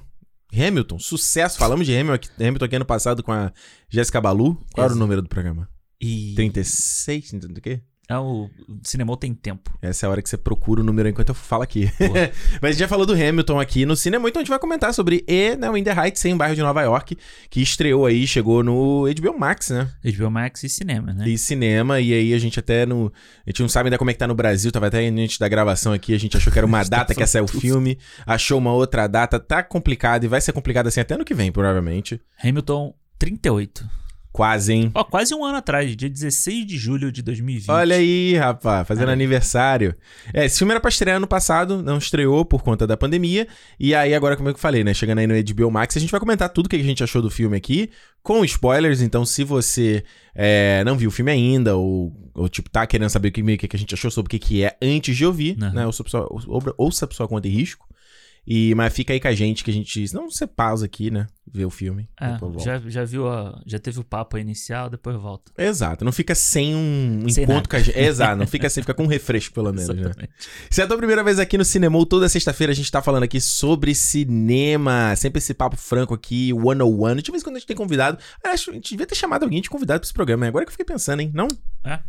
Hamilton, 0.53 0.99
sucesso. 0.99 1.57
Falamos 1.57 1.87
de 1.87 1.93
Hamilton 1.97 2.13
aqui, 2.13 2.29
Hamilton 2.39 2.65
aqui 2.65 2.75
ano 2.75 2.85
passado 2.85 3.23
com 3.23 3.31
a 3.31 3.51
Jéssica 3.89 4.21
Balu. 4.21 4.53
Qual 4.71 4.83
era 4.85 4.85
o 4.85 4.85
Exato. 4.93 4.99
número 4.99 5.21
do 5.23 5.27
programa? 5.27 5.67
E 5.99 6.33
36? 6.35 7.33
Não 7.33 7.39
o 7.49 7.61
quê? 7.61 7.81
É 8.07 8.17
o, 8.17 8.49
cinema 8.83 9.17
tem 9.17 9.33
tempo. 9.33 9.75
Essa 9.81 10.05
é 10.05 10.07
a 10.07 10.11
hora 10.11 10.21
que 10.21 10.29
você 10.29 10.37
procura 10.37 10.81
o 10.81 10.83
número 10.83 11.09
enquanto 11.09 11.29
eu 11.29 11.35
falo 11.35 11.63
aqui. 11.63 11.89
Mas 12.61 12.63
a 12.63 12.71
gente 12.71 12.79
já 12.79 12.87
falou 12.87 13.05
do 13.05 13.13
Hamilton 13.13 13.59
aqui 13.59 13.85
no 13.85 13.95
cinema, 13.95 14.29
então 14.29 14.39
a 14.39 14.43
gente 14.43 14.49
vai 14.49 14.59
comentar 14.59 14.93
sobre 14.93 15.23
E, 15.27 15.55
né, 15.55 15.69
o 15.69 15.75
In 15.75 15.83
The 15.83 15.91
Heights, 15.91 16.23
em 16.25 16.37
bairro 16.37 16.55
de 16.55 16.61
Nova 16.61 16.83
York, 16.83 17.17
que 17.49 17.61
estreou 17.61 18.05
aí, 18.05 18.27
chegou 18.27 18.63
no 18.63 19.05
HBO 19.11 19.39
Max, 19.39 19.69
né? 19.71 19.89
HBO 20.03 20.29
Max 20.29 20.63
e 20.63 20.69
cinema, 20.69 21.13
né? 21.13 21.27
E 21.27 21.37
cinema, 21.37 21.99
e 21.99 22.13
aí 22.13 22.33
a 22.33 22.37
gente 22.37 22.59
até 22.59 22.85
no. 22.85 23.11
A 23.45 23.49
gente 23.49 23.61
não 23.61 23.69
sabe 23.69 23.87
ainda 23.87 23.97
como 23.97 24.11
é 24.11 24.13
que 24.13 24.19
tá 24.19 24.27
no 24.27 24.35
Brasil, 24.35 24.71
tava 24.71 24.87
até 24.87 24.99
antes 24.99 25.39
da 25.39 25.47
gravação 25.47 25.91
aqui, 25.91 26.13
a 26.13 26.19
gente 26.19 26.37
achou 26.37 26.53
que 26.53 26.59
era 26.59 26.65
uma 26.65 26.83
data 26.85 27.15
que 27.15 27.21
ia 27.21 27.27
sair 27.27 27.41
o 27.41 27.47
filme, 27.47 27.97
achou 28.25 28.59
uma 28.59 28.71
outra 28.71 29.07
data, 29.07 29.39
tá 29.39 29.63
complicado 29.63 30.25
e 30.25 30.27
vai 30.27 30.41
ser 30.41 30.51
complicado 30.51 30.87
assim 30.87 30.99
até 30.99 31.15
ano 31.15 31.25
que 31.25 31.33
vem, 31.33 31.51
provavelmente. 31.51 32.21
Hamilton 32.43 32.93
38. 33.17 34.04
Quase, 34.35 34.73
hein? 34.73 34.91
Ó, 34.93 35.01
quase 35.01 35.33
um 35.33 35.45
ano 35.45 35.59
atrás, 35.59 35.95
dia 35.95 36.09
16 36.09 36.65
de 36.65 36.77
julho 36.77 37.09
de 37.09 37.21
2020. 37.21 37.71
Olha 37.71 37.95
aí, 37.95 38.35
rapaz, 38.35 38.85
fazendo 38.85 39.07
aí. 39.07 39.13
aniversário. 39.13 39.95
É, 40.33 40.43
esse 40.43 40.57
filme 40.57 40.73
era 40.73 40.81
pra 40.81 40.89
estrear 40.89 41.15
ano 41.15 41.25
passado, 41.25 41.81
não 41.81 41.97
estreou 41.97 42.43
por 42.43 42.61
conta 42.61 42.85
da 42.85 42.97
pandemia. 42.97 43.47
E 43.79 43.95
aí, 43.95 44.13
agora, 44.13 44.35
como 44.35 44.49
eu 44.49 44.57
falei, 44.57 44.83
né? 44.83 44.93
Chegando 44.93 45.19
aí 45.19 45.25
no 45.25 45.33
HBO 45.33 45.71
Max, 45.71 45.95
a 45.95 46.01
gente 46.01 46.11
vai 46.11 46.19
comentar 46.19 46.49
tudo 46.49 46.67
que 46.67 46.75
a 46.75 46.83
gente 46.83 47.01
achou 47.01 47.21
do 47.21 47.29
filme 47.29 47.55
aqui, 47.55 47.89
com 48.21 48.43
spoilers. 48.43 49.01
Então, 49.01 49.25
se 49.25 49.41
você 49.45 50.03
é, 50.35 50.83
não 50.83 50.97
viu 50.97 51.07
o 51.07 51.13
filme 51.13 51.31
ainda, 51.31 51.77
ou, 51.77 52.11
ou, 52.33 52.49
tipo, 52.49 52.69
tá 52.69 52.85
querendo 52.85 53.09
saber 53.09 53.29
o 53.29 53.31
que, 53.31 53.41
o 53.41 53.57
que 53.57 53.69
a 53.73 53.79
gente 53.79 53.93
achou 53.93 54.11
sobre 54.11 54.27
o 54.27 54.31
que, 54.31 54.39
que 54.39 54.65
é 54.65 54.75
antes 54.81 55.15
de 55.15 55.25
ouvir, 55.25 55.55
Aham. 55.61 55.71
né? 55.73 55.85
Ouça 55.85 56.03
ouça 56.77 57.07
por 57.07 57.13
sua 57.13 57.25
conta 57.25 57.47
e 57.47 57.51
risco. 57.51 57.87
E, 58.47 58.75
mas 58.75 58.93
fica 58.93 59.11
aí 59.11 59.19
com 59.19 59.27
a 59.27 59.33
gente, 59.33 59.63
que 59.63 59.71
a 59.71 59.73
gente. 59.73 60.13
Não, 60.13 60.29
você 60.29 60.45
pausa 60.45 60.85
aqui, 60.85 61.09
né? 61.09 61.25
Vê 61.51 61.65
o 61.65 61.69
filme. 61.69 62.07
É, 62.19 62.37
já, 62.63 62.79
já 62.87 63.03
viu, 63.03 63.27
a- 63.27 63.59
já 63.65 63.79
teve 63.79 63.99
o 63.99 64.03
papo 64.03 64.37
inicial, 64.37 64.89
depois 64.89 65.15
volta. 65.15 65.51
Exato, 65.57 66.03
não 66.05 66.11
fica 66.11 66.35
sem 66.35 66.75
um 66.75 67.25
Sem 67.29 67.43
encontro 67.43 67.55
nada. 67.55 67.69
com 67.69 67.75
a 67.75 67.79
gente. 67.79 67.97
Exato, 67.97 68.35
não 68.37 68.45
fica 68.47 68.69
sem, 68.69 68.83
fica 68.83 68.93
com 68.93 69.03
um 69.03 69.07
refresco, 69.07 69.53
pelo 69.53 69.71
menos, 69.71 69.87
né? 69.89 70.01
Exatamente. 70.01 70.33
Se 70.69 70.81
é 70.81 70.83
a 70.83 70.87
tua 70.87 70.97
primeira 70.97 71.23
vez 71.23 71.39
aqui 71.39 71.57
no 71.57 71.65
Cinemou, 71.65 72.05
toda 72.05 72.27
sexta-feira 72.29 72.71
a 72.71 72.75
gente 72.75 72.91
tá 72.91 73.01
falando 73.01 73.23
aqui 73.23 73.39
sobre 73.41 73.95
cinema. 73.95 75.15
Sempre 75.15 75.39
esse 75.39 75.53
papo 75.53 75.75
franco 75.77 76.13
aqui, 76.13 76.51
one-on-one. 76.53 77.21
De 77.21 77.31
vez 77.31 77.41
em 77.41 77.43
quando 77.43 77.55
a 77.55 77.59
gente 77.59 77.67
tem 77.67 77.75
convidado. 77.77 78.17
Acho 78.43 78.65
que 78.65 78.71
a 78.71 78.73
gente 78.73 78.89
devia 78.89 79.05
ter 79.07 79.15
chamado 79.15 79.43
alguém 79.43 79.61
de 79.61 79.69
convidado 79.69 79.99
pra 80.01 80.05
esse 80.05 80.13
programa. 80.13 80.41
né? 80.41 80.47
Agora 80.49 80.65
que 80.65 80.69
eu 80.69 80.73
fiquei 80.73 80.85
pensando, 80.85 81.19
hein? 81.21 81.31
Não? 81.33 81.47
É. 81.83 81.99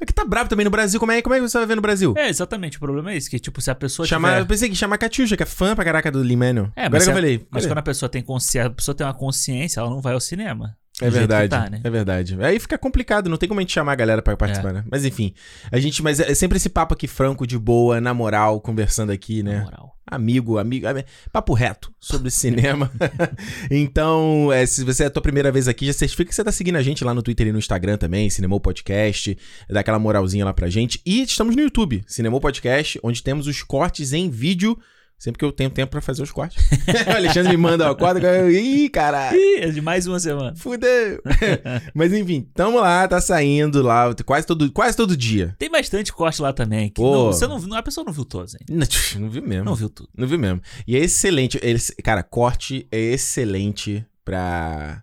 É 0.00 0.04
que 0.06 0.12
tá 0.12 0.24
bravo 0.24 0.48
também 0.50 0.64
no 0.64 0.70
Brasil. 0.70 0.98
Como 0.98 1.12
é, 1.12 1.22
como 1.22 1.34
é 1.34 1.38
que 1.40 1.48
você 1.48 1.56
vai 1.56 1.66
ver 1.66 1.76
no 1.76 1.82
Brasil? 1.82 2.14
É, 2.16 2.28
exatamente. 2.28 2.76
O 2.76 2.80
problema 2.80 3.12
é 3.12 3.16
esse, 3.16 3.30
que 3.30 3.38
tipo, 3.38 3.60
se 3.60 3.70
a 3.70 3.74
pessoa 3.74 4.06
Chamar, 4.06 4.30
Eu 4.30 4.34
tiver... 4.38 4.48
pensei 4.48 4.68
que 4.68 4.74
chamar 4.74 4.96
a 4.96 4.98
Catiuxa, 4.98 5.36
que 5.36 5.42
é 5.42 5.46
fã 5.46 5.74
pra 5.74 5.84
caraca 5.84 6.10
do 6.10 6.22
Limano. 6.22 6.72
É, 6.74 6.86
Agora 6.86 6.90
mas, 6.92 7.04
que 7.04 7.10
eu 7.10 7.14
falei. 7.14 7.46
mas 7.50 7.62
cadê? 7.62 7.72
quando 7.72 7.78
a 7.78 7.82
pessoa 7.82 8.08
tem 8.08 8.22
consciência, 8.22 8.66
a 8.66 8.70
pessoa 8.70 8.94
tem 8.94 9.06
uma 9.06 9.14
consciência, 9.14 9.80
ela 9.80 9.88
não 9.90 10.00
vai 10.00 10.14
ao 10.14 10.20
cinema. 10.20 10.76
É 11.00 11.10
verdade, 11.10 11.48
tá, 11.48 11.68
né? 11.68 11.80
é 11.82 11.90
verdade. 11.90 12.36
Aí 12.40 12.58
fica 12.60 12.78
complicado, 12.78 13.28
não 13.28 13.36
tem 13.36 13.48
como 13.48 13.58
a 13.58 13.62
gente 13.62 13.72
chamar 13.72 13.92
a 13.92 13.96
galera 13.96 14.22
pra 14.22 14.36
participar, 14.36 14.70
É. 14.70 14.72
né? 14.74 14.84
Mas 14.88 15.04
enfim, 15.04 15.34
a 15.72 15.78
gente, 15.80 16.00
mas 16.02 16.20
é 16.20 16.34
sempre 16.36 16.56
esse 16.56 16.68
papo 16.68 16.94
aqui 16.94 17.08
franco, 17.08 17.46
de 17.46 17.58
boa, 17.58 18.00
na 18.00 18.14
moral, 18.14 18.60
conversando 18.60 19.10
aqui, 19.10 19.42
Na 19.42 19.50
né? 19.50 19.60
moral. 19.64 19.92
Amigo, 20.14 20.58
amigo, 20.58 20.86
ami- 20.86 21.04
papo 21.32 21.52
reto 21.54 21.92
sobre 22.00 22.30
cinema. 22.30 22.90
então, 23.70 24.52
é, 24.52 24.64
se 24.66 24.84
você 24.84 25.04
é 25.04 25.06
a 25.06 25.10
tua 25.10 25.22
primeira 25.22 25.50
vez 25.50 25.68
aqui, 25.68 25.86
já 25.86 25.92
certifica 25.92 26.28
que 26.28 26.34
você 26.34 26.44
tá 26.44 26.52
seguindo 26.52 26.76
a 26.76 26.82
gente 26.82 27.04
lá 27.04 27.12
no 27.14 27.22
Twitter 27.22 27.46
e 27.48 27.52
no 27.52 27.58
Instagram 27.58 27.96
também, 27.96 28.30
Cinemou 28.30 28.60
Podcast, 28.60 29.36
dá 29.68 29.80
aquela 29.80 29.98
moralzinha 29.98 30.44
lá 30.44 30.52
pra 30.52 30.68
gente. 30.68 31.00
E 31.04 31.22
estamos 31.22 31.54
no 31.56 31.62
YouTube, 31.62 32.02
Cinemou 32.06 32.40
Podcast, 32.40 32.98
onde 33.02 33.22
temos 33.22 33.46
os 33.46 33.62
cortes 33.62 34.12
em 34.12 34.30
vídeo, 34.30 34.78
sempre 35.24 35.38
que 35.38 35.44
eu 35.44 35.50
tenho 35.50 35.70
tempo 35.70 35.90
pra 35.90 36.02
fazer 36.02 36.22
os 36.22 36.30
cortes. 36.30 36.62
o 37.08 37.16
Alexandre 37.16 37.50
me 37.50 37.56
manda, 37.56 37.90
ó, 37.90 37.94
corta, 37.94 38.20
eu- 38.20 38.50
ih, 38.50 38.90
caralho. 38.90 39.36
Ih, 39.38 39.60
é 39.60 39.70
de 39.70 39.80
mais 39.80 40.06
uma 40.06 40.20
semana. 40.20 40.54
Fudeu! 40.54 41.22
Mas 41.94 42.12
enfim, 42.12 42.46
tamo 42.54 42.78
lá, 42.78 43.08
tá 43.08 43.20
saindo 43.20 43.82
lá, 43.82 44.14
quase 44.26 44.46
todo, 44.46 44.70
quase 44.70 44.96
todo 44.96 45.16
dia. 45.16 45.56
Tem 45.58 45.70
bastante 45.70 46.12
corte 46.12 46.42
lá 46.42 46.52
também. 46.52 46.88
Que 46.88 46.96
Pô. 47.00 47.14
não, 47.14 47.26
você 47.32 47.46
não, 47.46 47.58
não- 47.58 47.76
a 47.76 47.82
pessoa 47.82 48.04
não 48.04 48.12
viu 48.12 48.24
todos, 48.24 48.54
hein? 48.54 48.60
Não, 48.68 48.86
não 49.20 49.30
viu 49.30 49.42
mesmo. 49.42 49.64
Não 49.64 49.74
viu 49.74 49.88
tudo. 49.88 50.08
Não 50.14 50.26
viu 50.28 50.38
mesmo. 50.38 50.60
E 50.86 50.94
é 50.94 51.00
excelente. 51.00 51.58
Eles, 51.62 51.90
cara, 52.04 52.22
corte 52.22 52.86
é 52.92 52.98
excelente 52.98 54.04
pra. 54.24 55.02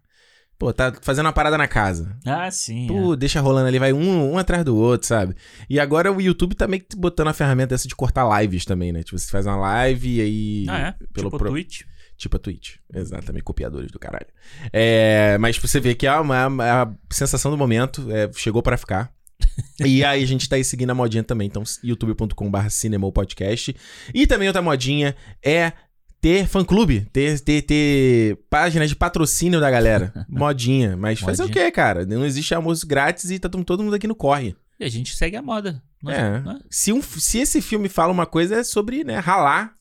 Pô, 0.61 0.71
tá 0.71 0.93
fazendo 1.01 1.25
uma 1.25 1.33
parada 1.33 1.57
na 1.57 1.67
casa. 1.67 2.15
Ah, 2.23 2.51
sim. 2.51 2.85
Pô, 2.85 3.15
deixa 3.15 3.41
rolando 3.41 3.67
ali, 3.67 3.79
vai 3.79 3.91
um, 3.91 4.33
um 4.33 4.37
atrás 4.37 4.63
do 4.63 4.77
outro, 4.77 5.07
sabe? 5.07 5.35
E 5.67 5.79
agora 5.79 6.11
o 6.11 6.21
YouTube 6.21 6.53
tá 6.53 6.67
meio 6.67 6.83
que 6.87 6.95
botando 6.95 7.29
a 7.29 7.33
ferramenta 7.33 7.73
essa 7.73 7.87
de 7.87 7.95
cortar 7.95 8.29
lives 8.39 8.63
também, 8.63 8.91
né? 8.91 9.01
Tipo, 9.01 9.17
você 9.17 9.31
faz 9.31 9.47
uma 9.47 9.55
live 9.55 10.17
e 10.17 10.21
aí. 10.21 10.65
é. 10.67 10.71
Ah, 10.71 10.79
é? 10.89 10.91
Pelo 11.11 11.29
tipo 11.31 11.37
pro- 11.39 11.49
Twitch. 11.49 11.81
Tipo 12.15 12.35
a 12.35 12.39
Twitch. 12.39 12.75
Exatamente, 12.93 13.43
copiadores 13.43 13.89
do 13.91 13.97
caralho. 13.97 14.27
É, 14.71 15.35
mas 15.39 15.57
você 15.57 15.79
vê 15.79 15.95
que 15.95 16.05
é 16.05 16.13
uma, 16.19 16.45
uma- 16.45 16.83
a 16.83 16.93
sensação 17.09 17.49
do 17.49 17.57
momento 17.57 18.05
é, 18.11 18.29
chegou 18.35 18.61
pra 18.61 18.77
ficar. 18.77 19.11
e 19.83 20.03
aí 20.05 20.21
a 20.23 20.27
gente 20.27 20.47
tá 20.47 20.57
aí 20.57 20.63
seguindo 20.63 20.91
a 20.91 20.93
modinha 20.93 21.23
também. 21.23 21.47
Então, 21.47 21.63
youtube.com.br 21.83 22.69
cinemopodcast. 22.69 23.75
E 24.13 24.27
também 24.27 24.47
outra 24.47 24.61
modinha 24.61 25.15
é 25.43 25.73
ter 26.21 26.47
fã-clube. 26.47 27.07
Ter, 27.11 27.39
ter, 27.39 27.61
ter 27.63 28.37
páginas 28.49 28.89
de 28.89 28.95
patrocínio 28.95 29.59
da 29.59 29.69
galera. 29.71 30.13
Modinha. 30.29 30.95
Mas 30.95 31.19
fazer 31.19 31.43
o 31.43 31.47
Modinha. 31.47 31.65
quê, 31.65 31.71
cara? 31.71 32.05
Não 32.05 32.23
existe 32.23 32.53
almoço 32.53 32.85
grátis 32.87 33.31
e 33.31 33.39
tá 33.39 33.49
todo 33.49 33.83
mundo 33.83 33.95
aqui 33.95 34.07
no 34.07 34.15
corre. 34.15 34.55
E 34.79 34.85
a 34.85 34.89
gente 34.89 35.15
segue 35.15 35.35
a 35.35 35.41
moda. 35.41 35.81
É. 36.07 36.41
Se, 36.69 36.91
um, 36.93 37.01
se 37.01 37.39
esse 37.39 37.61
filme 37.61 37.87
fala 37.89 38.11
uma 38.13 38.25
coisa, 38.25 38.55
é 38.57 38.63
sobre, 38.63 39.03
né, 39.03 39.19
ralar. 39.19 39.73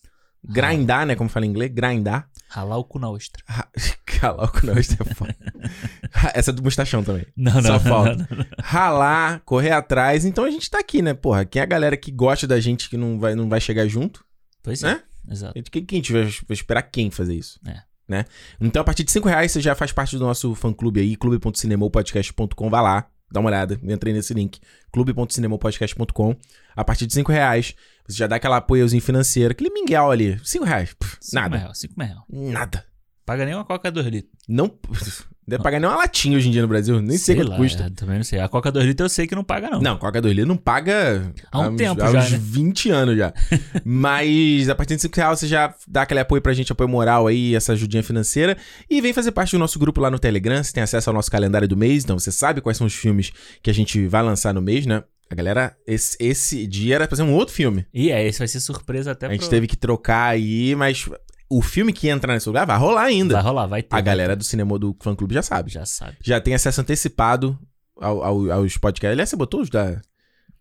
Grindar, 0.42 1.05
né? 1.07 1.14
Como 1.14 1.29
fala 1.29 1.44
em 1.46 1.50
inglês, 1.50 1.70
grindar. 1.70 2.29
Ralar 2.48 2.79
o 2.79 2.85
cu 2.85 2.98
na 2.98 3.09
ostra. 3.11 3.42
Ra- 3.46 3.68
Caloco 4.05 4.66
não, 4.66 4.79
isso 4.79 4.96
é 5.00 5.14
foda. 5.14 5.35
Essa 6.35 6.50
é 6.50 6.53
do 6.55 6.62
Mustachão 6.62 7.03
também. 7.05 7.26
Não, 7.37 7.62
Só 7.62 7.72
não, 7.72 7.81
falta. 7.81 8.16
não, 8.16 8.26
não, 8.31 8.37
não. 8.38 8.46
Ralar, 8.62 9.40
correr 9.44 9.70
atrás. 9.70 10.24
Então 10.24 10.44
a 10.44 10.50
gente 10.50 10.68
tá 10.68 10.79
aqui, 10.79 11.00
né, 11.00 11.14
porra? 11.14 11.44
Quem 11.44 11.61
é 11.61 11.62
a 11.62 11.66
galera 11.66 11.96
que 11.96 12.11
gosta 12.11 12.46
da 12.46 12.59
gente 12.61 12.90
que 12.90 12.96
não 12.96 13.18
vai, 13.18 13.35
não 13.35 13.48
vai 13.48 13.61
chegar 13.61 13.87
junto? 13.87 14.24
Pois 14.62 14.83
é. 14.83 14.88
Né? 14.94 15.03
Exato. 15.28 15.62
Quem, 15.70 15.85
quem 15.85 15.98
a 15.98 16.02
gente 16.02 16.12
vai, 16.12 16.22
esperar 16.50 16.83
quem 16.83 17.11
fazer 17.11 17.35
isso? 17.35 17.61
É. 17.66 17.83
Né? 18.09 18.24
Então 18.61 18.83
a 18.83 18.85
partir 18.85 19.04
de 19.04 19.12
5 19.12 19.28
reais 19.28 19.52
você 19.52 19.61
já 19.61 19.74
faz 19.74 19.92
parte 19.92 20.18
do 20.18 20.24
nosso 20.24 20.54
fã-clube 20.54 21.00
aí, 21.00 21.14
clube.cinemopodcast.com. 21.16 22.70
Vai 22.70 22.83
lá, 22.83 23.09
dá 23.30 23.38
uma 23.38 23.48
olhada, 23.48 23.78
entrei 23.85 24.12
nesse 24.12 24.35
link. 24.35 24.61
clube.cinemopodcast.com. 24.92 26.37
A 26.74 26.85
partir 26.85 27.06
de 27.06 27.14
5 27.14 27.30
reais 27.30 27.74
você 28.06 28.16
já 28.16 28.26
dá 28.26 28.37
aquela 28.37 28.56
apoiozinho 28.56 29.00
financeiro, 29.02 29.52
aquele 29.52 29.70
minguel 29.70 30.11
ali. 30.11 30.40
5 30.42 30.64
reais. 30.64 30.92
Pff, 30.94 31.18
Cinco 31.20 31.42
nada. 31.42 31.56
Real, 31.59 31.74
cinco 31.74 31.94
real. 32.02 32.24
Nada. 32.28 32.85
Paga 33.24 33.44
nem 33.44 33.54
uma 33.54 33.64
coca 33.64 33.92
2 33.92 34.06
litros. 34.06 34.35
Não. 34.48 34.76
Deve 35.50 35.62
pagar 35.62 35.80
nem 35.80 35.88
uma 35.88 35.96
latinha 35.96 36.36
hoje 36.36 36.48
em 36.48 36.50
dia 36.52 36.62
no 36.62 36.68
Brasil. 36.68 37.00
Nem 37.02 37.18
sei, 37.18 37.36
quanto 37.36 37.50
lá, 37.50 37.56
custa. 37.56 37.82
é, 37.84 37.90
também 37.90 38.16
não 38.16 38.24
sei. 38.24 38.38
A 38.40 38.48
coca 38.48 38.70
2 38.70 38.86
litros 38.86 39.04
eu 39.10 39.14
sei 39.14 39.26
que 39.26 39.34
não 39.34 39.42
paga, 39.44 39.68
não. 39.68 39.80
Não, 39.80 39.98
Coca 39.98 40.20
2 40.20 40.32
litros 40.34 40.48
não 40.48 40.56
paga 40.56 41.32
Há 41.50 41.60
um 41.60 41.70
uns- 41.70 41.76
tempo 41.76 42.02
há 42.02 42.12
já, 42.12 42.18
uns 42.20 42.30
né? 42.30 42.38
20 42.40 42.90
anos 42.90 43.16
já. 43.18 43.32
Mas 43.84 44.68
a 44.68 44.74
partir 44.74 44.96
de 44.96 45.02
5 45.02 45.16
reais 45.16 45.38
você 45.40 45.46
já 45.46 45.74
dá 45.86 46.02
aquele 46.02 46.20
apoio 46.20 46.40
pra 46.40 46.52
gente, 46.52 46.72
apoio 46.72 46.88
moral 46.88 47.26
aí, 47.26 47.54
essa 47.54 47.72
ajudinha 47.72 48.02
financeira. 48.02 48.56
E 48.88 49.00
vem 49.00 49.12
fazer 49.12 49.32
parte 49.32 49.52
do 49.52 49.58
nosso 49.58 49.78
grupo 49.78 50.00
lá 50.00 50.10
no 50.10 50.18
Telegram. 50.18 50.62
Você 50.62 50.72
tem 50.72 50.82
acesso 50.82 51.10
ao 51.10 51.14
nosso 51.14 51.30
calendário 51.30 51.66
do 51.68 51.76
mês, 51.76 52.04
então 52.04 52.18
você 52.18 52.30
sabe 52.30 52.60
quais 52.60 52.78
são 52.78 52.86
os 52.86 52.94
filmes 52.94 53.32
que 53.62 53.68
a 53.70 53.74
gente 53.74 54.06
vai 54.06 54.22
lançar 54.22 54.54
no 54.54 54.62
mês, 54.62 54.86
né? 54.86 55.02
A 55.30 55.34
galera, 55.34 55.76
esse, 55.86 56.16
esse 56.18 56.66
dia 56.66 56.96
era 56.96 57.06
pra 57.06 57.16
ser 57.16 57.22
um 57.22 57.32
outro 57.32 57.54
filme. 57.54 57.86
E 57.94 58.10
é, 58.10 58.26
esse 58.26 58.38
vai 58.40 58.48
ser 58.48 58.58
surpresa 58.58 59.12
até 59.12 59.26
a 59.26 59.30
gente 59.30 59.40
pro... 59.42 59.48
teve 59.50 59.66
que 59.68 59.76
trocar 59.76 60.26
aí, 60.30 60.74
mas 60.74 61.08
o 61.50 61.60
filme 61.60 61.92
que 61.92 62.08
entra 62.08 62.32
nesse 62.32 62.48
lugar 62.48 62.64
vai 62.66 62.78
rolar 62.78 63.02
ainda. 63.02 63.34
Vai 63.34 63.42
rolar, 63.42 63.66
vai 63.66 63.82
ter. 63.82 63.94
A 63.96 64.00
galera 64.00 64.36
do 64.36 64.44
cinema 64.44 64.78
do 64.78 64.96
fã 65.00 65.14
clube 65.16 65.34
já 65.34 65.42
sabe. 65.42 65.70
Já 65.70 65.84
sabe. 65.84 66.16
Já 66.22 66.40
tem 66.40 66.54
acesso 66.54 66.80
antecipado 66.80 67.58
ao- 68.00 68.22
ao- 68.22 68.50
aos 68.52 68.76
podcasts. 68.76 69.12
Aliás, 69.12 69.28
você 69.28 69.36
botou 69.36 69.60
os 69.60 69.68
da. 69.68 70.00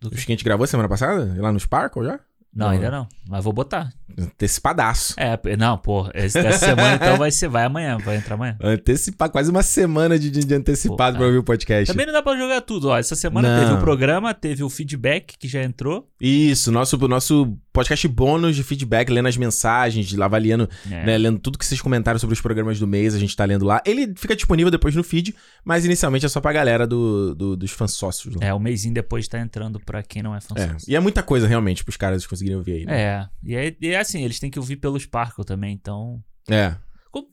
Os 0.04 0.26
que 0.26 0.32
a 0.32 0.36
gente 0.36 0.44
gravou 0.44 0.66
semana 0.66 0.90
passada? 0.90 1.36
Lá 1.40 1.52
no 1.52 1.60
Sparkle 1.60 2.06
já? 2.06 2.20
Não, 2.54 2.68
Não. 2.68 2.70
ainda 2.70 2.90
não. 2.90 3.08
Mas 3.28 3.44
vou 3.44 3.54
botar. 3.54 3.94
Antecipadaço. 4.18 5.14
É, 5.18 5.38
não, 5.58 5.78
pô. 5.78 6.04
Dessa 6.14 6.52
semana 6.54 6.96
então 6.96 7.18
vai 7.18 7.32
ser. 7.32 7.48
Vai 7.50 7.66
amanhã, 7.66 7.98
vai 7.98 8.18
entrar 8.18 8.36
amanhã. 8.36 8.58
Antecipar, 8.62 9.30
quase 9.30 9.50
uma 9.52 9.64
semana 9.64 10.18
de, 10.18 10.30
de- 10.30 10.54
antecipado 10.56 11.14
Pô, 11.14 11.18
pra 11.20 11.26
é. 11.26 11.28
ouvir 11.28 11.38
o 11.40 11.44
podcast. 11.44 11.92
Também 11.92 12.06
não 12.06 12.14
dá 12.14 12.22
pra 12.22 12.36
jogar 12.38 12.62
tudo, 12.62 12.90
ó. 12.90 12.98
Essa 12.98 13.16
semana 13.16 13.56
Não. 13.56 13.64
teve 13.66 13.74
o 13.78 13.80
programa, 13.84 14.34
teve 14.34 14.64
o 14.64 14.70
feedback 14.70 15.38
que 15.38 15.48
já 15.48 15.64
entrou. 15.64 16.08
Isso, 16.22 16.72
nosso, 16.72 16.98
nosso 17.08 17.58
podcast 17.72 18.08
bônus 18.08 18.56
de 18.56 18.64
feedback, 18.64 19.10
lendo 19.10 19.28
as 19.28 19.38
mensagens, 19.38 20.06
de 20.08 20.22
avaliando, 20.22 20.70
É. 20.92 21.06
né, 21.06 21.18
lendo 21.18 21.40
tudo 21.40 21.58
que 21.58 21.66
vocês 21.66 21.80
comentaram 21.82 22.20
sobre 22.20 22.34
os 22.34 22.42
programas 22.42 22.78
do 22.80 22.86
mês, 22.88 23.16
a 23.16 23.20
gente 23.20 23.36
tá 23.36 23.46
lendo 23.46 23.64
lá. 23.66 23.82
Ele 23.86 24.14
fica 24.18 24.36
disponível 24.36 24.70
depois 24.70 24.94
no 24.96 25.04
feed, 25.04 25.34
mas 25.64 25.86
inicialmente 25.86 26.26
é 26.26 26.30
só 26.30 26.42
pra 26.42 26.52
galera 26.52 26.86
do, 26.86 27.34
do- 27.36 27.56
dos 27.56 27.72
fãs 27.72 27.94
sócios 27.94 28.36
lá. 28.36 28.46
É, 28.46 28.54
o 28.54 28.60
mêsinho 28.60 28.94
depois 28.94 29.28
tá 29.28 29.40
entrando 29.40 29.80
pra 29.80 30.04
quem 30.04 30.22
não 30.22 30.36
é 30.36 30.42
fã 30.42 30.56
É, 30.58 30.68
sócio. 30.68 30.92
E 30.92 30.96
é 30.96 31.00
muita 31.00 31.24
coisa 31.24 31.48
realmente 31.48 31.84
pros 31.84 31.96
caras 31.96 32.26
conseguirem 32.28 32.58
ouvir 32.58 32.74
aí. 32.74 32.86
Né? 32.86 33.02
É, 33.02 33.28
e 33.44 33.56
é 33.56 33.76
assim, 34.02 34.24
eles 34.24 34.40
têm 34.40 34.50
que 34.52 34.60
ouvir 34.60 34.78
pelo 34.78 35.00
Sparkle 35.00 35.46
também, 35.46 35.74
então. 35.74 36.22
É. 36.50 36.76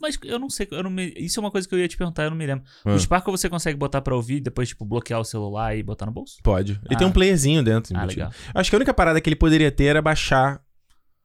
Mas 0.01 0.19
eu 0.25 0.39
não 0.39 0.49
sei, 0.49 0.67
eu 0.71 0.83
não 0.83 0.91
me- 0.91 1.13
isso 1.19 1.39
é 1.39 1.43
uma 1.43 1.51
coisa 1.51 1.69
que 1.69 1.75
eu 1.75 1.79
ia 1.79 1.87
te 1.87 1.97
perguntar, 1.99 2.25
eu 2.25 2.31
não 2.31 2.37
me 2.37 2.47
lembro. 2.47 2.65
Ah. 2.85 2.95
O 2.95 2.99
Sparkle 2.99 3.31
você 3.31 3.49
consegue 3.49 3.79
botar 3.79 4.01
pra 4.01 4.15
ouvir, 4.17 4.41
depois, 4.41 4.69
tipo, 4.71 4.85
bloquear 4.87 5.21
o 5.21 5.25
celular 5.25 5.77
e 5.77 5.83
botar 5.83 6.07
no 6.07 6.13
bolso? 6.13 6.37
Pode. 6.43 6.73
Ele 6.87 6.95
Ah. 6.95 6.97
tem 6.97 7.07
um 7.07 7.13
playerzinho 7.13 7.63
dentro. 7.63 7.95
Ah, 7.95 7.99
embutido. 8.01 8.23
legal. 8.23 8.35
Acho 8.55 8.71
que 8.71 8.77
a 8.77 8.79
única 8.79 8.95
parada 8.95 9.21
que 9.21 9.29
ele 9.29 9.37
poderia 9.37 9.71
ter 9.71 9.85
era 9.85 10.01
baixar 10.01 10.63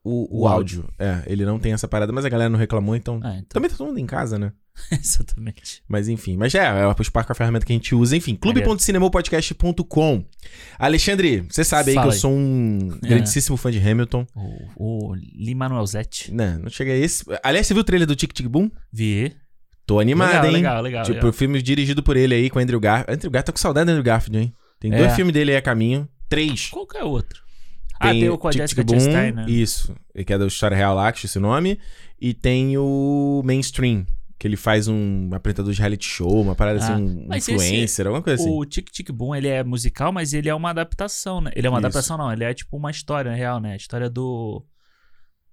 o, 0.04 0.40
o, 0.40 0.44
O 0.44 0.48
áudio. 0.48 0.90
É, 1.00 1.24
ele 1.28 1.46
não 1.46 1.60
tem 1.60 1.72
essa 1.74 1.88
parada, 1.88 2.12
mas 2.12 2.26
a 2.26 2.30
galera 2.30 2.50
não 2.50 2.58
reclamou, 2.60 2.96
então. 2.96 3.20
Ah, 3.24 3.36
então. 3.36 3.46
Também 3.50 3.70
tá 3.70 3.78
todo 3.78 3.88
mundo 3.88 4.00
em 4.00 4.06
casa, 4.06 4.38
né? 4.38 4.52
Exatamente. 4.92 5.82
Mas 5.88 6.08
enfim. 6.08 6.38
Mas 6.38 6.54
é, 6.56 6.60
é 6.60 6.88
o 6.88 7.04
Spark 7.04 7.30
é 7.30 7.32
a 7.34 7.36
ferramenta 7.36 7.66
que 7.66 7.72
a 7.72 7.76
gente 7.76 7.94
usa. 7.94 8.16
Enfim, 8.16 8.36
clube.cinemopodcast.com. 8.36 10.26
Alexandre, 10.80 11.42
você 11.50 11.64
sabe 11.64 11.90
aí 11.92 11.96
Fala 11.96 12.08
que 12.08 12.10
eu 12.10 12.14
aí. 12.16 12.20
sou 12.20 12.32
um 12.32 13.00
É. 13.04 13.08
grandíssimo 13.10 13.58
fã 13.58 13.72
de 13.72 13.80
Hamilton. 13.80 14.26
O, 14.76 15.10
o 15.12 15.16
Lin-Manuel 15.16 15.86
Zete. 15.86 16.34
Não, 16.34 16.60
não 16.60 16.70
chega 16.70 16.92
a 16.92 16.96
esse. 16.98 17.24
Aliás, 17.44 17.68
você 17.68 17.74
viu 17.74 17.82
o 17.82 17.84
trailer 17.86 18.08
do 18.08 18.16
Tic 18.16 18.34
Tic 18.34 18.48
Boom? 18.48 18.70
Vi. 18.92 19.34
Tô 19.86 20.00
animado, 20.00 20.30
legal, 20.32 20.46
hein? 20.46 20.52
legal, 20.54 20.82
legal, 20.82 21.04
Tipo, 21.04 21.16
legal. 21.16 21.30
o 21.30 21.34
filme 21.34 21.62
dirigido 21.62 22.02
por 22.02 22.16
ele 22.16 22.34
aí, 22.34 22.50
com 22.50 22.60
o 22.60 22.62
Andrew 22.62 22.80
Garfield. 22.80 23.14
Andrew 23.14 23.32
Garfield, 23.32 23.46
tô 23.48 23.52
com 23.54 23.60
saudade 23.60 23.86
do 23.88 23.90
Andrew 23.92 24.04
Garfield, 24.04 24.38
hein? 24.38 24.54
Tem 24.80 24.94
É. 24.94 24.98
dois 24.98 25.14
filmes 25.16 25.34
dele 25.34 25.52
aí 25.52 25.58
a 25.58 25.62
caminho. 25.62 26.08
Três. 26.30 26.68
Qual 26.70 26.88
que 26.88 26.98
é 26.98 27.04
o 27.04 27.10
outro? 27.10 27.42
ah, 28.00 28.10
tem 28.12 28.30
o 28.30 28.38
com 28.38 28.48
a 28.48 28.52
Jessica 28.52 28.84
Chastain, 28.88 29.32
né? 29.32 29.46
Isso. 29.48 29.94
Que 30.26 30.34
é 30.34 30.38
da 30.38 30.48
História 30.48 30.76
Real 30.76 30.96
lá, 30.96 31.12
que 31.12 31.26
esse 31.26 31.38
nome. 31.40 31.78
E 32.20 32.34
tem 32.34 32.78
o 32.78 33.42
Mainstream, 33.46 34.06
que 34.42 34.48
ele 34.48 34.58
faz 34.58 34.88
um 34.88 35.30
apresentador 35.34 35.72
de 35.72 35.80
reality 35.80 36.04
show, 36.04 36.42
uma 36.42 36.56
parada 36.56 36.80
Ah, 36.82 36.96
assim, 36.96 37.28
um 37.30 37.36
influencer, 37.36 38.08
alguma 38.08 38.24
coisa 38.24 38.42
assim. 38.42 38.52
O 38.52 38.66
Tic 38.66 38.90
Tic 38.90 39.12
Boom, 39.12 39.36
ele 39.36 39.48
é 39.48 39.64
musical, 39.64 40.12
mas 40.12 40.34
ele 40.34 40.50
é 40.50 40.56
uma 40.56 40.72
adaptação, 40.72 41.40
né? 41.42 41.52
Ele 41.56 41.68
é 41.68 41.70
uma 41.70 41.78
Isso. 41.78 41.86
adaptação, 41.86 42.18
não. 42.18 42.34
Ele 42.34 42.44
é 42.44 42.52
tipo 42.52 42.76
uma 42.76 42.90
história 42.90 43.32
real, 43.32 43.60
né? 43.60 43.74
A 43.74 43.76
história 43.76 44.10
do... 44.10 44.66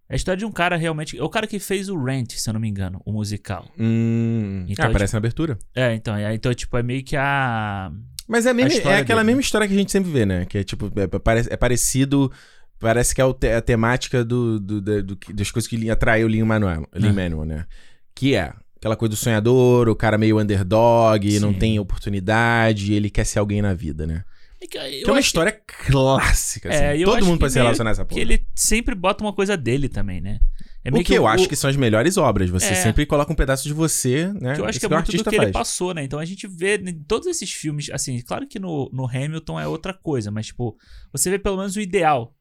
É 0.08 0.14
a 0.14 0.16
história 0.16 0.38
de 0.38 0.46
um 0.46 0.50
cara 0.50 0.74
realmente... 0.74 1.18
É 1.18 1.22
o 1.22 1.28
cara 1.28 1.46
que 1.46 1.58
fez 1.58 1.90
o 1.90 2.02
Rent, 2.02 2.32
se 2.32 2.48
eu 2.48 2.54
não 2.54 2.60
me 2.60 2.66
engano, 2.66 2.98
o 3.04 3.12
musical. 3.12 3.68
Hum, 3.78 4.64
Então, 4.66 4.86
ah, 4.86 4.88
aparece 4.88 5.12
na 5.12 5.18
abertura. 5.18 5.58
É, 5.74 5.92
então, 5.94 6.16
é, 6.16 6.32
então 6.34 6.54
tipo, 6.54 6.74
é 6.78 6.82
meio 6.82 7.04
que 7.04 7.14
a... 7.14 7.92
Mas 8.26 8.46
é, 8.46 8.54
mesma- 8.54 8.90
é 8.90 9.00
aquela 9.00 9.20
dele. 9.20 9.26
mesma 9.26 9.40
história 9.42 9.68
que 9.68 9.74
a 9.74 9.76
gente 9.76 9.92
sempre 9.92 10.10
vê, 10.10 10.24
né? 10.24 10.46
Que 10.46 10.56
é 10.58 10.64
tipo, 10.64 10.90
é, 10.98 11.06
pare- 11.18 11.46
é 11.50 11.56
parecido 11.58 12.32
Parece 12.80 13.14
que 13.14 13.20
é 13.20 13.54
a 13.56 13.60
temática 13.60 14.24
do, 14.24 14.58
do- 14.58 15.02
do 15.02 15.16
que- 15.16 15.32
das 15.34 15.50
coisas 15.50 15.68
que 15.68 15.90
atraiu 15.90 16.26
o 16.26 16.30
Lin-Manuel, 16.30 16.86
Lin-Manuel, 16.94 17.44
né? 17.44 17.66
Que 18.14 18.34
é 18.36 18.52
aquela 18.78 18.96
coisa 18.96 19.10
do 19.10 19.16
sonhador, 19.16 19.88
o 19.88 19.94
cara 19.96 20.16
meio 20.16 20.38
underdog, 20.40 21.38
não 21.40 21.52
Sim. 21.52 21.58
tem 21.58 21.78
oportunidade, 21.78 22.92
ele 22.92 23.10
quer 23.10 23.24
ser 23.24 23.38
alguém 23.38 23.60
na 23.62 23.74
vida, 23.74 24.06
né? 24.06 24.24
É 24.60 24.66
que 24.66 24.78
Que 24.78 25.08
é 25.08 25.12
uma 25.12 25.20
história 25.20 25.52
clássica, 25.86 26.68
assim. 26.68 26.78
É, 26.84 27.04
Todo 27.04 27.24
mundo 27.24 27.34
que 27.34 27.40
pode 27.40 27.52
se 27.52 27.58
relacionar 27.60 27.90
a 27.90 27.92
essa 27.92 28.04
que 28.04 28.08
porra. 28.10 28.20
ele 28.20 28.44
sempre 28.54 28.94
bota 28.94 29.22
uma 29.22 29.32
coisa 29.32 29.56
dele 29.56 29.88
também, 29.88 30.20
né? 30.20 30.40
É 30.84 30.90
o 30.90 31.02
que 31.04 31.14
eu 31.14 31.24
o- 31.24 31.28
acho 31.28 31.48
que 31.48 31.54
são 31.54 31.68
as 31.70 31.76
melhores 31.76 32.16
obras. 32.16 32.48
Você 32.50 32.68
É. 32.72 32.74
sempre 32.74 33.04
coloca 33.06 33.32
um 33.32 33.36
pedaço 33.36 33.64
de 33.68 33.74
você, 33.74 34.32
né? 34.40 34.54
Que 34.54 34.60
eu 34.60 34.64
acho 34.66 34.78
que 34.80 34.86
é 34.86 34.88
o 34.88 34.90
muito 34.92 35.12
do 35.12 35.22
que 35.24 35.28
ele 35.30 35.36
faz. 35.44 35.52
passou, 35.52 35.92
né? 35.94 36.02
Então 36.02 36.18
a 36.18 36.24
gente 36.24 36.46
vê 36.48 36.76
em 36.76 36.94
todos 37.04 37.26
esses 37.28 37.52
filmes, 37.52 37.88
assim, 37.92 38.20
claro 38.22 38.48
que 38.48 38.58
no, 38.58 38.90
no 38.92 39.06
Hamilton 39.06 39.60
é 39.60 39.66
outra 39.68 39.92
coisa, 39.92 40.30
mas, 40.30 40.46
tipo, 40.46 40.76
você 41.12 41.30
vê 41.30 41.38
pelo 41.38 41.56
menos 41.56 41.76
o 41.76 41.80
ideal. 41.80 42.34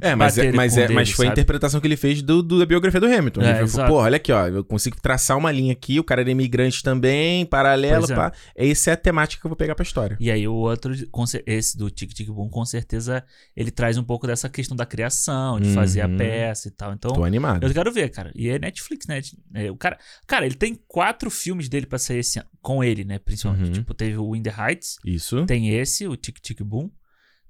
É, 0.00 0.14
mas, 0.14 0.38
é, 0.38 0.52
mas, 0.52 0.76
é, 0.78 0.82
dele, 0.82 0.94
mas 0.94 1.10
foi 1.10 1.26
a 1.26 1.28
sabe? 1.28 1.40
interpretação 1.40 1.80
que 1.80 1.86
ele 1.86 1.96
fez 1.96 2.22
do, 2.22 2.42
do- 2.42 2.58
da 2.58 2.64
biografia 2.64 2.98
do 3.00 3.06
Hamilton. 3.06 3.42
É, 3.42 3.58
ele 3.60 3.68
falou, 3.68 3.86
pô, 3.88 3.94
olha 3.96 4.16
aqui, 4.16 4.32
ó, 4.32 4.46
eu 4.48 4.64
consigo 4.64 4.96
traçar 5.00 5.36
uma 5.36 5.50
linha 5.52 5.72
aqui, 5.72 5.98
o 6.00 6.04
cara 6.04 6.20
era 6.22 6.30
imigrante 6.30 6.82
também, 6.82 7.44
paralelo, 7.44 8.00
Pois 8.06 8.10
é. 8.10 8.14
pá. 8.14 8.32
Essa 8.56 8.90
é 8.90 8.92
a 8.94 8.96
temática 8.96 9.40
que 9.40 9.46
eu 9.46 9.50
vou 9.50 9.56
pegar 9.56 9.74
pra 9.74 9.82
história. 9.82 10.16
E 10.20 10.30
aí 10.30 10.46
o 10.48 10.54
outro, 10.54 10.94
esse 11.46 11.76
do 11.76 11.90
Tic 11.90 12.12
Tic 12.14 12.28
Boom, 12.28 12.48
com 12.48 12.64
certeza 12.64 13.22
ele 13.56 13.70
traz 13.70 13.98
um 13.98 14.04
pouco 14.04 14.26
dessa 14.26 14.48
questão 14.48 14.76
da 14.76 14.86
criação, 14.86 15.60
de 15.60 15.68
fazer 15.74 16.00
a 16.00 16.06
Uhum. 16.06 16.16
peça 16.16 16.68
e 16.68 16.70
tal. 16.70 16.92
Então, 16.92 17.12
Tô 17.12 17.24
animado. 17.24 17.62
eu 17.66 17.72
quero 17.74 17.92
ver, 17.92 18.08
cara. 18.10 18.30
E 18.34 18.48
é 18.48 18.58
Netflix, 18.58 19.06
né? 19.06 19.20
É, 19.54 19.70
o 19.70 19.76
cara, 19.76 19.98
cara, 20.26 20.46
ele 20.46 20.54
tem 20.54 20.78
quatro 20.88 21.30
filmes 21.30 21.68
dele 21.68 21.86
pra 21.86 21.98
sair 21.98 22.18
esse 22.20 22.38
ano, 22.38 22.48
com 22.62 22.82
ele, 22.82 23.04
né? 23.04 23.18
Principalmente. 23.18 23.66
Uhum. 23.66 23.72
Tipo, 23.72 23.94
teve 23.94 24.16
o 24.16 24.34
In 24.34 24.42
the 24.42 24.54
Heights, 24.56 24.96
Isso. 25.04 25.44
tem 25.44 25.70
esse, 25.74 26.06
o 26.06 26.16
Tic 26.16 26.38
Tic 26.40 26.62
Boom. 26.62 26.88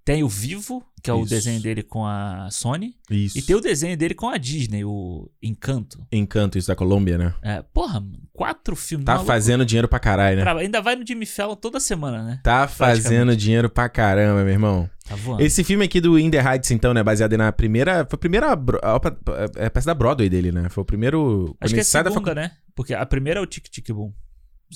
Tem 0.04 0.24
o 0.24 0.28
Vivo, 0.28 0.84
que 1.00 1.08
é 1.08 1.14
o 1.14 1.20
Isso. 1.20 1.30
desenho 1.30 1.60
dele 1.62 1.82
com 1.84 2.04
a 2.04 2.48
Sony. 2.50 2.96
Isso. 3.08 3.38
E 3.38 3.42
tem 3.42 3.54
o 3.54 3.60
desenho 3.60 3.96
dele 3.96 4.14
com 4.14 4.28
a 4.28 4.36
Disney, 4.36 4.84
o 4.84 5.30
Encanto. 5.40 6.04
Encanto, 6.10 6.58
isso 6.58 6.66
da 6.66 6.74
Colômbia, 6.74 7.16
né? 7.16 7.32
É, 7.40 7.62
porra, 7.62 8.00
mano, 8.00 8.18
quatro 8.32 8.74
filmes. 8.74 9.04
Tá 9.06 9.20
fazendo 9.20 9.64
dinheiro 9.64 9.86
pra 9.86 10.00
caralho, 10.00 10.38
né? 10.38 10.42
Bravo, 10.42 10.58
Ainda 10.58 10.80
vai 10.80 10.96
no 10.96 11.06
Jimmy 11.06 11.24
Fallon 11.24 11.54
toda 11.54 11.78
semana, 11.78 12.22
né? 12.24 12.40
Tá 12.42 12.66
fazendo 12.66 13.36
dinheiro 13.36 13.70
pra 13.70 13.88
caramba, 13.88 14.42
meu 14.42 14.52
irmão. 14.52 14.90
Tá 15.08 15.14
voando. 15.14 15.40
Esse 15.42 15.62
filme 15.62 15.84
aqui 15.84 16.00
do 16.00 16.18
In 16.18 16.30
the 16.30 16.38
Heights, 16.40 16.70
então, 16.72 16.92
né? 16.92 17.02
Baseado 17.02 17.36
na 17.38 17.52
primeira. 17.52 18.04
Foi 18.08 18.16
a 18.16 18.18
primeira. 18.18 18.52
ópera- 18.52 19.18
É 19.56 19.66
a 19.66 19.70
peça 19.70 19.86
da 19.86 19.94
Broadway 19.94 20.28
dele, 20.28 20.50
né? 20.50 20.68
Foi 20.68 20.82
o 20.82 20.84
primeiro. 20.84 21.56
Acho 21.60 21.74
que 21.74 21.80
é 21.80 21.82
a 21.82 21.84
sai 21.84 22.02
da 22.02 22.10
segunda, 22.10 22.30
facu- 22.30 22.40
né? 22.40 22.52
Porque 22.74 22.92
a 22.92 23.06
primeira 23.06 23.38
é 23.38 23.42
o 23.42 23.46
Tic 23.46 23.68
Tic 23.68 23.88
Boom. 23.92 24.12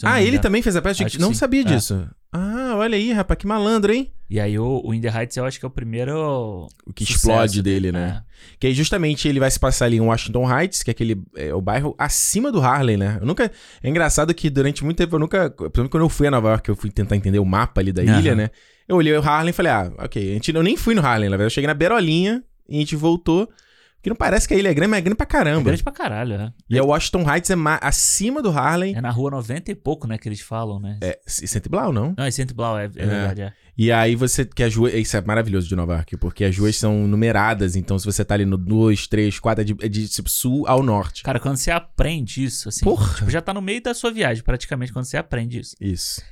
Ah, 0.05 0.21
ele 0.23 0.39
também 0.39 0.61
fez 0.63 0.77
a 0.77 0.83
peça? 0.83 1.05
Que 1.05 1.19
Não 1.19 1.29
sim. 1.29 1.35
sabia 1.35 1.63
É. 1.63 1.65
disso. 1.65 2.07
Ah, 2.33 2.75
olha 2.77 2.97
aí, 2.97 3.13
rapaz, 3.13 3.39
que 3.39 3.47
malandro, 3.47 3.93
hein? 3.93 4.13
E 4.29 4.41
aí 4.41 4.59
o, 4.59 4.83
o 4.85 4.93
In 4.93 5.01
the 5.01 5.09
Heights 5.09 5.37
eu 5.37 5.45
acho 5.45 5.59
que 5.59 5.65
é 5.65 5.69
o 5.69 5.71
primeiro. 5.71 6.67
O 6.87 6.93
que 6.93 7.05
explode 7.05 7.63
dele, 7.63 7.93
né? 7.93 8.23
É. 8.23 8.57
Que 8.59 8.67
aí 8.67 8.75
justamente 8.75 9.29
ele 9.29 9.39
vai 9.39 9.51
se 9.51 9.59
passar 9.59 9.85
ali 9.87 9.97
em 9.97 10.01
Washington 10.01 10.51
Heights, 10.53 10.83
que 10.83 10.91
é 10.91 10.93
aquele 10.93 11.23
é, 11.37 11.55
o 11.55 11.61
bairro 11.61 11.95
acima 11.97 12.51
do 12.51 12.61
Harlem, 12.61 12.97
né? 12.97 13.19
Eu 13.21 13.27
nunca. 13.27 13.51
É 13.83 13.89
engraçado 13.89 14.35
que 14.35 14.51
durante 14.51 14.85
muito 14.85 14.97
tempo 14.99 15.15
eu 15.15 15.21
nunca. 15.21 15.51
Por 15.51 15.67
exemplo, 15.73 15.89
quando 15.91 16.03
eu 16.03 16.09
fui 16.09 16.27
a 16.27 16.31
Nova 16.31 16.49
York, 16.51 16.69
eu 16.69 16.77
fui 16.77 16.91
tentar 16.91 17.17
entender 17.17 17.39
o 17.39 17.45
mapa 17.45 17.81
ali 17.81 17.93
da 17.93 18.03
Aham. 18.03 18.19
ilha, 18.21 18.35
né? 18.35 18.51
Eu 18.89 18.97
olhei 18.97 19.17
o 19.17 19.21
Harlem 19.23 19.51
e 19.51 19.53
falei, 19.53 19.73
ah, 19.73 19.93
ok. 19.99 20.31
A 20.31 20.35
gente, 20.35 20.53
eu 20.55 20.63
nem 20.63 20.77
fui 20.77 20.95
no 20.95 21.01
Harlem, 21.07 21.29
na 21.29 21.37
verdade. 21.37 21.47
Eu 21.47 21.55
cheguei 21.55 21.67
na 21.69 21.75
Berolinha 21.75 22.43
e 22.69 22.77
a 22.77 22.79
gente 22.81 22.97
voltou. 22.97 23.49
Porque 23.97 24.11
não 24.11 24.17
parece 24.17 24.47
que 24.47 24.55
a 24.55 24.57
ilha 24.57 24.69
é 24.69 24.75
grande, 24.75 24.91
mas 24.91 24.99
é 24.99 25.03
grande 25.03 25.17
pra 25.17 25.25
É 25.25 25.27
caramba. 25.27 25.63
grande 25.65 25.83
pra 25.83 25.93
caralho, 25.93 26.35
é. 26.35 26.53
E 26.71 26.79
a 26.79 26.85
Washington 26.85 27.29
Heights 27.29 27.51
é 27.51 27.57
ma- 27.57 27.81
acima 27.83 28.41
do 28.41 28.51
Harlem. 28.51 28.95
É 28.95 29.01
na 29.01 29.11
rua 29.11 29.33
90 29.33 29.73
e 29.73 29.75
pouco, 29.75 30.07
né? 30.07 30.17
Que 30.17 30.29
eles 30.29 30.41
falam, 30.41 30.79
né? 30.79 30.99
É, 31.03 31.19
Cento 31.27 31.69
Blau, 31.69 31.93
não? 31.93 32.15
Não, 32.17 32.25
é 32.25 32.31
Centro 32.31 32.55
Blau, 32.55 32.79
é, 32.79 32.85
é 32.85 32.89
verdade, 32.89 33.43
é. 33.43 33.53
E 33.79 33.93
aí 33.93 34.15
você. 34.15 34.45
Que 34.45 34.63
as 34.63 34.75
ruas. 34.75 34.95
Isso 34.95 35.17
é 35.17 35.21
maravilhoso 35.21 35.69
de 35.69 35.77
Nova 35.77 35.95
York, 35.95 36.17
porque 36.17 36.45
as 36.45 36.57
ruas 36.57 36.77
são 36.77 37.07
numeradas. 37.07 37.77
Então, 37.77 37.99
se 37.99 38.07
você 38.07 38.25
tá 38.25 38.35
ali 38.35 38.47
no 38.47 38.57
2, 38.57 39.07
3, 39.07 39.39
4, 39.39 39.61
é 39.61 39.65
de, 39.65 39.77
é 39.81 39.89
de 39.89 40.09
tipo, 40.09 40.31
sul 40.31 40.67
ao 40.67 40.83
norte. 40.83 41.23
Cara, 41.23 41.39
quando 41.39 41.57
você 41.57 41.71
aprende 41.71 42.43
isso, 42.43 42.69
assim. 42.69 42.85
Porra. 42.85 43.15
Tipo, 43.15 43.31
já 43.31 43.43
tá 43.43 43.53
no 43.53 43.61
meio 43.61 43.83
da 43.83 43.93
sua 43.93 44.11
viagem, 44.11 44.43
praticamente, 44.43 44.93
quando 44.93 45.05
você 45.05 45.17
aprende 45.17 45.61
isso. 45.61 45.77
Isso. 45.81 46.23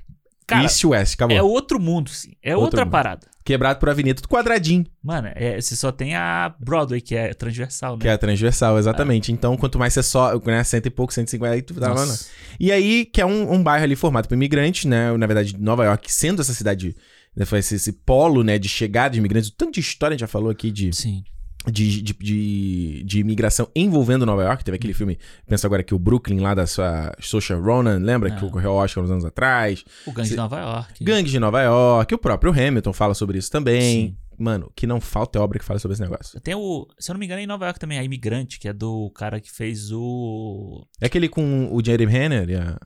Cara, 0.46 0.62
East 0.62 0.84
West, 0.84 1.14
acabou. 1.14 1.34
é 1.36 1.42
outro 1.42 1.80
mundo, 1.80 2.10
sim. 2.10 2.32
É 2.42 2.50
Outro 2.50 2.64
outra 2.64 2.84
mundo. 2.84 2.92
parada. 2.92 3.26
Quebrado 3.42 3.78
por 3.78 3.88
avenida, 3.88 4.20
tudo 4.20 4.28
quadradinho. 4.28 4.86
Mano, 5.02 5.28
é, 5.34 5.60
você 5.60 5.74
só 5.74 5.90
tem 5.90 6.14
a 6.14 6.54
Broadway, 6.58 7.00
que 7.00 7.14
é 7.14 7.32
transversal, 7.32 7.94
né? 7.94 8.02
Que 8.02 8.08
é 8.08 8.12
a 8.12 8.18
transversal, 8.18 8.78
exatamente. 8.78 9.32
Então, 9.32 9.56
quanto 9.56 9.78
mais 9.78 9.94
você 9.94 10.02
só, 10.02 10.38
né, 10.40 10.62
cento 10.64 10.86
e 10.86 10.90
pouco, 10.90 11.12
150, 11.12 11.54
aí 11.54 11.62
tu 11.62 11.74
tava 11.74 11.94
lá. 11.94 12.06
Nossa. 12.06 12.26
E 12.60 12.70
aí, 12.72 13.06
que 13.06 13.20
é 13.20 13.26
um, 13.26 13.52
um 13.54 13.62
bairro 13.62 13.84
ali 13.84 13.96
formado 13.96 14.28
por 14.28 14.34
imigrantes, 14.34 14.84
né? 14.84 15.14
Na 15.16 15.26
verdade, 15.26 15.56
Nova 15.58 15.84
York 15.84 16.12
sendo 16.12 16.40
essa 16.42 16.52
cidade, 16.54 16.94
foi 17.44 17.58
esse, 17.58 17.74
esse 17.76 17.92
polo, 17.92 18.42
né, 18.44 18.58
de 18.58 18.68
chegada 18.68 19.10
de 19.14 19.18
imigrantes. 19.18 19.48
O 19.50 19.54
tanto 19.54 19.74
de 19.74 19.80
história 19.80 20.12
a 20.14 20.16
gente 20.16 20.20
já 20.20 20.28
falou 20.28 20.50
aqui 20.50 20.70
de, 20.70 20.92
Sim. 20.94 21.24
de, 21.66 22.02
de, 22.02 22.12
de, 22.12 23.02
de 23.04 23.18
imigração 23.20 23.68
envolvendo 23.74 24.24
Nova 24.26 24.44
York. 24.44 24.62
Teve 24.64 24.76
aquele 24.76 24.92
Hum. 24.92 24.96
filme, 24.96 25.18
penso 25.48 25.66
agora 25.66 25.82
que 25.82 25.94
o 25.94 25.98
Brooklyn, 25.98 26.38
lá 26.40 26.54
da 26.54 26.66
sua 26.66 27.12
Social 27.20 27.60
Ronan, 27.62 27.98
lembra? 27.98 28.28
É. 28.28 28.36
Que 28.36 28.44
ocorreu 28.44 28.70
ao 28.72 28.76
Oscar 28.84 29.02
uns 29.02 29.10
anos 29.10 29.24
atrás. 29.24 29.84
O 30.06 30.12
Gangue 30.12 30.28
Cê- 30.28 30.34
de 30.34 30.36
Nova 30.36 30.60
York. 30.60 31.04
Gangues 31.04 31.32
de 31.32 31.38
Nova 31.38 31.62
York, 31.62 32.14
o 32.14 32.18
próprio 32.18 32.52
Hamilton 32.52 32.92
fala 32.92 33.14
sobre 33.14 33.38
isso 33.38 33.50
também. 33.50 34.08
Sim. 34.08 34.16
Mano, 34.36 34.66
o 34.66 34.72
que 34.74 34.84
não 34.84 35.00
falta 35.00 35.38
é 35.38 35.42
obra 35.42 35.60
que 35.60 35.64
fala 35.64 35.78
sobre 35.78 35.92
esse 35.94 36.02
negócio. 36.02 36.40
Tem 36.40 36.56
o, 36.56 36.88
se 36.98 37.08
eu 37.08 37.14
não 37.14 37.20
me 37.20 37.24
engano, 37.26 37.40
é 37.40 37.44
em 37.44 37.46
Nova 37.46 37.66
York 37.66 37.78
também, 37.78 38.00
a 38.00 38.02
Imigrante, 38.02 38.58
que 38.58 38.66
é 38.66 38.72
do 38.72 39.08
cara 39.14 39.40
que 39.40 39.48
fez 39.48 39.92
o. 39.92 40.84
É 41.00 41.06
aquele 41.06 41.28
com 41.28 41.68
o 41.72 41.80
Jeremy 41.84 42.10
Renner 42.12 42.50
e 42.50 42.56
a, 42.56 42.76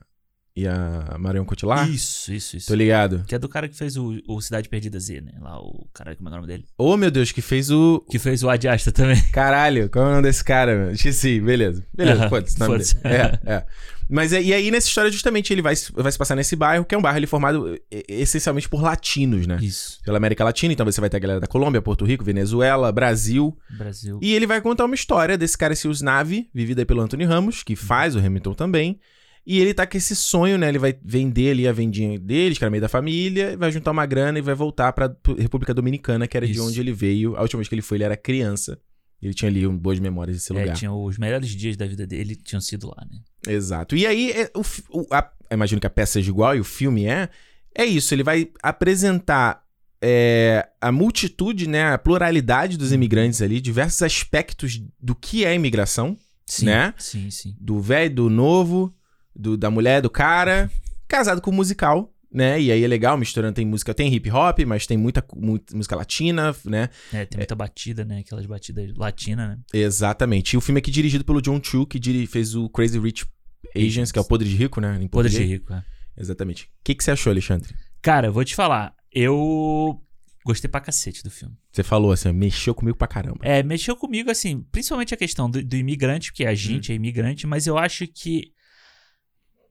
e 0.61 0.67
a 0.67 1.15
Marion 1.19 1.45
Cotillard? 1.45 1.93
Isso, 1.93 2.31
isso, 2.33 2.57
isso. 2.57 2.67
Tô 2.67 2.75
ligado. 2.75 3.23
Que 3.27 3.35
é 3.35 3.39
do 3.39 3.47
cara 3.49 3.67
que 3.67 3.75
fez 3.75 3.95
o, 3.97 4.19
o 4.27 4.41
Cidade 4.41 4.67
Perdida 4.69 4.99
Z, 4.99 5.21
né? 5.21 5.33
Lá, 5.41 5.59
o 5.59 5.87
cara, 5.93 6.15
como 6.15 6.29
é 6.29 6.31
o 6.31 6.35
nome 6.35 6.47
dele? 6.47 6.65
Ô, 6.77 6.95
meu 6.97 7.09
Deus, 7.11 7.31
que 7.31 7.41
fez 7.41 7.69
o... 7.69 8.03
Que 8.09 8.19
fez 8.19 8.43
o 8.43 8.49
Adiasta 8.49 8.91
também. 8.91 9.21
Caralho, 9.31 9.89
qual 9.89 10.05
é 10.05 10.07
o 10.07 10.11
nome 10.11 10.23
desse 10.23 10.43
cara, 10.43 10.75
meu? 10.77 10.91
Esqueci, 10.91 11.39
beleza. 11.39 11.85
Beleza, 11.93 12.21
Aham, 12.21 12.29
foda-se 12.29 12.59
nome 12.59 12.71
foda-se. 12.71 12.95
dele. 12.95 13.15
É, 13.15 13.39
é. 13.53 13.65
Mas 14.11 14.33
é- 14.33 14.41
e 14.41 14.51
aí, 14.51 14.71
nessa 14.71 14.87
história, 14.87 15.11
justamente, 15.11 15.53
ele 15.53 15.61
vai, 15.61 15.75
se- 15.75 15.91
vai 15.93 16.11
se 16.11 16.17
passar 16.17 16.35
nesse 16.35 16.55
bairro, 16.55 16.83
que 16.83 16.95
é 16.95 16.97
um 16.97 17.01
bairro 17.01 17.27
formado 17.27 17.79
eh, 17.91 18.03
essencialmente 18.09 18.67
por 18.67 18.81
latinos, 18.81 19.45
né? 19.45 19.59
Isso. 19.61 19.99
Pela 20.03 20.17
América 20.17 20.43
Latina, 20.43 20.73
então 20.73 20.83
você 20.83 20.99
vai 20.99 21.11
ter 21.11 21.17
a 21.17 21.19
galera 21.19 21.39
da 21.39 21.45
Colômbia, 21.45 21.79
Porto 21.79 22.05
Rico, 22.05 22.23
Venezuela, 22.23 22.91
Brasil. 22.91 23.55
Brasil. 23.69 24.17
E 24.19 24.33
ele 24.33 24.47
vai 24.47 24.61
contar 24.61 24.85
uma 24.85 24.95
história 24.95 25.37
desse 25.37 25.55
cara, 25.55 25.73
esse 25.73 25.87
Usnavi, 25.87 26.49
vivido 26.51 26.79
aí 26.79 26.85
pelo 26.85 27.01
Anthony 27.01 27.23
Ramos, 27.23 27.61
que 27.61 27.75
faz 27.75 28.15
o 28.15 28.19
Hamilton 28.19 28.55
também. 28.55 28.99
E 29.45 29.59
ele 29.59 29.73
tá 29.73 29.87
com 29.87 29.97
esse 29.97 30.15
sonho, 30.15 30.57
né? 30.57 30.69
Ele 30.69 30.77
vai 30.79 30.95
vender 31.03 31.51
ali 31.51 31.67
a 31.67 31.71
vendinha 31.71 32.19
deles, 32.19 32.57
que 32.57 32.63
era 32.63 32.69
meio 32.69 32.81
da 32.81 32.89
família, 32.89 33.57
vai 33.57 33.71
juntar 33.71 33.91
uma 33.91 34.05
grana 34.05 34.37
e 34.37 34.41
vai 34.41 34.53
voltar 34.53 34.93
pra 34.93 35.13
República 35.37 35.73
Dominicana, 35.73 36.27
que 36.27 36.37
era 36.37 36.45
de 36.45 36.53
Isso. 36.53 36.67
onde 36.67 36.79
ele 36.79 36.91
veio. 36.93 37.35
A 37.35 37.41
última 37.41 37.59
vez 37.59 37.67
que 37.67 37.73
ele 37.75 37.81
foi, 37.81 37.97
ele 37.97 38.03
era 38.03 38.15
criança. 38.17 38.79
Ele 39.21 39.33
tinha 39.33 39.49
ali 39.49 39.65
um, 39.67 39.75
boas 39.77 39.99
memórias 39.99 40.37
desse 40.37 40.53
É, 40.53 40.59
lugar. 40.59 40.75
tinha 40.75 40.91
os 40.93 41.17
melhores 41.17 41.49
dias 41.49 41.75
da 41.75 41.85
vida 41.85 42.05
dele 42.07 42.35
tinham 42.35 42.61
sido 42.61 42.87
lá, 42.87 43.05
né? 43.11 43.19
Exato. 43.53 43.95
E 43.95 44.05
aí, 44.05 44.31
é, 44.31 44.51
o, 44.55 44.61
o- 45.01 45.07
a- 45.11 45.31
imagino 45.51 45.81
que 45.81 45.87
a 45.87 45.89
peça 45.89 46.13
seja 46.13 46.29
igual 46.29 46.55
e 46.55 46.59
o 46.59 46.63
filme 46.63 47.05
é. 47.05 47.27
É 47.75 47.85
isso, 47.85 48.13
ele 48.13 48.23
vai 48.23 48.49
apresentar 48.63 49.63
é, 50.01 50.67
a 50.79 50.91
multitude, 50.91 51.67
né? 51.67 51.91
A 51.93 51.97
pluralidade 51.97 52.77
dos 52.77 52.91
imigrantes 52.93 53.41
ali, 53.41 53.59
diversos 53.59 54.01
aspectos 54.01 54.81
do 55.01 55.13
que 55.13 55.43
é 55.45 55.53
imigração. 55.53 56.17
Sim, 56.45 56.65
Né? 56.65 56.93
Sim, 56.97 57.29
sim. 57.29 57.55
do 57.59 57.79
velho, 57.79 58.15
do 58.15 58.29
novo, 58.29 58.91
do, 59.39 59.57
da 59.57 59.71
mulher, 59.71 60.01
do 60.01 60.09
cara, 60.09 60.69
casado 61.07 61.41
com 61.41 61.49
um 61.49 61.53
musical, 61.55 62.13
né? 62.31 62.59
E 62.61 62.71
aí 62.71 62.83
é 62.83 62.87
legal, 62.87 63.17
misturando, 63.17 63.55
tem 63.55 63.65
música, 63.65 63.93
tem 63.93 64.13
hip 64.13 64.29
hop, 64.29 64.59
mas 64.67 64.85
tem 64.85 64.97
muita, 64.97 65.25
muita 65.35 65.75
música 65.75 65.95
latina, 65.95 66.55
né? 66.65 66.89
É, 67.13 67.25
tem 67.25 67.37
muita 67.37 67.55
batida, 67.55 68.03
né? 68.05 68.19
Aquelas 68.19 68.45
batidas 68.45 68.93
latinas, 68.95 69.49
né? 69.49 69.57
Exatamente. 69.73 70.53
E 70.53 70.57
o 70.57 70.61
filme 70.61 70.79
aqui 70.79 70.91
é 70.91 70.93
dirigido 70.93 71.23
pelo 71.23 71.41
John 71.41 71.59
Chu, 71.63 71.85
que 71.87 71.99
fez 72.27 72.53
o 72.55 72.69
Crazy 72.69 72.99
Rich 72.99 73.25
Asians, 73.75 74.11
que 74.11 74.19
é 74.19 74.21
o 74.21 74.25
Podre 74.25 74.47
de 74.49 74.55
Rico, 74.55 74.79
né? 74.81 74.97
Em 75.01 75.07
Poder 75.07 75.29
de 75.29 75.43
rico, 75.43 75.73
é. 75.73 75.83
Exatamente. 76.17 76.65
O 76.65 76.67
que, 76.83 76.93
que 76.95 77.03
você 77.03 77.11
achou, 77.11 77.31
Alexandre? 77.31 77.73
Cara, 78.01 78.27
eu 78.27 78.33
vou 78.33 78.43
te 78.43 78.53
falar. 78.55 78.93
Eu 79.11 80.01
gostei 80.45 80.69
pra 80.69 80.81
cacete 80.81 81.23
do 81.23 81.29
filme. 81.29 81.55
Você 81.71 81.83
falou 81.83 82.11
assim, 82.11 82.31
mexeu 82.31 82.73
comigo 82.75 82.97
pra 82.97 83.07
caramba. 83.07 83.39
É, 83.41 83.61
mexeu 83.63 83.95
comigo, 83.95 84.29
assim, 84.31 84.65
principalmente 84.71 85.13
a 85.13 85.17
questão 85.17 85.49
do, 85.49 85.63
do 85.63 85.75
imigrante, 85.75 86.31
porque 86.31 86.45
a 86.45 86.51
Hum. 86.51 86.55
gente 86.55 86.91
é 86.91 86.95
imigrante, 86.95 87.45
mas 87.47 87.67
eu 87.67 87.77
acho 87.77 88.05
que 88.07 88.51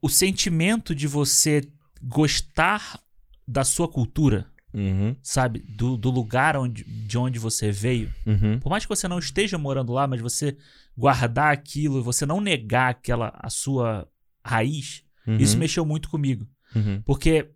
o 0.01 0.09
sentimento 0.09 0.93
de 0.95 1.07
você 1.07 1.61
gostar 2.01 2.99
da 3.47 3.63
sua 3.63 3.87
cultura, 3.87 4.45
Uhum, 4.71 5.15
sabe? 5.23 5.63
Do, 5.67 5.97
do 5.97 6.11
lugar 6.11 6.55
onde, 6.55 6.83
de 6.83 7.17
onde 7.17 7.39
você 7.39 7.71
veio. 7.71 8.13
uhum, 8.23 8.59
Por 8.59 8.69
mais 8.69 8.85
que 8.85 8.89
você 8.89 9.07
não 9.07 9.17
esteja 9.17 9.57
morando 9.57 9.91
lá, 9.91 10.05
mas 10.05 10.21
você 10.21 10.55
guardar 10.95 11.51
aquilo, 11.51 12.03
você 12.03 12.23
não 12.23 12.39
negar 12.39 12.89
aquela 12.91 13.33
a 13.41 13.49
sua 13.49 14.07
raiz, 14.45 15.03
uhum, 15.25 15.37
isso 15.37 15.57
mexeu 15.57 15.83
muito 15.83 16.07
comigo. 16.07 16.47
uhum. 16.75 17.01
Porque 17.03 17.49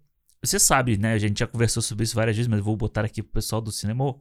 você 0.44 0.58
sabe, 0.58 0.98
né? 0.98 1.14
A 1.14 1.20
gente 1.20 1.38
já 1.40 1.46
conversou 1.46 1.84
sobre 1.84 2.04
isso 2.04 2.16
várias 2.16 2.36
vezes, 2.36 2.48
mas 2.50 2.58
eu 2.58 2.66
vou 2.66 2.76
botar 2.76 3.06
aqui 3.06 3.22
pro 3.22 3.34
pessoal 3.34 3.62
do 3.62 3.72
cinema. 3.72 4.16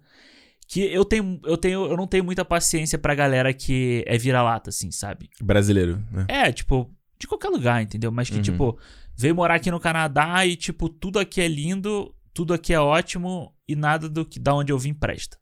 Que 0.69 0.81
eu 0.83 1.05
tenho, 1.05 1.41
eu 1.45 1.57
tenho, 1.57 1.87
eu 1.87 1.97
não 1.97 2.07
tenho 2.07 2.23
muita 2.25 2.45
paciência 2.45 2.99
pra 2.99 3.15
galera 3.15 3.55
que 3.55 4.05
é 4.07 4.19
vira-lata, 4.19 4.69
assim, 4.69 4.91
sabe? 4.91 5.31
Brasileiro, 5.41 5.97
né? 6.13 6.27
É, 6.29 6.53
tipo, 6.53 6.95
de 7.23 7.29
qualquer 7.29 7.49
lugar, 7.49 7.83
entendeu? 7.83 8.11
Mas 8.13 8.29
que, 8.29 8.37
Uhum. 8.37 8.43
tipo, 8.43 8.79
veio 9.17 9.35
morar 9.35 9.55
aqui 9.55 9.71
no 9.71 9.81
Canadá 9.81 10.45
e, 10.45 10.57
tipo, 10.57 10.89
tudo 10.89 11.19
aqui 11.19 11.41
é 11.41 11.49
lindo, 11.49 12.15
tudo 12.35 12.53
aqui 12.53 12.73
é 12.75 12.81
ótimo 12.81 13.55
e 13.67 13.75
nada 13.77 14.09
do 14.09 14.25
que 14.27 14.39
da 14.39 14.55
onde 14.55 14.73
eu 14.73 14.79
vim 14.79 14.93
presta. 14.93 15.39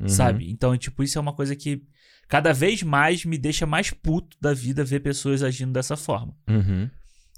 Uhum. 0.00 0.08
sabe? 0.08 0.50
Então, 0.50 0.76
tipo, 0.76 1.04
isso 1.04 1.18
é 1.18 1.20
uma 1.20 1.32
coisa 1.32 1.54
que 1.54 1.82
cada 2.28 2.52
vez 2.52 2.82
mais 2.82 3.24
me 3.24 3.38
deixa 3.38 3.64
mais 3.64 3.90
puto 3.92 4.36
da 4.40 4.52
vida 4.52 4.82
ver 4.84 4.98
pessoas 5.00 5.40
agindo 5.42 5.72
dessa 5.72 5.96
forma. 5.96 6.36
Uhum. 6.48 6.90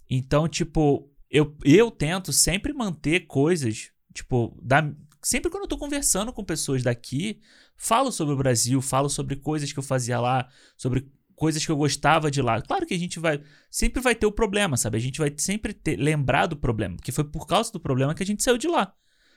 Então, 0.09 0.49
tipo, 0.49 1.11
eu, 1.31 1.55
eu 1.65 1.91
tento 1.91 2.33
sempre 2.33 2.73
manter 2.73 3.27
coisas, 3.27 3.91
tipo, 4.15 4.59
da, 4.63 4.91
sempre 5.23 5.51
quando 5.51 5.65
eu 5.65 5.69
tô 5.69 5.77
conversando 5.77 6.33
com 6.33 6.43
pessoas 6.43 6.83
daqui, 6.83 7.41
falo 7.77 8.11
sobre 8.11 8.33
o 8.35 8.39
Brasil, 8.39 8.81
falo 8.81 9.11
sobre 9.11 9.37
coisas 9.37 9.71
que 9.71 9.79
eu 9.79 9.83
fazia 9.83 10.19
lá, 10.19 10.49
sobre 10.79 11.07
coisas 11.37 11.65
que 11.65 11.71
eu 11.71 11.77
gostava 11.77 12.31
de 12.31 12.43
lá. 12.43 12.61
Claro 12.61 12.85
que 12.87 12.95
a 12.95 12.99
gente 12.99 13.21
vai. 13.21 13.41
Sempre 13.71 14.03
vai 14.03 14.15
ter 14.17 14.27
o 14.27 14.33
problema, 14.33 14.77
sabe? 14.77 14.97
A 14.97 15.01
gente 15.01 15.19
vai 15.21 15.33
sempre 15.37 15.73
ter, 15.73 15.97
lembrar 15.97 16.47
do 16.47 16.57
problema. 16.57 16.97
Porque 16.97 17.13
foi 17.13 17.23
por 17.25 17.47
causa 17.47 17.71
do 17.71 17.79
problema 17.79 18.15
que 18.15 18.23
a 18.23 18.27
gente 18.27 18.43
saiu 18.43 18.59
de 18.59 18.67
lá. 18.67 18.93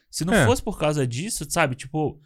Se 0.09 0.25
não 0.25 0.33
É. 0.33 0.45
fosse 0.45 0.63
por 0.63 0.79
causa 0.79 1.05
disso, 1.05 1.45
sabe? 1.49 1.75
Tipo. 1.75 2.19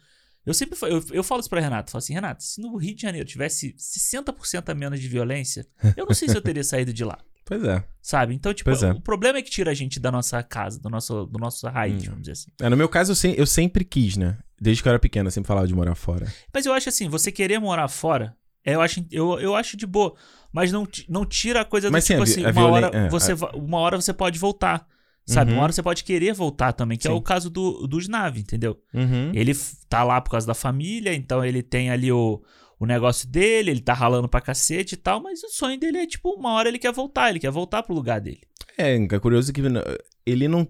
Eu 0.46 0.52
sempre 0.52 0.78
eu, 0.82 1.02
eu 1.10 1.24
falo 1.24 1.40
isso 1.40 1.48
pra 1.48 1.58
Renato, 1.58 1.90
falo 1.90 2.00
assim, 2.00 2.12
Renato, 2.12 2.42
se 2.44 2.60
no 2.60 2.76
Rio 2.76 2.94
de 2.94 3.00
Janeiro 3.00 3.26
tivesse 3.26 3.74
60% 3.78 4.68
a 4.68 4.74
menos 4.74 5.00
de 5.00 5.08
violência, 5.08 5.66
eu 5.96 6.04
não 6.04 6.14
sei 6.14 6.28
se 6.28 6.36
eu 6.36 6.42
teria 6.42 6.62
saído 6.62 6.92
de 6.92 7.02
lá, 7.02 7.18
Pois 7.46 7.64
é. 7.64 7.82
sabe? 8.02 8.34
Então, 8.34 8.52
tipo, 8.52 8.68
é. 8.70 8.92
o 8.92 9.00
problema 9.00 9.38
é 9.38 9.42
que 9.42 9.50
tira 9.50 9.70
a 9.70 9.74
gente 9.74 9.98
da 9.98 10.12
nossa 10.12 10.42
casa, 10.42 10.78
do 10.78 10.90
nosso, 10.90 11.24
do 11.24 11.38
nosso 11.38 11.66
raiz, 11.66 12.02
Hum. 12.02 12.06
vamos 12.10 12.20
dizer 12.20 12.32
assim. 12.32 12.50
É, 12.60 12.68
no 12.68 12.76
meu 12.76 12.90
caso, 12.90 13.12
eu, 13.12 13.16
sem- 13.16 13.32
eu 13.34 13.46
sempre 13.46 13.86
quis, 13.86 14.18
né? 14.18 14.36
Desde 14.60 14.82
que 14.82 14.88
eu 14.88 14.90
era 14.90 14.98
pequeno, 14.98 15.28
eu 15.28 15.30
sempre 15.30 15.48
falava 15.48 15.66
de 15.66 15.74
morar 15.74 15.94
fora. 15.94 16.30
Mas 16.52 16.66
eu 16.66 16.74
acho 16.74 16.90
assim, 16.90 17.08
você 17.08 17.32
querer 17.32 17.58
morar 17.58 17.88
fora, 17.88 18.36
é, 18.64 18.74
eu 18.74 18.80
acho, 18.80 19.04
eu, 19.10 19.38
eu 19.40 19.54
acho 19.54 19.76
de 19.76 19.86
boa. 19.86 20.14
Mas 20.52 20.70
não, 20.72 20.86
não 21.08 21.24
tira 21.26 21.60
a 21.62 21.64
coisa 21.64 21.88
do 21.88 21.92
Mas 21.92 22.04
sim, 22.04 22.14
tipo 22.14 22.24
vi- 22.24 22.30
assim, 22.32 22.40
a 22.44 22.46
uma, 22.46 22.52
violen- 22.52 22.84
hora 22.84 22.96
é, 22.96 23.08
você, 23.08 23.32
a- 23.32 23.56
uma 23.56 23.78
hora 23.78 24.00
você 24.00 24.12
pode 24.12 24.38
voltar. 24.38 24.86
Sabe? 25.26 25.50
Uhum. 25.52 25.56
Uma 25.56 25.62
hora 25.64 25.72
você 25.72 25.82
pode 25.82 26.04
querer 26.04 26.34
voltar 26.34 26.72
também, 26.74 26.98
que 26.98 27.08
é 27.08 27.10
Sim. 27.10 27.16
o 27.16 27.20
caso 27.22 27.48
do, 27.48 27.86
dos 27.86 28.06
Nave, 28.08 28.40
entendeu? 28.40 28.78
Uhum. 28.92 29.30
Ele 29.34 29.52
tá 29.88 30.04
lá 30.04 30.20
por 30.20 30.30
causa 30.32 30.46
da 30.46 30.52
família, 30.52 31.14
então 31.14 31.42
ele 31.42 31.62
tem 31.62 31.88
ali 31.90 32.12
o, 32.12 32.42
o 32.78 32.84
negócio 32.84 33.26
dele, 33.26 33.70
ele 33.70 33.80
tá 33.80 33.94
ralando 33.94 34.28
pra 34.28 34.42
cacete 34.42 34.92
e 34.94 34.98
tal, 34.98 35.22
mas 35.22 35.42
o 35.42 35.48
sonho 35.48 35.80
dele 35.80 35.96
é 35.96 36.06
tipo, 36.06 36.28
uma 36.34 36.52
hora 36.52 36.68
ele 36.68 36.78
quer 36.78 36.92
voltar, 36.92 37.30
ele 37.30 37.38
quer 37.40 37.50
voltar 37.50 37.82
pro 37.82 37.94
lugar 37.94 38.20
dele. 38.20 38.40
É, 38.76 38.96
é 38.96 39.18
curioso 39.18 39.50
que 39.50 39.62
n- 39.62 39.80
ele 40.26 40.46
não. 40.46 40.68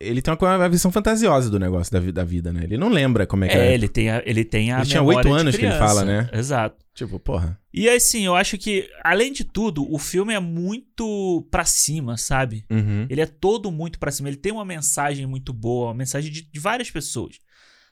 Ele 0.00 0.22
tem 0.22 0.32
uma, 0.40 0.56
uma 0.56 0.68
visão 0.70 0.90
fantasiosa 0.90 1.50
do 1.50 1.58
negócio 1.60 1.92
da, 1.92 2.00
da 2.12 2.24
vida, 2.24 2.50
né? 2.50 2.64
Ele 2.64 2.78
não 2.78 2.88
lembra 2.88 3.26
como 3.26 3.44
é 3.44 3.48
que 3.48 3.56
É, 3.58 3.66
é. 3.72 3.74
ele 3.74 3.88
tem 3.88 4.08
a, 4.10 4.22
ele 4.24 4.42
tem 4.44 4.72
a 4.72 4.78
Ele 4.78 4.86
tinha 4.86 5.02
oito 5.02 5.30
anos 5.32 5.54
que 5.54 5.60
ele 5.66 5.70
criança. 5.70 5.86
fala, 5.86 6.02
né? 6.04 6.30
Exato. 6.32 6.81
Tipo, 6.94 7.18
porra. 7.18 7.58
E 7.72 7.88
assim, 7.88 8.26
eu 8.26 8.34
acho 8.34 8.58
que, 8.58 8.88
além 9.02 9.32
de 9.32 9.44
tudo, 9.44 9.90
o 9.90 9.98
filme 9.98 10.34
é 10.34 10.38
muito 10.38 11.46
pra 11.50 11.64
cima, 11.64 12.18
sabe? 12.18 12.66
Uhum. 12.70 13.06
Ele 13.08 13.20
é 13.20 13.26
todo 13.26 13.70
muito 13.70 13.98
pra 13.98 14.10
cima. 14.10 14.28
Ele 14.28 14.36
tem 14.36 14.52
uma 14.52 14.64
mensagem 14.64 15.24
muito 15.26 15.52
boa, 15.54 15.88
uma 15.88 15.94
mensagem 15.94 16.30
de, 16.30 16.42
de 16.42 16.60
várias 16.60 16.90
pessoas. 16.90 17.36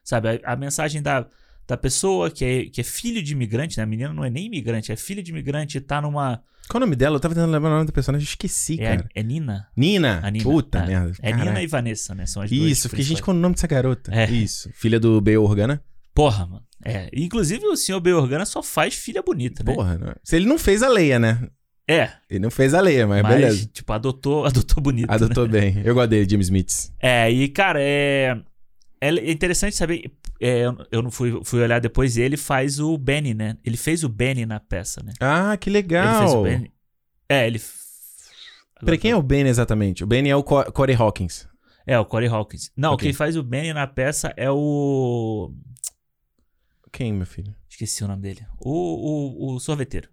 Sabe? 0.05 0.29
A, 0.45 0.53
a 0.53 0.57
mensagem 0.57 1.01
da, 1.01 1.27
da 1.67 1.77
pessoa 1.79 2.31
que 2.31 2.45
é, 2.45 2.65
que 2.67 2.81
é 2.81 2.85
filho 2.85 3.23
de 3.23 3.33
imigrante, 3.33 3.79
né? 3.79 3.85
A 3.85 3.87
menina 3.87 4.13
não 4.13 4.25
é 4.25 4.29
nem 4.29 4.47
imigrante, 4.47 4.93
é 4.93 4.97
filho 4.97 5.23
de 5.23 5.31
imigrante 5.31 5.79
e 5.79 5.81
tá 5.81 6.01
numa. 6.03 6.43
Qual 6.69 6.79
o 6.79 6.85
nome 6.87 6.95
dela? 6.95 7.17
Eu 7.17 7.21
tava 7.21 7.35
tentando 7.35 7.51
lembrar 7.53 7.71
o 7.71 7.75
nome 7.75 7.87
da 7.87 7.93
personagem, 7.93 8.25
eu 8.25 8.29
esqueci, 8.29 8.81
É, 8.81 8.97
cara. 8.97 9.09
é 9.15 9.23
Nina? 9.23 9.67
Nina. 9.77 10.21
A 10.23 10.31
Nina. 10.31 10.45
Puta 10.45 10.79
é. 10.79 10.87
merda. 10.87 11.13
É 11.21 11.31
Caralho. 11.31 11.51
Nina 11.51 11.63
e 11.63 11.67
Vanessa, 11.67 12.15
né? 12.15 12.27
São 12.27 12.43
as 12.43 12.51
duas. 12.51 12.71
Isso, 12.71 12.89
fiquei, 12.89 13.03
gente, 13.05 13.15
principais. 13.15 13.25
qual 13.25 13.37
o 13.37 13.41
nome 13.41 13.55
dessa 13.55 13.67
garota? 13.67 14.15
É. 14.15 14.31
Isso. 14.31 14.71
Filha 14.75 15.01
do 15.01 15.21
Bale 15.21 15.39
Organa? 15.39 15.83
Porra, 16.15 16.47
mano. 16.47 16.63
É. 16.85 17.09
Inclusive, 17.13 17.67
o 17.67 17.77
senhor 17.77 18.01
B. 18.01 18.13
Organa 18.13 18.45
só 18.47 18.63
faz 18.63 18.95
filha 18.95 19.23
bonita, 19.23 19.63
né? 19.63 19.75
Porra, 19.75 19.99
né? 19.99 20.15
Se 20.25 20.37
ele 20.37 20.47
não 20.47 20.59
fez 20.59 20.83
a 20.83 20.89
Leia, 20.89 21.19
né? 21.19 21.47
É. 21.89 22.11
Ele 22.29 22.39
não 22.41 22.51
fez 22.51 22.73
a 22.73 22.81
Leia, 22.81 23.07
mas, 23.07 23.23
Mas, 23.23 23.35
beleza. 23.35 23.71
tipo, 23.73 23.93
adotou, 23.93 24.45
adotou 24.47 24.83
bonito. 24.83 25.11
Adotou 25.11 25.47
bem. 25.49 25.83
Eu 25.85 25.95
gosto 25.95 26.11
dele, 26.11 26.29
James 26.29 26.47
Smith. 26.47 26.91
É, 27.01 27.31
e 27.31 27.49
cara, 27.49 27.79
é. 27.83 28.37
É 29.03 29.31
interessante 29.31 29.75
saber. 29.77 30.13
é, 30.41 30.65
eu 30.93 31.03
não 31.03 31.11
fui, 31.11 31.41
fui 31.45 31.63
olhar 31.63 31.81
depois 31.81 32.17
e 32.17 32.23
ele 32.23 32.37
faz 32.37 32.79
o 32.79 32.97
Benny, 32.99 33.33
né? 33.35 33.57
Ele 33.65 33.77
fez 33.79 34.05
o 34.05 34.09
Benny 34.09 34.45
na 34.47 34.61
peça, 34.61 35.03
né? 35.03 35.13
Ah, 35.21 35.57
que 35.57 35.69
Ele 35.71 35.83
fez 35.83 35.87
o 35.87 35.89
legal. 35.95 36.43
Benny. 36.43 36.73
É, 37.29 37.47
ele. 37.47 37.59
f- 37.59 37.79
Peraí, 38.85 38.99
quem 38.99 39.11
é 39.11 39.17
o 39.17 39.23
Ben 39.23 39.47
exatamente? 39.47 40.03
O 40.05 40.07
Ben 40.07 40.29
é 40.31 40.37
o 40.37 40.43
Co- 40.43 40.71
Corey 40.73 40.95
Hawkins. 40.97 41.47
É, 41.87 41.99
o 41.99 42.05
Corey 42.05 42.29
Hawkins. 42.29 42.71
Não, 42.77 42.93
Ok. 42.93 43.07
quem 43.09 43.13
faz 43.15 43.37
o 43.37 43.43
Benny 43.43 43.73
na 43.73 43.87
peça 43.87 44.33
é 44.37 44.51
o. 44.51 45.51
Quem, 46.93 47.13
meu 47.13 47.27
filho? 47.27 47.55
Esqueci 47.69 48.03
o 48.05 48.09
nome 48.09 48.23
dele. 48.23 48.41
O, 48.59 49.51
o, 49.51 49.55
o 49.55 49.61
sorveteiro. 49.61 50.09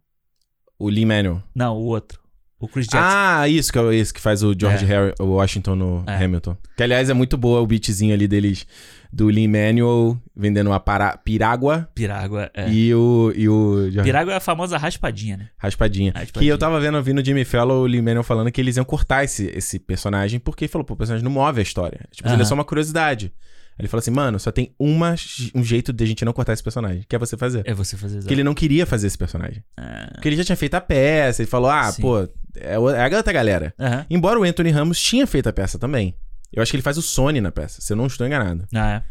O 0.79 0.89
Lee 0.89 1.05
Manuel. 1.05 1.41
Não, 1.55 1.75
o 1.75 1.85
outro. 1.85 2.19
O 2.59 2.67
Chris 2.67 2.87
Jackson. 2.87 3.07
Ah, 3.07 3.47
isso 3.47 3.71
que 3.71 3.77
é 3.77 3.95
esse 3.95 4.11
que 4.11 4.19
faz 4.19 4.41
o 4.41 4.51
George 4.59 4.83
É. 4.83 4.87
Harry, 4.87 5.13
o 5.19 5.25
Washington 5.25 5.75
no 5.75 6.03
É. 6.07 6.23
Hamilton. 6.23 6.57
Que 6.75 6.81
aliás 6.81 7.07
é 7.07 7.13
muito 7.13 7.37
boa 7.37 7.61
o 7.61 7.67
beatzinho 7.67 8.13
ali 8.15 8.27
deles 8.27 8.65
do 9.13 9.27
Lee 9.27 9.47
Manuel 9.47 10.19
vendendo 10.35 10.67
uma 10.67 10.79
para, 10.79 11.15
pirágua 11.17 11.87
Pirágua. 11.93 12.49
É. 12.55 12.67
e 12.69 12.93
o 12.95 13.31
e 13.35 13.47
o 13.47 13.91
George 13.91 14.01
Pirágua 14.09 14.33
é 14.33 14.37
a 14.37 14.39
famosa 14.39 14.75
raspadinha, 14.75 15.37
né? 15.37 15.49
raspadinha. 15.57 16.11
Raspadinha. 16.15 16.41
Que 16.41 16.47
eu 16.47 16.57
tava 16.57 16.79
vendo 16.79 16.95
ouvindo 16.95 17.21
o 17.21 17.25
Jimmy 17.25 17.45
Fallon, 17.45 17.81
o 17.81 17.85
Lee 17.85 18.01
Manuel 18.01 18.23
falando 18.23 18.51
que 18.51 18.59
eles 18.59 18.75
iam 18.75 18.85
cortar 18.85 19.23
esse, 19.23 19.45
esse 19.55 19.77
personagem 19.77 20.39
porque 20.39 20.65
ele 20.65 20.71
falou, 20.71 20.83
pô, 20.83 20.95
o 20.95 20.97
personagem 20.97 21.23
não 21.23 21.31
move 21.31 21.59
a 21.59 21.63
história. 21.63 22.01
Tipo, 22.11 22.27
ele 22.29 22.41
é 22.41 22.45
só 22.45 22.55
uma 22.55 22.65
curiosidade. 22.65 23.31
Ele 23.79 23.87
falou 23.87 23.99
assim, 23.99 24.11
mano, 24.11 24.39
só 24.39 24.51
tem 24.51 24.73
uma, 24.79 25.13
um 25.53 25.63
jeito 25.63 25.93
de 25.93 26.03
a 26.03 26.07
gente 26.07 26.25
não 26.25 26.33
cortar 26.33 26.53
esse 26.53 26.63
personagem, 26.63 27.05
que 27.07 27.15
é 27.15 27.19
você 27.19 27.37
fazer. 27.37 27.61
É 27.65 27.73
você 27.73 27.95
fazer 27.95 28.19
Porque 28.19 28.33
ele 28.33 28.43
não 28.43 28.55
queria 28.55 28.85
fazer 28.87 29.05
esse 29.07 29.17
personagem. 29.17 29.63
Ah, 29.77 30.09
Porque 30.13 30.27
ele 30.29 30.35
já 30.35 30.43
tinha 30.43 30.55
feito 30.55 30.73
a 30.73 30.81
peça, 30.81 31.41
ele 31.43 31.49
falou, 31.49 31.69
ah, 31.69 31.91
Sim. 31.91 32.01
pô, 32.01 32.19
é 32.21 32.29
é 32.71 32.75
a 32.75 33.17
outra 33.17 33.31
galera. 33.31 33.73
Aham. 33.79 34.05
Embora 34.09 34.39
o 34.39 34.43
Anthony 34.43 34.71
Ramos 34.71 34.99
tinha 34.99 35.27
feito 35.27 35.47
a 35.47 35.53
peça 35.53 35.77
também. 35.77 36.15
Eu 36.51 36.63
acho 36.63 36.71
que 36.71 36.75
ele 36.77 36.81
faz 36.83 36.97
o 36.97 37.01
Sony 37.01 37.39
na 37.39 37.51
peça, 37.51 37.81
se 37.81 37.93
eu 37.93 37.97
não 37.97 38.07
estou 38.07 38.25
enganado. 38.25 38.65
Ah, 38.73 38.95
é. 38.95 39.03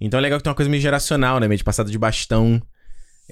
Então 0.00 0.18
é 0.18 0.20
legal 0.20 0.38
que 0.38 0.44
tem 0.44 0.50
uma 0.50 0.56
coisa 0.56 0.70
meio 0.70 0.82
geracional, 0.82 1.40
né? 1.40 1.48
Meio 1.48 1.58
de 1.58 1.64
passada 1.64 1.90
de 1.90 1.98
bastão 1.98 2.60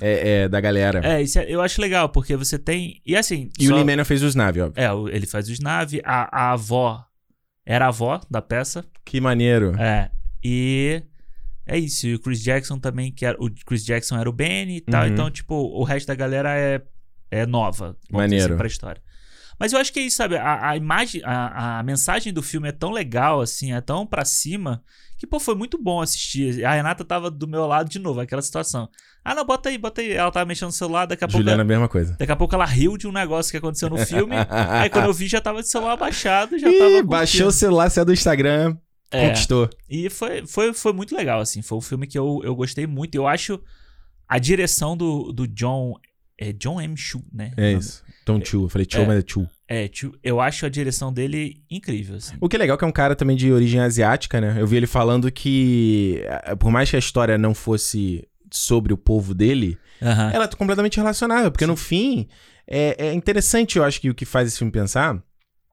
é, 0.00 0.42
é, 0.44 0.48
da 0.48 0.60
galera. 0.60 1.00
É, 1.04 1.22
isso 1.22 1.38
é- 1.38 1.46
eu 1.48 1.60
acho 1.60 1.80
legal, 1.80 2.08
porque 2.08 2.36
você 2.36 2.58
tem. 2.58 3.00
E 3.04 3.16
assim. 3.16 3.50
e 3.58 3.66
só- 3.66 3.72
o 3.72 3.76
Lee 3.76 3.84
Manuel 3.84 4.04
fez 4.04 4.22
os 4.22 4.34
Nave, 4.34 4.60
óbvio. 4.60 4.82
É, 4.82 5.14
ele 5.14 5.26
faz 5.26 5.48
os 5.48 5.58
nave, 5.60 6.00
a, 6.04 6.48
a 6.48 6.52
avó 6.52 7.04
era 7.66 7.84
a 7.86 7.88
avó 7.88 8.20
da 8.30 8.40
peça. 8.40 8.84
Que 9.04 9.20
maneiro. 9.20 9.74
É. 9.80 10.10
E 10.42 11.02
é 11.66 11.78
isso. 11.78 12.06
E 12.06 12.14
o 12.14 12.18
Chris 12.18 12.42
Jackson 12.42 12.78
também, 12.78 13.12
que 13.12 13.24
era. 13.24 13.36
O 13.40 13.50
Chris 13.50 13.84
Jackson 13.84 14.18
era 14.18 14.28
o 14.28 14.32
Benny 14.32 14.76
e 14.76 14.80
tal. 14.80 15.04
Uhum. 15.04 15.08
Então, 15.08 15.30
tipo, 15.30 15.54
o 15.54 15.84
resto 15.84 16.06
da 16.06 16.14
galera 16.14 16.56
é, 16.56 16.82
é 17.30 17.46
nova. 17.46 17.96
Maneiro. 18.10 18.46
Assim, 18.46 18.56
pra 18.56 18.66
história. 18.66 19.02
Mas 19.60 19.74
eu 19.74 19.78
acho 19.78 19.92
que 19.92 20.00
é 20.00 20.04
isso, 20.04 20.16
sabe? 20.16 20.36
A, 20.36 20.70
a 20.70 20.76
imagem, 20.76 21.20
a, 21.22 21.80
a 21.80 21.82
mensagem 21.82 22.32
do 22.32 22.42
filme 22.42 22.70
é 22.70 22.72
tão 22.72 22.90
legal, 22.90 23.42
assim, 23.42 23.74
é 23.74 23.80
tão 23.82 24.06
pra 24.06 24.24
cima, 24.24 24.82
que, 25.18 25.26
pô, 25.26 25.38
foi 25.38 25.54
muito 25.54 25.76
bom 25.76 26.00
assistir. 26.00 26.64
A 26.64 26.72
Renata 26.72 27.04
tava 27.04 27.30
do 27.30 27.46
meu 27.46 27.66
lado 27.66 27.90
de 27.90 27.98
novo, 27.98 28.20
aquela 28.20 28.40
situação. 28.40 28.88
Ah, 29.22 29.34
não, 29.34 29.44
bota 29.44 29.68
aí, 29.68 29.76
bota 29.76 30.00
aí. 30.00 30.12
Ela 30.12 30.30
tava 30.30 30.46
mexendo 30.46 30.68
no 30.68 30.72
celular, 30.72 31.04
daqui 31.04 31.22
a 31.22 31.28
pouco. 31.28 31.42
Juliana, 31.42 31.60
a 31.60 31.64
mesma 31.66 31.88
coisa. 31.90 32.16
Daqui 32.18 32.32
a 32.32 32.36
pouco 32.36 32.54
ela 32.54 32.64
riu 32.64 32.96
de 32.96 33.06
um 33.06 33.12
negócio 33.12 33.50
que 33.50 33.58
aconteceu 33.58 33.90
no 33.90 33.98
filme. 33.98 34.34
aí 34.48 34.88
quando 34.88 35.04
eu 35.04 35.12
vi, 35.12 35.28
já 35.28 35.42
tava 35.42 35.60
de 35.60 35.68
celular 35.68 35.98
baixado, 35.98 36.58
já 36.58 36.70
Ih, 36.70 36.78
tava. 36.78 37.02
baixou 37.02 37.40
o 37.40 37.44
curtindo. 37.44 37.52
celular, 37.52 37.90
saiu 37.90 38.06
do 38.06 38.14
Instagram, 38.14 38.78
É, 39.10 39.28
conquistou. 39.28 39.68
e 39.88 40.08
foi, 40.08 40.46
foi, 40.46 40.72
foi 40.72 40.92
muito 40.92 41.14
legal, 41.16 41.40
assim. 41.40 41.62
Foi 41.62 41.78
um 41.78 41.80
filme 41.80 42.06
que 42.06 42.18
eu, 42.18 42.40
eu 42.44 42.54
gostei 42.54 42.86
muito. 42.86 43.14
Eu 43.14 43.26
acho 43.26 43.60
a 44.28 44.38
direção 44.38 44.96
do, 44.96 45.32
do 45.32 45.46
John. 45.48 45.94
É 46.38 46.52
John 46.54 46.80
M. 46.80 46.96
Chu, 46.96 47.22
né? 47.30 47.52
É 47.56 47.72
isso. 47.72 48.02
Tom 48.24 48.42
Chu. 48.42 48.62
Eu 48.64 48.68
falei 48.68 48.86
Chu, 48.90 49.00
É. 49.00 49.06
mas 49.06 49.18
é 49.18 49.24
Chu. 49.26 49.46
É, 49.68 49.90
Chu, 49.92 50.12
eu 50.22 50.40
acho 50.40 50.64
a 50.64 50.68
direção 50.70 51.12
dele 51.12 51.62
incrível, 51.70 52.16
assim. 52.16 52.34
O 52.40 52.48
que 52.48 52.56
é 52.56 52.58
legal 52.58 52.76
é 52.76 52.78
que 52.78 52.84
é 52.84 52.88
um 52.88 52.92
cara 52.92 53.14
também 53.14 53.36
de 53.36 53.52
origem 53.52 53.78
asiática, 53.80 54.40
né? 54.40 54.56
Eu 54.58 54.66
vi 54.66 54.76
ele 54.76 54.86
falando 54.86 55.30
que, 55.30 56.22
eh, 56.24 56.56
por 56.56 56.70
mais 56.70 56.88
que 56.88 56.96
a 56.96 56.98
história 56.98 57.36
não 57.36 57.54
fosse 57.54 58.26
sobre 58.50 58.92
o 58.92 58.96
povo 58.96 59.34
dele, 59.34 59.76
ela 60.00 60.44
é 60.44 60.48
completamente 60.48 60.96
relacionável. 60.96 61.50
Porque 61.52 61.66
no 61.66 61.76
fim, 61.76 62.26
é, 62.66 63.08
é 63.08 63.12
interessante, 63.12 63.76
eu 63.76 63.84
acho 63.84 64.00
que 64.00 64.08
o 64.10 64.14
que 64.14 64.24
faz 64.24 64.48
esse 64.48 64.58
filme 64.58 64.72
pensar 64.72 65.22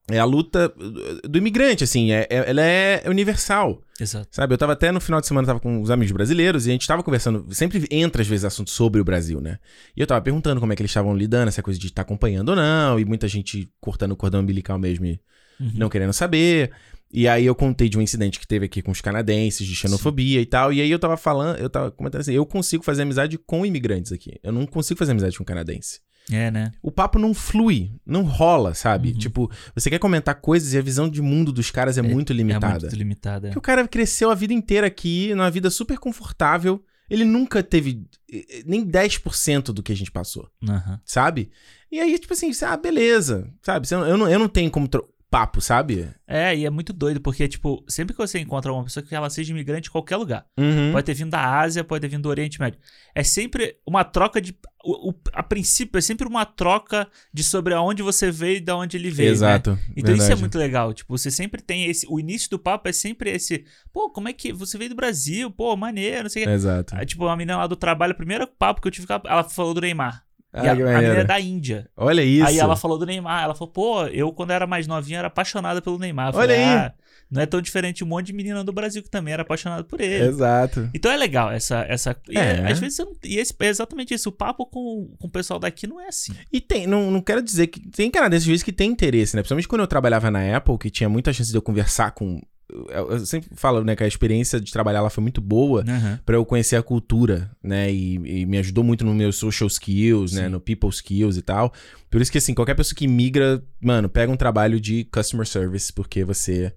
é 0.09 0.19
a 0.19 0.25
luta 0.25 0.69
do- 0.69 1.37
imigrante, 1.37 1.83
assim. 1.83 2.11
É, 2.11 2.27
é- 2.29 2.49
ela 2.49 2.61
é 2.61 3.03
universal. 3.07 3.81
Exato. 3.99 4.27
Sabe, 4.31 4.53
eu 4.53 4.57
tava 4.57 4.73
até 4.73 4.91
no 4.91 5.01
final 5.01 5.19
de 5.19 5.27
semana, 5.27 5.47
tava 5.47 5.59
com 5.59 5.81
os 5.81 5.89
amigos 5.91 6.11
brasileiros 6.11 6.65
e 6.67 6.69
a 6.69 6.73
gente 6.73 6.87
tava 6.87 7.01
conversando, 7.03 7.45
sempre 7.53 7.85
entra 7.91 8.21
às 8.21 8.27
vezes 8.27 8.45
assunto 8.45 8.69
sobre 8.69 9.01
o 9.01 9.03
Brasil, 9.03 9.41
né? 9.41 9.57
E 9.95 10.01
eu 10.01 10.07
tava 10.07 10.21
perguntando 10.21 10.59
como 10.61 10.71
é 10.71 10.75
que 10.75 10.81
eles 10.81 10.91
estavam 10.91 11.15
lidando, 11.17 11.47
essa 11.49 11.63
coisa 11.63 11.79
de 11.79 11.87
estar 11.87 12.03
acompanhando 12.03 12.49
ou 12.49 12.55
não, 12.55 12.99
e 12.99 13.05
muita 13.05 13.27
gente 13.27 13.69
cortando 13.81 14.11
o 14.11 14.15
cordão 14.15 14.41
umbilical 14.41 14.77
mesmo 14.77 15.05
e 15.05 15.19
Uhum. 15.59 15.71
não 15.73 15.89
querendo 15.89 16.13
saber. 16.13 16.71
E 17.11 17.27
aí 17.27 17.45
eu 17.45 17.55
contei 17.55 17.89
de 17.89 17.97
um 17.97 18.01
incidente 18.01 18.37
que 18.39 18.45
teve 18.45 18.65
aqui 18.65 18.81
com 18.81 18.91
os 18.91 19.01
canadenses, 19.01 19.65
de 19.65 19.73
xenofobia 19.75 20.39
e 20.41 20.45
tal, 20.45 20.71
e 20.73 20.81
aí 20.81 20.91
eu 20.91 20.99
tava 20.99 21.17
falando, 21.17 21.57
eu 21.57 21.69
tava 21.69 21.89
comentando 21.89 22.21
assim, 22.21 22.33
eu 22.33 22.45
consigo 22.45 22.83
fazer 22.83 23.01
amizade 23.03 23.37
com 23.37 23.65
imigrantes 23.65 24.11
aqui, 24.11 24.37
eu 24.43 24.51
não 24.51 24.65
consigo 24.67 24.97
fazer 24.99 25.13
amizade 25.13 25.37
com 25.37 25.43
canadense. 25.45 26.01
É, 26.31 26.51
né? 26.51 26.71
O 26.81 26.91
papo 26.91 27.17
não 27.17 27.33
flui, 27.33 27.91
não 28.05 28.23
rola, 28.23 28.73
sabe? 28.73 29.11
Uhum. 29.11 29.17
Tipo, 29.17 29.51
você 29.73 29.89
quer 29.89 29.99
comentar 29.99 30.35
coisas 30.35 30.73
e 30.73 30.77
a 30.77 30.81
visão 30.81 31.07
de 31.07 31.21
mundo 31.21 31.53
dos 31.53 31.71
caras 31.71 31.97
é, 31.97 32.01
muito 32.01 32.33
É 32.33 32.35
limitada. 32.35 32.79
muito 32.81 32.95
limitada. 32.95 33.47
Porque 33.47 33.59
o 33.59 33.61
cara 33.61 33.87
cresceu 33.87 34.29
a 34.29 34.35
vida 34.35 34.53
inteira 34.53 34.87
aqui, 34.87 35.33
numa 35.33 35.49
vida 35.49 35.69
super 35.69 35.97
confortável. 35.97 36.83
Ele 37.09 37.23
nunca 37.23 37.63
teve 37.63 38.05
eh, 38.29 38.45
eh, 38.59 38.63
nem 38.65 38.85
10% 38.85 39.71
do 39.71 39.81
que 39.81 39.93
a 39.93 39.95
gente 39.95 40.11
passou, 40.11 40.49
Aham. 40.67 40.99
sabe? 41.05 41.49
E 41.89 42.01
aí, 42.01 42.19
tipo 42.19 42.33
assim, 42.33 42.51
ah, 42.63 42.75
beleza, 42.75 43.49
sabe? 43.61 43.87
Eu 43.89 44.17
não, 44.17 44.29
eu 44.29 44.37
não 44.37 44.49
tenho 44.49 44.69
como, 44.69 44.89
papo, 45.29 45.59
sabe? 45.61 46.09
É, 46.25 46.55
e 46.55 46.65
é 46.65 46.69
muito 46.69 46.93
doido, 46.93 47.19
porque, 47.21 47.47
tipo, 47.47 47.83
sempre 47.87 48.15
que 48.15 48.21
você 48.21 48.39
encontra 48.39 48.71
uma 48.71 48.83
pessoa 48.83 49.05
que 49.05 49.13
ela 49.13 49.29
seja 49.29 49.51
imigrante 49.51 49.83
de 49.83 49.91
qualquer 49.91 50.15
lugar, 50.17 50.45
Uhum. 50.57 50.91
pode 50.93 51.05
ter 51.05 51.13
vindo 51.13 51.29
da 51.31 51.59
Ásia, 51.59 51.83
pode 51.83 52.01
ter 52.01 52.07
vindo 52.07 52.23
do 52.23 52.29
Oriente 52.29 52.59
Médio, 52.59 52.79
é 53.13 53.23
sempre 53.23 53.77
uma 53.85 54.03
troca 54.03 54.39
de. 54.41 54.57
O, 54.83 55.09
o- 55.09 55.15
a 55.33 55.43
princípio, 55.43 55.97
é 55.97 56.01
sempre 56.01 56.25
uma 56.27 56.45
troca 56.45 57.07
de 57.33 57.43
sobre 57.43 57.73
aonde 57.73 58.01
você 58.01 58.31
veio 58.31 58.57
e 58.57 58.61
de 58.61 58.71
onde 58.71 58.95
ele 58.95 59.09
veio. 59.09 59.29
né? 59.29 59.33
Exato. 59.33 59.77
Então 59.97 60.13
isso 60.13 60.23
é 60.23 60.27
verdade. 60.27 60.41
muito 60.41 60.57
legal. 60.57 60.93
Tipo, 60.93 61.17
você 61.17 61.29
sempre 61.29 61.61
tem 61.61 61.85
esse. 61.85 62.05
O 62.09 62.19
início 62.19 62.49
do 62.49 62.57
papo 62.59 62.87
é 62.87 62.93
sempre 62.93 63.29
esse. 63.31 63.65
Pô, 63.91 64.09
como 64.09 64.29
é 64.29 64.33
que. 64.33 64.53
Você 64.53 64.77
veio 64.77 64.91
do 64.91 64.95
Brasil? 64.95 65.51
Pô, 65.51 65.75
maneiro, 65.75 66.23
não 66.23 66.29
sei 66.29 66.43
o 66.43 66.45
que. 66.45 66.51
Exato. 66.53 66.95
Tipo, 67.05 67.27
a 67.27 67.35
menina 67.35 67.57
lá 67.57 67.67
do 67.67 67.75
trabalho, 67.75 68.13
o 68.13 68.17
primeiro 68.17 68.47
papo 68.47 68.79
que 68.81 68.87
eu 68.87 68.91
tive 68.91 69.07
ela 69.25 69.43
falou 69.43 69.73
do 69.73 69.81
Neymar. 69.81 70.23
A, 70.57 70.71
a 70.71 70.75
menina 70.75 71.19
é 71.19 71.23
da 71.23 71.39
Índia. 71.39 71.89
Olha 71.95 72.21
isso. 72.23 72.45
Aí 72.47 72.59
ela 72.59 72.75
falou 72.75 72.97
do 72.97 73.05
Neymar. 73.05 73.43
Ela 73.43 73.55
falou, 73.55 73.71
pô, 73.71 74.05
eu 74.07 74.31
quando 74.31 74.51
era 74.51 74.65
mais 74.67 74.87
novinha 74.87 75.19
era 75.19 75.27
apaixonada 75.27 75.81
pelo 75.81 75.97
Neymar. 75.99 76.33
Eu 76.33 76.39
Olha 76.39 76.47
falei, 76.55 76.63
aí. 76.63 76.75
ah, 76.77 76.93
não 77.29 77.41
é 77.41 77.45
tão 77.45 77.61
diferente 77.61 78.03
um 78.03 78.07
monte 78.07 78.27
de 78.27 78.33
menina 78.33 78.63
do 78.63 78.71
Brasil 78.71 79.03
que 79.03 79.09
também 79.09 79.33
era 79.33 79.41
apaixonada 79.41 79.83
por 79.83 79.99
ele. 79.99 80.25
Exato. 80.29 80.89
Então 80.93 81.11
é 81.11 81.17
legal 81.17 81.51
essa. 81.51 81.85
essa 81.87 82.15
e 82.29 82.37
É. 82.37 82.71
às 82.71 82.79
vezes 82.79 82.97
não, 82.99 83.13
E 83.23 83.37
esse, 83.37 83.53
é 83.59 83.67
exatamente 83.67 84.13
isso. 84.13 84.29
O 84.29 84.31
papo 84.31 84.65
com, 84.65 85.09
com 85.19 85.27
o 85.27 85.29
pessoal 85.29 85.59
daqui 85.59 85.85
não 85.87 85.99
é 85.99 86.07
assim. 86.07 86.33
E 86.51 86.61
tem, 86.61 86.87
não, 86.87 87.11
não 87.11 87.21
quero 87.21 87.41
dizer 87.41 87.67
que. 87.67 87.79
Tem 87.89 88.09
canadenses 88.09 88.47
vezes 88.47 88.63
que 88.63 88.71
tem 88.71 88.89
interesse, 88.89 89.35
né? 89.35 89.41
Principalmente 89.41 89.67
quando 89.67 89.81
eu 89.81 89.87
trabalhava 89.87 90.31
na 90.31 90.55
Apple, 90.55 90.77
que 90.77 90.89
tinha 90.89 91.09
muita 91.09 91.33
chance 91.33 91.51
de 91.51 91.57
eu 91.57 91.61
conversar 91.61 92.11
com. 92.11 92.41
Eu, 92.69 93.11
eu 93.11 93.25
sempre 93.25 93.49
falo, 93.53 93.81
né, 93.83 93.95
que 93.95 94.03
a 94.03 94.07
experiência 94.07 94.59
de 94.59 94.73
trabalhar 94.73 95.01
lá 95.01 95.09
foi 95.09 95.21
muito 95.21 95.39
boa 95.39 95.85
Aham. 95.87 96.19
pra 96.25 96.35
eu 96.35 96.45
conhecer 96.45 96.75
a 96.75 96.83
cultura, 96.83 97.49
né? 97.63 97.91
E, 97.91 98.41
e 98.41 98.45
me 98.45 98.57
ajudou 98.57 98.83
muito 98.83 99.05
no 99.05 99.13
meu 99.15 99.31
social 99.31 99.67
skills, 99.67 100.33
né? 100.33 100.43
Sim. 100.43 100.49
No 100.49 100.59
people 100.59 100.89
skills 100.89 101.37
e 101.37 101.41
tal. 101.41 101.73
Por 102.09 102.21
isso 102.21 102.31
que, 102.31 102.37
assim, 102.37 102.53
qualquer 102.53 102.75
pessoa 102.75 102.95
que 102.95 103.07
migra, 103.07 103.63
mano, 103.81 104.09
pega 104.09 104.31
um 104.31 104.35
trabalho 104.35 104.81
de 104.81 105.05
customer 105.05 105.47
service, 105.47 105.93
porque 105.93 106.25
você 106.25 106.73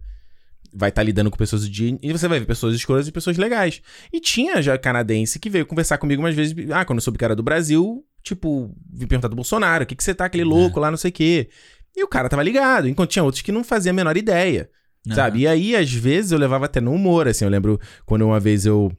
vai 0.72 0.90
estar 0.90 1.02
lidando 1.02 1.30
com 1.30 1.36
pessoas 1.36 1.68
dia 1.68 1.98
e 2.00 2.12
você 2.12 2.28
vai 2.28 2.38
ver 2.38 2.46
pessoas 2.46 2.74
escuras 2.74 3.08
e 3.08 3.12
pessoas 3.12 3.36
legais. 3.36 3.82
E 4.12 4.20
tinha 4.20 4.62
já 4.62 4.78
canadense 4.78 5.38
que 5.38 5.50
veio 5.50 5.66
conversar 5.66 5.98
comigo 5.98 6.22
umas 6.22 6.34
vezes, 6.34 6.54
ah, 6.70 6.84
quando 6.84 6.98
eu 6.98 7.02
soube 7.02 7.18
que 7.18 7.24
era 7.24 7.34
do 7.34 7.42
Brasil, 7.42 8.04
tipo, 8.22 8.72
vim 8.92 9.06
perguntar 9.06 9.28
do 9.28 9.36
Bolsonaro, 9.36 9.84
o 9.84 9.86
que 9.86 9.96
que 9.96 10.04
você 10.04 10.14
tá, 10.14 10.26
aquele 10.26 10.44
louco 10.44 10.78
lá, 10.78 10.90
não 10.90 10.98
sei 10.98 11.10
o 11.10 11.12
quê. 11.12 11.48
E 11.96 12.04
o 12.04 12.08
cara 12.08 12.28
tava 12.28 12.42
ligado, 12.42 12.88
enquanto 12.88 13.10
tinha 13.10 13.24
outros 13.24 13.42
que 13.42 13.50
não 13.50 13.64
faziam 13.64 13.90
a 13.90 13.94
menor 13.94 14.16
ideia. 14.16 14.70
Aham. 15.06 15.14
Sabe? 15.16 15.40
E 15.40 15.46
aí, 15.46 15.74
às 15.76 15.92
vezes, 15.92 16.32
eu 16.32 16.38
levava 16.38 16.66
até 16.66 16.80
no 16.80 16.92
humor, 16.92 17.26
assim. 17.28 17.44
Eu 17.44 17.50
lembro 17.50 17.80
quando 18.04 18.22
uma 18.26 18.38
vez 18.40 18.66
eu. 18.66 18.92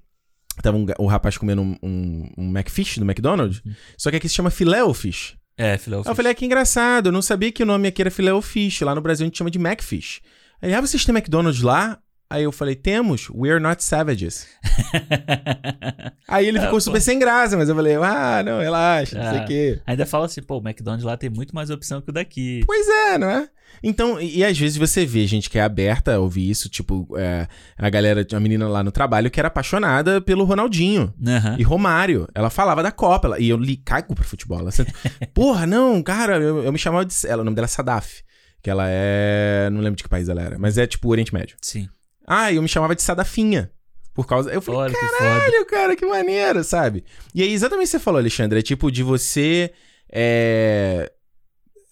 Tava 0.62 0.76
um, 0.78 0.86
um 1.00 1.06
rapaz 1.06 1.38
comendo 1.38 1.62
um, 1.62 1.76
um, 1.82 2.30
um 2.38 2.50
McFish 2.58 2.98
do 2.98 3.06
McDonald's. 3.06 3.62
Só 3.98 4.10
que 4.12 4.18
aqui 4.18 4.28
se 4.28 4.36
chama 4.36 4.50
filé 4.50 4.84
o 4.84 4.94
fish. 4.94 5.36
É, 5.58 5.78
filé. 5.78 5.98
Aí 5.98 6.04
eu 6.06 6.16
falei, 6.16 6.32
ah, 6.32 6.36
que 6.36 6.46
engraçado. 6.46 7.08
Eu 7.08 7.12
não 7.12 7.22
sabia 7.22 7.52
que 7.52 7.64
o 7.64 7.66
nome 7.66 7.88
aqui 7.88 8.02
era 8.02 8.12
filé 8.12 8.34
o 8.34 8.42
fish. 8.42 8.82
Lá 8.82 8.94
no 8.94 9.02
Brasil 9.02 9.24
a 9.24 9.28
gente 9.28 9.38
chama 9.38 9.50
de 9.52 9.58
McFish. 9.60 10.22
Aí, 10.62 10.74
ah, 10.74 10.82
vocês 10.82 11.06
têm 11.06 11.16
McDonald's 11.16 11.62
lá? 11.62 12.00
Aí 12.30 12.44
eu 12.44 12.52
falei, 12.52 12.76
temos. 12.76 13.30
We 13.30 13.50
are 13.52 13.60
not 13.62 13.84
savages. 13.84 14.48
Aí 16.28 16.48
ele 16.48 16.58
Ah, 16.60 16.62
ficou 16.64 16.78
pô. 16.78 16.82
super 16.82 17.02
sem 17.02 17.20
graça, 17.20 17.58
mas 17.58 17.68
eu 17.70 17.76
falei, 17.76 17.96
ah, 17.96 18.42
não, 18.44 18.60
relaxa, 18.60 19.18
não 19.18 19.30
sei 19.32 19.40
Ah. 19.40 19.44
o 19.44 19.48
quê. 19.48 19.82
Ainda 19.86 20.06
fala 20.06 20.26
assim, 20.26 20.42
pô, 20.42 20.58
o 20.58 20.62
McDonald's 20.68 21.06
lá 21.06 21.18
tem 21.18 21.30
muito 21.30 21.54
mais 21.56 21.70
opção 21.70 22.02
que 22.02 22.10
o 22.10 22.14
daqui. 22.14 22.62
Pois 22.66 22.88
é, 22.88 23.18
não 23.18 23.30
é? 23.30 23.50
Então, 23.84 24.20
e, 24.22 24.38
e 24.40 24.46
às 24.46 24.58
vezes 24.58 24.78
você 24.78 25.06
vê 25.06 25.26
gente 25.28 25.50
que 25.50 25.58
é 25.58 25.62
aberta 25.62 26.16
a 26.16 26.20
ouvir 26.20 26.50
isso, 26.50 26.70
tipo, 26.70 27.08
é, 27.18 27.48
a 27.78 27.90
galera, 27.90 28.26
a 28.32 28.40
menina 28.40 28.68
lá 28.68 28.84
no 28.84 28.92
trabalho 28.92 29.30
que 29.32 29.40
era 29.40 29.48
apaixonada 29.48 30.22
pelo 30.22 30.44
Ronaldinho. 30.44 31.14
Aham. 31.26 31.56
E 31.60 31.64
Romário, 31.64 32.28
ela 32.36 32.50
falava 32.50 32.84
da 32.84 32.92
Copa, 32.92 33.28
ela- 33.28 33.40
e 33.40 33.50
eu 33.50 33.58
li 33.58 33.78
cago 33.78 34.14
pra 34.16 34.24
futebol. 34.24 34.60
Ela 34.60 34.72
sempre, 34.72 34.94
porra, 35.34 35.66
não, 35.66 36.02
cara, 36.04 36.38
eu, 36.38 36.64
eu 36.64 36.72
me 36.72 36.78
chamava 36.80 37.06
de. 37.06 37.14
Ela, 37.28 37.42
o 37.42 37.46
nome 37.46 37.56
dela 37.56 37.66
é 37.66 37.68
Sadaf, 37.68 38.22
que 38.62 38.70
ela 38.70 38.86
é. 38.88 39.70
Não 39.72 39.82
lembro 39.82 39.96
de 39.98 40.04
que 40.04 40.10
país 40.10 40.30
ela 40.30 40.42
era, 40.42 40.60
mas 40.60 40.78
é 40.78 40.86
tipo 40.86 41.10
Oriente 41.10 41.34
Médio. 41.34 41.56
Sim. 41.62 41.88
Ah, 42.28 42.52
eu 42.54 42.62
me 42.62 42.68
chamava 42.68 42.96
de 42.96 43.02
Sadafinha. 43.02 43.72
Por 44.14 44.28
causa. 44.28 44.52
Eu 44.52 44.62
falei, 44.62 44.82
Olha 44.82 44.94
que 44.94 45.18
caralho, 45.18 45.66
cara, 45.66 45.96
que 45.96 46.06
maneiro, 46.06 46.64
sabe? 46.64 47.04
E 47.34 47.42
aí, 47.42 47.52
exatamente 47.54 47.86
o 47.86 47.92
que 47.92 47.92
você 47.92 48.00
falou, 48.00 48.20
Alexandre, 48.20 48.60
é 48.60 48.62
tipo 48.62 48.92
de 48.92 49.04
você. 49.04 49.72
É... 50.12 51.12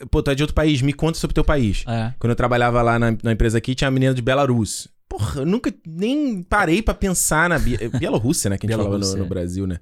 Pô, 0.10 0.24
tu 0.24 0.32
é 0.32 0.36
de 0.36 0.43
outro 0.43 0.56
país, 0.56 0.82
me 0.82 0.93
conta 0.93 1.18
sobre 1.18 1.34
teu 1.34 1.43
país. 1.43 1.84
É. 1.88 2.14
Quando 2.20 2.32
eu 2.32 2.36
trabalhava 2.36 2.82
lá 2.82 2.97
na, 2.97 3.16
na 3.22 3.32
empresa 3.34 3.58
aqui, 3.58 3.76
tinha 3.76 3.88
uma 3.88 3.93
menina 3.93 4.14
de 4.14 4.22
Belarus. 4.22 4.88
Porra, 5.10 5.41
eu 5.41 5.45
nunca 5.45 5.74
nem 5.86 6.41
parei 6.43 6.82
pra 6.82 6.93
pensar 6.93 7.50
na 7.50 7.58
Bie- 7.60 7.89
Bielorrússia, 8.00 8.50
né? 8.50 8.58
Que 8.58 8.66
a 8.66 8.70
gente 8.70 8.78
falava 8.78 8.97
no, 8.97 9.16
no 9.18 9.26
é. 9.26 9.28
Brasil, 9.28 9.66
né? 9.68 9.80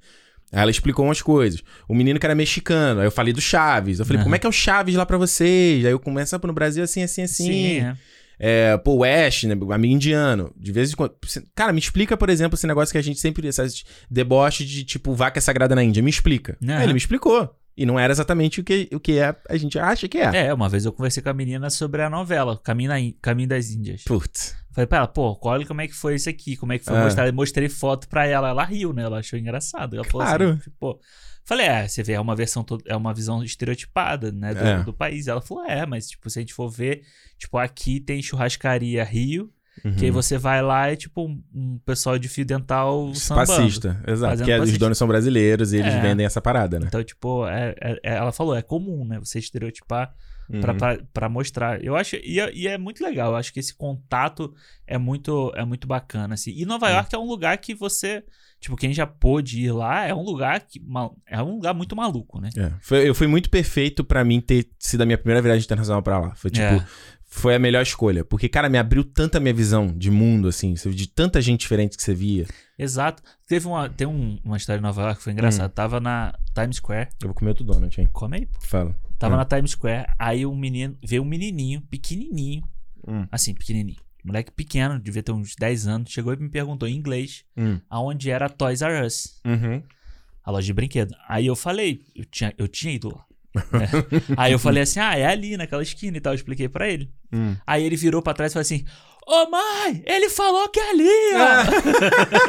Aí 0.52 0.62
ela 0.62 0.72
explicou 0.72 1.04
umas 1.06 1.22
coisas. 1.22 1.62
O 1.88 1.94
menino 1.94 2.18
que 2.20 2.26
era 2.26 2.34
mexicano, 2.34 3.02
aí 3.02 3.08
eu 3.08 3.12
falei 3.12 3.34
do 3.34 3.42
Chaves. 3.42 4.00
Eu 4.00 4.06
falei, 4.06 4.18
Aham. 4.20 4.24
como 4.24 4.36
é 4.36 4.40
que 4.40 4.48
é 4.48 4.50
o 4.50 4.54
Chaves 4.54 4.96
lá 4.96 5.06
pra 5.06 5.18
vocês? 5.18 5.86
Aí 5.86 5.92
eu 5.92 6.00
começo 6.00 6.36
a 6.36 6.40
pôr 6.40 6.48
no 6.48 6.54
Brasil 6.54 6.84
assim, 6.84 7.04
assim, 7.04 7.24
assim. 7.24 7.44
Sim, 7.46 7.78
é. 7.82 7.98
É, 8.40 8.78
pô, 8.78 8.98
West, 8.98 9.44
né? 9.46 9.54
Amigo 9.72 9.94
indiano. 9.94 10.54
De 10.56 10.72
vez 10.72 10.92
em 10.94 10.96
quando. 10.96 11.14
Cara, 11.56 11.74
me 11.74 11.80
explica, 11.80 12.16
por 12.16 12.30
exemplo, 12.30 12.56
esse 12.56 12.68
negócio 12.68 12.92
que 12.92 12.98
a 12.98 13.02
gente 13.02 13.20
sempre. 13.20 13.48
Essas 13.48 13.84
deboche 14.10 14.64
de 14.64 14.84
tipo 14.84 15.14
vaca 15.14 15.42
sagrada 15.42 15.76
na 15.76 15.84
Índia. 15.84 16.02
Me 16.02 16.10
explica. 16.10 16.58
Aham. 16.64 16.78
Aí 16.78 16.84
ele 16.86 16.94
me 16.94 17.00
explicou. 17.00 17.54
E 17.78 17.86
não 17.86 18.00
era 18.00 18.12
exatamente 18.12 18.60
o 18.60 18.64
que, 18.64 18.90
o 18.92 19.00
que 19.00 19.20
é, 19.20 19.36
a 19.48 19.56
gente 19.56 19.78
acha 19.78 20.08
que 20.08 20.18
é. 20.18 20.48
É, 20.48 20.54
uma 20.54 20.68
vez 20.68 20.84
eu 20.84 20.92
conversei 20.92 21.22
com 21.22 21.30
a 21.30 21.34
menina 21.34 21.70
sobre 21.70 22.02
a 22.02 22.10
novela, 22.10 22.58
Caminho, 22.58 22.90
na 22.90 23.00
In- 23.00 23.16
Caminho 23.22 23.48
das 23.50 23.70
Índias. 23.70 24.04
Putz. 24.04 24.56
Falei 24.72 24.88
pra 24.88 24.98
ela, 25.00 25.08
pô, 25.08 25.38
olha 25.44 25.66
como 25.66 25.82
é 25.82 25.88
que 25.88 25.94
foi 25.94 26.16
isso 26.16 26.28
aqui, 26.30 26.56
como 26.58 26.74
é 26.74 26.80
que 26.80 26.86
foi 26.86 26.98
Ah. 26.98 27.04
mostrar. 27.04 27.28
Eu 27.28 27.34
mostrei 27.34 27.70
foto 27.70 28.08
pra 28.10 28.26
ela, 28.26 28.50
ela 28.50 28.64
riu, 28.64 28.94
né? 28.94 29.04
Ela 29.04 29.20
achou 29.20 29.38
engraçado. 29.38 29.96
Ela 29.96 30.04
falou 30.06 30.26
Claro. 30.26 30.50
assim, 30.60 30.72
pô. 30.80 31.00
Falei, 31.46 31.66
é, 31.68 31.88
você 31.88 32.04
vê, 32.04 32.14
é 32.14 32.20
uma 32.20 32.36
versão, 32.36 32.66
é 32.86 32.96
uma 32.96 33.14
visão 33.14 33.42
estereotipada, 33.44 34.32
né, 34.34 34.54
do, 34.54 34.60
É. 34.68 34.84
do 34.84 34.92
país. 34.94 35.28
Ela 35.28 35.40
falou, 35.42 35.64
é, 35.64 35.86
mas, 35.86 36.10
tipo, 36.10 36.30
se 36.30 36.40
a 36.40 36.42
gente 36.42 36.54
for 36.54 36.70
ver, 36.70 37.04
tipo, 37.38 37.58
aqui 37.58 38.00
tem 38.02 38.22
churrascaria 38.22 39.04
Rio, 39.04 39.50
que 39.82 40.06
aí 40.06 40.08
Uhum. 40.10 40.14
você 40.14 40.38
vai 40.38 40.62
lá 40.62 40.92
e, 40.92 40.98
tipo, 40.98 41.28
um, 41.54 41.80
pessoal 41.86 42.18
de 42.18 42.28
fio 42.28 42.46
dental 42.46 43.14
sambando. 43.14 43.48
Passista, 43.48 44.02
exato. 44.08 44.32
Fazendo 44.32 44.46
Que 44.46 44.52
é- 44.52 44.60
os 44.60 44.78
donos 44.78 44.98
são 44.98 45.08
brasileiros 45.08 45.74
e 45.74 45.78
eles 45.78 45.94
É. 45.94 46.02
vendem 46.02 46.26
essa 46.26 46.42
parada, 46.42 46.80
né? 46.80 46.86
Então, 46.88 47.04
tipo, 47.04 47.48
é, 47.48 47.76
é- 47.82 48.00
é- 48.04 48.16
ela 48.18 48.32
falou, 48.32 48.56
é 48.56 48.62
comum, 48.62 49.06
né, 49.06 49.20
você 49.20 49.40
estereotipar 49.40 50.14
pra, 50.62 50.72
Uhum. 50.72 50.78
pra, 50.78 50.98
pra 51.14 51.30
mostrar. 51.30 51.84
Eu 51.84 51.96
acho, 51.96 52.16
e 52.18 52.40
é, 52.40 52.52
e 52.54 52.68
é 52.68 52.78
muito 52.78 53.04
legal, 53.04 53.32
eu 53.32 53.36
acho 53.38 53.52
que 53.54 53.60
esse 53.60 53.76
contato 53.76 54.54
é 54.86 54.98
muito, 54.98 55.52
é 55.56 55.64
muito 55.66 55.88
bacana, 55.88 56.34
assim. 56.36 56.52
E 56.56 56.66
Nova 56.66 56.90
York 56.90 57.14
é 57.14 57.18
um 57.20 57.28
lugar 57.28 57.58
que 57.58 57.76
você, 57.76 58.24
tipo, 58.60 58.78
quem 58.78 58.94
já 58.94 59.06
pôde 59.06 59.60
ir 59.62 59.72
lá, 59.74 60.06
é 60.06 60.14
um 60.14 60.24
lugar 60.24 60.62
que, 60.62 60.82
é 61.28 61.44
um 61.44 61.56
lugar 61.56 61.74
muito 61.74 61.96
maluco, 61.98 62.40
né? 62.40 62.50
É. 62.58 62.72
Foi, 62.82 63.10
eu- 63.10 63.14
foi 63.14 63.28
muito 63.28 63.50
perfeito 63.50 64.06
pra 64.06 64.24
mim 64.24 64.40
ter 64.40 64.70
sido 64.80 65.02
a 65.02 65.06
minha 65.06 65.18
primeira 65.18 65.42
viagem 65.42 65.66
internacional 65.66 66.02
pra 66.02 66.18
lá. 66.18 66.36
Foi 66.36 66.50
tipo, 66.50 66.66
É. 66.66 66.86
foi 67.28 67.54
a 67.56 67.60
melhor 67.60 67.82
escolha. 67.84 68.24
Porque, 68.26 68.48
cara, 68.50 68.70
me 68.70 68.78
abriu 68.78 69.04
tanta 69.04 69.40
minha 69.40 69.54
visão 69.54 69.88
de 69.88 70.10
mundo, 70.10 70.48
assim, 70.48 70.74
de 70.74 71.08
tanta 71.08 71.42
gente 71.42 71.60
diferente 71.62 71.98
que 71.98 72.02
você 72.04 72.14
via. 72.16 72.46
Exato. 72.80 73.22
Teve 73.48 73.68
uma, 73.68 73.90
tem 73.90 74.08
um- 74.08 74.40
uma 74.44 74.56
história 74.58 74.80
em 74.80 74.84
Nova 74.84 75.02
York 75.02 75.18
que 75.18 75.24
foi 75.24 75.34
engraçada. 75.34 75.68
Hum. 75.68 75.76
Tava 75.76 76.00
na 76.00 76.34
Times 76.54 76.78
Square, 76.78 77.10
Eu 77.22 77.28
vou 77.28 77.34
comer 77.36 77.50
outro 77.50 77.64
donut, 77.66 78.00
hein? 78.00 78.08
come 78.14 78.38
aí, 78.38 78.46
pô. 78.46 78.60
Fala. 78.62 78.96
Tava 79.20 79.34
Hum. 79.36 79.38
na 79.38 79.46
Times 79.46 79.72
Square, 79.72 80.08
aí 80.18 80.46
um 80.46 80.56
menino, 80.56 80.96
veio 81.06 81.22
um 81.22 81.26
menininho, 81.26 81.82
pequenininho, 81.82 82.64
Hum. 83.08 83.26
assim, 83.32 83.54
pequenininho. 83.54 83.98
Moleque 84.24 84.52
pequeno, 84.52 85.00
devia 85.00 85.24
ter 85.24 85.32
uns 85.32 85.56
10 85.58 85.88
anos, 85.88 86.12
chegou 86.12 86.34
e 86.34 86.38
me 86.38 86.50
perguntou 86.50 86.88
em 86.88 86.96
inglês 86.96 87.44
Hum. 87.58 87.80
aonde 87.90 88.30
era 88.30 88.46
a 88.46 88.50
Toys 88.50 88.82
R 88.82 89.06
Us. 89.06 89.40
Uhum. 89.46 89.82
a 90.44 90.52
loja 90.52 90.66
de 90.66 90.72
brinquedo. 90.74 91.14
Aí 91.28 91.46
eu 91.46 91.58
falei, 91.58 92.02
eu 92.16 92.24
tinha, 92.24 92.54
eu 92.58 92.70
tinha 92.70 92.94
ido 92.94 93.10
lá. 93.14 93.26
Né? 93.72 93.90
Aí 94.36 94.52
eu 94.52 94.60
falei 94.60 94.84
assim, 94.84 95.00
ah, 95.00 95.18
é 95.18 95.26
ali, 95.26 95.58
naquela 95.58 95.84
esquina 95.84 96.18
e 96.18 96.20
tal. 96.20 96.34
Eu 96.34 96.38
expliquei 96.38 96.68
pra 96.70 96.90
ele. 96.90 97.12
Hum. 97.32 97.56
Aí 97.66 97.84
ele 97.84 97.96
virou 97.96 98.22
pra 98.22 98.34
trás 98.34 98.52
e 98.52 98.54
falou 98.54 98.62
assim, 98.62 98.86
ô 99.28 99.50
mãe, 99.50 100.04
ele 100.06 100.30
falou 100.30 100.68
que 100.70 100.80
é 100.80 100.90
ali, 100.90 101.10
ó. 101.36 102.48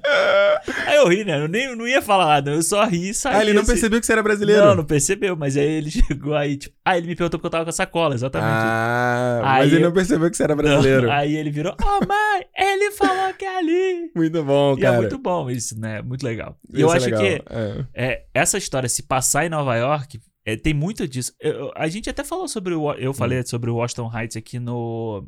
aí 0.86 0.96
eu 0.96 1.06
ri, 1.08 1.24
né? 1.24 1.40
Eu 1.42 1.48
nem, 1.48 1.74
não 1.76 1.86
ia 1.86 2.00
falar 2.02 2.26
nada, 2.26 2.50
eu 2.52 2.62
só 2.62 2.84
ri 2.84 3.10
e 3.10 3.14
saí. 3.14 3.34
Ah, 3.36 3.42
ele 3.42 3.52
não 3.52 3.62
assim. 3.62 3.72
percebeu 3.72 4.00
que 4.00 4.06
você 4.06 4.12
era 4.12 4.22
brasileiro? 4.22 4.64
Não, 4.64 4.74
não 4.76 4.84
percebeu, 4.84 5.36
mas 5.36 5.56
aí 5.56 5.64
ele 5.66 5.90
chegou 5.92 6.34
aí, 6.34 6.56
tipo... 6.56 6.74
Ah, 6.84 6.96
ele 6.96 7.06
me 7.06 7.14
perguntou 7.16 7.38
porque 7.38 7.46
eu 7.46 7.50
tava 7.50 7.64
com 7.64 7.70
a 7.70 7.72
sacola, 7.72 8.14
exatamente. 8.14 8.50
Ah, 8.52 9.40
Aí 9.44 9.62
mas 9.64 9.72
ele 9.72 9.82
eu- 9.82 9.86
não 9.88 9.92
percebeu 9.94 10.30
que 10.30 10.36
você 10.36 10.42
era 10.42 10.54
Não, 10.56 10.62
brasileiro. 10.62 11.10
Aí 11.12 11.36
ele 11.36 11.50
virou, 11.50 11.74
ô 11.80 12.06
mãe, 12.06 12.46
ele 12.56 12.90
falou 12.92 13.32
que 13.34 13.44
é 13.44 13.58
ali. 13.58 14.10
Muito 14.14 14.42
bom, 14.42 14.74
E 14.76 14.80
cara. 14.80 14.96
é 14.96 14.98
muito 14.98 15.18
bom 15.18 15.50
isso, 15.50 15.78
né? 15.78 16.02
Muito 16.02 16.22
legal. 16.24 16.56
E 16.72 16.76
Isso 16.78 16.82
eu 16.86 16.92
é 16.92 16.96
acho 16.96 17.04
legal. 17.06 17.20
que 17.22 17.42
É. 17.50 17.84
é, 17.94 18.22
essa 18.34 18.58
história, 18.58 18.88
se 18.88 19.02
passar 19.02 19.44
em 19.44 19.48
Nova 19.48 19.76
York, 19.76 20.20
é, 20.44 20.56
tem 20.56 20.72
muito 20.74 21.06
disso. 21.06 21.32
Eu- 21.40 21.70
a 21.76 21.86
gente 21.88 22.08
até 22.10 22.24
falou 22.24 22.48
sobre 22.48 22.74
o. 22.74 22.92
Eu 22.94 23.10
Hum. 23.10 23.14
falei 23.14 23.42
sobre 23.44 23.70
o 23.70 23.76
Washington 23.76 24.10
Heights 24.14 24.36
aqui 24.36 24.58
no, 24.58 25.26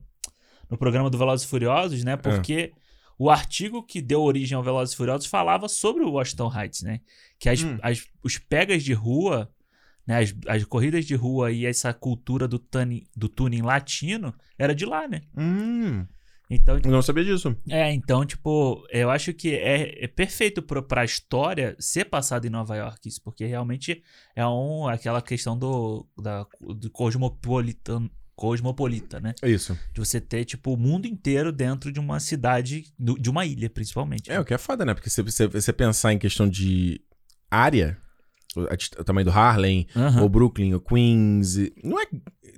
no 0.71 0.79
programa 0.79 1.11
do 1.11 1.19
Velozes 1.19 1.47
e 1.47 1.49
Furiosos, 1.49 2.01
É. 2.01 2.05
né? 2.05 2.17
Porque 2.17 2.73
o 3.19 3.31
artigo 3.31 3.83
que 3.83 4.01
deu 4.01 4.23
origem 4.23 4.57
ao 4.57 4.63
Velozes 4.63 4.95
e 4.95 4.97
Furiosos 4.97 5.27
falava 5.27 5.69
sobre 5.69 6.03
o 6.03 6.11
Washington 6.13 6.51
Heights, 6.55 6.83
né? 6.83 7.01
Que 7.39 7.49
as, 7.49 7.63
Hum. 7.63 7.79
as- 7.83 8.07
os 8.23 8.39
pegas 8.39 8.83
de 8.83 8.93
rua, 8.95 9.51
né? 10.07 10.19
As, 10.21 10.35
as 10.49 10.65
corridas 10.65 11.05
de 11.05 11.15
rua 11.15 11.53
e 11.53 11.67
essa 11.67 11.93
cultura 11.93 12.49
do, 12.49 12.59
tuning, 12.59 13.05
do 13.15 13.29
tuning 13.29 13.63
latino 13.63 14.35
era 14.59 14.75
de 14.75 14.85
lá, 14.87 15.07
né? 15.07 15.21
Hum, 15.37 16.07
Então, 16.55 16.77
eu 16.77 16.91
não 16.91 17.01
sabia 17.01 17.25
disso. 17.25 17.57
é, 17.71 17.93
então, 17.93 18.27
tipo, 18.27 18.87
eu 18.91 19.11
acho 19.11 19.33
que 19.33 19.55
é, 19.55 20.05
é 20.05 20.07
perfeito 20.07 20.61
pro, 20.61 20.83
pra 20.83 21.05
história 21.05 21.75
ser 21.79 22.05
passado 22.05 22.47
em 22.47 22.51
Nova 22.51 22.77
York, 22.77 23.09
isso, 23.09 23.23
porque 23.23 23.47
realmente 23.47 24.03
é 24.37 24.47
um, 24.47 24.87
aquela 24.87 25.23
questão 25.23 25.59
do, 25.59 26.07
da, 26.21 26.47
do 26.61 26.91
cosmopolitan, 26.91 28.11
cosmopolita, 28.37 29.19
né? 29.19 29.35
Isso. 29.43 29.79
De 29.95 30.01
você 30.01 30.21
ter, 30.21 30.45
tipo, 30.45 30.75
o 30.75 30.77
mundo 30.77 31.07
inteiro 31.07 31.51
dentro 31.53 31.91
de 31.91 31.99
uma 31.99 32.21
cidade, 32.21 32.85
de 32.99 33.31
uma 33.31 33.47
ilha, 33.47 33.71
principalmente. 33.71 34.31
É, 34.31 34.39
o 34.39 34.45
que 34.45 34.53
é 34.53 34.59
foda, 34.59 34.85
né? 34.85 34.93
Porque 34.93 35.09
se 35.09 35.23
você, 35.23 35.73
pensar 35.73 36.13
em 36.13 36.19
questão 36.19 36.47
de 36.47 37.01
área, 37.51 37.97
o, 38.55 38.63
o 39.01 39.05
tamanho 39.05 39.25
do 39.25 39.31
Harlem, 39.31 39.87
Aham. 39.97 40.23
ou 40.23 40.29
Brooklyn, 40.29 40.75
ou 40.75 40.81
Queens. 40.81 41.57
Não 41.83 41.99
é. 42.01 42.07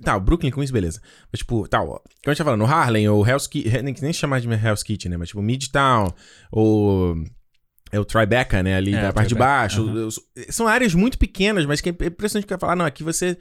Tá, 0.03 0.15
o 0.15 0.19
Brooklyn, 0.19 0.51
Queens, 0.51 0.71
beleza. 0.71 1.01
Mas, 1.31 1.39
tipo, 1.39 1.67
tal, 1.67 1.85
ó. 1.89 1.97
Como 1.99 2.03
a 2.27 2.29
gente 2.29 2.37
tá 2.37 2.43
falando, 2.43 2.65
Harlem, 2.65 3.07
ou 3.09 3.25
Hell's 3.27 3.47
Kitchen. 3.47 3.81
Nem, 3.83 3.95
nem 4.01 4.13
chamar 4.13 4.41
de 4.41 4.47
Hell's 4.49 4.83
Kitchen, 4.83 5.09
né? 5.11 5.17
Mas, 5.17 5.29
tipo, 5.29 5.41
Midtown, 5.41 6.11
ou. 6.51 7.15
É 7.91 7.99
o 7.99 8.03
Tribeca, 8.05 8.61
né? 8.61 8.75
Ali 8.75 8.93
É, 8.93 9.01
da 9.03 9.13
parte 9.13 9.29
de 9.29 9.35
baixo. 9.35 9.83
Os- 9.83 10.19
São 10.49 10.67
áreas 10.67 10.93
muito 10.93 11.17
pequenas, 11.17 11.65
mas 11.65 11.79
que 11.81 11.89
é 11.89 11.91
impressionante 11.91 12.45
que 12.47 12.57
falar, 12.57 12.75
não, 12.75 12.85
aqui 12.85 13.03
você. 13.03 13.37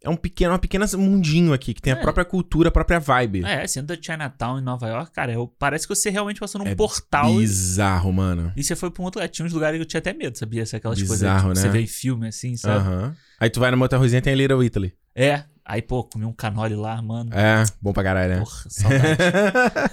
É 0.00 0.08
um 0.08 0.14
pequeno, 0.14 0.52
uma 0.52 0.58
pequena 0.60 0.86
mundinho 0.96 1.52
aqui, 1.52 1.74
que 1.74 1.82
tem 1.82 1.92
a 1.92 1.96
É. 1.96 2.00
própria 2.00 2.24
cultura, 2.24 2.68
a 2.68 2.70
própria 2.70 3.00
vibe. 3.00 3.44
É, 3.44 3.66
sendo 3.66 3.86
da 3.88 4.00
Chinatown 4.00 4.60
em 4.60 4.62
Nova 4.62 4.86
York, 4.86 5.10
cara, 5.10 5.32
eu- 5.32 5.48
parece 5.58 5.88
que 5.88 5.94
você 5.96 6.08
realmente 6.08 6.38
passou 6.38 6.60
num 6.62 6.68
É 6.70 6.74
portal 6.76 7.34
e- 7.34 7.38
Bizarro, 7.38 8.12
mano. 8.12 8.52
e 8.56 8.62
você 8.62 8.76
foi 8.76 8.92
pra 8.92 9.02
um 9.02 9.06
outro 9.06 9.18
lugar. 9.20 9.28
Tinha 9.28 9.44
uns 9.44 9.52
lugares 9.52 9.76
que 9.76 9.82
eu 9.82 9.86
tinha 9.86 9.98
até 9.98 10.12
medo, 10.12 10.38
sabia? 10.38 10.64
Se 10.64 10.76
aquelas 10.76 11.00
Bizarro, 11.00 11.18
coisas 11.18 11.42
que 11.42 11.66
né? 11.66 11.72
você 11.72 11.76
vê 11.76 11.80
em 11.82 11.86
filme, 11.88 12.28
assim, 12.28 12.56
sabe? 12.56 12.76
Aham. 12.78 13.16
Aí 13.40 13.50
tu 13.50 13.58
vai 13.58 13.72
numa 13.72 13.84
outra 13.86 13.98
ruzinha 13.98 14.22
tem 14.22 14.32
a 14.32 14.36
Little 14.36 14.62
Italy. 14.62 14.92
É. 15.16 15.42
Aí, 15.70 15.82
pô, 15.82 16.02
comi 16.02 16.24
um 16.24 16.32
canole 16.32 16.74
lá, 16.74 17.00
mano. 17.02 17.30
É, 17.34 17.62
bom 17.82 17.92
pra 17.92 18.02
caralho, 18.02 18.30
né? 18.32 18.38
Porra, 18.38 18.64
saudade. 18.70 19.18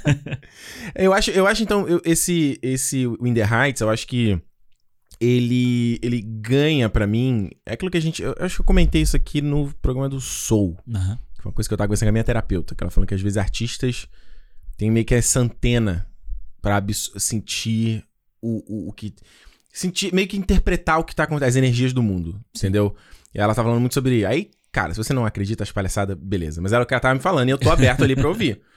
eu 0.96 1.14
acho, 1.14 1.32
eu 1.32 1.46
acho 1.46 1.64
então 1.64 1.86
eu- 1.88 2.02
esse 2.06 2.58
esse 2.62 3.04
In 3.22 3.34
the 3.34 3.44
Heights, 3.44 3.82
eu 3.82 3.90
acho 3.90 4.08
que 4.08 4.40
ele 5.20 6.00
ele 6.02 6.22
ganha 6.22 6.90
pra 6.90 7.06
mim, 7.06 7.50
é 7.66 7.74
aquilo 7.74 7.92
que 7.92 7.98
a 7.98 8.02
gente, 8.02 8.22
eu 8.22 8.34
acho 8.40 8.56
que 8.56 8.62
eu 8.62 8.66
comentei 8.66 9.02
isso 9.02 9.16
aqui 9.16 9.42
no 9.42 9.74
programa 9.82 10.10
do 10.10 10.20
Soul, 10.22 10.78
Aham. 10.94 11.20
que 11.36 11.42
foi 11.42 11.50
uma 11.50 11.54
coisa 11.56 11.68
que 11.68 11.74
eu 11.74 11.78
tava 11.78 11.88
conversando 11.88 12.08
com 12.08 12.12
a 12.12 12.14
minha 12.14 12.24
terapeuta, 12.24 12.74
que 12.74 12.84
ela 12.84 12.92
falando 12.92 13.08
que 13.08 13.16
às 13.16 13.22
vezes 13.22 13.38
artistas 13.38 14.08
têm 14.78 14.90
meio 14.90 15.06
que 15.06 15.14
essa 15.16 15.40
antena 15.40 16.08
pra 16.62 16.82
sentir 17.18 18.04
o, 18.42 18.64
o, 18.68 18.90
o 18.90 18.94
que 18.94 19.14
sentir 19.74 20.14
meio 20.14 20.28
que 20.28 20.38
interpretar 20.38 21.00
o 21.00 21.04
que 21.04 21.14
tá 21.16 21.24
acontecendo, 21.24 21.50
as 21.50 21.56
energias 21.58 21.92
do 21.94 22.02
mundo, 22.02 22.40
entendeu? 22.56 22.96
E 23.34 23.40
ela 23.40 23.54
tá 23.54 23.62
falando 23.64 23.80
muito 23.82 23.94
sobre 23.94 24.26
aí, 24.26 24.52
cara, 24.76 24.94
se 24.94 24.98
você 24.98 25.14
não 25.14 25.26
acredita 25.26 25.64
as 25.64 25.72
palhaçadas, 25.72 26.18
beleza, 26.20 26.62
mas 26.62 26.74
era 26.74 26.84
o 26.84 26.86
que 26.86 26.94
ela 26.94 27.00
tava 27.00 27.16
me 27.16 27.22
falando 27.22 27.48
e 27.48 27.52
eu 27.52 27.58
tô 27.58 27.72
aberto 27.72 28.04
ali 28.04 28.14
pra 28.16 28.28
ouvir. 28.28 28.62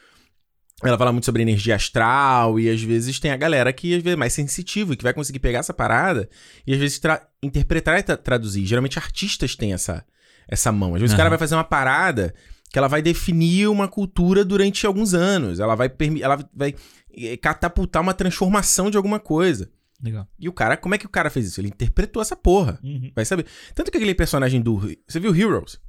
Ela 0.85 0.97
fala 0.97 1.11
muito 1.11 1.25
sobre 1.25 1.43
energia 1.43 1.75
astral 1.75 2.57
e 2.61 2.71
às 2.71 2.81
vezes 2.81 3.19
tem 3.19 3.33
a 3.33 3.37
galera 3.37 3.73
que 3.73 3.89
às 3.97 4.01
vezes 4.01 4.15
é 4.15 4.17
mais 4.17 4.33
sensitivo 4.33 4.93
e 4.93 4.97
que 4.97 5.03
vai 5.03 5.13
conseguir 5.13 5.41
pegar 5.41 5.59
essa 5.59 5.75
parada 5.75 6.29
e 6.65 6.73
às 6.73 6.79
vezes 6.79 7.01
tra- 7.01 7.27
interpretar 7.43 7.99
e 7.99 8.03
tra- 8.05 8.17
traduzir. 8.17 8.65
Geralmente 8.65 8.97
artistas 8.97 9.57
têm 9.57 9.73
essa, 9.73 10.05
essa 10.47 10.71
mão. 10.71 10.95
Às 10.95 11.01
vezes 11.01 11.15
o 11.15 11.17
cara 11.17 11.29
vai 11.31 11.39
fazer 11.39 11.57
uma 11.57 11.65
parada 11.65 12.33
que 12.71 12.79
ela 12.79 12.87
vai 12.87 13.03
definir 13.03 13.67
uma 13.69 13.89
cultura 13.89 14.45
durante 14.45 14.87
alguns 14.87 15.15
anos. 15.15 15.59
Ela 15.59 15.75
vai, 15.75 15.91
ela 16.23 16.49
vai 16.55 16.73
eh, 17.13 17.37
catapultar 17.39 18.01
uma 18.01 18.15
transformação 18.15 18.89
de 18.89 18.97
alguma 18.97 19.19
coisa. 19.19 19.69
Legal. 20.01 20.29
E 20.39 20.49
o 20.49 20.53
cara, 20.53 20.77
como 20.77 20.95
é 20.95 20.99
que 20.99 21.07
o 21.07 21.11
cara 21.11 21.29
fez 21.29 21.45
isso? 21.49 21.61
Ele 21.61 21.67
interpretou 21.69 22.23
essa 22.23 22.37
porra. 22.37 22.79
Uhum. 22.85 23.11
Vai 23.17 23.25
saber. 23.25 23.47
Tanto 23.75 23.91
que 23.91 23.97
aquele 23.97 24.15
personagem 24.15 24.61
do. 24.63 24.79
Você 25.09 25.19
viu 25.19 25.35
Heroes? 25.35 25.81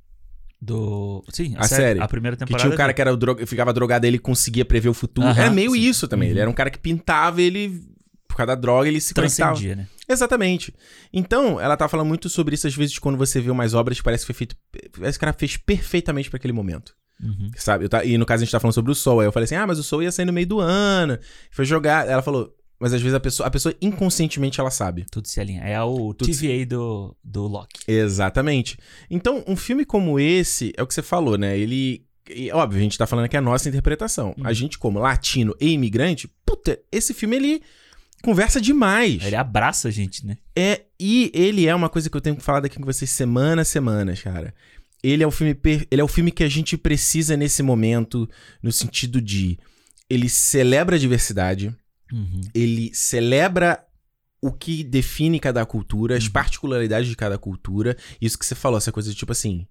Do. 0.61 1.23
Sim, 1.31 1.55
a, 1.55 1.61
A 1.61 1.63
série. 1.67 1.81
série. 1.81 1.99
A 2.01 2.07
primeira 2.07 2.35
Que 2.35 2.41
temporada. 2.45 2.63
tinha 2.63 2.73
um 2.73 2.77
cara 2.77 2.93
que 2.93 3.01
era 3.01 3.15
droga, 3.15 3.45
ficava 3.47 3.71
drogado 3.73 4.05
e 4.05 4.07
ele 4.09 4.19
conseguia 4.19 4.65
prever 4.65 4.89
o 4.89 4.93
futuro. 4.93 5.27
Aham, 5.27 5.41
era 5.41 5.49
meio 5.51 5.71
sim. 5.71 5.79
isso 5.79 6.07
também. 6.07 6.29
Ele 6.29 6.37
Uhum. 6.39 6.41
era 6.41 6.49
um 6.49 6.53
cara 6.53 6.69
que 6.69 6.79
pintava 6.79 7.41
e 7.41 7.45
ele. 7.45 7.81
Por 8.27 8.35
causa 8.35 8.47
da 8.47 8.55
droga, 8.55 8.87
ele 8.87 9.01
se 9.01 9.13
conectava. 9.13 9.51
transcendia, 9.53 9.75
né? 9.75 9.87
Exatamente. 10.07 10.73
Então, 11.11 11.59
ela 11.59 11.75
tá 11.75 11.87
falando 11.87 12.07
muito 12.07 12.29
sobre 12.29 12.55
isso, 12.55 12.67
às 12.67 12.75
vezes, 12.75 12.97
quando 12.99 13.17
você 13.17 13.41
vê 13.41 13.49
umas 13.49 13.73
obras, 13.73 13.99
parece 14.01 14.23
que 14.23 14.27
foi 14.33 14.35
feito. 14.35 14.55
Parece 14.97 15.17
que 15.17 15.23
o 15.23 15.25
cara 15.25 15.33
fez 15.37 15.57
perfeitamente 15.57 16.29
pra 16.29 16.37
aquele 16.37 16.53
momento. 16.53 16.93
Uhum. 17.21 17.49
Sabe? 17.55 17.89
Tá- 17.89 18.03
e 18.05 18.17
no 18.17 18.25
caso 18.25 18.43
a 18.43 18.45
gente 18.45 18.51
tá 18.51 18.59
falando 18.59 18.73
sobre 18.73 18.91
o 18.91 18.95
Sol. 18.95 19.19
Aí 19.19 19.27
eu 19.27 19.31
falei 19.31 19.45
assim: 19.45 19.55
ah, 19.55 19.65
mas 19.67 19.79
o 19.79 19.83
Sol 19.83 20.03
ia 20.03 20.11
sair 20.11 20.25
no 20.25 20.31
meio 20.33 20.47
do 20.47 20.59
ano. 20.59 21.17
Foi 21.51 21.65
jogar. 21.65 22.07
Ela 22.07 22.21
falou, 22.21 22.53
mas 22.79 22.93
às 22.93 23.01
vezes 23.01 23.13
a 23.15 23.19
pessoa, 23.19 23.47
a 23.47 23.51
pessoa 23.51 23.75
inconscientemente 23.81 24.59
ela 24.59 24.71
sabe. 24.71 25.05
Tudo 25.11 25.27
se 25.27 25.39
alinha. 25.39 25.61
É 25.61 25.81
o 25.81 26.13
Tudo 26.13 26.33
se- 26.33 26.47
TVA 26.47 26.65
do, 26.65 27.15
do 27.23 27.45
Loki. 27.47 27.81
Exatamente. 27.87 28.77
Então, 29.09 29.43
um 29.47 29.55
filme 29.55 29.85
como 29.85 30.19
esse, 30.19 30.73
é 30.77 30.81
o 30.83 30.87
que 30.87 30.93
você 30.93 31.01
falou, 31.01 31.37
né? 31.37 31.57
Ele. 31.57 32.05
e, 32.29 32.51
óbvio, 32.51 32.79
a 32.79 32.83
gente 32.83 32.97
tá 32.97 33.05
falando 33.05 33.27
que 33.27 33.35
é 33.35 33.39
a 33.39 33.41
nossa 33.41 33.67
interpretação. 33.67 34.33
Uhum. 34.37 34.45
A 34.47 34.53
gente, 34.53 34.77
como 34.77 34.99
latino 34.99 35.55
e 35.59 35.71
imigrante, 35.71 36.29
puta, 36.45 36.79
esse 36.91 37.13
filme 37.13 37.35
ele 37.35 37.61
conversa 38.23 38.59
demais. 38.61 39.23
Ele 39.23 39.35
abraça 39.35 39.87
a 39.87 39.91
gente, 39.91 40.25
né? 40.25 40.37
É, 40.55 40.81
e 40.99 41.31
ele 41.33 41.67
é 41.67 41.75
uma 41.75 41.89
coisa 41.89 42.09
que 42.09 42.15
eu 42.17 42.21
tenho 42.21 42.35
que 42.35 42.43
falar 42.43 42.59
daqui 42.61 42.77
com 42.77 42.85
vocês 42.85 43.09
semana 43.09 43.61
a 43.61 43.65
semana, 43.65 44.15
cara. 44.15 44.53
Ele 45.01 45.23
é 45.23 45.27
o 45.27 45.31
filme, 45.31 45.57
ele 45.89 46.01
é 46.01 46.03
o 46.03 46.07
filme 46.07 46.29
que 46.31 46.43
a 46.43 46.49
gente 46.49 46.77
precisa 46.77 47.37
nesse 47.37 47.63
momento, 47.63 48.29
no 48.61 48.71
sentido 48.71 49.21
de 49.21 49.57
ele 50.09 50.27
celebra 50.27 50.97
a 50.97 50.99
diversidade, 50.99 51.73
Uhum. 52.11 52.41
ele 52.53 52.91
celebra 52.93 53.83
o 54.41 54.51
que 54.51 54.83
define 54.83 55.39
cada 55.39 55.65
cultura, 55.65 56.15
as 56.17 56.25
Uhum. 56.25 56.31
particularidades 56.31 57.09
de 57.09 57.15
cada 57.15 57.37
cultura. 57.37 57.97
Isso 58.21 58.37
que 58.39 58.45
você 58.45 58.55
falou, 58.55 58.77
essa 58.77 58.91
coisa 58.91 59.09
de 59.09 59.15
tipo 59.15 59.31
assim. 59.31 59.67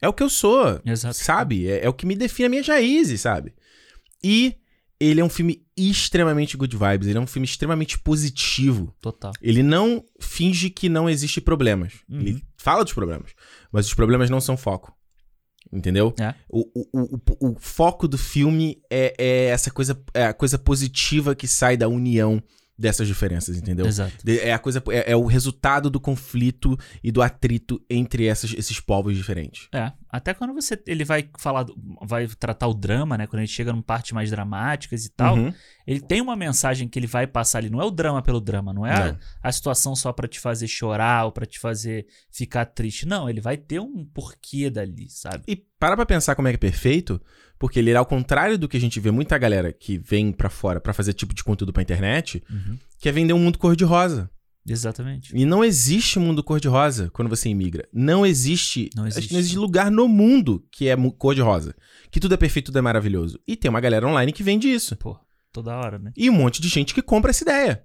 É 0.00 0.08
o 0.08 0.12
que 0.14 0.22
eu 0.22 0.30
sou, 0.30 0.80
Exato. 0.86 1.14
sabe? 1.16 1.68
É, 1.68 1.84
é 1.84 1.88
o 1.88 1.92
que 1.92 2.06
me 2.06 2.16
define 2.16 2.46
as 2.46 2.50
minhas 2.50 2.66
raízes, 2.68 3.20
sabe? 3.20 3.52
E 4.24 4.56
ele 4.98 5.20
é 5.20 5.24
um 5.24 5.28
filme 5.28 5.62
extremamente 5.76 6.56
good 6.56 6.74
vibes, 6.76 7.06
ele 7.08 7.18
é 7.18 7.20
um 7.20 7.26
filme 7.26 7.46
extremamente 7.46 7.98
positivo. 7.98 8.94
Total. 9.00 9.32
Ele 9.40 9.62
não 9.62 10.02
finge 10.18 10.70
que 10.70 10.88
não 10.88 11.08
existe 11.08 11.40
problemas. 11.40 11.94
Uhum. 12.08 12.20
Ele 12.20 12.44
fala 12.56 12.82
dos 12.84 12.92
problemas. 12.94 13.32
Mas 13.70 13.86
os 13.86 13.94
problemas 13.94 14.28
não 14.30 14.40
são 14.40 14.56
foco. 14.56 14.94
Entendeu? 15.72 16.12
É. 16.18 16.34
O, 16.48 16.66
o, 16.74 16.88
o, 17.38 17.48
o- 17.50 17.56
foco 17.60 18.08
do 18.08 18.18
filme 18.18 18.82
é, 18.90 19.14
é 19.18 19.44
essa 19.46 19.70
coisa, 19.70 20.00
é 20.12 20.24
a 20.26 20.34
coisa 20.34 20.58
positiva 20.58 21.34
que 21.34 21.46
sai 21.46 21.76
da 21.76 21.86
união 21.88 22.42
dessas 22.76 23.06
diferenças, 23.06 23.56
entendeu? 23.58 23.86
Exato. 23.86 24.12
É 24.26 24.52
a 24.52 24.58
coisa, 24.58 24.82
é, 24.88 25.12
é 25.12 25.16
o 25.16 25.26
resultado 25.26 25.90
do 25.90 26.00
conflito 26.00 26.76
e 27.04 27.12
do 27.12 27.20
atrito 27.22 27.80
entre 27.90 28.26
essas, 28.26 28.54
esses 28.54 28.80
povos 28.80 29.16
diferentes. 29.16 29.68
É, 29.72 29.92
até 30.10 30.34
quando 30.34 30.52
você 30.52 30.80
ele 30.86 31.04
vai 31.04 31.28
falar, 31.38 31.64
vai 32.02 32.26
tratar 32.26 32.66
o 32.66 32.74
drama, 32.74 33.16
né? 33.16 33.26
Quando 33.26 33.40
ele 33.40 33.46
chega 33.48 33.72
numa 33.72 33.82
parte 33.82 34.12
mais 34.14 34.30
dramáticas 34.30 35.04
e 35.04 35.10
tal, 35.10 35.36
Uhum. 35.36 35.52
ele 35.86 36.00
tem 36.00 36.20
uma 36.20 36.34
mensagem 36.36 36.88
que 36.88 36.98
ele 36.98 37.06
vai 37.06 37.26
passar 37.26 37.58
ali. 37.58 37.70
Não 37.70 37.80
é 37.80 37.84
o 37.84 37.90
drama 37.90 38.20
pelo 38.22 38.40
drama, 38.40 38.72
não 38.72 38.86
é 38.86 38.92
a- 38.92 39.06
Não. 39.12 39.18
A, 39.42 39.52
situação 39.52 39.94
só 39.94 40.12
pra 40.12 40.26
te 40.28 40.40
fazer 40.40 40.66
chorar 40.68 41.24
ou 41.26 41.32
pra 41.32 41.46
te 41.46 41.58
fazer 41.58 42.06
ficar 42.30 42.64
triste. 42.64 43.06
Não, 43.06 43.28
ele 43.30 43.40
vai 43.40 43.56
ter 43.56 43.80
um 43.80 44.04
porquê 44.04 44.68
dali, 44.70 45.08
sabe? 45.08 45.42
E 45.46 45.56
para 45.78 45.96
pra 45.96 46.04
pensar 46.06 46.34
como 46.34 46.48
é 46.48 46.50
que 46.52 46.56
é 46.56 46.58
perfeito, 46.58 47.20
porque 47.58 47.78
ele 47.78 47.90
é 47.90 47.96
ao 47.96 48.06
contrário 48.06 48.58
do 48.58 48.68
que 48.68 48.76
a 48.76 48.80
gente 48.80 48.98
vê 49.00 49.10
muita 49.10 49.38
galera 49.38 49.72
que 49.72 49.96
vem 49.98 50.32
pra 50.32 50.48
fora 50.50 50.80
pra 50.80 50.92
fazer 50.92 51.12
tipo 51.12 51.34
de 51.34 51.44
conteúdo 51.44 51.72
pra 51.72 51.82
internet, 51.82 52.42
Uhum. 52.50 52.78
que 52.98 53.08
é 53.08 53.12
vender 53.12 53.32
um 53.32 53.38
mundo 53.38 53.58
cor-de-rosa. 53.58 54.30
Exatamente. 54.66 55.32
E 55.36 55.44
não 55.44 55.64
existe 55.64 56.18
mundo 56.18 56.44
cor-de-rosa 56.44 57.10
quando 57.10 57.28
você 57.28 57.48
imigra. 57.48 57.88
Não 57.92 58.24
existe. 58.26 58.90
Não 58.94 59.06
existe. 59.06 59.32
não 59.32 59.40
existe 59.40 59.58
lugar 59.58 59.90
no 59.90 60.06
mundo 60.06 60.64
que 60.70 60.88
é 60.88 60.96
cor-de-rosa. 61.18 61.74
Que 62.10 62.20
tudo 62.20 62.34
é 62.34 62.36
perfeito, 62.36 62.66
tudo 62.66 62.78
é 62.78 62.82
maravilhoso. 62.82 63.40
E 63.48 63.56
tem 63.56 63.68
uma 63.68 63.80
galera 63.80 64.06
online 64.06 64.32
que 64.32 64.42
vende 64.42 64.68
isso. 64.72 64.94
Pô, 64.96 65.18
toda 65.52 65.76
hora, 65.76 65.98
né? 65.98 66.12
E 66.16 66.28
um 66.28 66.34
monte 66.34 66.60
de 66.60 66.68
gente 66.68 66.94
que 66.94 67.02
compra 67.02 67.30
essa 67.30 67.42
ideia. 67.42 67.84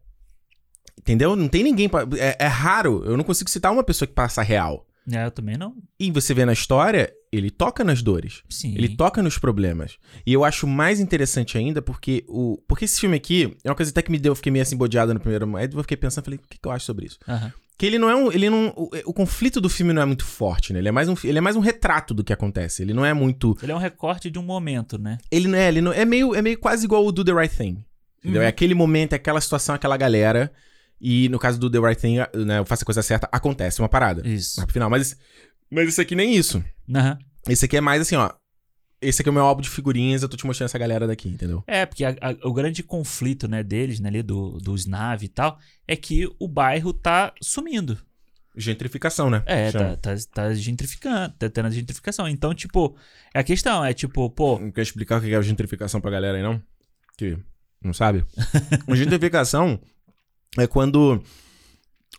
Entendeu? 1.00 1.36
Não 1.36 1.48
tem 1.48 1.64
ninguém. 1.64 1.90
pra- 1.90 2.08
É, 2.18 2.38
é 2.40 2.48
raro. 2.48 3.04
Eu 3.06 3.18
não 3.18 3.24
consigo 3.24 3.50
citar 3.50 3.72
uma 3.72 3.84
pessoa 3.84 4.08
que 4.08 4.14
passa 4.14 4.42
real. 4.42 4.86
É, 5.12 5.26
eu 5.26 5.32
também 5.32 5.58
não. 5.58 5.76
E 6.00 6.10
você 6.12 6.34
vê 6.34 6.46
na 6.46 6.54
história, 6.54 7.12
ele 7.36 7.50
toca 7.50 7.84
nas 7.84 8.02
dores. 8.02 8.44
Sim. 8.50 8.74
Ele 8.76 8.90
toca 8.90 9.22
nos 9.22 9.38
problemas. 9.38 9.98
E 10.26 10.34
eu 10.34 10.44
acho 10.44 10.66
mais 10.68 11.00
interessante 11.00 11.58
ainda 11.58 11.82
porque 11.82 12.24
o. 12.28 12.58
Porque 12.68 12.86
esse 12.86 13.00
filme 13.00 13.16
aqui 13.16 13.56
é 13.64 13.70
uma 13.70 13.76
coisa 13.76 13.92
até 13.92 14.02
que 14.02 14.12
me 14.12 14.20
deu, 14.20 14.32
eu 14.32 14.36
fiquei 14.36 14.52
meio 14.52 14.64
assim 14.64 14.78
bodeado 14.78 15.14
no 15.14 15.20
primeiro 15.20 15.48
momento. 15.48 15.78
Eu 15.78 15.82
fiquei 15.84 15.98
pensando, 15.98 16.26
falei, 16.26 16.40
o 16.40 16.48
que, 16.48 16.58
que 16.60 16.68
eu 16.68 16.72
acho 16.72 16.86
sobre 16.86 17.06
isso? 17.06 17.20
Aham. 17.28 17.52
Que 17.78 17.86
ele 17.86 18.00
não 18.00 18.10
é 18.10 18.16
um. 18.16 18.32
Ele 18.32 18.50
não, 18.50 18.70
o, 18.70 18.90
o 19.06 19.14
conflito 19.14 19.60
do 19.60 19.70
filme 19.70 19.92
não 19.92 20.02
é 20.02 20.06
muito 20.06 20.24
forte, 20.24 20.72
né? 20.72 20.80
Ele 20.80 20.88
é, 20.88 20.92
mais 20.92 21.10
um, 21.10 21.16
ele 21.24 21.38
é 21.38 21.42
mais 21.42 21.58
um 21.58 21.60
retrato 21.60 22.14
do 22.14 22.24
que 22.24 22.32
acontece. 22.32 22.82
Ele 22.82 22.94
não 22.94 23.06
é 23.06 23.14
muito. 23.14 23.58
Ele 23.62 23.72
é 23.72 23.76
um 23.76 23.80
recorte 23.80 24.32
de 24.32 24.40
um 24.40 24.44
momento, 24.44 24.98
né? 24.98 25.18
Ele 25.30 25.48
não 25.48 25.58
é. 25.58 25.68
Ele 25.68 25.82
não, 25.82 25.92
é, 25.92 26.06
meio, 26.06 26.34
é 26.34 26.42
meio 26.42 26.58
quase 26.58 26.86
igual 26.86 27.06
o 27.06 27.12
Do 27.12 27.26
The 27.26 27.34
Right 27.34 27.56
Thing. 27.56 27.84
Entendeu? 28.20 28.42
Uhum. 28.42 28.46
É 28.46 28.48
aquele 28.48 28.74
momento, 28.74 29.14
é 29.14 29.18
aquela 29.18 29.42
situação, 29.42 29.76
aquela 29.76 29.98
galera. 29.98 30.52
E 31.02 31.28
no 31.28 31.38
caso 31.38 31.60
do 31.60 31.70
The 31.70 31.80
Right 31.80 32.02
Thing, 32.02 32.18
né, 32.46 32.60
eu 32.60 32.66
faço 32.66 32.84
a 32.84 32.86
coisa 32.86 33.02
certa, 33.02 33.28
acontece 33.30 33.82
uma 33.82 33.90
parada. 33.90 34.26
Isso. 34.28 34.62
Pro 34.62 34.72
final. 34.72 34.90
Mas, 34.90 35.18
mas 35.72 35.90
isso 35.90 36.02
aqui 36.02 36.16
nem 36.16 36.36
isso. 36.36 36.64
Aham. 36.94 37.18
Esse 37.48 37.66
aqui 37.66 37.78
é 37.78 37.82
mais 37.82 38.02
assim, 38.02 38.16
ó. 38.16 38.32
Esse 39.02 39.22
aqui 39.22 39.30
é 39.30 39.32
o 39.32 39.34
meu 39.34 39.44
álbum 39.44 39.62
de 39.62 39.70
figurinhas, 39.70 40.24
eu 40.24 40.30
tô 40.30 40.36
te 40.38 40.46
mostrando 40.46 40.68
essa 40.70 40.78
galera 40.80 41.06
daqui, 41.06 41.30
entendeu? 41.30 41.64
É, 41.68 41.86
porque 41.86 42.04
a- 42.04 42.16
a- 42.22 42.48
o 42.48 42.54
grande 42.54 42.82
conflito, 42.82 43.48
né, 43.48 43.62
deles, 43.62 44.00
né, 44.00 44.10
ali 44.10 44.24
do, 44.24 44.58
dos 44.60 44.86
nave 44.86 45.26
e 45.26 45.30
tal, 45.30 45.60
é 45.88 45.96
que 45.96 46.28
o 46.40 46.48
bairro 46.48 46.92
tá 46.94 47.34
sumindo. 47.42 47.98
Gentrificação, 48.58 49.30
né? 49.30 49.44
É, 49.46 49.70
tá, 49.72 49.98
tá, 49.98 50.16
tá 50.34 50.54
gentrificando, 50.54 51.36
tá 51.38 51.50
tendo 51.50 51.66
a 51.68 51.70
gentrificação. 51.72 52.28
Então, 52.28 52.56
tipo, 52.56 52.96
a 53.34 53.44
questão 53.44 53.84
é, 53.84 53.94
tipo, 53.94 54.30
pô, 54.30 54.58
Não 54.58 54.72
quer 54.72 54.82
explicar 54.82 55.20
o 55.20 55.22
que 55.22 55.34
é 55.34 55.42
gentrificação 55.42 56.00
pra 56.00 56.10
galera 56.10 56.38
aí, 56.38 56.44
não? 56.44 56.60
Que 57.18 57.38
não 57.84 57.94
sabe? 57.94 58.24
Gentrificação 58.96 59.80
é 60.58 60.66
quando 60.68 61.22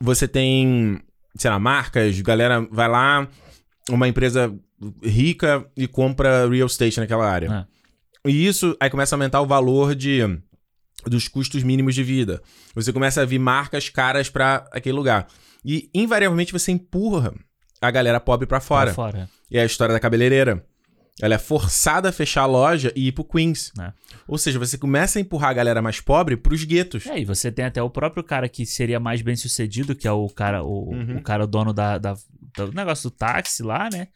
você 0.01 0.29
tem, 0.29 1.01
sei 1.37 1.51
lá, 1.51 1.59
marcas, 1.59 2.21
galera 2.21 2.67
vai 2.71 2.89
lá, 2.89 3.29
uma 3.91 4.09
empresa 4.09 4.55
rica 5.03 5.67
e 5.77 5.87
compra 5.87 6.49
real 6.49 6.67
estate 6.67 7.01
naquela 7.01 7.29
área. 7.29 7.69
E 8.27 8.47
isso 8.47 8.77
aí 8.81 8.91
começa 8.91 9.15
a 9.15 9.17
aumentar 9.17 9.41
o 9.41 9.47
valor 9.47 9.95
de 9.95 10.21
dos 11.07 11.29
custos 11.29 11.63
mínimos 11.63 11.95
de 11.95 12.03
vida. 12.03 12.43
Você 12.75 12.93
começa 12.93 13.23
a 13.23 13.25
vir 13.25 13.39
marcas 13.39 13.89
caras 13.89 14.29
pra 14.29 14.67
aquele 14.73 14.97
lugar. 14.97 15.29
E 15.65 15.89
invariavelmente 15.95 16.53
você 16.53 16.73
empurra 16.73 17.33
a 17.81 17.91
galera 17.91 18.19
pobre 18.19 18.47
pra 18.47 18.61
fora. 18.61 18.87
Pra 18.87 18.95
fora. 18.95 19.31
E 19.51 19.59
é 19.59 19.63
a 19.63 19.67
história 19.67 19.93
da 19.93 20.01
cabeleireira. 20.01 20.65
Ela 21.21 21.37
é 21.37 21.39
forçada 21.39 22.11
a 22.11 22.13
fechar 22.13 22.43
a 22.43 22.47
loja 22.47 22.93
e 22.95 23.09
ir 23.09 23.13
pro 23.13 23.25
Queens. 23.25 23.73
É. 23.81 23.91
Ou 24.29 24.37
seja, 24.37 24.59
você 24.59 24.77
começa 24.77 25.19
a 25.19 25.23
empurrar 25.23 25.51
a 25.51 25.55
galera 25.55 25.81
mais 25.81 25.99
pobre 26.01 26.37
pros 26.37 26.63
guetos. 26.65 27.07
É, 27.07 27.19
e 27.19 27.25
você 27.25 27.51
tem 27.51 27.65
até 27.65 27.83
o 27.83 27.89
próprio 27.89 28.23
cara 28.23 28.49
que 28.51 28.67
seria 28.67 29.01
mais 29.01 29.23
bem 29.23 29.35
sucedido, 29.35 29.95
que 29.97 30.07
é 30.07 30.13
o 30.13 30.29
cara, 30.29 30.63
o, 30.63 30.91
Uhum. 30.93 31.17
o 31.17 31.23
cara 31.23 31.47
dono 31.47 31.73
da, 31.73 31.97
da- 31.97 32.17
do 32.55 32.73
negócio 32.73 33.09
do 33.09 33.17
táxi 33.17 33.63
lá, 33.63 33.89
né? 33.91 34.09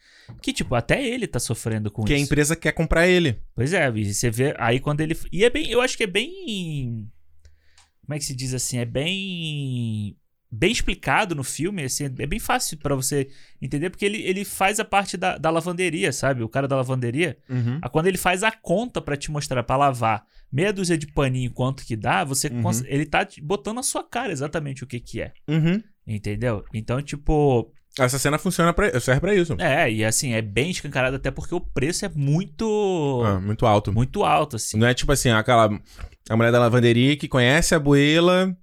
Que, 0.43 0.53
tipo, 0.53 0.75
até 0.75 1.03
ele 1.03 1.25
tá 1.27 1.39
sofrendo 1.39 1.89
com 1.89 2.03
Que 2.03 2.13
a 2.13 2.15
isso. 2.15 2.25
empresa 2.25 2.55
quer 2.55 2.71
comprar 2.71 3.07
ele. 3.07 3.39
Pois 3.55 3.73
é, 3.73 3.91
e 3.95 4.13
você 4.13 4.29
vê 4.29 4.53
aí 4.59 4.79
quando 4.79 5.01
ele. 5.01 5.17
E 5.31 5.43
é 5.43 5.49
bem. 5.49 5.69
Eu 5.71 5.81
acho 5.81 5.97
que 5.97 6.03
é 6.03 6.07
bem. 6.07 7.07
Como 8.05 8.13
é 8.15 8.19
que 8.19 8.25
se 8.25 8.35
diz 8.35 8.53
assim? 8.53 8.77
É 8.77 8.85
bem. 8.85 10.15
Bem 10.53 10.69
explicado 10.71 11.33
no 11.33 11.43
filme, 11.45 11.83
assim, 11.83 12.03
é 12.05 12.27
bem 12.27 12.39
fácil 12.39 12.77
pra 12.77 12.93
você 12.93 13.29
entender, 13.61 13.89
porque 13.89 14.03
ele, 14.03 14.21
ele 14.23 14.43
faz 14.43 14.79
a 14.81 14.85
parte 14.85 15.15
da, 15.15 15.37
da 15.37 15.49
lavanderia, 15.49 16.11
sabe? 16.11 16.43
O 16.43 16.49
cara 16.49 16.67
da 16.67 16.75
lavanderia. 16.75 17.37
A- 17.81 17.87
Quando 17.87 18.07
ele 18.07 18.17
faz 18.17 18.43
a 18.43 18.51
conta 18.51 18.99
pra 19.01 19.15
te 19.15 19.31
mostrar, 19.31 19.63
pra 19.63 19.77
lavar 19.77 20.23
meia 20.51 20.73
dúzia 20.73 20.97
de 20.97 21.07
paninho 21.07 21.51
quanto 21.51 21.85
que 21.85 21.95
dá, 21.95 22.25
você 22.25 22.47
Uhum. 22.49 22.69
ele 22.85 23.05
tá 23.05 23.25
botando 23.41 23.77
na 23.77 23.83
sua 23.83 24.03
cara 24.03 24.33
exatamente 24.33 24.83
o 24.83 24.87
que 24.87 24.99
que 24.99 25.21
é. 25.21 25.31
Uhum. 25.47 25.81
Entendeu? 26.05 26.65
Então, 26.73 27.01
tipo, 27.01 27.71
Essa 27.97 28.19
cena 28.19 28.37
funciona 28.37 28.73
pra, 28.73 28.99
serve 28.99 29.21
pra 29.21 29.33
isso. 29.33 29.55
é, 29.59 29.89
e 29.89 30.03
assim, 30.03 30.33
é 30.33 30.41
bem 30.41 30.69
escancarado 30.71 31.15
até 31.15 31.31
porque 31.31 31.55
o 31.55 31.61
preço 31.61 32.05
é 32.05 32.09
muito 32.13 33.23
Ah, 33.25 33.39
muito 33.39 33.65
alto. 33.65 33.93
muito 33.93 34.23
alto 34.25 34.57
assim. 34.57 34.77
Não 34.77 34.87
é 34.87 34.93
tipo 34.93 35.11
assim, 35.13 35.29
aquela. 35.29 35.69
A 36.29 36.35
mulher 36.37 36.51
da 36.51 36.59
lavanderia 36.59 37.15
que 37.17 37.27
conhece 37.27 37.73
a 37.75 37.79
buela, 37.79 38.55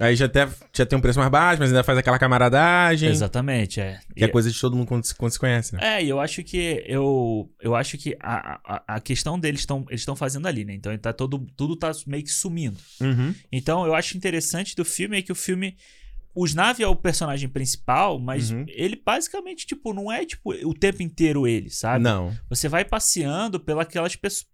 aí 0.00 0.16
já, 0.16 0.26
até, 0.26 0.48
já 0.72 0.84
tem 0.86 0.98
um 0.98 1.02
preço 1.02 1.18
mais 1.18 1.30
baixo, 1.30 1.60
mas 1.60 1.70
ainda 1.70 1.84
faz 1.84 1.98
aquela 1.98 2.18
camaradagem. 2.18 3.08
Exatamente, 3.10 3.80
é. 3.80 4.00
Que 4.16 4.24
é 4.24 4.26
E- 4.26 4.30
coisa 4.30 4.50
de 4.50 4.60
todo 4.60 4.74
mundo 4.76 4.88
quando 4.88 5.04
se, 5.04 5.14
quando 5.14 5.30
se 5.32 5.38
conhece, 5.38 5.74
né? 5.74 5.80
É, 5.98 6.04
e 6.04 6.08
eu 6.08 6.18
acho 6.18 6.42
que 6.42 6.82
eu, 6.86 7.48
eu 7.60 7.74
acho 7.74 7.96
que 7.98 8.16
a, 8.20 8.60
a, 8.64 8.94
a 8.96 9.00
questão 9.00 9.38
deles 9.38 9.60
estão 9.60 9.84
eles 9.88 10.00
estão 10.00 10.16
fazendo 10.16 10.46
ali, 10.48 10.64
né? 10.64 10.74
Então 10.74 10.96
tá 10.98 11.12
todo 11.12 11.38
tudo 11.56 11.76
tá 11.76 11.92
meio 12.06 12.24
que 12.24 12.32
sumindo. 12.32 12.78
Uhum. 13.00 13.34
Então 13.52 13.86
eu 13.86 13.94
acho 13.94 14.16
interessante 14.16 14.74
do 14.74 14.84
filme 14.84 15.18
é 15.18 15.22
que 15.22 15.32
o 15.32 15.36
filme 15.36 15.76
o 16.32 16.46
Snav 16.46 16.80
é 16.80 16.86
o 16.86 16.94
personagem 16.94 17.48
principal, 17.48 18.18
mas 18.18 18.50
Uhum. 18.52 18.64
ele 18.68 19.00
basicamente 19.04 19.66
tipo 19.66 19.92
não 19.92 20.10
é 20.12 20.24
tipo 20.24 20.52
o 20.64 20.72
tempo 20.72 21.02
inteiro 21.02 21.46
ele, 21.46 21.68
sabe? 21.70 22.04
Não. 22.04 22.32
Você 22.48 22.68
vai 22.68 22.84
passeando 22.84 23.58
pelas 23.58 23.88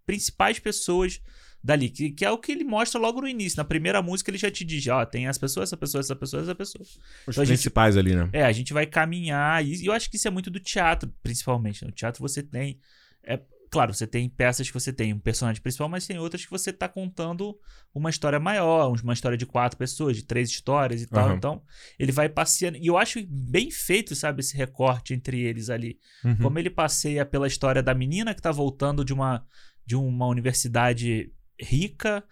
principais 0.05 0.57
pessoas 0.59 1.21
dali, 1.67 1.89
que, 1.89 2.11
que 2.11 2.23
é 2.23 2.31
o 2.31 2.37
que 2.37 2.51
ele 2.51 2.63
mostra 2.63 2.99
logo 2.99 3.19
no 3.19 3.27
início. 3.27 3.57
Na 3.57 3.65
primeira 3.65 4.01
música 4.01 4.31
ele 4.31 4.37
já 4.37 4.49
te 4.49 4.63
diz, 4.63 4.87
ó, 4.87 5.05
tem 5.05 5.27
as 5.27 5.37
pessoas, 5.37 5.67
essa 5.69 5.75
pessoa, 5.77 5.99
essa 5.99 6.15
pessoa, 6.15 6.41
essa 6.41 6.55
pessoa. 6.55 6.81
Os 6.81 6.97
Então 7.27 7.41
a 7.41 7.45
gente- 7.45 7.55
principais 7.57 7.97
ali, 7.97 8.15
né? 8.15 8.29
É, 8.31 8.43
a 8.45 8.51
gente 8.53 8.71
vai 8.73 8.85
caminhar. 8.85 9.63
E 9.65 9.85
eu 9.85 9.91
acho 9.91 10.09
que 10.09 10.15
isso 10.15 10.27
é 10.27 10.31
muito 10.31 10.49
do 10.49 10.59
teatro, 10.61 11.13
principalmente. 11.21 11.83
No 11.83 11.91
teatro 11.91 12.21
você 12.21 12.41
tem. 12.41 12.79
É, 13.21 13.37
claro, 13.69 13.93
você 13.93 14.07
tem 14.07 14.29
peças 14.29 14.65
que 14.67 14.73
você 14.73 14.93
tem 14.93 15.11
um 15.13 15.19
personagem 15.19 15.61
principal, 15.61 15.89
mas 15.89 16.07
tem 16.07 16.17
outras 16.17 16.45
que 16.45 16.49
você 16.49 16.71
tá 16.71 16.87
contando 16.87 17.53
uma 17.93 18.09
história 18.09 18.39
maior, 18.39 18.93
uma 19.03 19.11
história 19.13 19.37
de 19.37 19.45
quatro 19.45 19.77
pessoas, 19.77 20.15
de 20.15 20.23
três 20.23 20.49
histórias 20.49 21.01
e 21.01 21.07
tal. 21.07 21.25
Aham. 21.27 21.35
Então, 21.35 21.61
ele 21.99 22.13
vai 22.13 22.29
passeando. 22.29 22.77
E 22.77 22.87
eu 22.87 22.97
acho 22.97 23.19
bem 23.27 23.69
feito, 23.69 24.15
sabe, 24.15 24.39
esse 24.39 24.55
recorte 24.55 25.13
entre 25.13 25.41
eles 25.41 25.69
ali. 25.69 25.99
Uhum. 26.23 26.37
Como 26.37 26.57
ele 26.59 26.69
passeia 26.69 27.25
pela 27.25 27.45
história 27.45 27.83
da 27.83 27.93
menina 27.93 28.33
que 28.33 28.41
tá 28.41 28.51
voltando 28.53 29.03
de 29.03 29.11
uma, 29.13 29.45
de 29.85 29.97
uma 29.97 30.27
universidade 30.27 31.29
rica, 31.59 32.23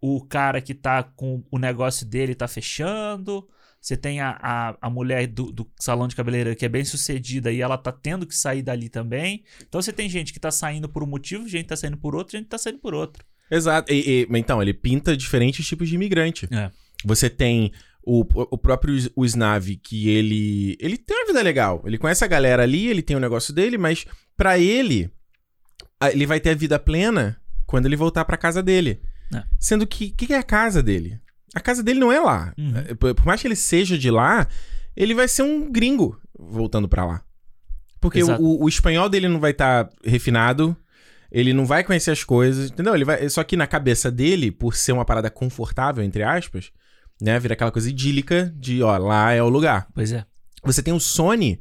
o 0.00 0.24
cara 0.24 0.60
que 0.60 0.74
tá 0.74 1.02
com 1.02 1.44
o 1.50 1.58
negócio 1.58 2.06
dele 2.06 2.34
tá 2.34 2.46
fechando. 2.48 3.46
Você 3.80 3.96
tem 3.96 4.20
a, 4.20 4.36
a, 4.42 4.76
a 4.82 4.90
mulher 4.90 5.26
do, 5.28 5.52
do 5.52 5.70
salão 5.78 6.08
de 6.08 6.16
cabeleireiro 6.16 6.58
que 6.58 6.64
é 6.64 6.68
bem 6.68 6.84
sucedida 6.84 7.52
e 7.52 7.60
ela 7.60 7.78
tá 7.78 7.92
tendo 7.92 8.26
que 8.26 8.34
sair 8.36 8.60
dali 8.62 8.88
também. 8.88 9.44
Então 9.66 9.80
você 9.80 9.92
tem 9.92 10.08
gente 10.08 10.32
que 10.32 10.40
tá 10.40 10.50
saindo 10.50 10.88
por 10.88 11.02
um 11.02 11.06
motivo, 11.06 11.48
gente 11.48 11.66
tá 11.66 11.76
saindo 11.76 11.96
por 11.96 12.14
outro, 12.14 12.36
gente 12.36 12.48
tá 12.48 12.58
saindo 12.58 12.78
por 12.80 12.92
outro. 12.92 13.24
Exato. 13.50 13.92
E- 13.92 14.26
e- 14.30 14.38
então, 14.38 14.60
ele 14.60 14.74
pinta 14.74 15.16
diferentes 15.16 15.66
tipos 15.66 15.88
de 15.88 15.94
imigrante. 15.94 16.48
É. 16.52 16.70
Você 17.04 17.30
tem 17.30 17.72
o, 18.02 18.20
o 18.20 18.58
próprio 18.58 18.94
Snav, 19.24 19.76
que 19.76 20.08
ele. 20.08 20.76
Ele 20.80 20.98
tem 20.98 21.16
uma 21.16 21.26
vida 21.26 21.40
legal. 21.42 21.82
Ele 21.86 21.96
conhece 21.98 22.24
a 22.24 22.28
galera 22.28 22.62
ali, 22.64 22.88
ele 22.88 23.00
tem 23.02 23.16
o 23.16 23.20
negócio 23.20 23.54
dele, 23.54 23.78
mas 23.78 24.04
pra 24.36 24.58
ele, 24.58 25.10
ele 26.12 26.26
vai 26.26 26.40
ter 26.40 26.50
a 26.50 26.54
vida 26.54 26.78
plena 26.78 27.40
quando 27.68 27.86
ele 27.86 27.94
voltar 27.94 28.24
pra 28.24 28.36
casa 28.36 28.60
dele. 28.62 29.00
É. 29.32 29.44
Sendo 29.60 29.86
que. 29.86 30.06
O 30.06 30.12
que, 30.16 30.26
que 30.26 30.32
é 30.32 30.38
a 30.38 30.42
casa 30.42 30.82
dele? 30.82 31.20
A 31.54 31.60
casa 31.60 31.82
dele 31.82 32.00
não 32.00 32.10
é 32.10 32.18
lá. 32.18 32.52
Uhum. 32.58 32.72
É, 32.76 32.94
Por, 32.94 33.24
mais 33.26 33.40
que 33.40 33.46
ele 33.46 33.54
seja 33.54 33.96
de 33.96 34.10
lá, 34.10 34.48
ele 34.96 35.14
vai 35.14 35.28
ser 35.28 35.42
um 35.42 35.70
gringo 35.70 36.18
voltando 36.36 36.88
pra 36.88 37.04
lá. 37.04 37.22
Porque 38.00 38.20
o, 38.40 38.62
o- 38.64 38.68
espanhol 38.68 39.08
dele 39.08 39.28
não 39.28 39.38
vai 39.38 39.50
estar 39.52 39.88
refinado. 40.04 40.76
Ele 41.30 41.52
não 41.52 41.66
vai 41.66 41.84
conhecer 41.84 42.10
as 42.10 42.24
coisas, 42.24 42.70
entendeu? 42.70 42.94
Ele 42.94 43.04
vai, 43.04 43.28
só 43.28 43.44
que 43.44 43.54
na 43.56 43.66
cabeça 43.66 44.10
dele, 44.10 44.50
por 44.50 44.74
ser 44.74 44.92
uma 44.92 45.04
parada 45.04 45.28
confortável, 45.30 46.02
entre 46.02 46.22
aspas, 46.22 46.72
né? 47.20 47.38
Vira 47.38 47.52
aquela 47.52 47.70
coisa 47.70 47.90
idílica 47.90 48.50
de, 48.56 48.82
ó, 48.82 48.96
lá 48.96 49.32
é 49.32 49.42
o 49.42 49.48
lugar. 49.50 49.88
Pois 49.94 50.10
é. 50.10 50.24
Você 50.64 50.82
tem 50.82 50.94
o 50.94 50.98
Sony, 51.00 51.60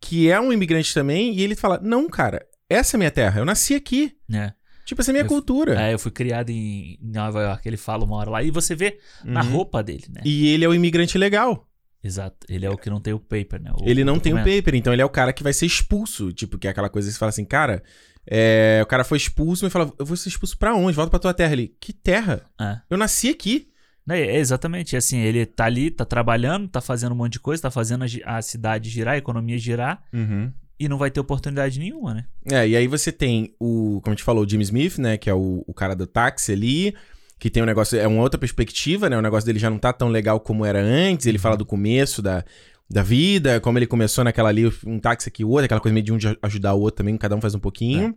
que 0.00 0.30
é 0.30 0.38
um 0.38 0.52
imigrante 0.52 0.92
também, 0.92 1.34
e 1.34 1.42
ele 1.42 1.56
fala: 1.56 1.80
Não, 1.82 2.06
cara, 2.08 2.44
essa 2.68 2.96
é 2.96 2.98
minha 2.98 3.10
terra, 3.10 3.40
eu 3.40 3.46
nasci 3.46 3.74
aqui. 3.74 4.14
É. 4.30 4.52
Tipo, 4.88 5.02
essa 5.02 5.10
é 5.10 5.12
minha 5.12 5.24
Eu- 5.24 5.28
cultura. 5.28 5.78
É, 5.78 5.92
eu 5.92 5.98
fui 5.98 6.10
criado 6.10 6.48
em 6.48 6.98
Nova 7.02 7.42
York, 7.42 7.68
ele 7.68 7.76
fala 7.76 8.04
uma 8.06 8.16
hora 8.16 8.30
lá. 8.30 8.42
E 8.42 8.50
você 8.50 8.74
vê 8.74 8.98
na 9.22 9.42
Uhum. 9.44 9.50
roupa 9.50 9.82
dele, 9.82 10.04
né? 10.08 10.22
E 10.24 10.48
ele 10.48 10.64
é 10.64 10.68
o 10.68 10.72
imigrante 10.74 11.18
legal. 11.18 11.68
Exato. 12.02 12.46
Ele 12.48 12.64
é 12.64 12.70
o 12.70 12.76
que 12.78 12.88
não 12.88 12.98
tem 12.98 13.12
o 13.12 13.18
paper, 13.20 13.60
né? 13.60 13.70
O 13.78 13.86
ele 13.86 14.02
não 14.02 14.18
tem 14.18 14.32
o 14.32 14.36
paper, 14.38 14.74
então 14.74 14.90
ele 14.92 15.02
é 15.02 15.04
o 15.04 15.10
cara 15.10 15.30
que 15.32 15.42
vai 15.42 15.52
ser 15.52 15.66
expulso. 15.66 16.32
Tipo, 16.32 16.56
que 16.56 16.66
é 16.66 16.70
aquela 16.70 16.88
coisa 16.88 17.06
que 17.06 17.12
você 17.12 17.18
fala 17.18 17.28
assim, 17.28 17.44
cara. 17.44 17.82
é, 18.30 18.80
o 18.82 18.86
cara 18.86 19.04
foi 19.04 19.18
expulso 19.18 19.66
e 19.66 19.70
fala: 19.70 19.92
Eu 19.98 20.06
vou 20.06 20.16
ser 20.16 20.28
expulso 20.30 20.56
pra 20.56 20.74
onde? 20.74 20.94
Volta 20.96 21.10
pra 21.10 21.18
tua 21.18 21.34
terra. 21.34 21.52
Ele, 21.52 21.74
que 21.80 21.92
terra? 21.92 22.42
É. 22.60 22.78
Eu 22.88 22.96
nasci 22.96 23.28
aqui. 23.28 23.68
É, 24.08 24.20
é 24.20 24.36
exatamente. 24.38 24.96
Assim, 24.96 25.18
ele 25.18 25.44
tá 25.44 25.64
ali, 25.66 25.90
tá 25.90 26.04
trabalhando, 26.06 26.66
tá 26.68 26.80
fazendo 26.80 27.12
um 27.12 27.16
monte 27.16 27.32
de 27.34 27.40
coisa, 27.40 27.60
tá 27.62 27.70
fazendo 27.70 28.04
a, 28.04 28.36
a 28.38 28.40
cidade 28.42 28.88
girar, 28.88 29.14
a 29.14 29.18
economia 29.18 29.58
girar, 29.58 30.02
Uhum. 30.14 30.50
E 30.78 30.88
não 30.88 30.96
vai 30.96 31.10
ter 31.10 31.20
oportunidade 31.20 31.78
nenhuma, 31.78 32.14
né? 32.14 32.24
É, 32.50 32.68
e 32.68 32.76
aí 32.76 32.86
você 32.86 33.10
tem 33.10 33.54
o, 33.58 34.00
como 34.02 34.12
a 34.12 34.16
gente 34.16 34.24
falou, 34.24 34.44
o 34.44 34.48
Jimmy 34.48 34.62
Smith, 34.62 34.98
né, 34.98 35.16
que 35.16 35.28
é 35.28 35.34
o, 35.34 35.64
o 35.66 35.74
cara 35.74 35.94
do 35.94 36.06
táxi 36.06 36.52
ali, 36.52 36.94
que 37.38 37.50
tem 37.50 37.62
um 37.62 37.66
negócio, 37.66 37.98
é 37.98 38.06
uma 38.06 38.22
outra 38.22 38.38
perspectiva, 38.38 39.10
né, 39.10 39.18
o 39.18 39.22
negócio 39.22 39.46
dele 39.46 39.58
já 39.58 39.70
não 39.70 39.78
tá 39.78 39.92
tão 39.92 40.08
legal 40.08 40.38
como 40.40 40.64
era 40.64 40.80
antes, 40.80 41.26
ele 41.26 41.38
fala 41.38 41.56
do 41.56 41.66
começo 41.66 42.22
da, 42.22 42.44
da 42.88 43.02
vida, 43.02 43.60
como 43.60 43.78
ele 43.78 43.86
começou 43.86 44.24
naquela 44.24 44.48
ali, 44.48 44.70
um 44.86 44.98
táxi 44.98 45.28
aqui, 45.28 45.44
o 45.44 45.48
outro, 45.48 45.64
aquela 45.64 45.80
coisa 45.80 45.92
meio 45.92 46.04
de 46.04 46.12
um 46.12 46.16
de 46.16 46.38
ajudar 46.42 46.74
o 46.74 46.80
outro 46.80 46.98
também, 46.98 47.16
cada 47.16 47.34
um 47.34 47.40
faz 47.40 47.54
um 47.54 47.60
pouquinho. 47.60 48.14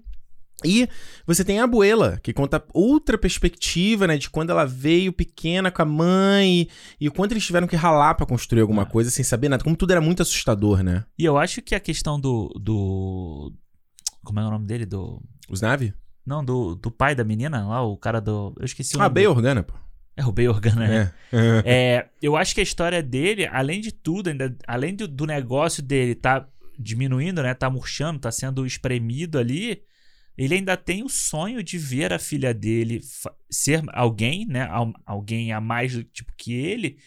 E 0.66 0.88
você 1.26 1.43
tem 1.43 1.59
a 1.59 1.64
abuela, 1.64 2.20
que 2.22 2.34
conta 2.34 2.64
outra 2.74 3.18
perspectiva, 3.18 4.07
né, 4.07 4.18
de 4.18 4.30
quando 4.30 4.49
ela 4.49 4.66
veio 4.66 5.12
pequena 5.14 5.72
com 5.72 5.82
a 5.82 5.86
mãe 5.86 6.68
e, 6.99 7.07
o 7.07 7.12
quanto 7.12 7.32
eles 7.34 7.45
tiveram 7.45 7.68
que 7.68 7.76
ralar 7.76 8.16
pra 8.16 8.26
construir 8.26 8.62
alguma 8.62 8.84
É. 8.84 8.86
coisa 8.86 9.09
sem 9.09 9.24
saber 9.24 9.49
nada, 9.49 9.64
como 9.64 9.76
tudo 9.76 9.91
era 9.91 10.01
muito 10.01 10.22
assustador, 10.22 10.84
né? 10.84 11.03
E 11.18 11.26
eu 11.26 11.38
acho 11.38 11.62
que 11.62 11.74
a 11.76 11.80
questão 11.80 12.20
do. 12.20 12.49
do 12.59 13.53
como 14.24 14.39
é 14.39 14.45
o 14.45 14.51
nome 14.51 14.66
dele? 14.66 14.86
Do. 14.86 15.22
Os 15.49 15.62
nave? 15.62 15.93
Não, 16.26 16.43
do, 16.45 16.76
do 16.76 16.91
pai 16.91 17.16
da 17.16 17.24
menina 17.24 17.68
lá, 17.68 17.82
o 17.82 17.97
cara 17.97 18.20
do. 18.22 18.53
Eu 18.59 18.66
esqueci 18.66 18.95
o 18.95 18.99
Ah, 18.99 19.03
nome. 19.03 19.14
bem 19.16 19.24
dele. 19.24 19.34
organa, 19.36 19.64
pô. 19.64 19.74
É 20.18 20.26
o 20.26 20.32
Bay 20.32 20.47
Organa, 20.47 20.88
né? 20.88 21.14
É. 21.32 21.64
É, 21.66 22.09
eu 22.22 22.36
acho 22.36 22.53
que 22.53 22.59
a 22.59 22.64
história 22.64 23.01
dele, 23.01 23.47
além 23.47 23.80
de 23.80 23.93
tudo, 23.93 24.30
ainda, 24.30 24.55
além 24.68 24.93
do, 24.93 25.07
do 25.07 25.26
negócio 25.26 25.82
dele 25.82 26.14
tá 26.14 26.45
diminuindo, 26.78 27.41
né? 27.41 27.53
Tá 27.53 27.70
murchando, 27.70 28.20
tá 28.20 28.30
sendo 28.30 28.66
espremido 28.66 29.39
ali. 29.39 29.82
Ele 30.41 30.55
ainda 30.55 30.75
tem 30.75 31.03
o 31.03 31.09
sonho 31.09 31.61
de 31.63 31.77
ver 31.77 32.11
a 32.11 32.17
filha 32.19 32.53
dele 32.53 32.99
ser 33.49 33.83
alguém, 33.93 34.45
né? 34.47 34.63
al- 34.63 34.93
alguém 35.05 35.51
a 35.51 35.61
mais 35.61 35.93
do 35.93 36.03
tipo 36.03 36.31
que 36.35 36.53
ele. 36.53 36.97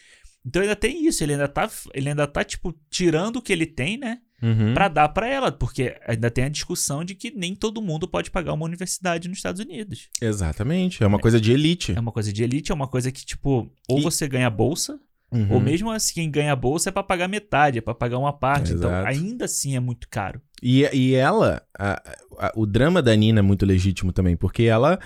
Então 0.45 0.61
ainda 0.61 0.75
tem 0.75 1.05
isso, 1.07 1.23
ele 1.23 1.33
ainda 1.33 1.47
tá, 1.47 1.69
ele 1.93 2.09
ainda 2.09 2.27
tá 2.27 2.43
tipo 2.43 2.73
tirando 2.89 3.37
o 3.37 3.41
que 3.41 3.51
ele 3.51 3.65
tem, 3.65 3.97
né? 3.97 4.19
Uhum. 4.43 4.73
Pra 4.73 4.87
dar 4.87 5.09
pra 5.09 5.27
ela, 5.27 5.51
porque 5.51 5.95
ainda 6.07 6.29
tem 6.29 6.43
a 6.43 6.49
discussão 6.49 7.03
de 7.03 7.15
que 7.15 7.31
nem 7.31 7.55
todo 7.55 7.81
mundo 7.81 8.07
pode 8.07 8.29
pagar 8.29 8.53
uma 8.53 8.65
universidade 8.65 9.27
nos 9.27 9.37
Estados 9.39 9.59
Unidos. 9.61 10.07
Exatamente. 10.21 11.03
É 11.03 11.07
uma 11.07 11.17
coisa 11.19 11.41
de 11.41 11.51
elite. 11.51 11.93
É 11.93 11.99
uma 11.99 12.11
coisa 12.11 12.31
de 12.31 12.43
elite, 12.43 12.71
é 12.71 12.75
uma 12.75 12.87
coisa 12.87 13.11
que 13.11 13.25
tipo, 13.25 13.71
ou 13.89 13.99
E- 13.99 14.03
você 14.03 14.27
ganha 14.27 14.49
bolsa, 14.49 14.99
Uhum. 15.31 15.53
ou 15.53 15.59
mesmo 15.59 15.89
assim, 15.89 16.13
quem 16.13 16.29
ganha 16.29 16.51
a 16.53 16.55
bolsa 16.55 16.89
é 16.89 16.91
pra 16.91 17.01
pagar 17.01 17.27
metade, 17.27 17.79
é 17.79 17.81
pra 17.81 17.95
pagar 17.95 18.19
uma 18.19 18.31
parte. 18.31 18.71
Então, 18.73 18.89
Exato. 18.89 19.07
ainda 19.07 19.45
assim 19.45 19.75
é 19.75 19.79
muito 19.79 20.07
caro. 20.09 20.39
E, 20.63 20.83
e 20.93 21.15
ela, 21.15 21.61
a- 21.77 22.01
a- 22.39 22.51
o 22.55 22.65
drama 22.65 23.01
da 23.01 23.15
Nina 23.15 23.39
é 23.39 23.41
muito 23.43 23.65
legítimo 23.65 24.11
também, 24.11 24.35
porque 24.35 24.63
ela, 24.63 24.99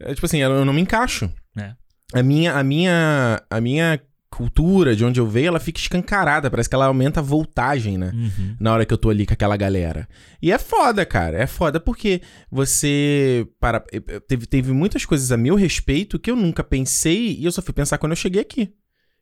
é, 0.00 0.12
tipo 0.14 0.26
assim, 0.26 0.38
eu 0.38 0.64
não 0.64 0.72
me 0.72 0.80
encaixo. 0.80 1.30
É. 1.56 1.72
A 2.12 2.22
minha, 2.22 2.52
a 2.54 2.62
minha, 2.62 3.42
a 3.50 3.60
minha 3.60 4.00
cultura, 4.28 4.94
de 4.94 5.04
onde 5.04 5.18
eu 5.18 5.26
veio, 5.26 5.48
ela 5.48 5.58
fica 5.60 5.80
escancarada. 5.80 6.50
Parece 6.50 6.68
que 6.68 6.74
ela 6.74 6.86
aumenta 6.86 7.20
a 7.20 7.22
voltagem, 7.22 7.96
né? 7.96 8.10
Uhum. 8.14 8.56
Na 8.60 8.72
hora 8.74 8.84
que 8.84 8.92
eu 8.92 8.98
tô 8.98 9.08
ali 9.08 9.24
com 9.24 9.32
aquela 9.32 9.56
galera. 9.56 10.06
E 10.42 10.52
é 10.52 10.58
foda, 10.58 11.06
cara. 11.06 11.38
É 11.38 11.46
foda 11.46 11.80
porque 11.80 12.20
você. 12.50 13.46
Para, 13.58 13.80
teve, 14.28 14.46
teve 14.46 14.72
muitas 14.72 15.04
coisas 15.04 15.32
a 15.32 15.36
meu 15.36 15.54
respeito 15.54 16.18
que 16.18 16.30
eu 16.30 16.36
nunca 16.36 16.62
pensei 16.62 17.36
e 17.38 17.44
eu 17.44 17.52
só 17.52 17.62
fui 17.62 17.72
pensar 17.72 17.98
quando 17.98 18.12
eu 18.12 18.16
cheguei 18.16 18.42
aqui. 18.42 18.72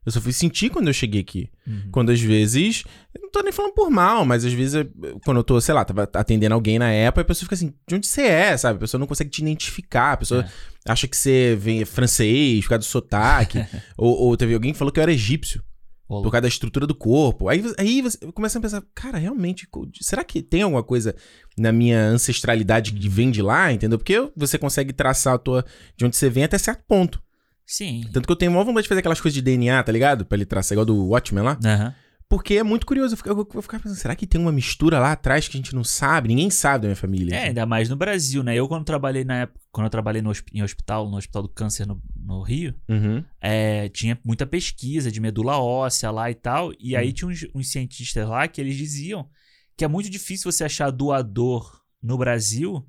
Eu 0.05 0.13
só 0.13 0.21
fui 0.21 0.33
sentir 0.33 0.71
quando 0.71 0.89
eu 0.89 0.93
cheguei 0.93 1.21
aqui. 1.23 1.49
Uhum. 1.67 1.89
Quando 1.91 2.11
às 2.11 2.21
vezes. 2.21 2.85
Não 3.21 3.31
tô 3.31 3.41
nem 3.43 3.53
falando 3.53 3.73
por 3.73 3.91
mal, 3.91 4.25
mas 4.25 4.45
às 4.45 4.53
vezes, 4.53 4.85
quando 5.25 5.39
eu 5.39 5.45
tô, 5.45 5.61
sei 5.61 5.75
lá, 5.75 5.85
tava 5.85 6.09
atendendo 6.15 6.55
alguém 6.55 6.79
na 6.79 6.91
época, 6.91 7.23
a 7.23 7.25
pessoa 7.25 7.45
fica 7.47 7.55
assim, 7.55 7.73
de 7.89 7.95
onde 7.95 8.07
você 8.07 8.23
é, 8.23 8.57
sabe? 8.57 8.77
A 8.77 8.81
pessoa 8.81 8.99
não 8.99 9.07
consegue 9.07 9.31
te 9.31 9.41
identificar, 9.43 10.13
a 10.13 10.17
pessoa 10.19 10.43
É. 10.87 10.93
acha 10.93 11.09
que 11.09 11.17
você 11.17 11.57
vem 11.59 11.85
francês, 11.85 12.63
por 12.65 12.71
causa 12.71 12.81
do 12.81 12.85
sotaque. 12.85 13.59
ou, 13.97 14.15
ou 14.15 14.37
teve 14.37 14.53
alguém 14.55 14.73
que 14.73 14.79
falou 14.79 14.93
que 14.93 15.01
eu 15.01 15.03
era 15.03 15.13
egípcio, 15.13 15.63
por 16.07 16.31
causa 16.31 16.43
da 16.43 16.49
estrutura 16.49 16.87
do 16.87 16.95
corpo. 16.95 17.49
Aí, 17.49 17.61
você- 17.63 17.75
aí 17.79 18.03
você 18.03 18.19
começa 18.33 18.59
a 18.59 18.63
pensar, 18.63 18.83
cara, 18.95 19.17
realmente, 19.19 19.67
será 20.01 20.23
que 20.23 20.43
tem 20.43 20.63
alguma 20.63 20.83
coisa 20.83 21.17
na 21.57 21.73
minha 21.73 21.99
ancestralidade 22.07 22.93
que 22.93 23.09
vem 23.09 23.31
de 23.31 23.41
lá, 23.43 23.73
entendeu? 23.73 23.99
Porque 23.99 24.31
você 24.37 24.59
consegue 24.59 24.93
traçar 24.93 25.35
a 25.35 25.39
tua, 25.39 25.65
de 25.97 26.05
onde 26.05 26.15
você 26.17 26.29
vem 26.29 26.45
até 26.45 26.59
certo 26.59 26.85
ponto. 26.87 27.23
Sim. 27.67 28.05
Tanto 28.13 28.27
que 28.27 28.33
eu 28.33 28.37
tenho 28.37 28.51
maior 28.53 28.65
vontade 28.65 28.83
de 28.85 28.89
fazer 28.89 29.01
aquelas 29.01 29.21
coisas 29.21 29.35
de 29.35 29.43
DNA, 29.43 29.83
tá 29.83 29.91
ligado? 29.93 30.25
Pra 30.25 30.37
ele 30.37 30.45
traçar, 30.45 30.75
igual 30.75 30.85
do 30.85 31.07
Watchmen 31.07 31.43
lá. 31.45 31.59
Aham. 31.65 31.95
Porque 32.27 32.55
é 32.55 32.63
muito 32.63 32.87
curioso. 32.87 33.17
Eu 33.27 33.35
vou 33.37 33.63
ficar 33.63 33.79
pensando, 33.79 33.97
será 33.99 34.17
que 34.17 34.27
tem 34.27 34.41
uma 34.41 34.51
mistura 34.51 34.99
lá 34.99 35.13
atrás 35.13 35.47
que 35.47 35.57
a 35.57 35.61
gente 35.61 35.75
não 35.75 35.85
sabe? 35.85 36.29
Ninguém 36.29 36.49
sabe 36.51 36.83
da 36.83 36.89
minha 36.89 36.97
família. 36.97 37.35
É, 37.37 37.45
ainda 37.49 37.67
mais 37.67 37.89
no 37.91 37.97
Brasil, 37.97 38.43
né? 38.43 38.57
Eu 38.57 38.67
quando 38.67 38.85
trabalhei 38.85 39.25
na 39.25 39.41
época, 39.43 39.61
quando 39.71 39.85
eu 39.87 39.91
trabalhei 39.91 40.23
no, 40.23 40.33
em 40.53 40.63
hospital, 40.63 41.09
no 41.09 41.17
Hospital 41.19 41.43
do 41.43 41.49
Câncer 41.51 41.87
no, 41.87 42.03
no 42.17 42.43
Rio, 42.43 42.75
Uhum. 42.89 43.23
é, 43.41 43.89
tinha 43.91 44.19
muita 44.25 44.47
pesquisa 44.47 45.13
de 45.13 45.21
medula 45.21 45.59
óssea 45.59 46.11
lá 46.11 46.31
e 46.31 46.35
tal. 46.35 46.73
E 46.81 46.97
Hum. 46.97 46.99
aí 46.99 47.13
tinha 47.13 47.29
uns, 47.29 47.47
uns 47.55 47.71
cientistas 47.71 48.27
lá 48.27 48.49
que 48.49 48.61
eles 48.61 48.75
diziam 48.77 49.29
que 49.77 49.85
é 49.85 49.89
muito 49.89 50.09
difícil 50.09 50.51
você 50.51 50.65
achar 50.65 50.91
doador 50.91 51.79
no 52.03 52.17
Brasil 52.17 52.85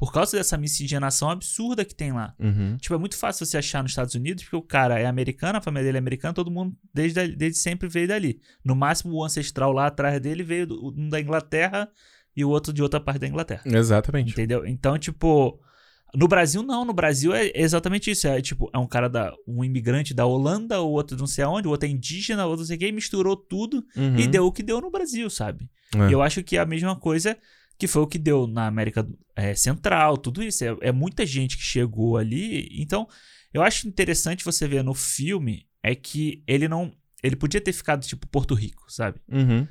por 0.00 0.12
causa 0.12 0.36
dessa 0.38 0.56
miscigenação 0.56 1.28
absurda 1.30 1.84
que 1.84 1.94
tem 1.94 2.10
lá. 2.10 2.34
Uhum. 2.38 2.76
Tipo, 2.78 2.94
é 2.94 2.98
muito 2.98 3.16
fácil 3.18 3.44
você 3.44 3.58
achar 3.58 3.82
nos 3.82 3.92
Estados 3.92 4.14
Unidos, 4.14 4.42
porque 4.44 4.56
o 4.56 4.62
cara 4.62 4.98
é 4.98 5.04
americano, 5.04 5.58
a 5.58 5.60
família 5.60 5.84
dele 5.84 5.98
é 5.98 6.00
americana, 6.00 6.32
todo 6.32 6.50
mundo 6.50 6.74
desde, 6.92 7.28
desde 7.36 7.58
sempre 7.58 7.86
veio 7.86 8.08
dali. 8.08 8.40
No 8.64 8.74
máximo, 8.74 9.12
o 9.14 9.22
ancestral 9.24 9.70
lá 9.72 9.86
atrás 9.88 10.18
dele 10.20 10.42
veio 10.42 10.66
do- 10.66 10.88
um 10.96 11.08
da 11.10 11.20
Inglaterra 11.20 11.86
e 12.34 12.42
o 12.44 12.48
outro 12.48 12.72
de 12.72 12.82
outra 12.82 12.98
parte 12.98 13.20
da 13.20 13.28
Inglaterra. 13.28 13.62
Exatamente. 13.66 14.32
Entendeu? 14.32 14.66
Então, 14.66 14.98
tipo. 14.98 15.60
No 16.12 16.26
Brasil, 16.26 16.60
não. 16.64 16.84
No 16.84 16.92
Brasil 16.92 17.32
é 17.32 17.52
exatamente 17.54 18.10
isso. 18.10 18.26
É 18.26 18.40
tipo, 18.40 18.68
é 18.74 18.78
um 18.78 18.86
cara 18.86 19.08
da. 19.08 19.32
um 19.46 19.62
imigrante 19.62 20.12
da 20.12 20.26
Holanda, 20.26 20.80
o 20.80 20.90
outro 20.90 21.16
não 21.16 21.26
sei 21.26 21.44
aonde, 21.44 21.68
o 21.68 21.70
outro 21.70 21.86
é 21.88 21.92
indígena, 21.92 22.46
o 22.46 22.48
outro 22.48 22.62
não 22.62 22.66
sei 22.66 22.76
o 22.76 22.80
quê, 22.80 22.90
misturou 22.90 23.36
tudo 23.36 23.84
Uhum. 23.96 24.16
e 24.18 24.26
deu 24.26 24.44
o 24.44 24.50
que 24.50 24.60
deu 24.62 24.80
no 24.80 24.90
Brasil, 24.90 25.30
sabe? 25.30 25.70
É. 25.94 26.08
E 26.08 26.12
eu 26.12 26.20
acho 26.20 26.42
que 26.42 26.56
é 26.56 26.60
a 26.60 26.66
mesma 26.66 26.96
coisa 26.96 27.36
que 27.80 27.86
foi 27.88 28.02
o 28.02 28.06
que 28.06 28.18
deu 28.18 28.46
na 28.46 28.66
América 28.66 29.06
é, 29.34 29.54
Central, 29.54 30.16
tudo 30.18 30.42
isso. 30.42 30.62
É, 30.64 30.76
é 30.82 30.92
muita 30.92 31.24
gente 31.26 31.56
que 31.56 31.62
chegou 31.62 32.16
ali. 32.18 32.68
Então, 32.80 33.08
eu 33.52 33.62
acho 33.62 33.88
interessante 33.88 34.44
você 34.44 34.68
ver 34.68 34.84
no 34.84 34.94
filme 34.94 35.66
é 35.82 35.94
que 35.94 36.44
ele 36.46 36.68
não. 36.68 36.92
Ele 37.22 37.36
podia 37.36 37.60
ter 37.60 37.72
ficado 37.72 38.06
tipo 38.06 38.26
Porto 38.28 38.54
Rico, 38.54 38.84
sabe? 38.88 39.18
Uhum. 39.30 39.66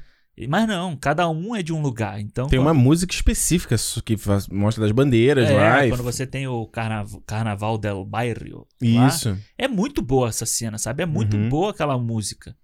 Mas 0.48 0.68
não, 0.68 0.96
cada 0.96 1.28
um 1.30 1.54
é 1.56 1.62
de 1.62 1.74
um 1.74 1.82
lugar. 1.82 2.20
Então, 2.22 2.48
Tem 2.48 2.58
quando- 2.58 2.68
uma 2.68 2.74
música 2.74 3.14
específica 3.14 3.76
que 4.06 4.16
faz- 4.16 4.48
mostra 4.48 4.82
das 4.84 4.92
bandeiras 4.94 5.50
é, 5.50 5.54
lá. 5.54 5.86
e- 5.86 5.90
quando 5.90 6.04
você 6.04 6.26
tem 6.26 6.48
o 6.48 6.66
carnav 6.68 7.12
Carnaval 7.28 7.78
del 7.78 8.06
Bairro. 8.06 8.66
lá, 8.82 9.08
Isso. 9.08 9.38
é 9.58 9.68
muito 9.68 10.02
boa 10.02 10.30
essa 10.30 10.46
cena, 10.46 10.78
sabe? 10.78 11.04
É 11.04 11.06
muito 11.06 11.36
Uhum. 11.36 11.50
boa 11.50 11.72
aquela 11.72 11.98
música. 11.98 12.56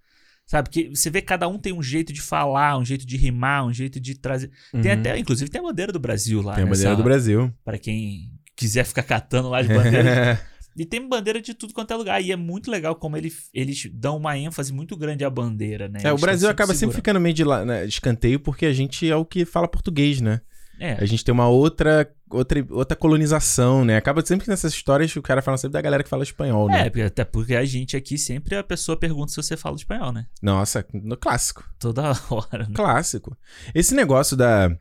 Sabe? 0.45 0.69
Que 0.69 0.89
você 0.89 1.09
vê 1.09 1.21
cada 1.21 1.47
um 1.47 1.57
tem 1.57 1.73
um 1.73 1.81
jeito 1.81 2.13
de 2.13 2.21
falar, 2.21 2.77
um 2.77 2.85
jeito 2.85 3.05
de 3.05 3.17
rimar, 3.17 3.65
um 3.65 3.73
jeito 3.73 3.99
de 3.99 4.15
trazer. 4.15 4.51
Tem 4.71 4.91
Uhum. 4.93 4.99
até, 4.99 5.17
inclusive, 5.17 5.49
tem 5.49 5.59
a 5.59 5.63
bandeira 5.63 5.91
do 5.91 5.99
Brasil 5.99 6.41
lá. 6.41 6.53
Tem 6.55 6.63
a 6.63 6.67
nessa- 6.67 6.81
bandeira 6.83 6.95
do 6.97 7.03
Brasil. 7.03 7.53
Pra 7.63 7.77
quem 7.79 8.31
quiser 8.55 8.85
ficar 8.85 9.03
catando 9.03 9.49
lá 9.49 9.59
as 9.59 9.67
bandeiras. 9.67 10.37
e 10.77 10.85
tem 10.85 11.07
bandeira 11.09 11.41
de 11.41 11.53
tudo 11.55 11.73
quanto 11.73 11.91
é 11.91 11.95
lugar. 11.95 12.21
E 12.21 12.31
é 12.31 12.35
muito 12.35 12.69
legal 12.69 12.95
como 12.95 13.17
ele, 13.17 13.33
eles 13.53 13.89
dão 13.91 14.17
uma 14.17 14.37
ênfase 14.37 14.71
muito 14.71 14.95
grande 14.95 15.25
à 15.25 15.29
bandeira, 15.31 15.87
né? 15.89 15.99
É, 16.03 16.09
o 16.09 16.13
Eles 16.13 16.21
Brasil 16.21 16.47
tão 16.47 16.51
acaba 16.51 16.67
sempre 16.73 16.79
segurando. 16.79 16.95
ficando 16.95 17.19
meio 17.19 17.33
de, 17.33 17.43
la- 17.43 17.65
né, 17.65 17.83
de 17.87 17.93
escanteio 17.93 18.39
porque 18.39 18.67
a 18.67 18.73
gente 18.73 19.09
é 19.09 19.15
o 19.15 19.25
que 19.25 19.45
fala 19.45 19.67
português, 19.67 20.21
né? 20.21 20.41
É, 20.80 20.93
A 20.93 21.05
gente 21.05 21.23
tem 21.23 21.34
uma 21.34 21.47
outra, 21.47 22.09
outra, 22.30 22.65
outra 22.69 22.95
colonização, 22.97 23.86
né? 23.86 23.95
Acaba 23.97 24.26
sempre 24.26 24.43
que 24.45 24.49
nessas 24.49 24.73
histórias 24.73 25.15
o 25.15 25.21
cara 25.21 25.41
fala 25.41 25.57
sempre 25.57 25.73
da 25.73 25.82
galera 25.82 26.03
que 26.03 26.09
fala 26.09 26.23
espanhol, 26.23 26.67
né? 26.67 26.91
é, 26.93 27.01
até 27.03 27.23
porque 27.23 27.55
a 27.55 27.63
gente 27.65 27.95
aqui 27.95 28.17
sempre 28.17 28.55
a 28.55 28.63
pessoa 28.63 28.97
pergunta 28.97 29.32
se 29.32 29.38
você 29.38 29.55
fala 29.55 29.76
espanhol, 29.76 30.11
né? 30.11 30.26
Nossa, 30.41 30.86
no 30.93 31.15
clássico. 31.17 31.63
Toda 31.80 32.11
hora. 32.30 32.63
Né? 32.67 32.73
Clássico. 32.73 33.38
Esse 33.73 33.95
negócio 33.95 34.36
da. 34.36 34.76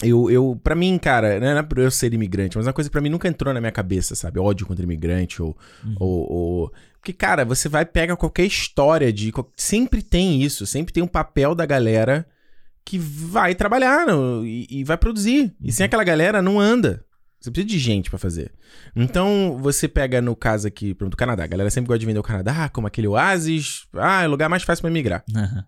Eu, 0.00 0.30
eu, 0.30 0.60
pra 0.62 0.76
mim, 0.76 0.96
cara, 0.96 1.40
não 1.40 1.58
é 1.58 1.62
por 1.62 1.78
eu 1.78 1.90
ser 1.90 2.14
imigrante, 2.14 2.56
mas 2.56 2.66
uma 2.66 2.72
coisa 2.72 2.88
que 2.88 2.92
pra 2.92 3.00
mim 3.00 3.08
nunca 3.08 3.26
entrou 3.26 3.52
na 3.52 3.58
minha 3.60 3.72
cabeça, 3.72 4.14
sabe? 4.14 4.38
Ódio 4.38 4.64
contra 4.66 4.84
imigrante 4.84 5.42
ou. 5.42 5.56
Uhum. 5.84 5.96
ou, 5.98 6.32
ou- 6.32 6.72
Porque, 7.00 7.12
cara, 7.12 7.44
você 7.44 7.68
vai 7.68 7.84
pega 7.84 8.16
qualquer 8.16 8.44
história 8.44 9.12
de. 9.12 9.32
Sempre 9.56 10.00
tem 10.02 10.40
isso, 10.42 10.64
sempre 10.66 10.92
tem 10.92 11.02
um 11.02 11.08
papel 11.08 11.52
da 11.54 11.66
galera 11.66 12.24
que 12.88 12.98
vai 12.98 13.54
trabalhar 13.54 14.06
no- 14.06 14.46
e, 14.46 14.66
e 14.70 14.82
vai 14.84 14.96
produzir. 14.96 15.54
E 15.62 15.70
sem 15.70 15.84
aquela 15.84 16.02
galera, 16.04 16.40
não 16.40 16.58
anda. 16.58 17.04
Você 17.38 17.50
precisa 17.50 17.68
de 17.68 17.78
gente 17.78 18.08
pra 18.10 18.18
fazer. 18.18 18.50
Então, 18.96 19.58
você 19.60 19.86
pega 19.86 20.20
no 20.22 20.34
caso 20.34 20.66
aqui, 20.66 20.94
pronto, 20.94 21.10
do 21.12 21.16
Canadá. 21.16 21.44
A 21.44 21.46
galera 21.46 21.70
sempre 21.70 21.86
gosta 21.88 21.98
de 22.00 22.06
vender 22.06 22.18
o 22.18 22.22
Canadá 22.22 22.68
como 22.70 22.86
aquele 22.86 23.06
oásis. 23.06 23.86
Ah, 23.94 24.22
é 24.22 24.26
o 24.26 24.30
lugar 24.30 24.48
mais 24.48 24.62
fácil 24.62 24.82
pra 24.82 24.90
migrar. 24.90 25.22
Aham. 25.36 25.64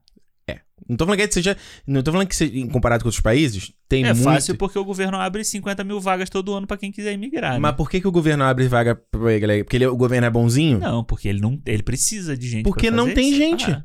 Não 0.88 0.96
tô 0.96 1.04
falando 1.04 1.20
que 1.20 1.32
seja. 1.34 1.56
Não 1.86 2.02
tô 2.02 2.10
falando 2.10 2.26
que 2.26 2.34
seja, 2.34 2.66
comparado 2.68 3.04
com 3.04 3.08
outros 3.08 3.20
países, 3.22 3.70
tem 3.86 4.02
É 4.04 4.12
muito. 4.14 4.24
fácil 4.24 4.56
porque 4.56 4.78
o 4.78 4.84
governo 4.84 5.18
abre 5.18 5.44
50 5.44 5.84
mil 5.84 6.00
vagas 6.00 6.30
todo 6.30 6.54
ano 6.54 6.66
pra 6.66 6.78
quem 6.78 6.90
quiser 6.90 7.12
imigrar. 7.12 7.52
né? 7.52 7.58
Mas 7.58 7.76
por 7.76 7.88
que, 7.88 8.00
que 8.00 8.08
o 8.08 8.10
governo 8.10 8.42
abre 8.44 8.66
vaga 8.66 8.96
pra 8.96 9.38
galera? 9.38 9.62
Porque 9.62 9.76
ele- 9.76 9.86
o 9.86 9.94
governo 9.96 10.26
é 10.26 10.30
bonzinho? 10.30 10.78
Não, 10.78 11.04
porque 11.04 11.28
ele 11.28 11.38
não 11.40 11.60
ele 11.66 11.82
precisa 11.82 12.34
de 12.36 12.48
gente. 12.48 12.64
Porque 12.64 12.90
não 12.90 13.12
tem 13.12 13.28
isso. 13.28 13.38
gente. 13.38 13.70
Ah, 13.70 13.84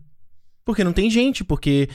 Porque 0.65 0.83
não 0.83 0.91
tem 0.91 1.09
gente, 1.09 1.43
porque 1.43 1.87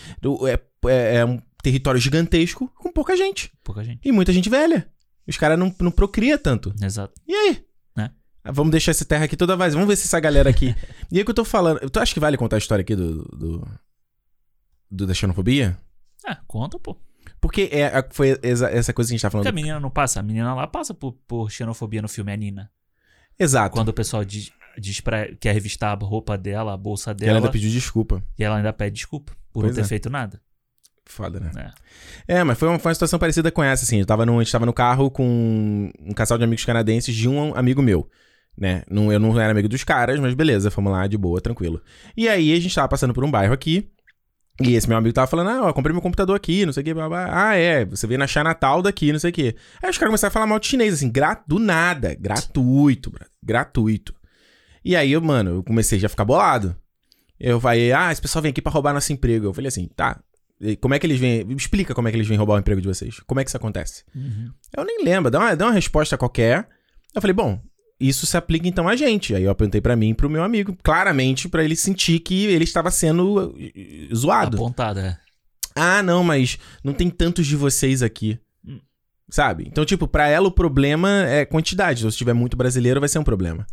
é, 0.48 0.60
é- 0.88 1.16
é 1.16 1.24
um 1.26 1.40
território 1.62 2.00
gigantesco 2.00 2.68
com 2.76 2.92
pouca 2.92 3.16
gente. 3.16 3.50
pouca 3.64 3.82
gente. 3.84 4.00
E 4.06 4.12
muita 4.12 4.32
gente 4.32 4.48
velha. 4.48 4.88
Os 5.26 5.36
caras 5.36 5.58
não, 5.58 5.74
não 5.80 5.90
procria 5.90 6.38
tanto. 6.38 6.72
Exato. 6.82 7.12
E 7.28 7.34
aí? 7.34 7.64
Né? 7.96 8.10
Ah, 8.42 8.50
Vamos 8.52 8.70
deixar 8.70 8.92
essa 8.92 9.04
terra 9.04 9.24
aqui 9.24 9.36
toda 9.36 9.56
vazia. 9.56 9.74
Vamos 9.78 9.88
ver 9.92 9.96
se 9.96 10.06
essa 10.06 10.18
galera 10.20 10.48
aqui. 10.48 10.74
e 11.10 11.18
aí 11.18 11.24
que 11.24 11.30
eu 11.30 11.34
tô 11.34 11.44
falando. 11.44 11.78
Tu 11.90 11.98
acha 12.00 12.14
que 12.14 12.20
vale 12.20 12.36
contar 12.36 12.56
a 12.56 12.58
história 12.58 12.82
aqui 12.82 12.94
do. 12.96 13.24
do, 13.36 13.68
do- 14.90 15.06
da 15.06 15.14
xenofobia? 15.14 15.76
Ah, 16.24 16.36
conta, 16.46 16.78
pô. 16.78 16.96
Porque 17.40 17.68
é, 17.72 18.06
foi 18.10 18.38
essa, 18.42 18.68
essa 18.70 18.92
coisa 18.92 19.08
que 19.08 19.14
a 19.14 19.16
gente 19.16 19.22
tá 19.22 19.30
falando. 19.30 19.44
Porque 19.44 19.54
a 19.58 19.62
menina 19.62 19.80
não 19.80 19.90
passa. 19.90 20.20
A 20.20 20.22
menina 20.22 20.54
lá 20.54 20.66
passa 20.66 20.92
por, 20.94 21.12
por 21.26 21.50
xenofobia 21.50 22.02
no 22.02 22.08
filme, 22.08 22.32
a 22.32 22.36
Nina. 22.36 22.70
Exato. 23.38 23.74
Quando 23.74 23.88
o 23.88 23.92
pessoal 23.92 24.24
diz, 24.24 24.50
diz 24.78 25.00
pra, 25.00 25.28
quer 25.36 25.52
revistar 25.52 25.92
a 25.92 26.04
roupa 26.04 26.36
dela, 26.36 26.74
a 26.74 26.76
bolsa 26.76 27.12
E 27.12 27.14
dela. 27.14 27.30
ela 27.30 27.38
ainda 27.40 27.50
pediu 27.50 27.70
desculpa. 27.70 28.22
E 28.38 28.44
ela 28.44 28.56
ainda 28.56 28.72
pede 28.72 28.96
desculpa 28.96 29.32
por 29.52 29.62
Pois 29.62 29.66
não 29.68 29.74
ter 29.74 29.80
é. 29.80 29.88
feito 29.88 30.10
nada. 30.10 30.40
Foda, 31.04 31.40
né? 31.40 31.50
É. 32.26 32.38
É, 32.38 32.44
mas 32.44 32.56
foi 32.58 32.68
uma, 32.68 32.78
foi 32.78 32.90
uma 32.90 32.94
situação 32.94 33.18
parecida 33.18 33.50
com 33.50 33.62
essa, 33.62 33.84
assim. 33.84 33.98
Eu 33.98 34.06
tava 34.06 34.24
no, 34.24 34.38
a 34.38 34.42
gente 34.42 34.52
tava 34.52 34.64
no 34.66 34.72
carro 34.72 35.10
com 35.10 35.90
um 35.98 36.12
casal 36.14 36.38
de 36.38 36.44
amigos 36.44 36.64
canadenses 36.64 37.14
de 37.14 37.28
um 37.28 37.54
amigo 37.56 37.82
meu, 37.82 38.08
né? 38.56 38.82
Não, 38.88 39.12
eu 39.12 39.18
não 39.18 39.38
era 39.38 39.50
amigo 39.50 39.68
dos 39.68 39.82
caras, 39.82 40.20
mas 40.20 40.34
beleza, 40.34 40.70
fomos 40.70 40.92
lá 40.92 41.06
de 41.06 41.18
boa, 41.18 41.40
tranquilo. 41.40 41.82
E 42.16 42.28
aí 42.28 42.52
a 42.52 42.60
gente 42.60 42.74
tava 42.74 42.88
passando 42.88 43.12
por 43.12 43.24
um 43.24 43.30
bairro 43.30 43.52
aqui. 43.52 43.90
E 44.62 44.74
esse 44.74 44.86
meu 44.86 44.98
amigo 44.98 45.14
tava 45.14 45.26
falando, 45.26 45.48
ah, 45.48 45.68
ó, 45.68 45.72
comprei 45.72 45.92
meu 45.92 46.02
computador 46.02 46.36
aqui, 46.36 46.66
não 46.66 46.72
sei 46.72 46.82
o 46.82 46.84
que, 46.84 46.92
blá, 46.92 47.08
blá. 47.08 47.28
Ah, 47.32 47.56
é, 47.56 47.84
você 47.86 48.06
veio 48.06 48.18
na 48.18 48.26
Natal 48.44 48.82
daqui, 48.82 49.10
não 49.10 49.18
sei 49.18 49.30
o 49.30 49.32
que. 49.32 49.56
Aí 49.82 49.88
os 49.90 49.96
caras 49.96 50.10
começaram 50.10 50.28
a 50.28 50.32
falar 50.32 50.46
mal 50.46 50.58
de 50.60 50.66
chinês, 50.66 50.92
assim, 50.92 51.10
gra 51.10 51.42
do 51.46 51.58
nada, 51.58 52.14
gratuito, 52.14 53.10
brother, 53.10 53.28
gratuito. 53.42 54.14
E 54.84 54.96
aí, 54.96 55.12
eu, 55.12 55.20
mano, 55.20 55.56
eu 55.56 55.62
comecei 55.62 55.98
já 55.98 56.06
a 56.06 56.10
ficar 56.10 56.24
bolado. 56.24 56.76
Eu 57.38 57.60
falei, 57.60 57.92
ah, 57.92 58.12
esse 58.12 58.20
pessoal 58.20 58.42
vem 58.42 58.50
aqui 58.50 58.60
pra 58.60 58.72
roubar 58.72 58.92
nosso 58.92 59.12
emprego. 59.12 59.46
Eu 59.46 59.54
falei 59.54 59.68
assim, 59.68 59.88
tá, 59.94 60.20
como 60.80 60.94
é 60.94 60.98
que 60.98 61.06
eles 61.06 61.18
vêm? 61.18 61.44
Me 61.44 61.54
explica 61.54 61.94
como 61.94 62.06
é 62.06 62.10
que 62.10 62.16
eles 62.16 62.28
vêm 62.28 62.36
roubar 62.36 62.54
o 62.54 62.58
emprego 62.58 62.80
de 62.80 62.88
vocês. 62.88 63.20
Como 63.20 63.40
é 63.40 63.44
que 63.44 63.50
isso 63.50 63.56
acontece? 63.56 64.04
Uhum. 64.14 64.50
Eu 64.76 64.84
nem 64.84 65.02
lembro, 65.02 65.30
dá 65.30 65.38
uma, 65.38 65.56
dá 65.56 65.66
uma 65.66 65.74
resposta 65.74 66.18
qualquer. 66.18 66.68
Eu 67.14 67.20
falei, 67.20 67.34
bom, 67.34 67.60
isso 67.98 68.26
se 68.26 68.36
aplica 68.36 68.68
então 68.68 68.86
a 68.86 68.94
gente. 68.94 69.34
Aí 69.34 69.42
eu 69.42 69.50
apontei 69.50 69.80
pra 69.80 69.96
mim 69.96 70.10
e 70.10 70.14
pro 70.14 70.28
meu 70.28 70.42
amigo, 70.42 70.76
claramente 70.82 71.48
pra 71.48 71.64
ele 71.64 71.76
sentir 71.76 72.20
que 72.20 72.46
ele 72.46 72.64
estava 72.64 72.90
sendo 72.90 73.54
eh, 73.58 74.14
zoado. 74.14 74.56
Apontada, 74.56 75.00
é. 75.00 75.30
Ah, 75.74 76.02
não, 76.02 76.22
mas 76.22 76.58
não 76.84 76.92
tem 76.92 77.08
tantos 77.08 77.46
de 77.46 77.56
vocês 77.56 78.02
aqui. 78.02 78.38
Sabe? 79.30 79.64
Então, 79.68 79.84
tipo, 79.84 80.08
pra 80.08 80.26
ela 80.28 80.48
o 80.48 80.52
problema 80.52 81.24
é 81.28 81.44
quantidade. 81.44 82.00
Então, 82.00 82.10
se 82.10 82.16
tiver 82.18 82.32
muito 82.32 82.56
brasileiro, 82.56 82.98
vai 83.00 83.08
ser 83.08 83.18
um 83.18 83.24
problema. 83.24 83.66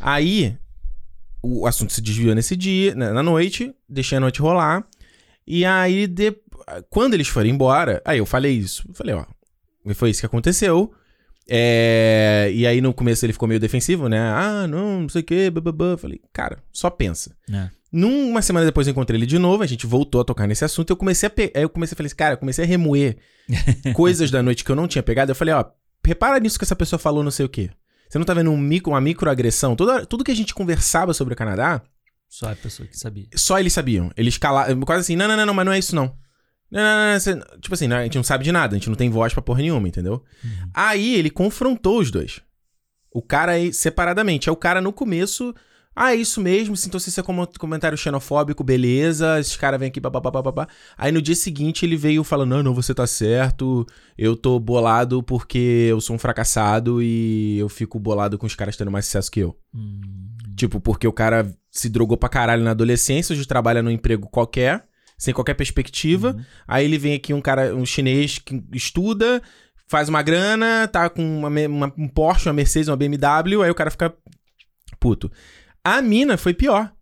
Aí, 0.00 0.56
o 1.42 1.66
assunto 1.66 1.92
se 1.92 2.00
desviou 2.00 2.34
nesse 2.34 2.56
dia, 2.56 2.94
na 2.94 3.12
na 3.12 3.22
noite, 3.22 3.72
deixei 3.88 4.18
a 4.18 4.20
noite 4.20 4.40
rolar. 4.40 4.84
E 5.46 5.64
aí, 5.64 6.06
de- 6.06 6.36
quando 6.90 7.14
eles 7.14 7.28
foram 7.28 7.48
embora, 7.48 8.02
aí 8.04 8.18
eu 8.18 8.26
falei 8.26 8.52
isso. 8.52 8.84
Eu 8.88 8.94
falei, 8.94 9.14
ó, 9.14 9.24
foi 9.94 10.10
isso 10.10 10.20
que 10.20 10.26
aconteceu. 10.26 10.92
É, 11.48 12.50
e 12.54 12.66
aí 12.66 12.80
no 12.80 12.94
começo 12.94 13.24
ele 13.24 13.32
ficou 13.32 13.46
meio 13.48 13.60
defensivo, 13.60 14.08
né? 14.08 14.18
Ah, 14.18 14.66
não, 14.66 15.02
não 15.02 15.08
sei 15.08 15.20
o 15.20 15.24
que, 15.24 15.50
bababá. 15.50 15.96
Falei, 15.96 16.20
cara, 16.32 16.58
só 16.72 16.88
pensa. 16.90 17.36
É. 17.52 17.68
Numa 17.92 18.42
semana 18.42 18.66
depois 18.66 18.86
eu 18.86 18.90
encontrei 18.92 19.18
ele 19.18 19.26
de 19.26 19.38
novo, 19.38 19.62
a 19.62 19.66
gente 19.66 19.86
voltou 19.86 20.20
a 20.20 20.24
tocar 20.24 20.46
nesse 20.46 20.64
assunto. 20.64 20.90
Eu 20.90 20.96
comecei 20.96 21.26
a 21.26 21.30
pe... 21.30 21.52
aí 21.54 21.62
eu 21.62 21.68
comecei 21.68 21.94
a 21.94 21.96
falar 21.96 22.06
assim, 22.06 22.16
cara, 22.16 22.34
eu 22.34 22.38
comecei 22.38 22.64
a 22.64 22.66
remoer 22.66 23.16
coisas 23.94 24.30
da 24.30 24.42
noite 24.42 24.64
que 24.64 24.70
eu 24.70 24.76
não 24.76 24.88
tinha 24.88 25.02
pegado. 25.02 25.30
Eu 25.30 25.36
falei, 25.36 25.54
ó, 25.54 25.64
repara 26.04 26.40
nisso 26.40 26.58
que 26.58 26.64
essa 26.64 26.74
pessoa 26.74 26.98
falou, 26.98 27.22
não 27.22 27.30
sei 27.30 27.46
o 27.46 27.48
quê. 27.48 27.70
Você 28.08 28.18
não 28.18 28.24
tá 28.24 28.34
vendo 28.34 28.50
um 28.50 28.56
micro, 28.58 28.92
uma 28.92 29.00
microagressão? 29.00 29.76
Tudo, 29.76 30.06
tudo 30.06 30.24
que 30.24 30.30
a 30.30 30.36
gente 30.36 30.54
conversava 30.54 31.14
sobre 31.14 31.34
o 31.34 31.36
Canadá, 31.36 31.82
Só 32.28 32.50
a 32.50 32.56
pessoa 32.56 32.86
que 32.86 32.98
sabia. 32.98 33.26
só 33.34 33.58
eles 33.58 33.72
sabiam. 33.72 34.10
Eles 34.16 34.38
calaram, 34.38 34.80
quase 34.80 35.00
assim, 35.02 35.16
não, 35.16 35.28
não, 35.28 35.36
não, 35.36 35.46
não, 35.46 35.54
mas 35.54 35.64
não 35.66 35.72
é 35.72 35.78
isso 35.78 35.94
não. 35.94 36.16
Não, 36.74 36.82
não, 36.82 37.12
não, 37.12 37.20
você- 37.20 37.40
tipo 37.60 37.72
assim, 37.74 37.86
não, 37.86 37.96
a 37.98 38.02
gente 38.02 38.16
não 38.16 38.24
sabe 38.24 38.42
de 38.44 38.50
nada, 38.52 38.74
a 38.74 38.78
gente 38.78 38.88
não 38.88 38.96
tem 38.96 39.08
voz 39.08 39.32
pra 39.32 39.40
porra 39.42 39.60
nenhuma, 39.62 39.86
entendeu? 39.88 40.22
Aí 40.74 41.14
ele 41.14 41.30
confrontou 41.30 42.00
os 42.00 42.10
dois. 42.10 42.40
O 43.12 43.22
cara 43.22 43.52
aí, 43.52 43.72
separadamente. 43.72 44.50
Aí 44.50 44.52
o 44.52 44.56
cara 44.56 44.80
no 44.80 44.92
começo, 44.92 45.54
ah, 45.94 46.12
é 46.12 46.16
isso 46.16 46.40
mesmo, 46.40 46.74
então 46.84 46.98
se 46.98 47.08
isso 47.10 47.20
é 47.20 47.22
comentário 47.60 47.96
xenofóbico, 47.96 48.64
beleza, 48.64 49.38
esses 49.38 49.56
caras 49.56 49.78
vêm 49.78 49.86
aqui, 49.86 50.00
babá. 50.00 50.66
Aí 50.98 51.12
no 51.12 51.22
dia 51.22 51.36
seguinte 51.36 51.86
ele 51.86 51.96
veio 51.96 52.24
falando, 52.24 52.50
não, 52.56 52.62
não, 52.64 52.74
você 52.74 52.92
tá 52.92 53.06
certo, 53.06 53.86
eu 54.18 54.34
tô 54.36 54.58
bolado 54.58 55.22
porque 55.22 55.86
eu 55.88 56.00
sou 56.00 56.16
um 56.16 56.18
fracassado 56.18 57.00
e 57.00 57.56
eu 57.56 57.68
fico 57.68 58.00
bolado 58.00 58.36
com 58.36 58.46
os 58.46 58.56
caras 58.56 58.76
tendo 58.76 58.90
mais 58.90 59.04
sucesso 59.04 59.30
que 59.30 59.38
eu. 59.40 59.56
Hum, 59.72 60.32
Tipo, 60.56 60.80
porque 60.80 61.06
o 61.06 61.12
cara 61.12 61.48
se 61.70 61.88
drogou 61.88 62.16
pra 62.16 62.28
caralho 62.28 62.62
na 62.64 62.72
adolescência, 62.72 63.32
hoje 63.32 63.46
trabalha 63.46 63.82
num 63.82 63.90
emprego 63.90 64.28
qualquer, 64.28 64.84
sem 65.16 65.32
qualquer 65.34 65.54
perspectiva. 65.54 66.32
Uhum. 66.32 66.44
Aí 66.66 66.84
ele 66.84 66.98
vem 66.98 67.14
aqui 67.14 67.32
um 67.32 67.40
cara, 67.40 67.74
um 67.74 67.84
chinês 67.86 68.38
que 68.38 68.62
estuda, 68.72 69.42
faz 69.86 70.08
uma 70.08 70.22
grana, 70.22 70.88
tá 70.88 71.08
com 71.08 71.22
uma, 71.38 71.48
uma- 71.48 71.92
um 71.96 72.08
Porsche, 72.08 72.48
uma 72.48 72.54
Mercedes, 72.54 72.88
uma 72.88 72.96
BMW, 72.96 73.62
aí 73.62 73.70
o 73.70 73.74
cara 73.74 73.90
fica 73.90 74.14
puto. 74.98 75.30
A 75.82 76.00
mina 76.00 76.36
foi 76.36 76.54
pior. 76.54 76.92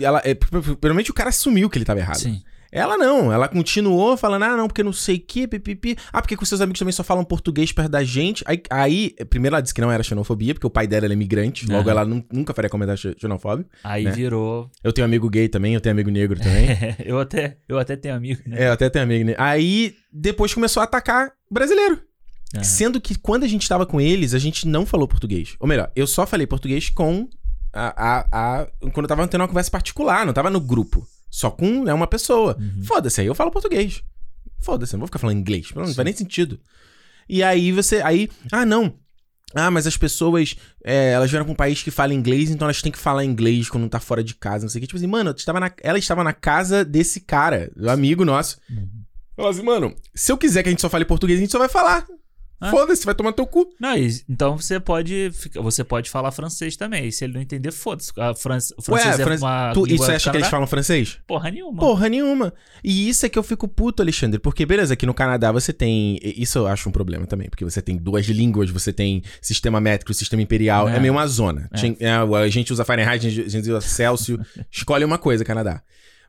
Ela, 0.00 0.20
é, 0.24 0.34
provavelmente 0.34 1.10
o 1.10 1.14
cara 1.14 1.30
assumiu 1.30 1.70
que 1.70 1.78
ele 1.78 1.84
tava 1.84 2.00
errado. 2.00 2.18
Sim. 2.18 2.42
Ela 2.70 2.96
não, 2.98 3.32
ela 3.32 3.48
continuou 3.48 4.16
falando, 4.16 4.42
ah, 4.44 4.56
não, 4.56 4.66
porque 4.68 4.82
não 4.82 4.92
sei 4.92 5.16
o 5.16 5.20
que, 5.20 5.48
pipipi. 5.48 5.96
Ah, 6.12 6.20
porque 6.20 6.36
com 6.36 6.44
seus 6.44 6.60
amigos 6.60 6.78
também 6.78 6.92
só 6.92 7.02
falam 7.02 7.24
português 7.24 7.72
perto 7.72 7.88
da 7.90 8.04
gente. 8.04 8.44
Aí, 8.46 8.62
aí, 8.70 9.14
primeiro 9.30 9.54
ela 9.56 9.62
disse 9.62 9.72
que 9.74 9.80
não 9.80 9.90
era 9.90 10.02
xenofobia, 10.02 10.54
porque 10.54 10.66
o 10.66 10.70
pai 10.70 10.86
dela 10.86 11.06
era 11.06 11.12
imigrante, 11.14 11.66
logo 11.70 11.88
ela 11.88 12.04
nun- 12.04 12.24
nunca 12.32 12.52
faria 12.52 12.68
comentário 12.68 13.00
xe- 13.00 13.14
xenofóbico. 13.18 13.70
Aí 13.82 14.04
Né? 14.04 14.10
virou. 14.10 14.70
Eu 14.84 14.92
tenho 14.92 15.04
amigo 15.06 15.28
gay 15.30 15.48
também, 15.48 15.74
eu 15.74 15.80
tenho 15.80 15.92
amigo 15.94 16.10
negro 16.10 16.38
também. 16.38 16.66
eu, 17.04 17.18
até, 17.18 17.56
eu 17.68 17.78
até 17.78 17.96
tenho 17.96 18.14
amigo, 18.14 18.42
né? 18.46 18.64
é, 18.64 18.68
eu 18.68 18.72
até 18.72 18.90
tenho 18.90 19.04
amigo 19.04 19.24
negro. 19.24 19.42
Aí, 19.42 19.94
depois 20.12 20.52
começou 20.52 20.80
a 20.80 20.84
atacar 20.84 21.32
brasileiro. 21.50 22.00
Aham. 22.54 22.64
Sendo 22.64 23.00
que 23.00 23.14
quando 23.18 23.44
a 23.44 23.48
gente 23.48 23.68
tava 23.68 23.84
com 23.84 24.00
eles, 24.00 24.32
a 24.34 24.38
gente 24.38 24.66
não 24.66 24.86
falou 24.86 25.06
português. 25.08 25.54
Ou 25.60 25.66
melhor, 25.68 25.90
eu 25.94 26.06
só 26.06 26.26
falei 26.26 26.46
português 26.46 26.88
com 26.90 27.28
a. 27.72 28.20
a, 28.32 28.60
a- 28.60 28.66
quando 28.92 29.04
eu 29.04 29.08
tava 29.08 29.26
tendo 29.28 29.42
uma 29.42 29.48
conversa 29.48 29.70
particular, 29.70 30.24
não 30.26 30.32
tava 30.32 30.48
no 30.50 30.60
grupo. 30.60 31.06
Só 31.30 31.50
com 31.50 31.84
né, 31.84 31.92
uma 31.92 32.06
pessoa. 32.06 32.56
Uhum. 32.58 32.82
Foda-se, 32.84 33.20
aí 33.20 33.26
eu 33.26 33.34
falo 33.34 33.50
português. 33.50 34.02
Foda-se, 34.60 34.94
não 34.94 35.00
vou 35.00 35.06
ficar 35.08 35.18
falando 35.18 35.38
inglês. 35.38 35.70
Não 35.74 35.86
Sim. 35.86 35.94
faz 35.94 36.04
nem 36.04 36.14
sentido. 36.14 36.58
E 37.28 37.42
aí 37.42 37.70
você. 37.72 38.00
Aí. 38.02 38.28
Ah, 38.50 38.64
não. 38.64 38.94
Ah, 39.54 39.70
mas 39.70 39.86
as 39.86 39.96
pessoas, 39.96 40.56
é, 40.84 41.12
elas 41.12 41.30
vieram 41.30 41.44
pra 41.46 41.52
um 41.52 41.56
país 41.56 41.82
que 41.82 41.90
fala 41.90 42.12
inglês, 42.12 42.50
então 42.50 42.66
elas 42.66 42.82
têm 42.82 42.92
que 42.92 42.98
falar 42.98 43.24
inglês 43.24 43.70
quando 43.70 43.88
tá 43.88 43.98
fora 43.98 44.22
de 44.22 44.34
casa, 44.34 44.64
não 44.64 44.68
sei 44.68 44.78
o 44.78 44.80
que. 44.82 44.86
Tipo 44.88 44.98
assim, 44.98 45.06
mano, 45.06 45.30
estava 45.30 45.58
na- 45.58 45.72
ela 45.82 45.98
estava 45.98 46.22
na 46.22 46.34
casa 46.34 46.84
desse 46.84 47.20
cara, 47.20 47.70
do 47.74 47.88
amigo 47.88 48.24
nosso. 48.26 48.58
Uhum. 48.68 48.88
Ela 49.38 49.48
assim, 49.50 49.62
mano, 49.62 49.94
se 50.14 50.30
eu 50.30 50.36
quiser 50.36 50.62
que 50.62 50.68
a 50.68 50.72
gente 50.72 50.82
só 50.82 50.90
fale 50.90 51.04
português, 51.06 51.38
a 51.38 51.42
gente 51.42 51.52
só 51.52 51.58
vai 51.58 51.68
falar. 51.68 52.04
Ah. 52.60 52.70
Foda-se, 52.70 53.04
vai 53.04 53.14
tomar 53.14 53.32
teu 53.32 53.46
cu. 53.46 53.68
Não, 53.80 53.94
então 54.28 54.58
você 54.58 54.80
pode, 54.80 55.30
você 55.54 55.84
pode 55.84 56.10
falar 56.10 56.32
francês 56.32 56.76
também. 56.76 57.06
E 57.06 57.12
se 57.12 57.24
ele 57.24 57.34
não 57.34 57.40
entender, 57.40 57.70
foda-se. 57.70 58.10
A 58.18 58.30
o 58.30 58.30
Ué, 58.30 58.34
francês 58.34 59.20
é 59.20 59.24
Fran- 59.24 59.36
uma 59.36 59.72
Tu, 59.72 59.86
e 59.86 59.96
do 59.96 60.02
acha 60.04 60.30
que 60.30 60.36
eles 60.36 60.48
falam 60.48 60.66
francês? 60.66 61.18
Porra 61.26 61.50
nenhuma. 61.50 61.78
Porra 61.78 62.08
nenhuma. 62.08 62.52
E 62.82 63.08
isso 63.08 63.24
é 63.24 63.28
que 63.28 63.38
eu 63.38 63.42
fico 63.44 63.68
puto, 63.68 64.02
Alexandre. 64.02 64.40
Porque, 64.40 64.66
beleza, 64.66 64.94
aqui 64.94 65.06
no 65.06 65.14
Canadá 65.14 65.52
você 65.52 65.72
tem. 65.72 66.18
Isso 66.22 66.58
eu 66.58 66.66
acho 66.66 66.88
um 66.88 66.92
problema 66.92 67.26
também. 67.26 67.48
Porque 67.48 67.64
você 67.64 67.80
tem 67.80 67.96
duas 67.96 68.26
línguas, 68.26 68.70
você 68.70 68.92
tem 68.92 69.22
sistema 69.40 69.80
métrico, 69.80 70.12
sistema 70.12 70.42
imperial. 70.42 70.88
É, 70.88 70.96
É. 70.96 71.00
meio 71.00 71.12
uma 71.12 71.26
zona. 71.28 71.68
É. 72.00 72.06
É, 72.06 72.10
a 72.12 72.48
gente 72.48 72.72
usa 72.72 72.84
Fahrenheit, 72.84 73.24
a 73.24 73.30
gente 73.30 73.70
usa 73.70 73.80
Celsius. 73.80 74.40
escolhe 74.70 75.04
uma 75.04 75.18
coisa, 75.18 75.44
Canadá. 75.44 75.80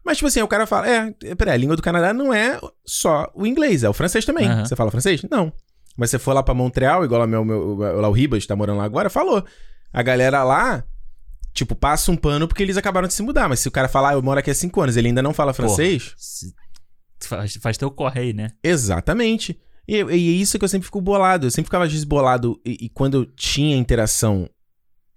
Mas, 0.06 0.18
tipo 0.18 0.28
assim, 0.28 0.42
o 0.42 0.48
cara 0.48 0.66
fala: 0.68 0.88
é, 0.88 1.12
peraí, 1.36 1.56
a 1.56 1.58
língua 1.58 1.76
do 1.76 1.82
Canadá 1.82 2.14
não 2.14 2.34
é 2.34 2.60
só 2.86 3.32
o 3.36 3.46
inglês, 3.48 3.84
é 3.84 3.90
o 3.90 3.94
francês 3.94 4.24
também. 4.26 4.48
Você 4.64 4.76
fala 4.76 4.92
francês? 4.92 5.22
Não. 5.30 5.52
Mas 6.00 6.10
você 6.10 6.18
for 6.20 6.34
lá 6.34 6.42
pra 6.42 6.54
Montreal, 6.54 7.04
igual 7.04 7.20
lá, 7.22 7.28
meu, 7.28 7.44
meu, 7.44 7.76
lá 7.76 8.08
o 8.08 8.12
Ribas 8.14 8.46
tá 8.46 8.56
morando 8.56 8.78
lá 8.78 8.86
agora, 8.86 9.10
falou. 9.10 9.44
A 9.92 10.02
galera 10.02 10.44
lá. 10.44 10.84
Tipo, 11.54 11.76
passa 11.76 12.12
um 12.12 12.16
pano 12.16 12.48
porque 12.48 12.64
eles 12.64 12.78
acabaram 12.78 13.08
de 13.08 13.14
se 13.14 13.22
mudar. 13.22 13.50
Mas 13.50 13.60
se 13.60 13.68
o 13.68 13.72
cara 13.72 13.88
falar, 13.90 14.12
"Ah, 14.12 14.14
eu 14.14 14.22
moro 14.22 14.40
aqui 14.40 14.50
há 14.52 14.56
cinco 14.56 14.80
anos, 14.82 14.96
ele 14.96 15.08
ainda 15.10 15.22
não 15.22 15.34
fala 15.34 15.54
francês, 15.54 16.14
Se- 16.16 16.54
Faz, 17.22 17.54
faz 17.62 17.78
teu 17.78 17.92
correio, 17.92 18.34
né? 18.34 18.52
Exatamente. 18.64 19.60
E, 19.88 19.96
e 19.98 20.00
é 20.02 20.16
isso 20.16 20.58
que 20.58 20.64
eu 20.64 20.70
sempre 20.70 20.86
fico 20.86 21.02
bolado. 21.02 21.48
Eu 21.48 21.52
sempre 21.52 21.66
ficava 21.68 21.84
às 21.86 21.92
vezes 21.92 22.06
bolado. 22.06 22.62
E, 22.66 22.86
e 22.86 22.90
quando 22.90 23.16
eu 23.16 23.26
tinha 23.26 23.76
interação 23.76 24.50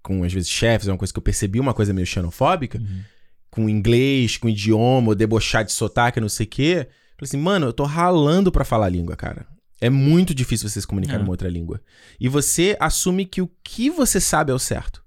com, 0.01 0.23
às 0.23 0.33
vezes, 0.33 0.49
chefes, 0.49 0.87
é 0.89 0.91
uma 0.91 0.97
coisa 0.97 1.13
que 1.13 1.19
eu 1.19 1.23
percebi, 1.23 1.59
uma 1.61 1.73
coisa 1.73 1.93
meio 1.93 2.05
xenofóbica, 2.05 2.77
Uhum. 2.77 3.01
com 3.49 3.69
inglês, 3.69 4.35
com 4.35 4.49
idioma, 4.49 5.15
debochar 5.15 5.63
de 5.63 5.71
sotaque, 5.71 6.19
não 6.19 6.27
sei 6.27 6.45
o 6.45 6.49
quê. 6.49 6.73
Eu 6.79 6.85
falei 6.85 7.23
assim, 7.23 7.37
mano, 7.37 7.67
eu 7.67 7.73
tô 7.73 7.85
ralando 7.85 8.51
pra 8.51 8.65
falar 8.65 8.87
a 8.87 8.89
língua, 8.89 9.15
cara. 9.15 9.45
É 9.85 9.89
muito 9.89 10.33
difícil 10.33 10.69
você 10.69 10.79
se 10.79 10.87
comunicar 10.87 11.15
É. 11.15 11.17
numa 11.17 11.29
outra 11.31 11.49
língua. 11.49 11.81
E 12.19 12.29
você 12.29 12.77
assume 12.79 13.25
que 13.25 13.41
o 13.41 13.49
que 13.63 13.89
você 13.89 14.19
sabe 14.19 14.51
é 14.51 14.55
o 14.55 14.59
certo. 14.59 15.03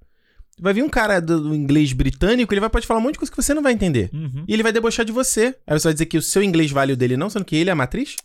Vai 0.61 0.73
vir 0.75 0.83
um 0.83 0.89
cara 0.89 1.21
do, 1.21 1.55
inglês 1.55 1.93
britânico, 1.93 2.53
ele 2.53 2.61
vai 2.61 2.71
pode 2.71 2.87
falar 2.87 3.01
um 3.01 3.03
monte 3.03 3.15
de 3.15 3.19
coisa 3.21 3.31
que 3.31 3.37
você 3.43 3.53
não 3.55 3.63
vai 3.63 3.73
entender. 3.73 4.11
Uhum. 4.13 4.45
E 4.49 4.53
ele 4.53 4.63
vai 4.63 4.73
debochar 4.73 5.05
de 5.05 5.13
você. 5.13 5.55
Aí 5.67 5.79
você 5.79 5.85
vai 5.89 5.93
dizer 5.93 6.07
que 6.07 6.19
o 6.19 6.23
seu 6.23 6.43
inglês 6.43 6.71
vale 6.71 6.93
o 6.93 6.97
dele 6.97 7.17
não, 7.17 7.29
sendo 7.31 7.45
que 7.45 7.57
ele 7.57 7.71
é 7.71 7.73
a 7.73 7.77
matriz? 7.77 8.17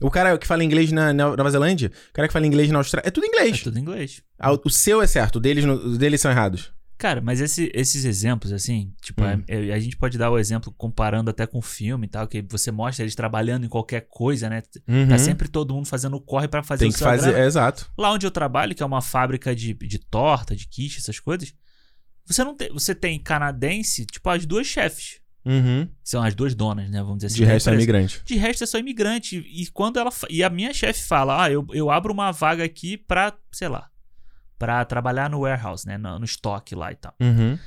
O 0.00 0.10
cara 0.10 0.36
que 0.36 0.46
fala 0.46 0.62
inglês 0.62 0.92
na, 0.92 1.12
na 1.12 1.34
Nova 1.36 1.50
Zelândia, 1.50 1.90
o 2.10 2.12
cara 2.12 2.28
que 2.28 2.32
fala 2.32 2.46
inglês 2.46 2.70
na 2.70 2.78
Austrália, 2.78 3.08
é 3.08 3.10
tudo 3.10 3.24
É 3.24 3.28
inglês. 3.28 3.62
tudo 3.62 3.78
em 3.78 3.82
inglês. 3.82 4.20
Ah, 4.38 4.52
O, 4.52 4.60
o 4.64 4.70
seu 4.70 5.00
é 5.00 5.06
certo, 5.06 5.36
o 5.36 5.40
deles, 5.40 5.64
os 5.64 5.96
deles 5.96 6.20
são 6.20 6.30
errados. 6.30 6.70
Cara, 6.98 7.20
mas 7.20 7.40
esse- 7.42 7.70
esses 7.74 8.04
exemplos, 8.06 8.52
assim, 8.52 8.92
tipo, 9.02 9.22
Hum. 9.22 9.44
é- 9.46 9.68
é- 9.68 9.72
a 9.74 9.78
gente 9.78 9.96
pode 9.98 10.16
dar 10.16 10.30
o 10.30 10.38
exemplo 10.38 10.72
comparando 10.78 11.28
até 11.30 11.46
com 11.46 11.58
o 11.58 11.62
filme 11.62 12.06
e 12.06 12.08
tal, 12.10 12.26
que 12.26 12.40
você 12.48 12.70
mostra 12.70 13.04
eles 13.04 13.14
trabalhando 13.14 13.66
em 13.66 13.68
qualquer 13.68 14.06
coisa, 14.08 14.48
né? 14.48 14.62
Uhum. 14.88 15.08
Tá 15.08 15.18
sempre 15.18 15.46
todo 15.48 15.74
mundo 15.74 15.86
fazendo 15.86 16.18
corre 16.20 16.48
pra 16.48 16.62
fazer 16.62 16.80
Tem 16.84 16.88
o 16.88 16.92
que 16.92 16.98
seu 16.98 17.06
fazer, 17.06 17.34
é, 17.34 17.44
exato. 17.44 17.90
Lá 17.98 18.12
onde 18.12 18.26
eu 18.26 18.30
trabalho, 18.30 18.74
que 18.74 18.82
é 18.82 18.86
uma 18.86 19.02
fábrica 19.02 19.54
de, 19.54 19.74
de 19.74 19.98
torta, 19.98 20.56
de 20.56 20.66
quiche, 20.66 20.98
essas 20.98 21.20
coisas, 21.20 21.52
você 22.24 22.42
não 22.42 22.56
tem, 22.56 22.72
você 22.72 22.94
tem 22.94 23.20
canadense, 23.22 24.06
tipo, 24.06 24.28
as 24.30 24.46
duas 24.46 24.66
chefes, 24.66 25.20
Uhum. 25.44 25.86
são 26.02 26.22
as 26.22 26.34
duas 26.34 26.54
donas, 26.54 26.90
né, 26.90 27.00
vamos 27.00 27.18
dizer 27.18 27.26
assim. 27.26 27.36
De 27.36 27.44
da 27.44 27.52
resto 27.52 27.70
é 27.70 27.74
imigrante. 27.74 28.22
De 28.24 28.36
resto 28.36 28.64
é 28.64 28.66
só 28.66 28.78
imigrante. 28.78 29.36
E 29.36 29.66
quando 29.68 29.98
ela. 29.98 30.10
E 30.28 30.42
a 30.42 30.50
minha 30.50 30.72
chefe 30.74 31.04
fala: 31.06 31.44
Ah, 31.44 31.50
eu, 31.50 31.64
eu 31.72 31.88
abro 31.88 32.12
uma 32.12 32.32
vaga 32.32 32.64
aqui 32.64 32.96
pra, 32.96 33.32
sei 33.52 33.68
lá, 33.68 33.88
pra 34.58 34.84
trabalhar 34.84 35.30
no 35.30 35.40
warehouse, 35.40 35.86
né? 35.86 35.98
No, 35.98 36.18
no 36.18 36.24
estoque 36.24 36.74
lá 36.74 36.92
e 36.92 36.96
tal. 36.96 37.14
Uhum. 37.20 37.58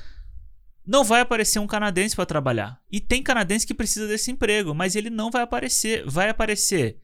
Não 0.86 1.04
vai 1.04 1.20
aparecer 1.20 1.58
um 1.58 1.66
canadense 1.66 2.16
pra 2.16 2.26
trabalhar. 2.26 2.80
E 2.90 3.00
tem 3.00 3.22
canadense 3.22 3.66
que 3.66 3.74
precisa 3.74 4.08
desse 4.08 4.30
emprego, 4.30 4.74
mas 4.74 4.96
ele 4.96 5.10
não 5.10 5.30
vai 5.30 5.42
aparecer. 5.42 6.04
Vai 6.06 6.28
aparecer 6.28 6.98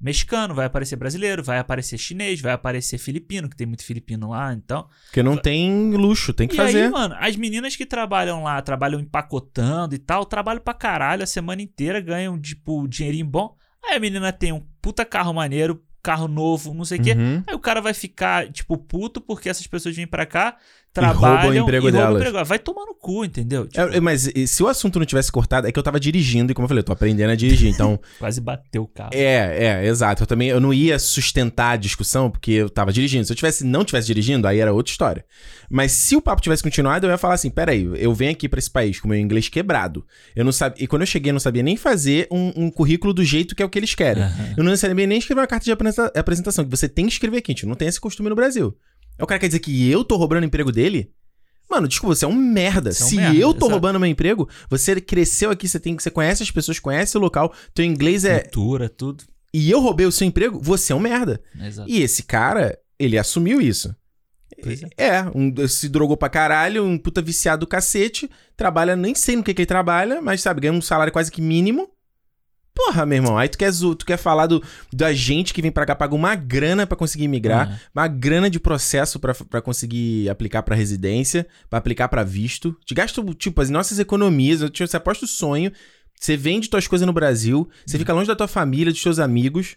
mexicano, 0.00 0.54
vai 0.54 0.66
aparecer 0.66 0.96
brasileiro, 0.96 1.42
vai 1.42 1.58
aparecer 1.58 1.98
chinês, 1.98 2.40
vai 2.40 2.52
aparecer 2.52 2.98
filipino, 2.98 3.48
que 3.48 3.56
tem 3.56 3.66
muito 3.66 3.84
filipino 3.84 4.30
lá, 4.30 4.52
então. 4.52 4.88
Porque 5.06 5.22
não 5.22 5.36
tem 5.36 5.92
luxo, 5.92 6.32
tem 6.32 6.46
que 6.46 6.54
e 6.54 6.56
fazer. 6.56 6.84
aí, 6.84 6.90
mano, 6.90 7.16
as 7.18 7.36
meninas 7.36 7.74
que 7.74 7.84
trabalham 7.84 8.44
lá, 8.44 8.60
trabalham 8.62 9.00
empacotando 9.00 9.94
e 9.94 9.98
tal, 9.98 10.24
trabalham 10.24 10.62
pra 10.62 10.74
caralho 10.74 11.22
a 11.22 11.26
semana 11.26 11.62
inteira, 11.62 12.00
ganham, 12.00 12.40
tipo, 12.40 12.86
dinheirinho 12.86 13.26
bom. 13.26 13.56
Aí 13.84 13.96
a 13.96 14.00
menina 14.00 14.32
tem 14.32 14.52
um 14.52 14.64
puta 14.80 15.04
carro 15.04 15.32
maneiro, 15.32 15.82
carro 16.08 16.26
novo, 16.26 16.72
não 16.72 16.86
sei 16.86 16.98
o 16.98 17.02
quê. 17.02 17.12
Uhum. 17.12 17.42
Aí 17.46 17.54
o 17.54 17.58
cara 17.58 17.82
vai 17.82 17.92
ficar, 17.92 18.50
tipo, 18.50 18.78
puto 18.78 19.20
porque 19.20 19.50
essas 19.50 19.66
pessoas 19.66 19.94
vêm 19.94 20.06
pra 20.06 20.24
cá, 20.24 20.56
roubam 21.06 21.18
o 21.18 21.20
trabalham 21.38 21.62
emprego 21.62 21.88
e 21.88 21.90
roubam 21.90 22.06
delas. 22.06 22.22
o 22.22 22.28
emprego. 22.28 22.44
Vai 22.44 22.58
tomar 22.58 22.84
no 22.86 22.94
cu, 22.94 23.24
entendeu? 23.24 23.66
Tipo, 23.66 23.80
É, 23.80 23.96
é, 23.96 24.00
mas 24.00 24.26
e, 24.34 24.46
se 24.46 24.62
o 24.62 24.68
assunto 24.68 24.98
não 24.98 25.06
tivesse 25.06 25.30
cortado, 25.32 25.66
é 25.66 25.72
que 25.72 25.78
eu 25.78 25.82
tava 25.82 25.98
dirigindo, 26.00 26.52
e 26.52 26.54
como 26.54 26.64
eu 26.64 26.68
falei, 26.68 26.80
eu 26.80 26.84
tô 26.84 26.92
aprendendo 26.92 27.30
a 27.30 27.34
dirigir, 27.34 27.68
então. 27.70 27.98
Quase 28.18 28.40
bateu 28.40 28.82
o 28.82 28.86
carro. 28.88 29.10
É, 29.12 29.82
é, 29.82 29.86
exato. 29.86 30.22
Eu 30.22 30.26
também 30.26 30.48
eu 30.48 30.60
não 30.60 30.72
ia 30.74 30.98
sustentar 30.98 31.70
a 31.72 31.76
discussão 31.76 32.30
porque 32.30 32.50
eu 32.52 32.68
tava 32.70 32.92
dirigindo. 32.92 33.24
Se 33.24 33.32
eu 33.32 33.36
tivesse 33.36 33.64
não 33.64 33.84
tivesse 33.84 34.06
dirigindo, 34.06 34.46
aí 34.46 34.58
era 34.58 34.72
outra 34.72 34.90
história. 34.90 35.24
Mas 35.70 35.92
se 35.92 36.16
o 36.16 36.22
papo 36.22 36.40
tivesse 36.42 36.62
continuado, 36.62 37.06
eu 37.06 37.10
ia 37.10 37.18
falar 37.18 37.34
assim: 37.34 37.50
peraí, 37.50 37.88
eu 37.96 38.14
venho 38.14 38.32
aqui 38.32 38.48
pra 38.48 38.58
esse 38.58 38.70
país 38.70 38.98
com 39.00 39.08
meu 39.08 39.18
inglês 39.18 39.48
quebrado. 39.48 40.04
Eu 40.34 40.44
não 40.44 40.52
sabia. 40.52 40.82
E 40.82 40.86
quando 40.86 41.02
eu 41.02 41.06
cheguei, 41.06 41.30
eu 41.30 41.34
não 41.34 41.40
sabia 41.40 41.62
nem 41.62 41.76
fazer 41.76 42.26
um, 42.30 42.52
um 42.64 42.70
currículo 42.70 43.12
do 43.12 43.24
jeito 43.24 43.54
que 43.54 43.62
é 43.62 43.66
o 43.66 43.68
que 43.68 43.78
eles 43.78 43.94
querem. 43.94 44.22
Aham. 44.22 44.54
Eu 44.56 44.64
não 44.64 44.76
sabia 44.76 45.06
nem 45.06 45.18
escrever 45.18 45.40
uma 45.40 45.46
carta 45.46 45.64
de 45.64 45.72
apresenta- 45.72 46.12
apresentação, 46.18 46.64
que 46.64 46.70
você 46.70 46.88
tem 46.88 47.06
que 47.06 47.12
escrever 47.12 47.38
aqui, 47.38 47.52
a 47.52 47.54
gente 47.54 47.66
não 47.66 47.74
tem 47.74 47.88
esse 47.88 48.00
costume 48.00 48.28
no 48.28 48.34
Brasil. 48.34 48.74
O 49.20 49.26
cara 49.26 49.38
quer 49.40 49.48
dizer 49.48 49.60
que 49.60 49.90
eu 49.90 50.04
tô 50.04 50.16
roubando 50.16 50.42
o 50.42 50.46
emprego 50.46 50.70
dele? 50.72 51.10
Mano, 51.70 51.86
desculpa, 51.86 52.14
você 52.14 52.24
é 52.24 52.28
um 52.28 52.34
merda. 52.34 52.92
Você 52.92 53.02
é 53.02 53.06
um 53.06 53.08
Se 53.10 53.16
merda, 53.16 53.36
eu 53.36 53.48
tô 53.52 53.58
exato. 53.66 53.70
roubando 53.72 54.00
meu 54.00 54.08
emprego, 54.08 54.48
você 54.70 55.00
cresceu 55.00 55.50
aqui, 55.50 55.68
você 55.68 55.78
tem 55.78 55.94
que 55.96 56.02
você 56.02 56.10
conhece 56.10 56.42
as 56.42 56.50
pessoas, 56.50 56.78
conhece 56.78 57.16
o 57.16 57.20
local, 57.20 57.52
teu 57.74 57.84
inglês 57.84 58.24
é 58.24 58.40
Cultura, 58.40 58.88
tudo. 58.88 59.24
e 59.52 59.70
eu 59.70 59.80
roubei 59.80 60.06
o 60.06 60.12
seu 60.12 60.26
emprego, 60.26 60.58
você 60.62 60.92
é 60.92 60.96
um 60.96 61.00
merda. 61.00 61.42
Exato. 61.62 61.88
E 61.90 62.00
esse 62.02 62.22
cara, 62.22 62.78
Ele 62.98 63.18
assumiu 63.18 63.60
isso. 63.60 63.94
Pois 64.62 64.82
é. 64.82 64.88
É, 64.96 65.22
um, 65.34 65.54
se 65.68 65.88
drogou 65.88 66.16
pra 66.16 66.28
caralho, 66.28 66.84
um 66.84 66.98
puta 66.98 67.20
viciado 67.22 67.60
do 67.60 67.66
cacete, 67.66 68.28
trabalha, 68.56 68.96
nem 68.96 69.14
sei 69.14 69.36
no 69.36 69.42
que, 69.44 69.52
que 69.54 69.60
ele 69.62 69.66
trabalha, 69.66 70.20
mas 70.22 70.40
sabe, 70.40 70.62
ganha 70.62 70.72
um 70.72 70.80
salário 70.80 71.12
quase 71.12 71.30
que 71.30 71.40
mínimo. 71.42 71.88
Porra, 72.86 73.04
meu 73.04 73.16
irmão, 73.16 73.36
aí 73.36 73.48
tu 73.48 73.58
quer, 73.58 73.72
tu 73.72 74.06
quer 74.06 74.16
falar 74.16 74.46
do, 74.46 74.62
da 74.92 75.12
gente 75.12 75.52
que 75.52 75.60
vem 75.60 75.70
pra 75.72 75.84
cá, 75.84 75.96
paga 75.96 76.14
uma 76.14 76.34
grana 76.36 76.86
pra 76.86 76.96
conseguir 76.96 77.24
imigrar, 77.24 77.68
Uhum. 77.68 77.76
uma 77.94 78.06
grana 78.08 78.48
de 78.48 78.60
processo 78.60 79.18
pra 79.18 79.34
pra 79.34 79.60
conseguir 79.60 80.28
aplicar 80.30 80.62
pra 80.62 80.76
residência, 80.76 81.46
pra 81.68 81.78
aplicar 81.80 82.08
pra 82.08 82.22
visto. 82.22 82.76
Te 82.86 82.94
gasta, 82.94 83.20
tipo, 83.34 83.60
as 83.60 83.68
nossas 83.68 83.98
economias, 83.98 84.60
você 84.60 84.96
aposta 84.96 85.24
o 85.24 85.28
sonho, 85.28 85.72
você 86.18 86.36
vende 86.36 86.70
tuas 86.70 86.86
coisas 86.86 87.04
no 87.06 87.12
Brasil, 87.12 87.68
você 87.84 87.98
fica 87.98 88.12
longe 88.14 88.28
da 88.28 88.36
tua 88.36 88.48
família, 88.48 88.92
dos 88.92 89.02
teus 89.02 89.18
amigos, 89.18 89.74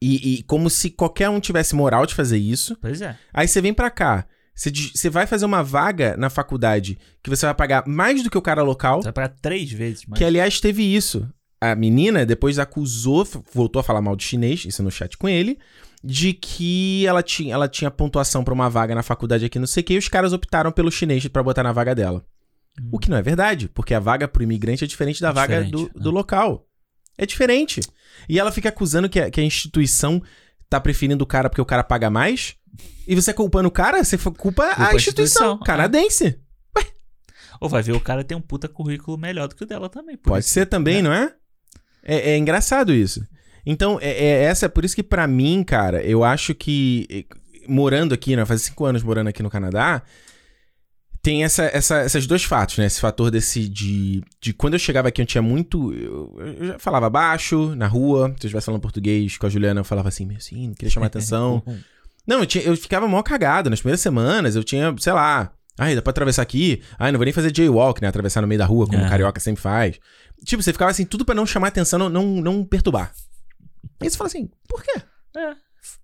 e, 0.00 0.34
e 0.38 0.42
como 0.44 0.70
se 0.70 0.90
qualquer 0.90 1.28
um 1.30 1.40
tivesse 1.40 1.74
moral 1.74 2.06
de 2.06 2.14
fazer 2.14 2.38
isso. 2.38 2.76
Pois 2.80 3.00
é. 3.02 3.16
Aí 3.32 3.48
você 3.48 3.60
vem 3.60 3.74
pra 3.74 3.90
cá, 3.90 4.26
você, 4.54 4.70
você 4.70 5.10
vai 5.10 5.26
fazer 5.26 5.44
uma 5.46 5.62
vaga 5.64 6.16
na 6.16 6.30
faculdade 6.30 6.96
que 7.22 7.30
você 7.30 7.44
vai 7.46 7.54
pagar 7.54 7.84
mais 7.88 8.22
do 8.22 8.30
que 8.30 8.38
o 8.38 8.42
cara 8.42 8.62
local, 8.62 8.98
Você 9.00 9.04
vai 9.04 9.12
pagar 9.12 9.34
três 9.40 9.72
vezes 9.72 10.04
mais. 10.06 10.18
que 10.18 10.24
aliás 10.24 10.60
teve 10.60 10.82
isso. 10.82 11.28
A 11.72 11.74
menina 11.74 12.26
depois 12.26 12.58
acusou, 12.58 13.26
voltou 13.52 13.80
a 13.80 13.82
falar 13.82 14.00
mal 14.00 14.16
de 14.16 14.24
chinês, 14.24 14.64
isso 14.64 14.82
no 14.82 14.90
chat 14.90 15.16
com 15.16 15.28
ele, 15.28 15.58
de 16.02 16.32
que 16.32 17.06
ela 17.06 17.22
tinha, 17.22 17.54
ela 17.54 17.68
tinha 17.68 17.90
pontuação 17.90 18.44
pra 18.44 18.52
uma 18.52 18.68
vaga 18.68 18.94
na 18.94 19.02
faculdade 19.02 19.44
aqui, 19.44 19.58
não 19.58 19.66
sei 19.66 19.82
o 19.82 19.84
que, 19.84 19.94
e 19.94 19.98
os 19.98 20.08
caras 20.08 20.32
optaram 20.32 20.70
pelo 20.70 20.90
chinês 20.90 21.26
pra 21.28 21.42
botar 21.42 21.62
na 21.62 21.72
vaga 21.72 21.94
dela. 21.94 22.24
Hum. 22.80 22.88
O 22.92 22.98
que 22.98 23.08
não 23.08 23.16
é 23.16 23.22
verdade, 23.22 23.68
porque 23.68 23.94
a 23.94 24.00
vaga 24.00 24.28
pro 24.28 24.42
imigrante 24.42 24.84
é 24.84 24.86
diferente 24.86 25.20
da 25.20 25.30
É 25.30 25.32
vaga 25.32 25.64
diferente, 25.64 25.92
do, 25.92 25.98
né? 25.98 26.02
do 26.04 26.10
local. 26.10 26.66
É 27.16 27.24
diferente. 27.24 27.80
E 28.28 28.38
ela 28.38 28.50
fica 28.50 28.68
acusando 28.68 29.08
que 29.08 29.20
a, 29.20 29.30
que 29.30 29.40
a 29.40 29.44
instituição 29.44 30.20
tá 30.68 30.80
preferindo 30.80 31.22
o 31.22 31.26
cara 31.26 31.48
porque 31.48 31.60
o 31.62 31.66
cara 31.66 31.84
paga 31.84 32.10
mais. 32.10 32.56
E 33.06 33.14
você 33.14 33.32
culpando 33.32 33.68
o 33.68 33.72
cara, 33.72 34.02
você 34.02 34.18
culpa, 34.18 34.36
Culpa 34.36 34.64
a 34.64 34.88
a 34.88 34.94
instituição, 34.94 35.52
instituição, 35.52 35.58
é. 35.62 35.64
canadense. 35.64 36.40
Ou 37.60 37.68
vai 37.68 37.82
ver 37.82 37.92
o 37.92 38.00
cara 38.00 38.24
tem 38.24 38.36
um 38.36 38.40
puta 38.40 38.68
currículo 38.68 39.16
melhor 39.16 39.48
do 39.48 39.54
que 39.54 39.62
o 39.62 39.66
dela 39.66 39.88
também. 39.88 40.16
Pode 40.16 40.44
isso. 40.44 40.52
ser 40.52 40.66
também, 40.66 40.96
né? 40.96 41.02
não 41.02 41.12
é? 41.14 41.34
É? 42.04 42.32
é 42.32 42.38
engraçado 42.38 42.92
isso. 42.92 43.26
Então, 43.66 43.98
é, 44.00 44.10
é 44.10 44.42
essa, 44.44 44.68
por 44.68 44.84
isso 44.84 44.94
que 44.94 45.02
pra 45.02 45.26
mim, 45.26 45.64
cara, 45.64 46.02
eu 46.02 46.22
acho 46.22 46.54
que 46.54 47.26
morando 47.66 48.12
aqui, 48.12 48.36
né, 48.36 48.44
faz 48.44 48.62
cinco 48.62 48.84
anos 48.84 49.02
morando 49.02 49.28
aqui 49.28 49.42
no 49.42 49.48
Canadá, 49.48 50.02
tem 51.22 51.42
essa, 51.42 51.64
essa, 51.64 52.04
esses 52.04 52.26
dois 52.26 52.44
fatos, 52.44 52.76
né? 52.76 52.84
Esse 52.84 53.00
fator 53.00 53.30
desse 53.30 53.66
de, 53.66 54.22
de 54.38 54.52
quando 54.52 54.74
eu 54.74 54.78
chegava 54.78 55.08
aqui 55.08 55.22
eu 55.22 55.26
tinha 55.26 55.40
muito, 55.40 55.90
eu, 55.94 56.36
eu 56.38 56.66
já 56.66 56.78
falava 56.78 57.08
baixo 57.08 57.74
na 57.74 57.86
rua, 57.86 58.26
se 58.26 58.44
eu 58.44 58.48
estivesse 58.48 58.66
falando 58.66 58.82
português 58.82 59.38
com 59.38 59.46
a 59.46 59.48
Juliana, 59.48 59.80
eu 59.80 59.84
falava 59.84 60.08
assim, 60.08 60.26
meio 60.26 60.36
assim, 60.36 60.68
não 60.68 60.74
queria 60.74 60.90
chamar 60.90 61.06
atenção. 61.06 61.62
Não, 62.26 62.40
eu, 62.40 62.46
tinha, 62.46 62.64
eu 62.64 62.74
ficava 62.74 63.06
mó 63.06 63.22
cagado. 63.22 63.68
Nas 63.68 63.80
primeiras 63.80 64.00
semanas, 64.00 64.56
eu 64.56 64.64
tinha, 64.64 64.94
sei 64.98 65.12
lá. 65.12 65.52
Ai, 65.76 65.94
dá 65.94 66.00
pra 66.00 66.10
atravessar 66.10 66.40
aqui? 66.40 66.80
Ai, 66.98 67.12
não 67.12 67.18
vou 67.18 67.24
nem 67.26 67.34
fazer 67.34 67.54
jaywalk, 67.54 68.00
né? 68.00 68.08
Atravessar 68.08 68.40
no 68.40 68.46
meio 68.48 68.58
da 68.58 68.64
rua, 68.64 68.86
como 68.86 68.98
o 68.98 69.04
É. 69.04 69.08
carioca 69.10 69.38
sempre 69.40 69.60
faz. 69.60 70.00
Tipo, 70.44 70.62
você 70.62 70.72
ficava 70.72 70.90
assim, 70.90 71.04
tudo 71.04 71.24
pra 71.24 71.34
não 71.34 71.46
chamar 71.46 71.68
atenção, 71.68 71.98
não, 71.98 72.08
não, 72.08 72.24
não 72.42 72.64
perturbar. 72.64 73.12
Aí 74.00 74.10
você 74.10 74.16
fala 74.16 74.28
assim, 74.28 74.50
por 74.68 74.82
quê? 74.82 75.00
É. 75.36 75.54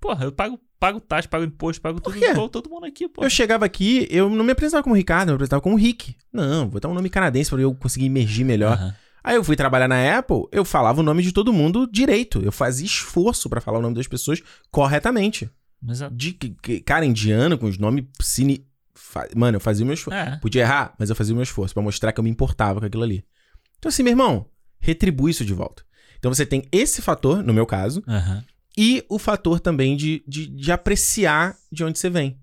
Porra, 0.00 0.24
eu 0.26 0.32
pago, 0.32 0.60
pago 0.78 1.00
taxa, 1.00 1.28
pago 1.28 1.44
imposto, 1.44 1.80
pago 1.80 2.00
tudo 2.00 2.16
igual 2.32 2.48
todo 2.48 2.68
mundo 2.68 2.84
aqui, 2.86 3.08
pô. 3.08 3.22
Eu 3.24 3.30
chegava 3.30 3.64
aqui, 3.64 4.06
eu 4.10 4.28
não 4.28 4.44
me 4.44 4.52
apresentava 4.52 4.82
como 4.82 4.94
Ricardo, 4.94 5.28
eu 5.28 5.32
me 5.32 5.36
apresentava 5.36 5.62
como 5.62 5.76
Rick. 5.76 6.16
Não, 6.32 6.68
vou 6.68 6.80
dar 6.80 6.88
um 6.88 6.94
nome 6.94 7.08
canadense 7.08 7.50
pra 7.50 7.60
eu 7.60 7.74
conseguir 7.74 8.06
emergir 8.06 8.44
melhor. 8.44 8.72
Aham. 8.74 8.94
Aí 9.22 9.36
eu 9.36 9.44
fui 9.44 9.54
trabalhar 9.56 9.86
na 9.88 10.18
Apple, 10.18 10.44
eu 10.50 10.64
falava 10.64 11.00
o 11.00 11.02
nome 11.02 11.22
de 11.22 11.30
todo 11.32 11.52
mundo 11.52 11.86
direito. 11.86 12.40
Eu 12.42 12.50
fazia 12.50 12.86
esforço 12.86 13.50
pra 13.50 13.60
falar 13.60 13.78
o 13.78 13.82
nome 13.82 13.94
das 13.94 14.06
pessoas 14.06 14.42
corretamente. 14.70 15.50
Mas, 15.82 16.00
a- 16.02 16.08
De 16.10 16.32
cara 16.84 17.04
indiano, 17.04 17.58
com 17.58 17.66
os 17.66 17.76
nomes 17.78 18.04
cine. 18.22 18.66
Mano, 19.36 19.56
eu 19.56 19.60
fazia 19.60 19.82
o 19.84 19.86
meu 19.86 19.94
esforço. 19.94 20.18
é. 20.18 20.38
Podia 20.38 20.62
errar, 20.62 20.94
mas 20.98 21.10
eu 21.10 21.16
fazia 21.16 21.34
o 21.34 21.36
meu 21.36 21.42
esforço 21.42 21.74
pra 21.74 21.82
mostrar 21.82 22.12
que 22.12 22.20
eu 22.20 22.24
me 22.24 22.30
importava 22.30 22.80
com 22.80 22.86
aquilo 22.86 23.02
ali. 23.02 23.24
Então, 23.80 23.88
assim, 23.88 24.04
meu 24.04 24.12
irmão, 24.12 24.46
retribui 24.78 25.32
isso 25.32 25.44
de 25.44 25.52
volta. 25.52 25.82
Então 26.18 26.32
você 26.32 26.46
tem 26.46 26.62
esse 26.70 27.02
fator, 27.02 27.42
no 27.42 27.52
meu 27.52 27.66
caso, 27.66 28.04
Aham. 28.06 28.44
e 28.76 29.02
o 29.08 29.18
fator 29.18 29.58
também 29.58 29.96
de, 29.96 30.22
de, 30.28 30.46
de 30.46 30.70
apreciar 30.70 31.56
de 31.72 31.82
onde 31.82 31.98
você 31.98 32.08
vem. 32.08 32.38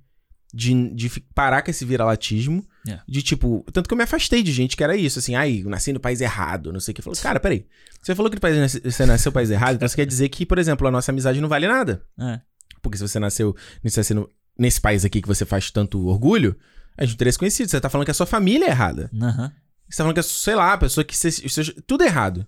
De, 0.51 0.89
de 0.95 1.09
parar 1.35 1.61
com 1.61 1.69
esse 1.69 1.85
viralatismo. 1.85 2.65
É. 2.87 2.99
De 3.07 3.21
tipo. 3.21 3.63
Tanto 3.71 3.87
que 3.87 3.93
eu 3.93 3.97
me 3.97 4.03
afastei 4.03 4.41
de 4.41 4.51
gente 4.51 4.75
que 4.75 4.83
era 4.83 4.95
isso, 4.95 5.19
assim, 5.19 5.35
ai, 5.35 5.61
eu 5.63 5.69
nasci 5.69 5.93
no 5.93 5.99
país 5.99 6.19
errado, 6.21 6.73
não 6.73 6.79
sei 6.79 6.91
o 6.91 6.95
que. 6.95 7.01
Falou, 7.01 7.19
cara, 7.21 7.39
peraí. 7.39 7.67
Você 8.01 8.15
falou 8.15 8.31
que 8.31 8.39
país, 8.39 8.79
você 8.81 9.05
nasceu 9.05 9.29
no 9.29 9.33
país 9.33 9.51
errado, 9.51 9.75
então 9.75 9.85
isso 9.85 9.95
quer 9.95 10.05
dizer 10.05 10.29
que, 10.29 10.45
por 10.45 10.57
exemplo, 10.57 10.87
a 10.87 10.91
nossa 10.91 11.11
amizade 11.11 11.39
não 11.39 11.49
vale 11.49 11.67
nada. 11.67 12.01
É. 12.19 12.39
Porque 12.81 12.97
se 12.97 13.07
você 13.07 13.19
nasceu 13.19 13.55
nesse, 13.83 14.01
nesse 14.57 14.81
país 14.81 15.05
aqui 15.05 15.21
que 15.21 15.27
você 15.27 15.45
faz 15.45 15.69
tanto 15.69 16.07
orgulho, 16.07 16.55
a 16.97 17.05
gente 17.05 17.17
teria 17.17 17.31
se 17.31 17.37
conhecido. 17.37 17.69
Você 17.69 17.79
tá 17.79 17.89
falando 17.89 18.05
que 18.05 18.11
a 18.11 18.15
sua 18.15 18.25
família 18.25 18.65
é 18.65 18.69
errada. 18.69 19.11
Aham. 19.21 19.51
Você 19.89 19.97
tá 19.97 20.03
falando 20.03 20.13
que, 20.15 20.19
a- 20.19 20.23
sei 20.23 20.55
lá, 20.55 20.73
a 20.73 20.77
pessoa 20.77 21.03
que 21.03 21.15
você, 21.15 21.31
tudo 21.85 22.03
é 22.03 22.07
errado. 22.07 22.45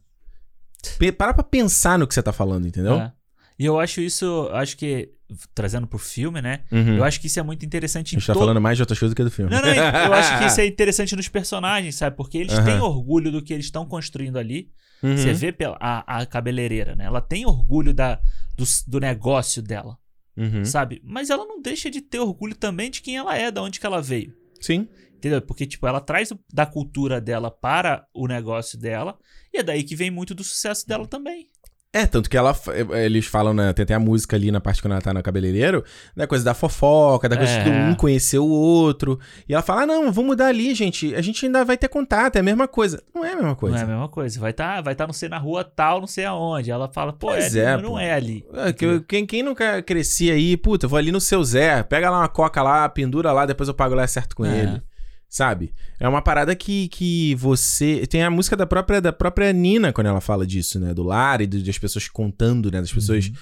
Para 1.18 1.34
pra 1.34 1.44
pensar 1.44 2.00
no 2.00 2.08
que 2.08 2.14
você 2.14 2.24
tá 2.24 2.32
falando, 2.32 2.68
entendeu? 2.68 2.96
É. 2.96 3.14
E 3.58 3.66
eu 3.66 3.78
acho 3.80 4.00
isso, 4.00 4.50
acho 4.54 4.78
que, 4.78 5.10
trazendo 5.54 5.86
pro 5.86 6.00
filme, 6.00 6.42
né? 6.42 6.62
Uhum. 6.72 6.96
Eu 6.98 7.04
acho 7.04 7.20
que 7.20 7.28
isso 7.28 7.38
é 7.40 7.44
muito 7.44 7.66
interessante 7.66 8.16
A 8.16 8.20
gente 8.20 8.26
tá 8.28 8.34
todo- 8.34 8.42
falando 8.44 8.62
mais 8.62 8.78
de 8.78 8.84
outras 8.84 8.98
coisas 8.98 9.14
do 9.14 9.18
que 9.18 9.24
do 9.24 9.30
filme. 9.32 9.52
Não, 9.52 9.62
não, 9.62 9.68
eu 9.70 10.14
acho 10.14 10.38
que 10.40 10.46
isso 10.46 10.62
é 10.62 10.66
interessante 10.68 11.14
nos 11.16 11.28
personagens, 11.28 11.96
sabe? 11.96 12.16
Porque 12.16 12.38
eles 12.38 12.54
Aham. 12.54 12.66
têm 12.66 12.80
orgulho 12.80 13.30
do 13.32 13.42
que 13.42 13.54
eles 13.54 13.66
estão 13.66 13.86
construindo 13.86 14.38
ali. 14.38 14.72
Uhum. 15.04 15.18
Você 15.18 15.34
vê 15.34 15.54
a, 15.80 16.20
a 16.22 16.26
cabeleireira, 16.26 16.96
né? 16.96 17.06
Ela 17.06 17.20
tem 17.22 17.46
orgulho 17.46 17.94
da, 17.94 18.16
do, 18.58 18.64
do 18.88 19.00
negócio 19.00 19.62
dela, 19.62 19.98
Uhum. 20.38 20.64
sabe? 20.64 21.02
Mas 21.04 21.30
ela 21.30 21.46
não 21.46 21.62
deixa 21.62 21.90
de 21.92 22.00
ter 22.00 22.20
orgulho 22.20 22.56
também 22.56 22.90
de 22.90 23.02
quem 23.02 23.18
ela 23.18 23.38
é, 23.38 23.52
da 23.52 23.62
onde 23.62 23.78
que 23.80 23.86
ela 23.86 24.02
veio. 24.02 24.34
Sim. 24.62 24.88
Entendeu? 25.20 25.42
Porque, 25.42 25.66
tipo, 25.66 25.86
ela 25.86 26.00
traz 26.00 26.32
o- 26.32 26.40
da 26.54 26.66
cultura 26.66 27.20
dela 27.20 27.52
para 27.52 28.06
o 28.14 28.26
negócio 28.26 28.80
dela. 28.80 29.18
E 29.54 29.58
é 29.60 29.64
daí 29.64 29.84
que 29.84 29.94
vem 29.96 30.10
muito 30.10 30.34
do 30.34 30.46
sucesso 30.46 30.88
dela 30.88 31.06
também. 31.06 31.50
É, 31.92 32.06
tanto 32.06 32.30
que 32.30 32.38
ela, 32.38 32.54
fa- 32.54 32.72
eh, 32.76 33.06
eles 33.08 33.26
falam, 33.26 33.52
né, 33.52 33.74
tem 33.74 33.82
até 33.82 33.96
a 33.96 34.00
música 34.00 34.36
ali 34.36 34.52
na 34.52 34.62
parte 34.62 34.80
quando 34.80 34.92
ela 34.92 35.02
tá 35.02 35.12
no 35.12 35.24
cabeleireiro, 35.24 35.84
da 36.16 36.28
coisa 36.28 36.46
da 36.46 36.54
fofoca, 36.54 37.28
da 37.28 37.36
coisa 37.36 37.52
É. 37.52 37.64
de 37.64 37.70
um 37.72 37.96
conhecer 37.96 38.38
o 38.38 38.46
outro. 38.48 39.20
E 39.48 39.54
ela 39.56 39.64
fala, 39.64 39.82
ah, 39.82 39.86
não, 39.88 40.04
vamos 40.12 40.28
mudar 40.30 40.50
ali, 40.50 40.76
gente, 40.76 41.16
a 41.16 41.22
gente 41.22 41.44
ainda 41.48 41.66
vai 41.66 41.76
ter 41.80 41.88
contato, 41.88 42.36
é 42.36 42.42
a 42.42 42.44
mesma 42.44 42.68
coisa. 42.68 43.02
Não 43.14 43.26
é 43.26 43.32
a 43.32 43.36
mesma 43.36 43.56
coisa. 43.56 43.76
Não 43.76 43.82
é 43.82 43.86
a 43.86 43.88
mesma 43.90 44.08
coisa. 44.08 44.40
Vai 44.40 44.52
estar, 44.52 44.82
vai 44.84 44.94
tá, 44.94 45.08
não 45.08 45.14
sei, 45.16 45.30
na 45.30 45.40
rua 45.40 45.64
tal, 45.64 46.00
não 46.00 46.06
sei 46.08 46.26
aonde. 46.26 46.70
Ela 46.70 46.88
fala, 46.94 47.12
pô, 47.12 47.30
Pois 47.30 47.56
é, 47.56 47.74
é, 47.74 47.78
não 47.78 47.90
pô. 47.94 48.00
é 48.00 48.14
ali. 48.14 48.46
É, 48.54 49.02
quem, 49.08 49.26
quem 49.26 49.42
nunca 49.42 49.82
crescia 49.82 50.34
aí, 50.36 50.56
puta, 50.56 50.88
vou 50.88 51.00
ali 51.00 51.12
no 51.12 51.20
seu 51.20 51.44
Zé, 51.44 51.82
pega 51.82 52.12
lá 52.12 52.20
uma 52.20 52.30
coca 52.30 52.62
lá, 52.62 52.88
pendura 52.88 53.32
lá, 53.32 53.48
depois 53.48 53.68
eu 53.68 53.74
pago 53.74 53.96
lá 53.96 54.06
certo 54.06 54.36
com 54.36 54.46
É. 54.46 54.60
ele. 54.60 54.82
Sabe? 55.30 55.72
É 56.00 56.08
uma 56.10 56.22
parada 56.24 56.56
que, 56.56 56.88
que 56.88 57.36
você. 57.36 58.08
Tem 58.08 58.24
a 58.24 58.32
música 58.32 58.56
da 58.58 58.66
própria, 58.66 59.00
da 59.00 59.14
própria 59.14 59.54
Nina 59.54 59.94
quando 59.94 60.08
ela 60.08 60.20
fala 60.22 60.46
disso, 60.48 60.80
né? 60.80 60.92
Do 60.94 61.04
lar 61.04 61.40
e 61.40 61.46
do- 61.46 61.62
das 61.64 61.78
pessoas 61.78 62.08
contando, 62.08 62.72
né? 62.72 62.82
Das 62.82 62.92
pessoas 62.92 63.28
Uhum. 63.28 63.34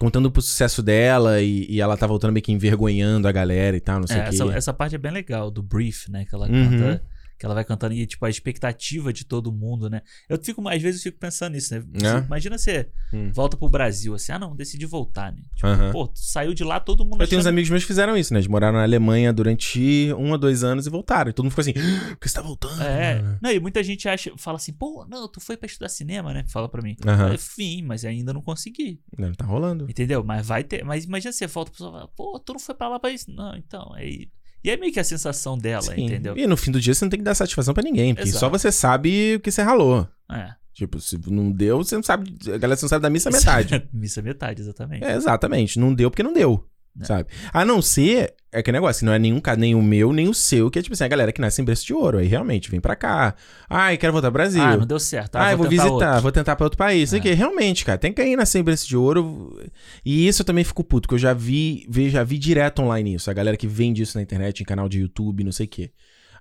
contando 0.00 0.30
pro 0.30 0.40
sucesso 0.40 0.82
dela 0.82 1.42
e, 1.42 1.66
e 1.68 1.80
ela 1.82 1.96
tá 1.98 2.06
voltando 2.06 2.32
meio 2.32 2.42
que 2.42 2.50
envergonhando 2.50 3.28
a 3.28 3.32
galera 3.32 3.76
e 3.76 3.80
tal, 3.80 4.00
não 4.00 4.06
sei 4.06 4.16
É, 4.16 4.20
o 4.20 4.22
quê. 4.24 4.28
essa, 4.30 4.44
essa 4.56 4.72
parte 4.72 4.94
é 4.94 4.98
bem 4.98 5.12
legal, 5.12 5.50
do 5.50 5.62
brief, 5.62 6.10
né? 6.10 6.24
Que 6.24 6.34
ela 6.34 6.48
Uhum. 6.48 6.70
canta. 6.70 7.02
Que 7.38 7.44
ela 7.44 7.54
vai 7.54 7.64
cantando 7.64 7.94
e, 7.94 8.06
tipo, 8.06 8.24
a 8.24 8.30
expectativa 8.30 9.12
de 9.12 9.24
todo 9.24 9.50
mundo, 9.52 9.90
né? 9.90 10.02
Eu 10.28 10.38
fico, 10.42 10.66
às 10.68 10.80
vezes, 10.80 11.00
eu 11.04 11.10
fico 11.10 11.18
pensando 11.18 11.54
nisso, 11.54 11.74
né? 11.74 11.84
Você- 11.92 12.06
É. 12.06 12.18
Imagina 12.20 12.56
você 12.56 12.88
Hum. 13.12 13.32
volta 13.32 13.56
pro 13.56 13.68
Brasil, 13.68 14.14
assim, 14.14 14.30
ah, 14.32 14.38
não, 14.38 14.54
decidi 14.54 14.86
voltar, 14.86 15.32
né? 15.32 15.42
Tipo, 15.54 15.66
Aham. 15.66 15.90
pô, 15.92 16.06
tu 16.08 16.18
saiu 16.20 16.54
de 16.54 16.62
lá, 16.62 16.78
todo 16.78 17.04
mundo 17.04 17.20
Eu 17.22 17.26
tenho 17.28 17.40
uns 17.40 17.44
achando- 17.46 17.54
amigos 17.54 17.70
meus 17.70 17.82
que 17.82 17.88
fizeram 17.88 18.16
isso, 18.16 18.32
né? 18.32 18.38
Eles 18.38 18.46
moraram 18.48 18.78
na 18.78 18.84
Alemanha 18.84 19.32
durante 19.32 20.12
um 20.16 20.30
ou 20.30 20.38
dois 20.38 20.62
anos 20.62 20.86
e 20.86 20.90
voltaram. 20.90 21.30
E 21.30 21.32
todo 21.32 21.44
mundo 21.44 21.50
ficou 21.52 21.62
assim, 21.62 21.74
"Ah, 21.76 22.08
por 22.10 22.18
que 22.18 22.28
você 22.28 22.34
tá 22.34 22.42
voltando? 22.42 22.82
É, 22.82 23.38
não, 23.42 23.50
e 23.50 23.58
muita 23.58 23.82
gente 23.82 24.08
acha, 24.08 24.32
fala 24.38 24.56
assim, 24.56 24.72
pô, 24.72 25.04
não, 25.08 25.26
tu 25.28 25.40
foi 25.40 25.56
pra 25.56 25.66
estudar 25.66 25.88
cinema, 25.88 26.32
né? 26.32 26.44
Fala 26.48 26.68
pra 26.68 26.80
mim. 26.82 26.96
Aham. 27.06 27.32
Eu, 27.32 27.38
Fim, 27.38 27.82
mas 27.82 28.04
ainda 28.04 28.32
não 28.32 28.42
consegui. 28.42 29.00
Não, 29.18 29.32
tá 29.32 29.44
rolando. 29.44 29.84
Entendeu? 29.90 30.22
Mas 30.24 30.46
vai 30.46 30.62
ter. 30.64 30.84
Mas 30.84 31.04
imagina 31.04 31.32
você 31.32 31.46
volta 31.46 31.70
pra 31.70 31.76
pessoa 31.78 31.92
fala, 31.92 32.08
pô, 32.08 32.38
tu 32.38 32.52
não 32.52 32.60
foi 32.60 32.74
pra 32.74 32.88
lá 32.88 32.98
pra 32.98 33.10
isso. 33.10 33.30
Não, 33.30 33.56
então, 33.56 33.92
aí. 33.94 34.28
E 34.64 34.70
é 34.70 34.76
meio 34.78 34.92
que 34.92 34.98
a 34.98 35.04
sensação 35.04 35.58
dela, 35.58 35.82
Sim. 35.82 36.06
entendeu? 36.06 36.36
E 36.36 36.46
no 36.46 36.56
fim 36.56 36.70
do 36.70 36.80
dia 36.80 36.94
você 36.94 37.04
não 37.04 37.10
tem 37.10 37.18
que 37.20 37.24
dar 37.24 37.34
satisfação 37.34 37.74
pra 37.74 37.82
ninguém, 37.82 38.14
porque 38.14 38.30
Exato. 38.30 38.40
só 38.40 38.48
você 38.48 38.72
sabe 38.72 39.34
o 39.36 39.40
que 39.40 39.50
você 39.50 39.60
ralou. 39.62 40.08
É. 40.32 40.52
Tipo, 40.72 41.00
se 41.00 41.20
não 41.30 41.52
deu, 41.52 41.78
você 41.84 41.94
não 41.94 42.02
sabe. 42.02 42.34
A 42.46 42.56
galera 42.58 42.80
não 42.80 42.88
sabe 42.88 43.02
da 43.02 43.10
missa 43.10 43.30
metade. 43.30 43.86
Missa 43.92 44.20
metade, 44.22 44.60
exatamente. 44.62 45.04
é, 45.04 45.14
exatamente. 45.14 45.78
Não 45.78 45.94
deu 45.94 46.10
porque 46.10 46.22
não 46.22 46.32
deu. 46.32 46.66
É. 47.00 47.04
Sabe? 47.04 47.28
A 47.52 47.64
não 47.64 47.82
ser, 47.82 48.33
é 48.54 48.62
que 48.62 48.72
negócio, 48.72 49.00
que 49.00 49.04
não 49.06 49.12
é 49.12 49.18
nenhum 49.18 49.40
caso, 49.40 49.58
nem 49.60 49.74
o 49.74 49.82
meu, 49.82 50.12
nem 50.12 50.28
o 50.28 50.34
seu, 50.34 50.70
que 50.70 50.78
é 50.78 50.82
tipo 50.82 50.94
assim, 50.94 51.04
a 51.04 51.08
galera 51.08 51.32
que 51.32 51.40
nasce 51.40 51.60
em 51.60 51.64
berço 51.64 51.84
de 51.86 51.92
ouro. 51.92 52.18
Aí 52.18 52.26
realmente 52.26 52.70
vem 52.70 52.80
pra 52.80 52.94
cá. 52.96 53.34
Ai, 53.68 53.96
quero 53.96 54.12
voltar 54.12 54.28
pro 54.28 54.34
Brasil. 54.38 54.62
Ah, 54.62 54.76
não 54.76 54.86
deu 54.86 54.98
certo. 54.98 55.36
Ah, 55.36 55.52
eu 55.52 55.58
vou 55.58 55.66
tentar 55.68 55.82
visitar, 55.84 56.06
outro. 56.08 56.22
vou 56.22 56.32
tentar 56.32 56.56
pra 56.56 56.64
outro 56.66 56.78
país. 56.78 57.12
É. 57.12 57.16
aqui, 57.18 57.32
realmente, 57.32 57.84
cara, 57.84 57.98
tem 57.98 58.12
que 58.12 58.22
ir 58.24 58.36
nascer 58.36 58.58
em 58.60 58.64
berço 58.64 58.86
de 58.88 58.96
ouro. 58.96 59.60
E 60.04 60.26
isso 60.26 60.42
eu 60.42 60.46
também 60.46 60.64
fico 60.64 60.82
puto, 60.84 61.02
porque 61.02 61.14
eu 61.14 61.18
já 61.18 61.32
vi, 61.34 61.86
vi- 61.88 62.10
já 62.10 62.22
vi 62.24 62.38
direto 62.38 62.80
online 62.82 63.14
isso. 63.14 63.30
A 63.30 63.34
galera 63.34 63.56
que 63.56 63.66
vende 63.66 64.02
isso 64.02 64.16
na 64.16 64.22
internet, 64.22 64.60
em 64.60 64.64
canal 64.64 64.88
de 64.88 65.00
YouTube, 65.00 65.44
não 65.44 65.52
sei 65.52 65.66
o 65.66 65.68
quê. 65.68 65.90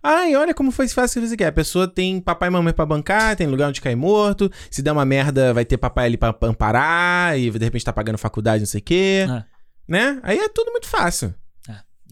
Ai, 0.05 0.35
olha 0.35 0.53
como 0.53 0.69
foi 0.69 0.85
fácil 0.89 1.21
que 1.21 1.27
você 1.29 1.37
quer. 1.37 1.47
A 1.47 1.51
pessoa 1.53 1.87
tem 1.87 2.19
papai 2.19 2.49
e 2.49 2.51
mamãe 2.51 2.73
pra 2.73 2.85
bancar, 2.85 3.37
tem 3.37 3.47
lugar 3.47 3.69
onde 3.69 3.79
cair 3.79 3.95
morto. 3.95 4.51
Se 4.69 4.81
der 4.81 4.91
uma 4.91 5.05
merda, 5.05 5.53
vai 5.53 5.63
ter 5.63 5.77
papai 5.77 6.07
ali 6.07 6.17
pra 6.17 6.35
amparar. 6.41 7.39
E 7.39 7.49
de 7.49 7.63
repente 7.63 7.85
tá 7.85 7.93
pagando 7.93 8.17
faculdade, 8.17 8.59
não 8.59 8.67
sei 8.67 8.81
o 8.81 8.83
quê. 8.83 9.25
É. 9.29 9.43
né? 9.87 10.19
Aí 10.23 10.37
é 10.37 10.49
tudo 10.49 10.71
muito 10.71 10.87
fácil. 10.87 11.33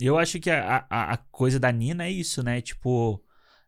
Eu 0.06 0.18
acho 0.18 0.40
que 0.40 0.50
a, 0.50 0.86
a, 0.90 1.14
a 1.14 1.18
coisa 1.18 1.60
da 1.60 1.72
Nina 1.72 2.06
é 2.06 2.12
isso, 2.12 2.42
né? 2.44 2.62
Tipo, 2.62 3.22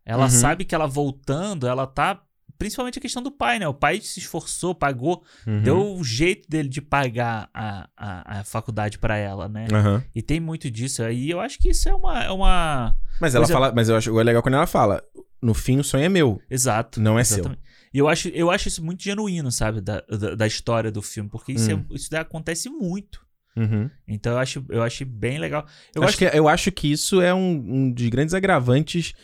ela 0.04 0.24
Uhum. 0.24 0.30
sabe 0.30 0.64
que 0.64 0.74
ela 0.74 0.86
voltando, 0.86 1.66
ela 1.66 1.86
tá. 1.86 2.20
Principalmente 2.56 2.98
a 2.98 3.02
questão 3.02 3.20
do 3.22 3.32
pai, 3.32 3.58
né? 3.58 3.66
O 3.66 3.74
pai 3.74 4.00
se 4.00 4.20
esforçou, 4.20 4.74
pagou, 4.76 5.24
Uhum. 5.46 5.62
deu 5.62 5.96
o 5.96 6.04
jeito 6.04 6.48
dele 6.48 6.68
de 6.68 6.80
pagar 6.80 7.50
a, 7.52 7.88
a, 7.96 8.40
a 8.40 8.44
faculdade 8.44 8.96
pra 8.98 9.16
ela, 9.16 9.48
né? 9.48 9.66
Aham. 9.72 10.04
E 10.14 10.22
tem 10.22 10.38
muito 10.38 10.70
disso 10.70 11.02
aí. 11.02 11.28
Eu 11.30 11.40
acho 11.40 11.58
que 11.58 11.70
isso 11.70 11.88
é 11.88 11.94
uma. 11.94 12.22
É 12.22 12.30
uma... 12.30 12.96
Mas 13.20 13.34
ela 13.34 13.42
Pois 13.44 13.50
é. 13.50 13.52
fala, 13.52 13.72
mas 13.74 13.88
eu 13.88 13.96
acho 13.96 14.20
é 14.20 14.22
legal 14.22 14.40
quando 14.42 14.54
ela 14.54 14.66
fala, 14.68 15.02
no 15.42 15.52
fim 15.52 15.78
o 15.80 15.84
sonho 15.84 16.04
é 16.04 16.08
meu. 16.08 16.40
Exato. 16.48 17.00
Não 17.00 17.18
é 17.18 17.24
seu. 17.24 17.38
exatamente. 17.38 17.62
E 17.92 17.98
eu 17.98 18.08
acho, 18.08 18.28
eu 18.28 18.50
acho 18.50 18.68
isso 18.68 18.84
muito 18.84 19.02
genuíno, 19.02 19.50
sabe? 19.52 19.80
Da, 19.80 20.00
da, 20.08 20.34
da 20.36 20.46
história 20.46 20.90
do 20.92 21.02
filme. 21.02 21.28
Porque 21.28 21.52
isso, 21.52 21.72
Hum. 21.74 21.84
é- 21.90 21.94
isso 21.94 22.16
acontece 22.16 22.68
muito. 22.68 23.23
Uhum. 23.56 23.88
Então 24.06 24.32
eu 24.32 24.38
acho, 24.38 24.64
eu 24.68 24.82
acho 24.82 25.04
bem 25.06 25.38
legal. 25.38 25.66
Eu 25.94 26.02
acho 26.02 26.18
que, 26.18 26.24
eu 26.24 26.48
acho 26.48 26.72
que 26.72 26.90
isso 26.90 27.20
é 27.20 27.32
um, 27.32 27.50
um 27.66 27.92
dos 27.92 28.08
grandes 28.08 28.34
agravantes, 28.34 29.14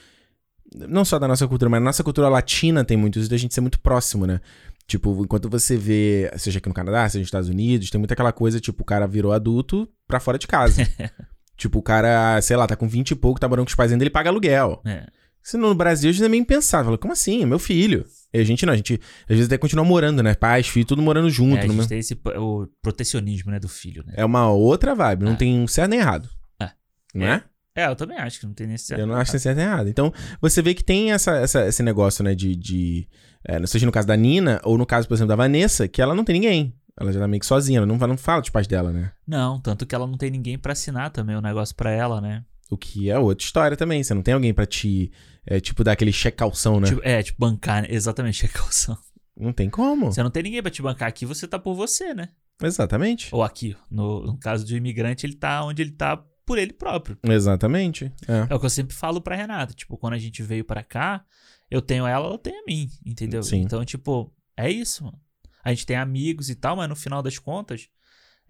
não 0.75 1.05
só 1.05 1.19
da 1.19 1.27
nossa 1.27 1.49
cultura, 1.49 1.69
mas 1.69 1.81
na 1.81 1.87
nossa 1.87 2.05
cultura 2.05 2.29
latina 2.29 2.85
tem 2.85 2.97
muito 2.97 3.19
isso 3.19 3.31
da 3.31 3.37
gente 3.37 3.55
ser 3.55 3.61
muito 3.61 3.81
próximo, 3.81 4.27
né? 4.27 4.41
Tipo, 4.87 5.23
enquanto 5.23 5.49
você 5.49 5.77
vê, 5.77 6.33
seja 6.37 6.59
aqui 6.59 6.69
no 6.69 6.75
Canadá, 6.75 7.09
seja 7.09 7.21
nos 7.21 7.29
Estados 7.29 7.49
Unidos, 7.49 7.91
tem 7.91 7.99
muito 7.99 8.13
aquela 8.13 8.33
coisa, 8.33 8.59
tipo, 8.59 8.83
o 8.83 8.85
cara 8.85 9.07
virou 9.07 9.33
adulto 9.33 9.89
pra 10.07 10.19
fora 10.19 10.37
de 10.39 10.49
casa. 10.49 10.83
tipo, 11.57 11.79
o 11.79 11.83
cara, 11.83 12.41
sei 12.41 12.57
lá, 12.57 12.67
tá 12.67 12.75
com 12.75 12.89
20 12.89 13.13
e 13.13 13.15
pouco, 13.15 13.39
tá 13.39 13.49
morando 13.49 13.67
com 13.67 13.71
os 13.71 13.75
pais 13.75 13.93
ainda, 13.93 14.03
ele 14.03 14.11
paga 14.11 14.31
aluguel. 14.31 14.81
É. 14.85 15.07
Se 15.43 15.57
no 15.57 15.75
Brasil, 15.75 16.11
a 16.11 16.13
gente 16.13 16.25
é 16.25 16.29
meio 16.29 16.43
impensável. 16.43 16.87
Fala, 16.87 16.99
como 16.99 17.13
assim? 17.13 17.43
É 17.43 17.47
meu 17.47 17.59
filho. 17.59 18.05
E 18.33 18.39
a 18.39 18.45
gente 18.45 18.65
não, 18.65 18.73
a 18.73 18.77
gente 18.77 19.01
às 19.23 19.29
vezes 19.29 19.47
até 19.47 19.59
continua 19.59 19.85
morando, 19.85 20.23
né? 20.23 20.35
Pais, 20.35 20.69
filho, 20.69 20.87
tudo 20.87 21.03
morando 21.03 21.29
junto. 21.31 21.57
É, 21.57 21.61
a 21.61 21.63
gente 21.63 21.73
mesmo- 21.75 21.89
tem 21.89 21.99
esse 21.99 22.19
o 22.37 22.67
protecionismo, 22.83 23.51
né, 23.51 23.59
do 23.59 23.69
filho, 23.69 24.05
né? 24.07 24.15
É 24.17 24.25
uma 24.25 24.49
outra 24.51 24.95
vibe, 24.95 25.25
não 25.25 25.33
É. 25.33 25.37
tem 25.37 25.59
um 25.59 25.67
certo 25.67 25.91
nem 25.91 25.99
errado. 26.01 26.29
É. 26.61 26.71
Não 27.15 27.27
é? 27.27 27.43
É, 27.75 27.87
eu 27.87 27.97
também 27.97 28.19
acho 28.19 28.39
que 28.41 28.47
não 28.47 28.53
tem 28.55 28.67
necessidade. 28.67 29.01
Eu 29.01 29.07
não 29.07 29.15
acho 29.15 29.27
que 29.27 29.33
tem 29.33 29.41
certo 29.41 29.57
nem 29.57 29.67
errado. 29.67 29.89
Então, 29.89 30.13
você 30.41 30.61
vê 30.61 30.75
que 30.75 30.85
tem 30.85 31.13
essa, 31.13 31.37
essa- 31.37 31.67
esse 31.67 31.83
negócio, 31.83 32.23
né, 32.23 32.35
de. 32.35 32.55
de 32.55 33.09
é, 33.45 33.65
seja 33.67 33.87
no 33.87 33.93
caso 33.93 34.07
da 34.07 34.15
Nina, 34.17 34.61
ou 34.65 34.77
no 34.77 34.85
caso, 34.85 35.09
por 35.09 35.15
exemplo, 35.15 35.29
da 35.31 35.37
Vanessa, 35.37 35.89
que 35.89 36.03
ela 36.03 36.15
não 36.15 36.23
tem 36.25 36.35
ninguém. 36.35 36.75
Ela 37.01 37.13
já 37.13 37.19
tá 37.21 37.27
meio 37.27 37.41
que 37.41 37.47
sozinha, 37.47 37.79
ela 37.79 37.87
não, 37.87 37.97
não 37.97 38.17
fala 38.19 38.41
dos 38.43 38.51
pais 38.51 38.67
dela, 38.67 38.93
né? 38.93 39.11
Não, 39.27 39.59
tanto 39.59 39.87
que 39.87 39.95
ela 39.95 40.07
não 40.07 40.19
tem 40.19 40.31
ninguém 40.31 40.59
pra 40.59 40.73
assinar 40.73 41.11
também 41.11 41.35
o 41.35 41.41
negócio 41.41 41.75
pra 41.75 41.91
ela, 41.91 42.21
né? 42.21 42.45
O 42.71 42.77
que 42.77 43.11
é 43.11 43.19
outra 43.19 43.45
história 43.45 43.77
também. 43.77 44.03
Você 44.03 44.15
não 44.15 44.23
tem 44.23 44.33
alguém 44.35 44.55
pra 44.55 44.65
te, 44.65 45.11
é, 45.45 45.59
tipo, 45.61 45.83
dar 45.83 45.93
aquele 45.93 46.13
cheque 46.13 46.39
calção, 46.39 46.81
né? 46.81 46.89
Tipo, 46.89 47.01
é, 47.05 47.23
tipo, 47.23 47.39
bancar, 47.39 47.83
né? 47.83 47.89
exatamente, 47.91 48.47
calção. 48.49 48.97
Não 49.37 49.53
tem 49.53 49.69
como. 49.69 50.13
Você 50.13 50.23
não 50.23 50.31
tem 50.31 50.43
ninguém 50.43 50.63
pra 50.63 50.71
te 50.71 50.81
bancar 50.81 51.09
aqui, 51.09 51.27
você 51.27 51.49
tá 51.49 51.59
por 51.59 51.75
você, 51.75 52.15
né? 52.15 52.29
Exatamente. 52.63 53.35
Ou 53.35 53.43
aqui, 53.43 53.77
no, 53.91 54.23
no 54.25 54.39
caso 54.39 54.67
do 54.67 54.77
imigrante, 54.77 55.27
ele 55.27 55.35
tá 55.35 55.65
onde 55.65 55.83
ele 55.83 55.93
tá 55.93 56.23
por 56.45 56.59
ele 56.59 56.73
próprio. 56.73 57.19
Exatamente. 57.23 58.13
É. 58.29 58.47
É 58.51 58.55
o 58.55 58.61
que 58.61 58.67
eu 58.67 58.71
sempre 58.71 58.95
falo 58.95 59.21
pra 59.21 59.37
Renata. 59.37 59.73
Tipo, 59.73 59.97
quando 59.97 60.15
a 60.15 60.19
gente 60.19 60.43
veio 60.43 60.65
pra 60.65 60.83
cá, 60.83 61.25
eu 61.71 61.81
tenho 61.81 62.07
ela, 62.07 62.27
ela 62.27 62.39
tem 62.39 62.59
a 62.59 62.65
mim, 62.67 62.91
entendeu? 63.05 63.43
Sim. 63.43 63.61
Então, 63.63 63.85
tipo, 63.85 64.33
é 64.57 64.71
isso, 64.71 65.05
mano. 65.05 65.19
A 65.65 65.71
gente 65.71 65.87
tem 65.87 65.97
amigos 65.97 66.51
e 66.51 66.55
tal, 66.55 66.77
mas 66.77 66.89
no 66.89 66.97
final 66.97 67.23
das 67.23 67.39
contas, 67.39 67.89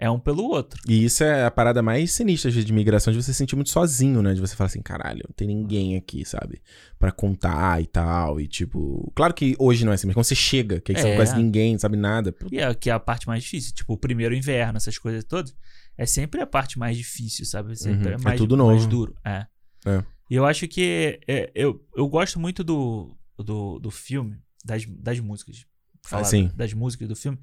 é 0.01 0.11
um 0.11 0.19
pelo 0.19 0.43
outro. 0.45 0.81
E 0.89 1.05
isso 1.05 1.23
é 1.23 1.45
a 1.45 1.51
parada 1.51 1.83
mais 1.83 2.11
sinistra 2.13 2.51
de 2.51 2.61
imigração, 2.73 3.13
de 3.13 3.23
você 3.23 3.33
se 3.33 3.39
sentir 3.39 3.55
muito 3.55 3.69
sozinho, 3.71 4.23
né? 4.23 4.33
De 4.35 4.41
você 4.41 4.57
falar 4.57 4.67
assim, 4.69 4.81
caralho, 4.81 5.23
não 5.29 5.35
tem 5.37 5.47
ninguém 5.47 5.97
aqui, 5.97 6.25
sabe? 6.25 6.61
Pra 6.99 7.13
contar 7.13 7.81
e 7.83 7.87
tal. 7.87 8.41
E 8.41 8.49
tipo. 8.49 9.13
Claro 9.15 9.35
que 9.35 9.55
hoje 9.59 9.85
não 9.85 9.93
é 9.93 9.95
assim, 9.97 10.07
mas 10.07 10.15
quando 10.15 10.25
você 10.25 10.35
chega, 10.35 10.81
que 10.81 10.91
aí 10.93 10.97
você 10.99 11.05
não 11.05 11.11
É. 11.13 11.17
conhece 11.17 11.37
ninguém, 11.37 11.73
não 11.73 11.79
sabe 11.79 11.97
nada. 11.99 12.35
E 12.51 12.59
é 12.59 12.75
que 12.75 12.89
é 12.89 12.93
a 12.95 12.99
parte 12.99 13.29
mais 13.29 13.43
difícil. 13.43 13.75
Tipo, 13.75 13.93
o 13.93 13.99
primeiro 13.99 14.35
inverno, 14.35 14.79
essas 14.79 14.97
coisas 14.99 15.23
todas, 15.23 15.55
é 15.99 16.07
sempre 16.07 16.41
a 16.41 16.47
parte 16.47 16.79
mais 16.79 16.97
difícil, 16.97 17.45
sabe? 17.45 17.77
Sempre 17.77 18.07
Uhum. 18.09 18.13
é 18.13 18.15
É 18.15 18.19
mais, 18.25 18.39
tudo 18.41 18.57
mais 18.57 18.79
novo. 18.79 18.89
duro. 18.89 19.15
É. 19.25 19.47
É. 19.87 20.03
E 20.31 20.35
eu 20.35 20.47
acho 20.47 20.67
que 20.67 21.21
é, 21.29 21.51
eu, 21.55 21.85
eu 21.95 22.09
gosto 22.09 22.41
muito 22.41 22.65
do, 22.65 23.15
do, 23.39 23.79
do 23.79 23.91
filme, 23.91 24.37
das, 24.65 24.85
das 24.87 25.21
músicas. 25.21 25.67
Falar 26.07 26.23
Ah, 26.23 26.25
sim. 26.25 26.51
Das 26.57 26.73
músicas 26.73 27.07
do 27.09 27.15
filme. 27.17 27.39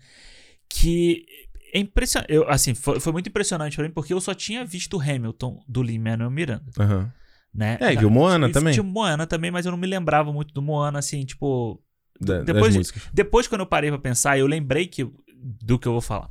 Que 0.70 1.26
é 1.74 1.80
impressionante. 1.80 2.32
Eu, 2.34 2.48
assim, 2.50 2.74
foi, 2.74 3.00
foi 3.00 3.12
muito 3.14 3.28
impressionante 3.30 3.76
pra 3.76 3.86
mim, 3.86 3.92
porque 3.92 4.14
eu 4.14 4.22
só 4.22 4.34
tinha 4.34 4.64
visto 4.66 5.00
Hamilton 5.02 5.64
do 5.68 5.82
Lin-Manuel 5.82 6.30
Miranda, 6.32 6.72
Aham. 6.80 7.12
né? 7.54 7.78
É, 7.82 7.94
e 7.94 7.98
viu 7.98 8.10
Moana 8.10 8.48
E 8.50 8.52
também. 8.52 8.74
Tinha 8.74 8.84
Moana 8.84 9.26
também, 9.28 9.52
mas 9.52 9.66
eu 9.66 9.72
não 9.72 9.78
me 9.80 9.88
lembrava 9.88 10.32
muito 10.32 10.54
do 10.54 10.62
Moana, 10.62 11.00
assim, 11.00 11.26
tipo... 11.26 11.82
Da- 12.20 12.42
depois 12.42 12.74
de-. 12.74 13.02
Depois, 13.14 13.48
quando 13.48 13.62
eu 13.62 13.68
parei 13.68 13.90
pra 13.92 14.00
pensar, 14.00 14.40
eu 14.40 14.48
lembrei 14.48 14.88
que, 14.88 15.08
do 15.36 15.78
que 15.78 15.88
eu 15.88 15.92
vou 15.92 16.02
falar. 16.02 16.30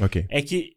Ok. 0.00 0.24
É 0.30 0.40
que 0.40 0.72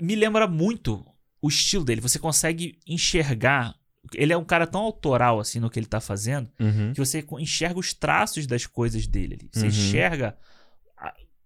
me 0.00 0.14
lembra 0.14 0.46
muito 0.46 1.04
o 1.42 1.48
estilo 1.48 1.84
dele. 1.84 2.00
Você 2.00 2.18
consegue 2.18 2.78
enxergar... 2.86 3.74
Ele 4.14 4.32
é 4.32 4.36
um 4.36 4.44
cara 4.44 4.66
tão 4.68 4.82
autoral, 4.82 5.40
assim, 5.40 5.58
no 5.58 5.68
que 5.68 5.78
ele 5.80 5.86
tá 5.86 6.00
fazendo, 6.00 6.48
Uhum. 6.60 6.92
que 6.92 7.00
você 7.00 7.26
enxerga 7.40 7.78
os 7.80 7.92
traços 7.92 8.46
das 8.46 8.64
coisas 8.64 9.04
dele 9.06 9.34
ali. 9.34 9.48
Você 9.52 9.62
Uhum. 9.62 9.66
enxerga 9.66 10.36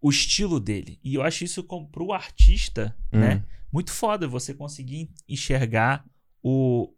o 0.01 0.11
estilo 0.11 0.59
dele. 0.59 0.99
E 1.05 1.15
eu 1.15 1.23
acho 1.23 1.45
isso 1.45 1.63
como, 1.63 1.89
pro 1.89 2.13
artista, 2.13 2.97
né? 3.13 3.35
Uhum. 3.35 3.43
Muito 3.73 3.93
foda 3.93 4.27
você 4.27 4.55
conseguir 4.55 5.11
enxergar 5.29 6.05
o. 6.43 6.93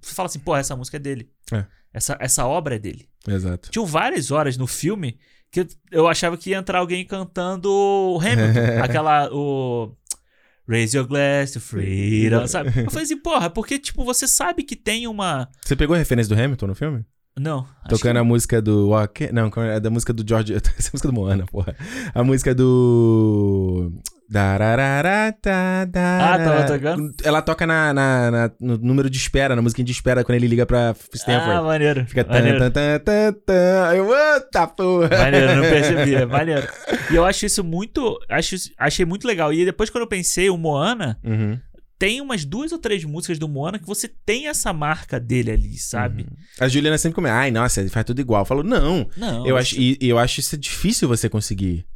Você 0.00 0.14
fala 0.14 0.26
assim, 0.26 0.38
pô, 0.38 0.56
essa 0.56 0.76
música 0.76 0.96
é 0.96 1.00
dele. 1.00 1.30
É. 1.52 1.66
Essa, 1.92 2.16
essa 2.20 2.46
obra 2.46 2.76
é 2.76 2.78
dele. 2.78 3.08
Exato. 3.26 3.70
Tinham 3.70 3.86
várias 3.86 4.30
horas 4.30 4.56
no 4.56 4.66
filme 4.66 5.18
que 5.50 5.60
eu, 5.60 5.66
eu 5.90 6.08
achava 6.08 6.36
que 6.36 6.50
ia 6.50 6.58
entrar 6.58 6.78
alguém 6.78 7.04
cantando 7.04 7.70
o 7.70 8.18
Hamilton. 8.18 8.60
aquela. 8.82 9.28
O. 9.32 9.94
Raise 10.66 10.96
your 10.96 11.06
glass 11.06 11.52
to 11.52 11.60
freedom, 11.60 12.46
sabe? 12.46 12.68
Eu 12.68 12.90
falei 12.90 13.04
assim, 13.04 13.18
porra, 13.18 13.50
porque, 13.50 13.78
tipo, 13.78 14.02
você 14.02 14.26
sabe 14.26 14.62
que 14.62 14.74
tem 14.74 15.06
uma. 15.06 15.46
Você 15.62 15.76
pegou 15.76 15.94
a 15.94 15.98
referência 15.98 16.34
do 16.34 16.40
Hamilton 16.40 16.68
no 16.68 16.74
filme? 16.74 17.04
Não. 17.38 17.66
Tocando 17.88 18.12
que- 18.12 18.18
a 18.18 18.24
música 18.24 18.62
do. 18.62 18.90
Não, 19.32 19.50
é 19.64 19.80
da 19.80 19.90
música 19.90 20.12
do 20.12 20.24
George. 20.26 20.54
Essa 20.54 20.70
é 20.70 20.70
a 20.70 20.90
música 20.92 21.08
do 21.08 21.14
Moana, 21.14 21.44
porra. 21.46 21.74
A 22.14 22.22
música 22.22 22.54
do. 22.54 23.92
Ah, 24.34 26.38
tava 26.38 26.64
tocando? 26.66 27.12
Ela 27.22 27.42
toca 27.42 27.66
na, 27.66 27.92
na- 27.92 28.30
na- 28.30 28.50
no 28.60 28.78
número 28.78 29.10
de 29.10 29.18
espera, 29.18 29.54
na 29.54 29.62
musiquinha 29.62 29.84
de 29.84 29.92
espera, 29.92 30.24
quando 30.24 30.36
ele 30.36 30.46
liga 30.48 30.64
pra 30.64 30.90
Ah, 30.90 30.94
Stanford. 31.12 31.62
maneiro. 31.64 32.06
Fica. 32.06 32.24
Tan, 32.24 32.32
maneiro. 32.34 32.58
tan, 32.58 32.70
tan, 32.70 32.98
tan, 33.00 33.32
tan. 33.44 33.88
Aí 33.88 33.98
eu, 33.98 34.08
eita 34.14 34.66
porra! 34.66 35.08
Maneiro, 35.08 35.56
não 35.56 35.62
percebi, 35.62 36.14
é 36.14 36.24
maneiro. 36.26 36.66
E 37.10 37.14
eu 37.16 37.24
acho 37.24 37.44
isso 37.46 37.62
muito. 37.62 38.18
Acho, 38.30 38.56
achei 38.78 39.04
muito 39.04 39.26
legal. 39.26 39.52
E 39.52 39.64
depois, 39.64 39.90
quando 39.90 40.02
eu 40.02 40.08
pensei, 40.08 40.48
o 40.50 40.56
Moana, 40.56 41.18
Uhum, 41.24 41.58
tem 42.04 42.20
umas 42.20 42.44
duas 42.44 42.70
ou 42.70 42.78
três 42.78 43.02
músicas 43.02 43.38
do 43.38 43.48
Moana 43.48 43.78
que 43.78 43.86
você 43.86 44.06
tem 44.06 44.46
essa 44.46 44.74
marca 44.74 45.18
dele 45.18 45.50
ali, 45.50 45.78
sabe? 45.78 46.26
A 46.60 46.68
Juliana 46.68 46.98
sempre 46.98 47.14
comenta, 47.14 47.34
ai, 47.34 47.50
nossa, 47.50 47.80
ele 47.80 47.88
faz 47.88 48.04
tudo 48.04 48.20
igual. 48.20 48.42
Eu 48.42 48.44
falo, 48.44 48.62
não. 48.62 49.08
Não. 49.16 49.46
Eu 49.46 49.56
acho, 49.56 49.80
e, 49.80 49.96
eu 50.02 50.18
acho 50.18 50.38
isso 50.40 50.54
difícil 50.58 51.08
você 51.08 51.30
conseguir. 51.30 51.86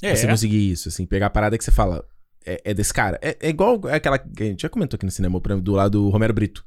É, 0.00 0.16
Você 0.16 0.26
conseguir 0.26 0.70
isso, 0.70 0.88
assim, 0.88 1.04
pegar 1.04 1.26
a 1.26 1.30
parada 1.30 1.58
que 1.58 1.62
você 1.64 1.70
fala, 1.70 2.02
é, 2.46 2.62
é 2.64 2.72
desse 2.72 2.94
cara. 2.94 3.18
É, 3.20 3.36
é 3.40 3.50
igual 3.50 3.78
aquela 3.92 4.18
que 4.18 4.42
a 4.42 4.46
gente 4.46 4.62
já 4.62 4.70
comentou 4.70 4.96
aqui 4.96 5.04
no 5.04 5.10
cinema, 5.12 5.38
por 5.38 5.50
exemplo, 5.50 5.64
do 5.64 5.72
lado 5.72 5.90
do 5.98 6.08
Romero 6.08 6.32
Brito. 6.32 6.64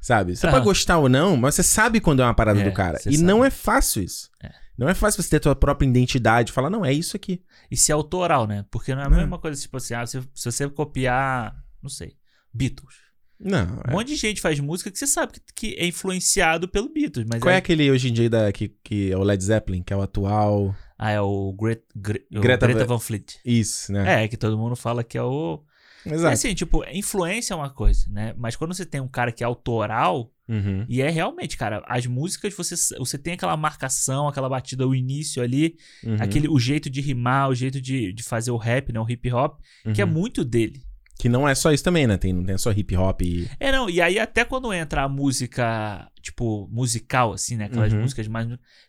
Sabe? 0.00 0.36
Você 0.36 0.46
Aham. 0.46 0.52
pode 0.54 0.64
gostar 0.66 0.98
ou 0.98 1.08
não, 1.08 1.36
mas 1.36 1.56
você 1.56 1.64
sabe 1.64 1.98
quando 1.98 2.22
é 2.22 2.24
uma 2.24 2.34
parada 2.34 2.60
É, 2.60 2.64
do 2.64 2.70
cara. 2.72 2.98
E 2.98 3.02
sabe. 3.14 3.18
não 3.18 3.44
é 3.44 3.50
fácil 3.50 4.04
isso. 4.04 4.30
É. 4.40 4.52
Não 4.78 4.88
é 4.88 4.94
fácil 4.94 5.20
você 5.20 5.30
ter 5.30 5.36
a 5.38 5.40
tua 5.40 5.56
própria 5.56 5.88
identidade 5.88 6.50
e 6.50 6.52
falar, 6.54 6.70
não, 6.70 6.84
é 6.84 6.92
isso 6.92 7.16
aqui. 7.16 7.42
E 7.68 7.76
se 7.76 7.90
é 7.90 7.94
autoral, 7.94 8.46
né? 8.46 8.64
Porque 8.70 8.94
não 8.94 9.02
é 9.02 9.06
a 9.06 9.10
mesma 9.10 9.36
coisa, 9.36 9.60
tipo 9.60 9.78
assim, 9.78 9.94
ah, 9.94 10.06
se, 10.06 10.20
se 10.32 10.44
você 10.52 10.68
copiar, 10.68 11.56
não 11.82 11.90
sei, 11.90 12.14
Beatles. 12.56 12.94
Não. 13.38 13.66
Um 13.76 13.80
é. 13.88 13.92
monte 13.92 14.08
de 14.08 14.16
gente 14.16 14.40
faz 14.40 14.58
música 14.60 14.90
que 14.90 14.98
você 14.98 15.06
sabe 15.06 15.34
que, 15.34 15.40
que 15.54 15.74
é 15.78 15.86
influenciado 15.86 16.66
pelo 16.66 16.88
Beatles, 16.88 17.26
mas 17.30 17.40
Qual 17.40 17.50
é 17.50 17.54
aí- 17.54 17.58
aquele 17.58 17.90
hoje 17.90 18.08
em 18.08 18.12
dia 18.12 18.30
da, 18.30 18.50
que, 18.50 18.68
que 18.82 19.12
é 19.12 19.16
o 19.16 19.22
Led 19.22 19.42
Zeppelin, 19.44 19.82
que 19.82 19.92
é 19.92 19.96
o 19.96 20.00
atual. 20.02 20.74
Ah, 20.98 21.10
é 21.10 21.20
o, 21.20 21.52
Gre 21.52 21.82
Gre 21.94 22.24
o 22.34 22.40
Greta 22.40 22.66
Greta, 22.66 22.86
Van- 22.86 22.98
Fleet. 22.98 23.38
Isso, 23.44 23.92
né? 23.92 24.24
É, 24.24 24.28
que 24.28 24.36
todo 24.38 24.56
mundo 24.56 24.74
fala 24.74 25.04
que 25.04 25.18
é 25.18 25.22
o. 25.22 25.62
É 26.06 26.14
Exato. 26.14 26.32
assim, 26.32 26.54
tipo, 26.54 26.82
influência 26.92 27.52
é 27.52 27.56
uma 27.56 27.68
coisa, 27.68 28.06
né? 28.08 28.32
Mas 28.38 28.54
quando 28.56 28.72
você 28.72 28.86
tem 28.86 29.00
um 29.00 29.08
cara 29.08 29.30
que 29.32 29.42
é 29.42 29.46
autoral, 29.46 30.32
Uhum. 30.48 30.86
e 30.88 31.02
é 31.02 31.10
realmente, 31.10 31.56
cara, 31.56 31.82
as 31.88 32.06
músicas 32.06 32.54
você, 32.54 32.76
você 32.96 33.18
tem 33.18 33.32
aquela 33.34 33.56
marcação, 33.56 34.28
aquela 34.28 34.48
batida, 34.48 34.86
o 34.86 34.94
início 34.94 35.42
ali, 35.42 35.76
Uhum. 36.04 36.16
aquele, 36.20 36.48
o 36.48 36.58
jeito 36.58 36.88
de 36.88 37.00
rimar, 37.00 37.50
o 37.50 37.54
jeito 37.54 37.80
de, 37.80 38.12
de 38.12 38.22
fazer 38.22 38.52
o 38.52 38.56
rap, 38.56 38.92
né? 38.92 39.00
O 39.00 39.10
hip 39.10 39.30
hop, 39.32 39.58
que 39.92 40.00
é 40.00 40.04
Uhum. 40.04 40.10
muito 40.12 40.44
dele. 40.44 40.80
Que 41.18 41.28
não 41.30 41.48
é 41.48 41.54
só 41.54 41.72
isso 41.72 41.82
também, 41.82 42.06
né? 42.06 42.16
Tem, 42.18 42.32
não 42.32 42.44
tem 42.44 42.58
só 42.58 42.70
hip 42.70 42.94
hop 42.96 43.22
e. 43.22 43.48
É, 43.58 43.72
não, 43.72 43.88
e 43.88 44.00
aí 44.02 44.18
até 44.18 44.44
quando 44.44 44.72
entra 44.72 45.02
a 45.02 45.08
música, 45.08 46.08
tipo, 46.20 46.68
musical, 46.70 47.32
assim, 47.32 47.56
né? 47.56 47.64
Aquelas 47.66 47.92
Uhum. 47.92 48.00
músicas 48.02 48.28
mais. 48.28 48.46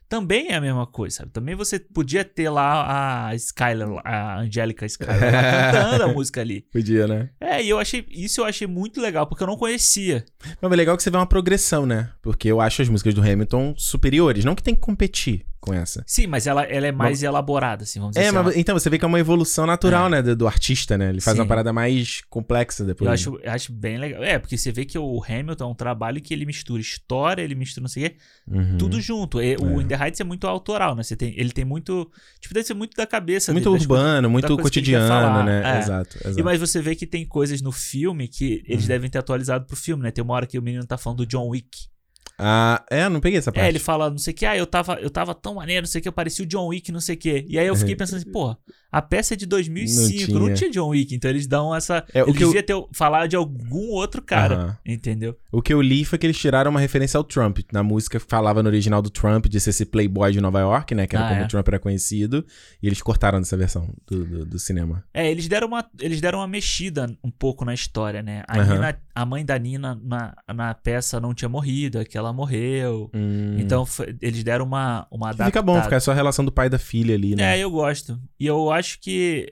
Também 0.09 0.47
é 0.49 0.55
a 0.55 0.61
mesma 0.61 0.85
coisa, 0.87 1.17
sabe? 1.17 1.31
Também 1.31 1.53
você 1.55 1.79
podia 1.79 2.23
ter 2.23 2.49
lá 2.49 3.27
a 3.29 3.35
Skyler, 3.35 3.87
a 4.05 4.39
Angélica 4.39 4.85
Skyler 4.85 5.19
lá 5.21 5.71
cantando 5.71 6.03
a 6.03 6.07
música 6.13 6.39
ali. 6.41 6.61
Podia, 6.71 7.07
né? 7.07 7.29
É, 7.39 7.63
e 7.63 7.69
eu 7.69 7.79
achei. 7.79 8.05
Isso 8.09 8.41
eu 8.41 8.45
achei 8.45 8.67
muito 8.67 9.01
legal, 9.01 9.25
porque 9.27 9.43
eu 9.43 9.47
não 9.47 9.57
conhecia. 9.57 10.23
Mas 10.61 10.71
é 10.71 10.75
legal 10.75 10.95
que 10.97 11.03
você 11.03 11.09
vê 11.09 11.17
uma 11.17 11.25
progressão, 11.25 11.85
né? 11.85 12.09
Porque 12.21 12.49
eu 12.49 12.59
acho 12.61 12.81
as 12.81 12.89
músicas 12.89 13.13
do 13.13 13.21
Hamilton 13.21 13.73
superiores. 13.77 14.43
Não 14.45 14.55
que 14.55 14.63
tem 14.63 14.75
que 14.75 14.81
competir 14.81 15.45
com 15.67 15.73
essa. 15.73 16.03
Sim, 16.07 16.27
mas 16.27 16.47
ela, 16.47 16.63
ela 16.63 16.87
é 16.87 16.91
mais 16.91 17.21
elaborada, 17.23 17.83
assim, 17.83 17.99
vamos 17.99 18.15
dizer 18.15 18.25
É, 18.25 18.29
assim. 18.29 18.37
mas 18.37 18.55
então 18.57 18.77
você 18.77 18.89
vê 18.89 18.97
que 18.97 19.05
é 19.05 19.07
uma 19.07 19.19
evolução 19.19 19.65
natural, 19.65 20.09
né, 20.09 20.21
do, 20.21 20.35
do 20.35 20.47
artista, 20.47 20.97
né? 20.97 21.09
Ele 21.09 21.21
faz 21.21 21.35
Sim. 21.35 21.41
uma 21.41 21.47
parada 21.47 21.71
mais 21.73 22.21
complexa 22.29 22.83
depois. 22.85 23.07
Eu 23.07 23.13
acho, 23.13 23.39
eu 23.43 23.51
acho 23.51 23.71
bem 23.71 23.97
legal. 23.97 24.23
É, 24.23 24.39
porque 24.39 24.57
você 24.57 24.71
vê 24.71 24.85
que 24.85 24.97
o 24.97 25.23
Hamilton 25.23 25.63
é 25.65 25.67
um 25.67 25.75
trabalho 25.75 26.21
que 26.21 26.33
ele 26.33 26.45
mistura 26.45 26.81
história, 26.81 27.41
ele 27.41 27.55
mistura 27.55 27.81
não 27.83 27.89
sei 27.89 28.05
o 28.05 28.09
quê, 28.09 28.15
Uhum. 28.47 28.77
tudo 28.77 28.99
junto. 29.01 29.41
E 29.41 29.55
O 29.57 29.81
In 29.81 29.87
The 29.87 29.95
Heights 29.95 30.19
é 30.19 30.23
muito 30.23 30.47
autoral, 30.47 30.95
né? 30.95 31.03
Você 31.03 31.15
tem, 31.15 31.33
ele 31.37 31.51
tem 31.51 31.65
muito. 31.65 32.09
Tipo, 32.39 32.53
deve 32.53 32.65
ser 32.65 32.73
muito 32.73 32.95
da 32.95 33.05
cabeça 33.05 33.51
muito 33.51 33.69
dele. 33.71 33.81
urbano, 33.83 34.29
muito 34.29 34.57
cotidiano, 34.57 35.43
né? 35.43 35.61
É. 35.75 35.79
Exato, 35.79 36.17
exato. 36.23 36.39
E 36.39 36.43
mas 36.43 36.59
você 36.59 36.81
vê 36.81 36.95
que 36.95 37.05
tem 37.05 37.25
coisas 37.25 37.61
no 37.61 37.71
filme 37.71 38.27
que 38.27 38.63
eles 38.67 38.83
Uhum. 38.83 38.87
devem 38.87 39.09
ter 39.09 39.17
atualizado 39.19 39.65
pro 39.65 39.75
filme, 39.75 40.03
né? 40.03 40.11
Tem 40.11 40.23
uma 40.23 40.33
hora 40.33 40.45
que 40.47 40.57
o 40.57 40.61
menino 40.61 40.85
tá 40.85 40.97
falando 40.97 41.17
do 41.19 41.25
John 41.25 41.47
Wick. 41.49 41.87
Ah, 42.37 42.85
é, 42.89 43.09
não 43.09 43.19
peguei 43.19 43.39
essa 43.39 43.51
parte. 43.51 43.65
É, 43.65 43.69
ele 43.69 43.79
fala, 43.79 44.11
não 44.11 44.17
sei 44.17 44.31
o 44.31 44.35
que, 44.35 44.45
ah, 44.45 44.55
eu 44.55 44.67
tava, 44.67 44.93
eu 44.95 45.09
tava 45.09 45.33
tão 45.33 45.55
maneiro, 45.55 45.81
não 45.81 45.87
sei 45.87 45.99
o 45.99 46.01
que, 46.03 46.07
eu 46.07 46.13
parecia 46.13 46.45
o 46.45 46.47
John 46.47 46.67
Wick, 46.67 46.91
não 46.91 47.01
sei 47.01 47.15
o 47.15 47.17
que. 47.17 47.45
E 47.47 47.57
aí 47.57 47.65
eu 47.65 47.75
fiquei 47.75 47.95
pensando 47.95 48.19
assim, 48.19 48.31
porra, 48.31 48.57
a 48.97 49.01
peça 49.01 49.33
é 49.33 49.37
de 49.37 49.45
2005, 49.45 50.31
não 50.33 50.39
Não 50.39 50.45
tinha, 50.47 50.55
tinha. 50.57 50.71
John 50.71 50.89
Wick, 50.89 51.13
então 51.15 51.29
eles 51.29 51.47
dão 51.47 51.73
essa. 51.75 52.03
É, 52.13 52.23
o 52.23 52.27
ele 52.29 52.37
que 52.37 52.43
eu- 52.43 52.47
devia 52.47 52.63
ter 52.63 52.75
falado 52.93 53.27
de 53.29 53.35
algum 53.35 53.89
outro 53.91 54.21
cara, 54.21 54.79
entendeu? 54.85 55.37
O 55.51 55.61
que 55.61 55.73
eu 55.73 55.81
li 55.81 56.03
foi 56.05 56.17
que 56.17 56.25
eles 56.25 56.37
tiraram 56.37 56.71
uma 56.71 56.79
referência 56.79 57.17
ao 57.17 57.23
Trump. 57.23 57.59
Na 57.71 57.83
música 57.83 58.19
falava 58.19 58.61
no 58.63 58.69
original 58.69 59.01
do 59.01 59.09
Trump 59.09 59.45
de 59.47 59.59
ser 59.59 59.69
esse 59.71 59.85
playboy 59.85 60.31
de 60.31 60.41
Nova 60.41 60.59
York, 60.59 60.93
né? 60.95 61.07
Que 61.07 61.15
era 61.15 61.25
Ah, 61.25 61.29
como 61.29 61.41
é. 61.41 61.45
o 61.45 61.47
Trump 61.47 61.67
era 61.67 61.79
conhecido. 61.79 62.45
E 62.81 62.87
eles 62.87 63.01
cortaram 63.01 63.39
dessa 63.39 63.55
versão 63.57 63.89
do, 64.07 64.25
do, 64.25 64.45
do 64.45 64.59
cinema. 64.59 65.03
É, 65.13 65.29
eles 65.29 65.47
deram 65.47 65.67
uma, 65.67 65.85
eles 65.99 66.21
deram 66.21 66.39
uma 66.39 66.47
mexida 66.47 67.07
um 67.23 67.31
pouco 67.31 67.63
na 67.65 67.73
história, 67.73 68.21
né? 68.21 68.43
A. 68.47 68.57
Nina- 68.63 68.97
a 69.15 69.25
mãe 69.25 69.43
da 69.43 69.57
Nina 69.57 69.99
na, 70.03 70.35
na 70.53 70.73
peça 70.75 71.19
não 71.19 71.33
tinha 71.33 71.49
morrido, 71.49 71.99
é 71.99 72.05
que 72.05 72.15
ela 72.15 72.31
morreu. 72.31 73.09
Hum. 73.15 73.55
Então 73.57 73.83
foi- 73.83 74.15
eles 74.21 74.43
deram 74.43 74.63
uma, 74.63 75.07
uma 75.09 75.33
Fica 75.33 75.59
bom, 75.61 75.81
ficar 75.81 75.99
só 75.99 76.11
a 76.11 76.13
relação 76.13 76.45
do 76.45 76.51
pai 76.51 76.67
e 76.67 76.69
da 76.69 76.77
filha 76.77 77.15
ali, 77.15 77.35
né? 77.35 77.57
É, 77.57 77.63
eu 77.63 77.71
gosto. 77.71 78.19
E 78.39 78.45
eu 78.45 78.69
acho 78.71 78.86
que. 78.95 79.49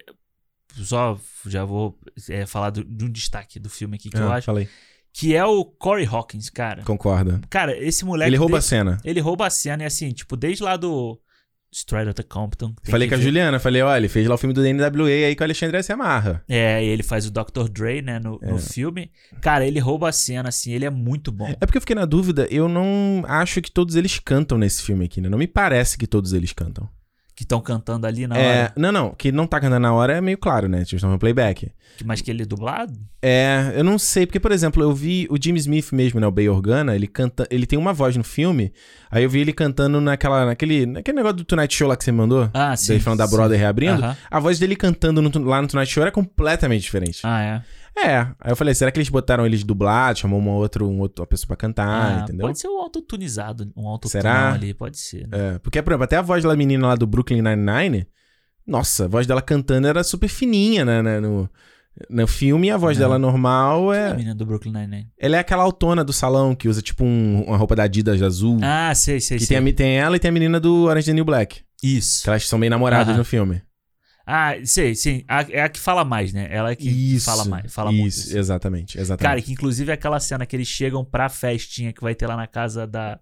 Só 0.78 1.18
já 1.48 1.64
vou 1.64 1.98
é, 2.30 2.46
falar 2.46 2.70
do- 2.72 2.84
de 2.84 3.06
um 3.06 3.10
destaque 3.10 3.60
do 3.60 3.70
filme 3.70 3.96
aqui 3.96 4.10
que 4.10 4.18
eu 4.18 4.30
Ah, 4.32 4.36
acho. 4.36 4.46
Falei. 4.46 4.68
Que 5.14 5.34
é 5.34 5.46
o 5.46 5.64
Corey 5.64 6.06
Hawkins, 6.06 6.50
cara. 6.50 6.84
Concorda. 6.84 7.40
Cara, 7.50 7.78
esse 7.78 8.04
moleque. 8.04 8.30
Ele 8.30 8.38
rouba 8.38 8.58
a 8.58 8.60
desde- 8.60 8.70
cena. 8.70 8.98
Ele 9.06 9.20
rouba 9.22 9.48
a 9.48 9.50
cena 9.50 9.84
e 9.84 9.86
assim, 9.86 10.12
tipo, 10.12 10.36
desde 10.36 10.62
lá 10.62 10.76
do 10.76 11.18
Straight 11.72 12.08
Outta 12.10 12.24
Compton. 12.24 12.76
falei 12.84 13.08
com 13.08 13.16
a 13.16 13.18
ver. 13.18 13.24
Juliana, 13.24 13.58
falei, 13.58 13.82
olha, 13.82 13.98
ele 13.98 14.10
fez 14.10 14.28
lá 14.28 14.36
o 14.36 14.38
filme 14.38 14.54
do 14.54 14.62
NWA 14.62 15.08
aí 15.28 15.34
que 15.36 15.42
o 15.42 15.46
Alexandre 15.46 15.82
se 15.84 15.94
amarra. 15.94 16.44
É, 16.50 16.84
e 16.84 16.88
ele 16.90 17.04
faz 17.04 17.26
o 17.26 17.32
Dr. 17.32 17.70
Dre, 17.72 18.02
né, 18.02 18.20
no, 18.20 18.38
no 18.42 18.58
É. 18.58 18.60
filme. 18.60 19.10
Cara, 19.42 19.66
ele 19.66 19.80
rouba 19.80 20.10
a 20.10 20.12
cena, 20.12 20.50
assim, 20.50 20.74
ele 20.74 20.84
é 20.84 20.90
muito 20.90 21.32
bom. 21.32 21.48
É 21.48 21.66
porque 21.66 21.78
eu 21.78 21.82
fiquei 21.82 21.96
na 21.96 22.06
dúvida, 22.06 22.46
eu 22.52 22.68
não 22.68 23.24
acho 23.26 23.62
que 23.62 23.72
todos 23.72 23.96
eles 23.96 24.20
cantam 24.20 24.58
nesse 24.58 24.84
filme 24.84 25.06
aqui, 25.06 25.22
né? 25.22 25.30
Não 25.30 25.38
me 25.38 25.48
parece 25.48 25.98
que 25.98 26.08
todos 26.08 26.34
eles 26.34 26.52
cantam. 26.52 26.90
Que 27.36 27.44
estão 27.44 27.60
cantando 27.60 28.08
ali 28.08 28.26
na 28.28 28.38
É, 28.38 28.62
hora. 28.62 28.74
não, 28.78 28.92
não, 28.94 29.10
que 29.14 29.30
não 29.30 29.46
tá 29.46 29.60
cantando 29.60 29.82
na 29.82 29.94
hora 29.94 30.14
é 30.14 30.22
meio 30.22 30.38
claro, 30.38 30.70
né? 30.70 30.86
Tipo, 30.86 30.96
estão 30.96 31.12
no 31.12 31.20
playback. 31.20 31.70
Mas 32.06 32.22
que 32.22 32.32
ele 32.32 32.44
é 32.44 32.46
dublado? 32.46 32.94
É, 33.22 33.74
eu 33.76 33.84
não 33.84 34.00
sei, 34.00 34.26
porque, 34.26 34.40
por 34.40 34.52
exemplo, 34.54 34.82
eu 34.82 34.94
vi 34.94 35.28
o 35.30 35.36
Jimmy 35.42 35.60
Smith 35.60 35.92
mesmo, 35.92 36.20
né? 36.20 36.28
O 36.28 36.32
Bay 36.32 36.48
Organa, 36.48 36.96
ele 36.96 37.08
canta. 37.08 37.46
Ele 37.50 37.66
tem 37.66 37.78
uma 37.78 37.92
voz 37.92 38.16
no 38.16 38.24
filme. 38.24 38.72
Aí 39.12 39.24
eu 39.24 39.30
vi 39.30 39.40
ele 39.42 39.52
cantando 39.52 40.00
naquela, 40.00 40.46
naquele, 40.46 40.86
naquele 40.86 41.18
negócio 41.18 41.38
do 41.38 41.44
Tonight 41.44 41.76
Show 41.76 41.88
lá 41.90 41.98
que 41.98 42.06
você 42.06 42.12
me 42.12 42.18
mandou. 42.20 42.50
Ah, 42.54 42.76
sim. 42.78 42.90
Daí 42.90 43.00
falando 43.02 43.20
da. 43.20 43.28
Brother 43.28 43.60
reabrindo. 43.60 44.02
Aham. 44.02 44.16
A 44.32 44.40
voz 44.40 44.58
dele 44.60 44.76
cantando 44.76 45.22
no- 45.22 45.44
lá 45.46 45.62
no 45.62 45.68
Tonight 45.68 45.92
Show 45.92 46.02
era 46.04 46.12
completamente 46.12 46.84
diferente. 46.84 47.20
Ah, 47.24 47.42
é. 47.42 47.62
É. 47.98 48.18
Aí 48.40 48.52
eu 48.52 48.56
falei, 48.56 48.74
será 48.76 48.92
que 48.92 48.98
eles 49.00 49.10
botaram 49.10 49.46
eles 49.46 49.64
dublados, 49.64 50.20
chamou 50.22 50.38
uma 50.40 50.52
outra, 50.52 50.84
um 50.84 51.00
outro, 51.00 51.22
uma 51.24 51.28
pessoa 51.28 51.48
pra 51.48 51.56
cantar, 51.56 52.20
Ah, 52.20 52.24
entendeu? 52.24 52.46
Pode 52.46 52.60
ser 52.60 52.68
um 52.68 52.78
autotunizado, 52.80 53.72
um 53.76 53.88
autotune 53.88 54.12
Será? 54.12 54.54
ali, 54.54 54.74
pode 54.74 55.00
ser. 55.00 55.28
né? 55.28 55.56
É, 55.56 55.60
porque, 55.60 55.82
por 55.82 55.92
exemplo, 55.92 56.04
até 56.04 56.18
a 56.18 56.22
voz 56.22 56.44
da 56.44 56.56
menina 56.56 56.88
lá 56.88 56.96
do 56.96 57.08
Brooklyn 57.08 57.42
Nine-Nine, 57.42 58.06
nossa, 58.68 59.06
a 59.06 59.08
voz 59.08 59.26
dela 59.26 59.42
cantando 59.42 59.88
era 59.88 60.04
super 60.04 60.28
fininha, 60.28 60.84
né? 60.84 61.02
né, 61.02 61.20
no, 61.20 61.50
no 62.10 62.28
filme, 62.28 62.70
a 62.70 62.76
voz 62.78 62.98
Não. 62.98 63.06
dela 63.06 63.18
normal 63.18 63.92
Quem 63.92 64.00
é 64.00 64.04
a 64.04 64.10
é. 64.10 64.14
menina 64.14 64.36
do 64.36 64.46
Brooklyn 64.46 64.74
Nine-Nine? 64.74 65.08
Ela 65.18 65.38
é 65.38 65.40
aquela 65.40 65.64
autona 65.64 66.04
do 66.04 66.12
salão 66.12 66.54
que 66.54 66.68
usa 66.68 66.82
tipo 66.82 67.04
um- 67.06 67.44
uma 67.48 67.56
roupa 67.58 67.76
da 67.78 67.84
Adidas 67.84 68.22
azul. 68.22 68.60
Ah, 68.62 68.94
sei, 68.94 69.22
sei, 69.22 69.38
que 69.38 69.46
sei. 69.46 69.58
tem, 69.58 69.70
a, 69.70 69.74
tem 69.74 69.98
ela 69.98 70.16
e 70.18 70.20
tem 70.20 70.30
a 70.30 70.32
menina 70.34 70.60
do 70.60 70.84
Orange 70.84 71.06
the 71.08 71.14
New 71.14 71.24
Black. 71.26 71.62
Isso. 71.82 72.24
Que 72.24 72.30
elas 72.30 72.46
são 72.48 72.60
bem 72.60 72.70
namoradas 72.70 73.10
Aham. 73.10 73.18
no 73.20 73.24
filme. 73.24 73.62
Ah, 74.26 74.54
sei, 74.64 74.96
sim. 74.96 75.24
A- 75.28 75.46
é 75.50 75.62
a 75.62 75.70
que 75.70 75.80
fala 75.80 76.04
mais, 76.04 76.34
né? 76.34 76.48
Ela 76.50 76.72
é 76.72 76.76
que 76.76 77.20
fala 77.20 77.46
mais, 77.46 77.72
fala 77.74 77.92
muito. 77.92 78.08
Isso, 78.08 78.30
assim. 78.30 78.38
exatamente, 78.40 78.94
Cara, 78.94 79.02
exatamente. 79.04 79.46
que 79.46 79.52
inclusive 79.54 79.92
é 79.92 79.94
aquela 79.94 80.20
cena 80.20 80.46
que 80.46 80.56
eles 80.56 80.68
chegam 80.68 81.06
pra 81.06 81.30
festinha 81.30 81.94
que 81.94 82.02
vai 82.02 82.16
ter 82.16 82.26
lá 82.28 82.36
na 82.36 82.48
casa 82.48 82.88
da, 82.88 83.20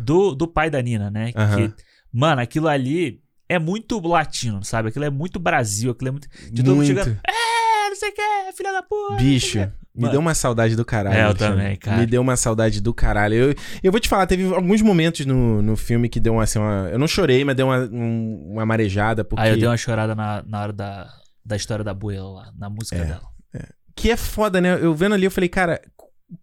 do, 0.00 0.34
do 0.34 0.48
pai 0.48 0.70
da 0.70 0.80
Nina, 0.80 1.10
né? 1.10 1.32
Que, 1.32 1.72
mano, 2.12 2.40
aquilo 2.40 2.68
ali 2.68 3.20
é 3.48 3.58
muito 3.58 3.98
latino, 4.00 4.64
sabe? 4.64 4.88
Aquilo 4.88 5.04
é 5.04 5.10
muito 5.10 5.38
Brasil, 5.38 5.90
aquilo 5.90 6.08
é 6.08 6.12
muito. 6.12 6.28
De 6.50 6.62
todo 6.62 6.74
mundo 6.76 6.86
chegando. 6.86 7.20
É, 7.26 7.88
não 7.90 7.96
sei 7.96 8.08
o 8.08 8.12
que, 8.14 8.56
filha 8.56 8.72
da 8.72 8.82
puta. 8.82 9.16
Bicho, 9.16 9.58
o 9.58 9.66
quê." 9.66 9.70
Me 9.94 10.02
Mano. 10.02 10.12
deu 10.12 10.20
uma 10.20 10.34
saudade 10.34 10.76
do 10.76 10.84
caralho. 10.84 11.16
É, 11.16 11.20
eu 11.22 11.26
Alexandre. 11.26 11.56
também, 11.62 11.76
cara. 11.76 11.96
Me 11.98 12.06
deu 12.06 12.20
uma 12.22 12.36
saudade 12.36 12.80
do 12.80 12.94
caralho. 12.94 13.34
Eu, 13.34 13.54
eu 13.82 13.90
vou 13.90 14.00
te 14.00 14.08
falar, 14.08 14.26
teve 14.26 14.44
alguns 14.54 14.80
momentos 14.82 15.26
no, 15.26 15.60
no 15.60 15.76
filme 15.76 16.08
que 16.08 16.20
deu 16.20 16.34
uma, 16.34 16.44
assim, 16.44 16.58
uma. 16.58 16.88
Eu 16.92 16.98
não 16.98 17.08
chorei, 17.08 17.44
mas 17.44 17.56
deu 17.56 17.66
uma, 17.66 17.78
um- 17.90 18.52
uma 18.52 18.64
marejada. 18.66 19.24
Porque... 19.24 19.42
Aí 19.42 19.50
eu 19.50 19.56
dei 19.58 19.66
uma 19.66 19.76
chorada 19.76 20.14
na, 20.14 20.42
na 20.46 20.62
hora 20.62 20.72
da, 20.72 21.10
da 21.44 21.56
história 21.56 21.84
da 21.84 21.92
Buela 21.92 22.30
lá, 22.30 22.52
na 22.56 22.70
música 22.70 22.96
É. 22.96 23.04
dela. 23.04 23.22
Que 23.96 24.10
é 24.12 24.16
foda, 24.16 24.60
né? 24.60 24.78
Eu 24.80 24.94
vendo 24.94 25.14
ali, 25.14 25.24
eu 25.24 25.30
falei, 25.30 25.48
cara, 25.48 25.80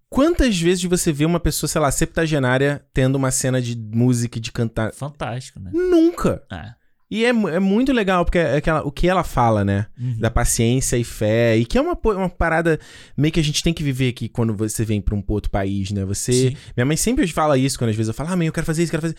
quantas 0.10 0.60
vezes 0.60 0.84
você 0.84 1.12
vê 1.12 1.26
uma 1.26 1.40
pessoa, 1.40 1.68
sei 1.68 1.82
lá, 1.82 1.90
septagenária 1.90 2.86
tendo 2.94 3.16
uma 3.16 3.32
cena 3.32 3.62
de 3.62 3.76
música 3.76 4.38
e 4.38 4.42
de 4.42 4.52
cantar? 4.52 4.92
Fantástico, 4.94 5.60
né? 5.60 5.72
Nunca. 5.74 6.44
É. 6.52 6.72
E 7.10 7.24
é, 7.24 7.30
é 7.30 7.60
muito 7.60 7.94
legal, 7.94 8.26
porque 8.26 8.38
é 8.38 8.58
aquela, 8.58 8.82
o 8.82 8.92
que 8.92 9.08
ela 9.08 9.24
fala, 9.24 9.64
né? 9.64 9.88
Uhum. 9.98 10.20
Da 10.20 10.30
paciência 10.30 10.98
e 10.98 11.06
fé. 11.06 11.56
E 11.56 11.66
que 11.66 11.78
é 11.78 11.82
uma, 11.82 11.98
uma 12.04 12.30
parada 12.30 12.78
meio 13.16 13.32
que 13.32 13.40
a 13.40 13.44
gente 13.44 13.64
tem 13.64 13.74
que 13.74 13.82
viver 13.82 14.10
aqui 14.10 14.28
quando 14.28 14.54
você 14.54 14.84
vem 14.84 15.00
pra 15.00 15.16
um 15.16 15.24
outro 15.28 15.50
país, 15.50 15.92
né? 15.92 16.04
Você. 16.04 16.34
Sim. 16.34 16.58
Minha 16.76 16.86
mãe 16.86 16.98
sempre 16.98 17.26
fala 17.28 17.58
isso 17.58 17.78
quando 17.78 17.92
às 17.92 17.96
vezes 17.96 18.10
eu 18.10 18.14
falo, 18.14 18.30
ah, 18.32 18.36
mãe, 18.36 18.48
eu 18.48 18.54
quero 18.54 18.66
fazer 18.66 18.84
isso, 18.84 18.92
quero 18.92 19.04
fazer. 19.04 19.16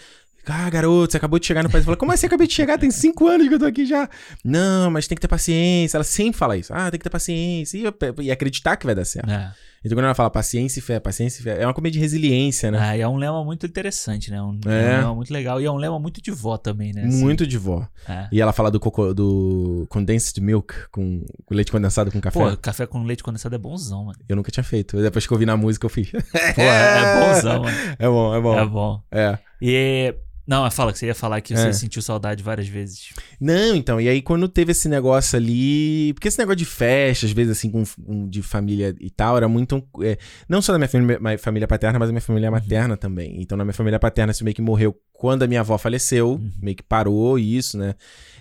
Ah, 0.51 0.71
garoto, 0.71 1.13
você 1.13 1.17
acabou 1.17 1.39
de 1.39 1.47
chegar 1.47 1.63
no 1.63 1.71
país. 1.71 1.85
Fala, 1.85 1.97
como 1.97 2.13
assim 2.13 2.27
acabei 2.27 2.47
de 2.47 2.55
chegar? 2.55 2.79
Tem 2.79 2.91
cinco 2.91 3.27
anos 3.27 3.49
que 3.49 3.55
eu 3.55 3.59
tô 3.59 3.67
aqui 3.67 3.85
já. 3.87 4.09
Não, 4.45 4.91
mas 4.91 5.07
tem 5.07 5.15
que 5.17 5.21
ter 5.23 5.29
paciência. 5.29 5.97
Ela 5.97 6.05
sempre 6.05 6.39
fala 6.39 6.57
isso. 6.57 6.73
Ah, 6.75 6.91
tem 6.91 6.99
que 6.99 7.05
ter 7.05 7.11
paciência. 7.11 7.79
E, 7.79 8.23
e 8.25 8.31
acreditar 8.31 8.77
que 8.77 8.87
vai 8.87 8.95
dar 8.95 9.05
certo. 9.05 9.31
É. 9.31 9.53
Então 9.85 9.97
quando 9.97 10.07
ela 10.07 10.15
fala 10.15 10.29
paciência 10.29 10.81
e 10.81 10.83
fé, 10.83 10.99
paciência 10.99 11.41
e 11.41 11.43
fé, 11.45 11.63
é 11.63 11.67
uma 11.67 11.73
comédia 11.73 11.99
de 11.99 12.01
resiliência, 12.01 12.69
né? 12.69 12.79
Ah, 12.81 12.97
e 12.97 13.01
é 13.01 13.07
um 13.09 13.17
lema 13.17 13.45
muito 13.45 13.65
interessante, 13.65 14.29
né? 14.29 14.43
Um, 14.43 14.59
É. 14.67 14.69
um 14.97 14.99
lema 15.01 15.15
muito 15.15 15.33
legal. 15.33 15.61
E 15.61 15.67
é 15.67 15.71
um 15.71 15.77
lema 15.77 16.01
muito 16.01 16.21
de 16.21 16.33
vó 16.33 16.57
também, 16.57 16.93
né? 16.93 17.05
assim. 17.05 17.21
Muito 17.23 17.47
de 17.47 17.57
vó. 17.57 17.87
É. 18.09 18.27
E 18.33 18.41
ela 18.41 18.53
fala 18.53 18.71
do, 18.73 18.81
coco, 18.81 19.15
do 19.15 19.87
condensed 19.89 20.37
milk, 20.43 20.75
com, 20.91 21.25
com 21.45 21.55
leite 21.55 21.71
condensado 21.71 22.11
com 22.11 22.21
café. 22.21 22.39
Pô, 22.41 22.57
café 22.57 22.87
com 22.87 23.05
leite 23.05 23.23
condensado 23.23 23.55
é 23.55 23.59
bonzão, 23.59 24.07
mano. 24.07 24.19
Eu 24.29 24.35
nunca 24.35 24.51
tinha 24.51 24.65
feito. 24.65 25.01
Depois 25.01 25.27
que 25.27 25.33
eu 25.33 25.37
ouvi 25.37 25.47
na 25.47 25.57
música, 25.57 25.87
eu 25.87 25.91
fiz. 25.91 26.11
Pô, 26.11 26.61
é, 26.61 26.99
é 26.99 27.21
bonzão, 27.21 27.63
mano. 27.63 27.77
É 27.99 28.07
bom, 28.09 28.35
é 28.35 28.41
bom. 28.41 28.59
É 28.59 28.67
bom. 28.67 29.03
É. 29.13 29.39
E. 29.63 30.15
Não, 30.49 30.63
mas 30.63 30.75
fala 30.75 30.93
que 30.95 30.99
você 30.99 31.07
ia 31.07 31.15
falar 31.15 31.43
que 31.43 31.55
você 31.55 31.69
É. 31.69 31.73
sentiu 31.75 32.01
saudade 32.01 32.43
várias 32.43 32.67
vezes. 32.67 33.11
Não, 33.39 33.77
então, 33.77 34.01
e 34.01 34.09
aí 34.09 34.23
quando 34.23 34.49
teve 34.49 34.73
esse 34.73 34.89
negócio 34.89 35.37
ali. 35.37 36.15
Porque 36.15 36.27
esse 36.27 36.39
negócio 36.39 36.57
de 36.57 36.65
festa, 36.65 37.27
às 37.27 37.33
vezes, 37.33 37.53
assim, 37.59 37.71
com, 37.71 37.85
com- 38.03 38.27
de 38.27 38.41
família 38.41 38.95
e 38.99 39.11
tal, 39.11 39.37
era 39.37 39.47
muito. 39.47 39.87
é, 40.03 40.17
não 40.49 40.63
só 40.63 40.73
da 40.73 40.79
minha 40.79 40.89
família, 40.89 41.21
minha 41.21 41.39
família 41.39 41.69
paterna, 41.69 41.99
mas 41.99 42.09
da 42.09 42.13
minha 42.13 42.23
família 42.23 42.51
materna 42.51 42.97
também. 42.97 43.43
Então, 43.43 43.59
na 43.59 43.65
minha 43.65 43.75
família 43.75 43.99
paterna, 43.99 44.31
isso 44.33 44.43
meio 44.43 44.55
que 44.55 44.63
morreu 44.63 44.99
quando 45.13 45.43
a 45.43 45.47
minha 45.47 45.61
avó 45.61 45.77
faleceu, 45.77 46.41
meio 46.63 46.77
que 46.77 46.83
parou 46.83 47.39
isso, 47.39 47.77
né? 47.77 47.95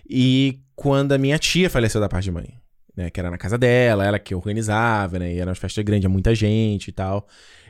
E 0.09 0.59
quando 0.77 1.11
a 1.11 1.17
minha 1.17 1.38
tia 1.38 1.69
faleceu 1.69 1.99
da 1.99 2.07
parte 2.07 2.23
de 2.25 2.31
mãe. 2.31 2.53
Né, 2.95 3.11
que 3.11 3.19
era 3.19 3.29
na 3.29 3.38
casa 3.38 3.59
dela, 3.59 4.03
ela 4.03 4.17
que 4.17 4.34
organizava, 4.34 5.19
né? 5.19 5.31
E 5.31 5.38
era 5.38 5.49
uma 5.51 5.55
festa 5.55 5.84
grande, 5.84 6.07
muita 6.07 6.34
gente 6.34 6.88
e 6.88 6.91
tal. 6.91 7.27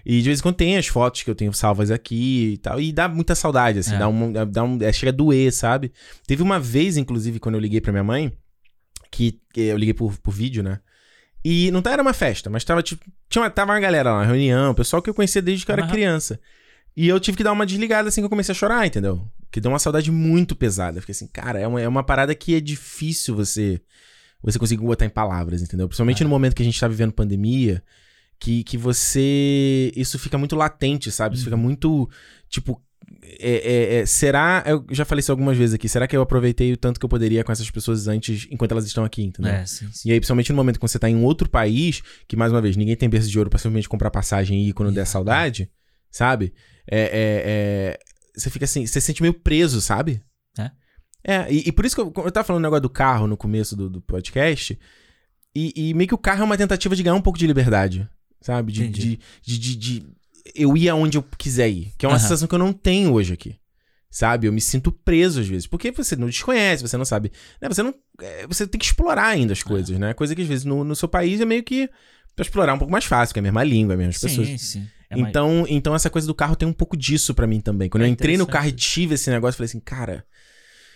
E 0.10 0.20
de 0.22 0.30
vez 0.30 0.40
em 0.40 0.42
quando 0.42 0.56
tem 0.56 0.78
as 0.78 0.88
fotos 0.88 1.22
que 1.24 1.30
eu 1.30 1.36
tenho 1.36 1.52
salvas 1.52 1.92
aqui 1.92 2.54
e 2.54 2.58
tal. 2.60 2.80
E 2.80 2.94
dá 2.94 3.10
muita 3.10 3.36
saudade, 3.36 3.80
assim. 3.80 3.94
É. 3.96 4.00
Dá 4.00 4.08
um, 4.08 4.32
dá 4.32 4.64
um, 4.64 4.78
é, 4.82 4.94
chega 4.94 5.12
a 5.12 5.14
doer, 5.14 5.52
sabe? 5.52 5.92
Teve 6.26 6.42
uma 6.42 6.62
vez, 6.62 6.96
inclusive, 6.96 7.40
quando 7.40 7.56
eu 7.56 7.62
liguei 7.62 7.82
pra 7.82 7.92
minha 7.92 8.06
mãe, 8.06 8.32
que, 9.12 9.38
eu 9.54 9.76
liguei 9.76 9.94
por, 9.94 10.18
por 10.20 10.32
vídeo, 10.34 10.64
né? 10.64 10.80
E 11.44 11.70
não 11.72 11.82
tá- 11.82 11.92
era 11.92 12.02
uma 12.02 12.14
festa, 12.14 12.50
mas 12.50 12.64
tava 12.64 12.82
tipo. 12.82 13.04
Tinha 13.30 13.42
uma, 13.44 13.50
tava 13.50 13.74
uma 13.74 13.80
galera 13.82 14.12
lá, 14.12 14.20
uma 14.20 14.26
reunião, 14.26 14.74
pessoal 14.74 15.02
que 15.02 15.10
eu 15.10 15.14
conhecia 15.14 15.42
desde 15.42 15.66
que 15.66 15.72
eu 15.72 15.74
era 15.74 15.84
Aham. 15.84 15.92
criança. 15.92 16.40
E 16.96 17.08
eu 17.08 17.20
tive 17.20 17.36
que 17.38 17.44
dar 17.44 17.52
uma 17.52 17.66
desligada 17.66 18.08
assim 18.08 18.22
que 18.22 18.26
eu 18.26 18.30
comecei 18.30 18.54
a 18.54 18.56
chorar, 18.56 18.88
entendeu? 18.88 19.30
Que 19.52 19.60
deu 19.60 19.72
uma 19.72 19.78
saudade 19.80 20.10
muito 20.12 20.56
pesada. 20.56 20.98
Eu 20.98 21.02
Fiquei 21.02 21.12
assim, 21.14 21.28
cara, 21.28 21.60
é 21.60 21.68
uma, 21.68 21.82
é 21.82 21.88
uma 21.88 22.02
parada 22.04 22.34
que 22.34 22.56
é 22.56 22.60
difícil 22.62 23.36
você 23.36 23.80
você 24.42 24.58
conseguir 24.58 24.84
botar 24.84 25.06
em 25.06 25.10
palavras, 25.10 25.62
entendeu? 25.62 25.88
Principalmente 25.88 26.22
É. 26.22 26.24
no 26.24 26.30
momento 26.30 26.56
que 26.56 26.62
a 26.62 26.66
gente 26.66 26.80
tá 26.80 26.88
vivendo 26.88 27.12
pandemia, 27.12 27.84
que, 28.39 28.64
que 28.64 28.77
você. 28.77 29.91
Isso 29.95 30.18
fica 30.19 30.38
muito 30.38 30.55
latente, 30.55 31.11
sabe? 31.11 31.35
Isso 31.35 31.43
Uhum. 31.43 31.45
fica 31.51 31.57
muito. 31.57 32.09
Tipo. 32.49 32.81
é- 33.39 33.61
é- 33.73 33.95
é, 34.01 34.05
será. 34.05 34.64
Eu 34.65 34.85
já 34.91 35.05
falei 35.05 35.19
isso 35.22 35.31
algumas 35.31 35.57
vezes 35.57 35.73
aqui. 35.73 35.88
Será 35.88 36.07
que 36.07 36.15
eu 36.18 36.22
aproveitei 36.22 36.73
o 36.73 36.77
tanto 36.77 36.99
que 36.99 37.05
eu 37.05 37.09
poderia 37.09 37.41
com 37.43 37.51
essas 37.51 37.69
pessoas 37.72 38.07
antes, 38.07 38.47
enquanto 38.51 38.72
elas 38.73 38.85
estão 38.85 39.03
aqui, 39.05 39.23
entendeu? 39.23 39.51
É, 39.53 39.65
sim, 39.65 39.88
sim. 39.93 40.09
E 40.09 40.11
aí, 40.11 40.19
principalmente 40.19 40.49
no 40.51 40.55
momento 40.57 40.76
que 40.80 40.81
você 40.88 40.99
tá 40.99 41.09
em 41.09 41.23
outro 41.23 41.49
país, 41.49 42.01
que 42.27 42.35
mais 42.35 42.51
uma 42.51 42.61
vez, 42.61 42.76
ninguém 42.76 42.95
tem 42.97 43.07
berço 43.09 43.30
de 43.30 43.38
ouro 43.38 43.49
pra 43.49 43.59
simplesmente 43.59 43.88
comprar 43.88 44.11
passagem 44.11 44.61
e 44.64 44.69
ir 44.69 44.73
quando 44.73 44.91
der 44.91 45.05
saudade, 45.05 45.69
sabe? 46.11 46.53
É, 46.89 46.99
é- 46.99 47.43
é- 47.93 47.99
Você 48.35 48.49
fica 48.49 48.65
assim, 48.65 48.85
você 48.85 48.99
se 49.01 49.07
sente 49.07 49.22
meio 49.22 49.34
preso, 49.34 49.80
sabe? 49.81 50.22
É, 51.23 51.51
e, 51.51 51.68
e 51.68 51.72
por 51.73 51.85
isso 51.85 51.95
que 51.95 52.01
eu, 52.01 52.14
eu 52.26 52.31
tava 52.31 52.45
falando 52.45 52.61
o 52.61 52.64
negócio 52.64 52.84
do 52.84 52.89
carro 52.89 53.27
no 53.27 53.35
começo 53.35 53.76
do, 53.76 53.89
do 53.89 54.01
podcast. 54.01 54.77
E, 55.55 55.73
e 55.76 55.93
meio 55.93 56.07
que 56.07 56.14
o 56.15 56.18
carro 56.18 56.41
é 56.41 56.45
uma 56.45 56.57
tentativa 56.57 56.95
de 56.95 57.03
ganhar 57.03 57.15
um 57.15 57.22
pouco 57.22 57.38
de 57.39 57.47
liberdade. 57.47 58.07
Sabe? 58.41 58.72
De, 58.72 58.88
de, 58.88 59.19
de, 59.43 59.57
de- 59.59 59.76
de 59.76 60.05
eu 60.55 60.76
ir 60.77 60.89
aonde 60.89 61.18
eu 61.18 61.23
quiser 61.38 61.69
ir. 61.69 61.93
Que 61.97 62.05
é 62.05 62.09
uma 62.09 62.15
Aham. 62.15 62.22
sensação 62.23 62.47
que 62.47 62.55
eu 62.55 62.59
não 62.59 62.72
tenho 62.73 63.14
hoje 63.14 63.34
aqui. 63.34 63.55
Sabe? 64.09 64.47
Eu 64.47 64.53
me 64.53 64.61
sinto 64.61 64.91
preso 64.91 65.41
às 65.41 65.47
vezes. 65.47 65.68
Porque 65.68 65.91
você 65.91 66.15
não 66.15 66.27
desconhece, 66.27 66.81
você 66.81 66.95
não 66.97 67.05
sabe. 67.05 67.31
Né? 67.61 67.68
Você 67.68 67.84
não. 67.84 67.93
é, 68.22 68.47
você 68.47 68.65
tem 68.65 68.80
que 68.80 68.85
explorar 68.85 69.27
ainda 69.27 69.53
as 69.53 69.61
coisas, 69.64 69.97
né? 69.99 70.14
Coisa 70.14 70.34
que 70.35 70.41
às 70.41 70.47
vezes 70.47 70.65
no, 70.65 70.84
no 70.84 70.95
seu 70.95 71.07
país 71.07 71.41
é 71.41 71.45
meio 71.45 71.64
que. 71.64 71.89
Pra 72.35 72.43
explorar 72.43 72.73
um 72.73 72.77
pouco 72.77 72.91
mais 72.91 73.03
fácil, 73.05 73.34
que 73.34 73.39
é 73.39 73.41
a 73.41 73.43
mesma 73.43 73.64
língua, 73.64 73.95
as 73.95 73.97
mesmas 73.99 74.18
pessoas. 74.19 74.47
Sim, 74.47 74.57
sim. 74.57 74.88
É 75.09 75.15
mais- 75.15 75.30
Então, 75.30 75.65
então 75.68 75.95
essa 75.95 76.09
coisa 76.09 76.27
do 76.27 76.35
carro 76.35 76.55
tem 76.55 76.68
um 76.68 76.73
pouco 76.73 76.95
disso 76.95 77.34
pra 77.34 77.47
mim 77.47 77.59
também. 77.59 77.89
Quando 77.89 78.03
É 78.03 78.05
eu 78.05 78.11
entrei 78.11 78.38
no 78.38 78.45
carro 78.45 78.68
e 78.68 78.72
tive 78.72 79.15
esse 79.15 79.30
negócio, 79.31 79.55
eu 79.55 79.57
falei 79.57 79.69
assim, 79.69 79.80
cara, 79.80 80.23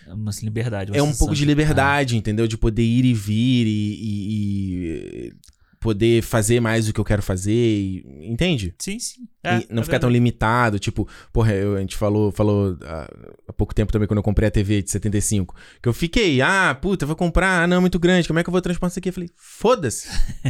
é 0.08 0.14
uma 0.14 0.32
liberdade. 0.44 0.92
uma 0.92 0.98
é 0.98 1.02
um 1.02 1.14
pouco 1.16 1.34
de 1.34 1.44
liberdade, 1.46 2.16
entendeu? 2.16 2.48
De 2.48 2.58
poder 2.58 2.84
ir 2.84 3.06
e 3.06 3.14
vir 3.14 3.66
e, 3.68 3.70
e- 3.72 5.28
e 5.28 5.34
poder 5.82 6.22
fazer 6.22 6.60
mais 6.62 6.88
o 6.88 6.94
que 6.94 7.00
eu 7.00 7.04
quero 7.04 7.24
fazer, 7.24 7.52
e- 7.52 8.06
entende? 8.32 8.74
Sim, 8.78 9.00
sim. 9.00 9.24
E 9.44 9.48
É, 9.48 9.66
não 9.70 9.82
é 9.82 9.84
ficar 9.84 9.98
tão 10.00 10.10
limitado, 10.10 10.78
tipo, 10.78 11.08
porra, 11.34 11.54
eu- 11.54 11.76
a 11.76 11.80
gente 11.80 11.98
falou, 11.98 12.32
falou 12.32 12.78
ah, 12.84 13.10
há 13.48 13.52
pouco 13.54 13.74
tempo 13.74 13.92
também 13.92 14.08
quando 14.08 14.20
eu 14.20 14.24
comprei 14.24 14.48
a 14.48 14.52
TV 14.52 14.84
de 14.84 14.92
75, 14.92 15.56
que 15.82 15.90
eu 15.90 15.94
fiquei, 15.94 16.40
ah, 16.40 16.78
puta, 16.80 17.04
eu 17.04 17.08
vou 17.08 17.16
comprar, 17.16 17.64
ah, 17.64 17.68
não, 17.68 17.78
é 17.78 17.80
muito 17.80 17.98
grande, 17.98 18.28
como 18.28 18.38
é 18.40 18.44
que 18.44 18.50
eu 18.50 18.52
vou 18.52 18.62
transportar 18.62 18.92
isso 18.92 19.00
aqui? 19.00 19.10
Eu 19.10 19.14
falei, 19.14 19.30
foda-se, 19.36 20.08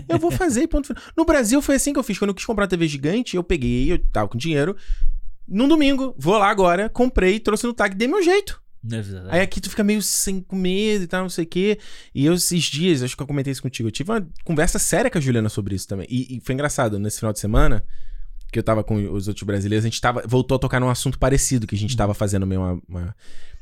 eu 0.10 0.20
vou 0.20 0.30
fazer, 0.32 0.68
ponto 0.68 0.88
final. 0.88 1.02
No 1.18 1.24
Brasil 1.24 1.62
foi 1.62 1.76
assim 1.76 1.94
que 1.94 2.00
eu 2.00 2.04
fiz, 2.04 2.20
quando 2.20 2.30
eu 2.30 2.36
quis 2.36 2.46
comprar 2.46 2.66
uma 2.66 2.70
TV 2.70 2.86
gigante, 2.88 3.36
eu 3.38 3.44
peguei, 3.44 3.90
eu 3.92 3.98
tava 4.12 4.28
com 4.28 4.38
dinheiro, 4.38 4.76
num 5.48 5.68
domingo, 5.68 6.14
vou 6.18 6.38
lá 6.38 6.50
agora, 6.50 6.90
comprei, 6.90 7.40
trouxe 7.40 7.66
no 7.66 7.74
tag, 7.74 7.96
dei 7.96 8.08
meu 8.08 8.22
jeito. 8.22 8.61
É. 8.90 9.36
Aí 9.36 9.42
aqui 9.42 9.62
tu 9.62 9.70
fica 9.70 9.84
meio 9.84 10.02
sem 10.02 10.42
com 10.42 10.56
medo 10.56 11.04
e 11.04 11.08
tal, 11.08 11.22
não 11.24 11.30
sei 11.30 11.44
o 11.46 11.48
quê. 11.48 11.78
E 12.16 12.26
eu, 12.26 12.34
esses 12.34 12.64
dias, 12.64 13.04
acho 13.04 13.16
que 13.16 13.22
eu 13.22 13.28
comentei 13.28 13.52
isso 13.52 13.62
contigo, 13.62 13.88
eu 13.88 13.92
tive 13.92 14.12
uma 14.12 14.28
conversa 14.44 14.80
séria 14.80 15.10
com 15.12 15.18
a 15.18 15.22
Juliana 15.22 15.50
sobre 15.50 15.76
isso 15.76 15.88
também. 15.88 16.08
E, 16.10 16.38
e 16.38 16.42
foi 16.42 16.54
engraçado, 16.54 16.98
nesse 16.98 17.20
final 17.20 17.32
de 17.34 17.40
semana, 17.40 17.84
que 18.52 18.58
eu 18.60 18.64
tava 18.64 18.84
com 18.84 18.96
os 19.14 19.28
outros 19.28 19.46
brasileiros, 19.46 19.86
a 19.86 19.88
gente 19.90 20.02
tava, 20.02 20.24
voltou 20.26 20.56
a 20.56 20.60
tocar 20.60 20.80
num 20.80 20.90
assunto 20.90 21.18
parecido 21.20 21.68
que 21.68 21.76
a 21.76 21.78
gente 21.78 21.96
tava 21.96 22.14
fazendo 22.14 22.46
meio 22.48 22.62
uma. 22.62 22.82
uma- 22.88 23.16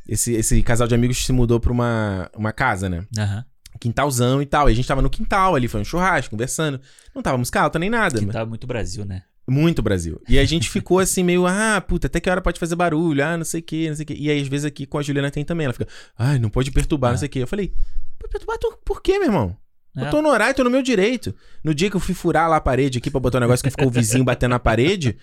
esse, 0.07 0.33
esse 0.33 0.63
casal 0.63 0.87
de 0.87 0.95
amigos 0.95 1.23
se 1.23 1.31
mudou 1.31 1.59
pra 1.59 1.71
uma, 1.71 2.31
uma 2.35 2.51
casa, 2.51 2.89
né? 2.89 3.05
Aham. 3.17 3.45
Quintalzão 3.79 4.41
e 4.41 4.45
tal. 4.45 4.67
E 4.67 4.73
a 4.73 4.75
gente 4.75 4.87
tava 4.87 5.01
no 5.03 5.09
quintal 5.09 5.53
ali, 5.55 5.67
foi 5.67 5.79
um 5.79 5.85
churrasco, 5.85 6.31
conversando. 6.31 6.81
Não 7.13 7.21
tava 7.21 7.37
música 7.37 7.61
alta 7.61 7.77
nem 7.77 7.89
nada. 7.89 8.17
Que 8.17 8.25
mas- 8.25 8.33
tá 8.33 8.45
muito 8.45 8.65
Brasil, 8.65 9.05
né? 9.05 9.21
Muito 9.49 9.81
Brasil. 9.81 10.21
E 10.29 10.37
a 10.39 10.45
gente 10.45 10.69
ficou 10.69 10.99
assim, 10.99 11.23
meio, 11.23 11.45
ah, 11.47 11.81
puta, 11.81 12.07
até 12.07 12.19
que 12.19 12.29
hora 12.29 12.41
pode 12.41 12.59
fazer 12.59 12.75
barulho? 12.75 13.23
Ah, 13.23 13.37
não 13.37 13.45
sei 13.45 13.59
o 13.59 13.63
que, 13.63 13.89
não 13.89 13.95
sei 13.95 14.03
o 14.03 14.07
que. 14.07 14.13
E 14.13 14.29
aí, 14.29 14.41
às 14.41 14.47
vezes, 14.47 14.65
aqui 14.65 14.85
com 14.85 14.97
a 14.97 15.01
Juliana 15.01 15.29
tem 15.31 15.43
também. 15.43 15.65
Ela 15.65 15.73
fica, 15.73 15.87
ai, 16.17 16.37
não 16.39 16.49
pode 16.49 16.71
perturbar, 16.71 17.09
Ah. 17.09 17.11
não 17.13 17.17
sei 17.19 17.27
o 17.27 17.29
que. 17.29 17.39
Eu 17.39 17.47
falei, 17.47 17.73
"Pô, 18.19 18.27
perturbar 18.27 18.57
tu, 18.59 18.77
por 18.85 19.01
quê, 19.01 19.13
meu 19.19 19.27
irmão? 19.27 19.55
Eu 19.95 20.05
É. 20.05 20.09
tô 20.09 20.21
no 20.21 20.29
horário, 20.29 20.55
tô 20.55 20.63
no 20.63 20.69
meu 20.69 20.81
direito. 20.83 21.33
No 21.63 21.73
dia 21.73 21.89
que 21.89 21.95
eu 21.95 21.99
fui 21.99 22.13
furar 22.13 22.47
lá 22.49 22.57
a 22.57 22.61
parede 22.61 22.99
aqui 22.99 23.09
pra 23.09 23.19
botar 23.19 23.39
um 23.39 23.41
negócio 23.41 23.63
que 23.63 23.71
ficou 23.71 23.87
o 23.87 23.91
vizinho 23.91 24.23
batendo 24.23 24.51
na 24.51 24.59
parede. 24.59 25.17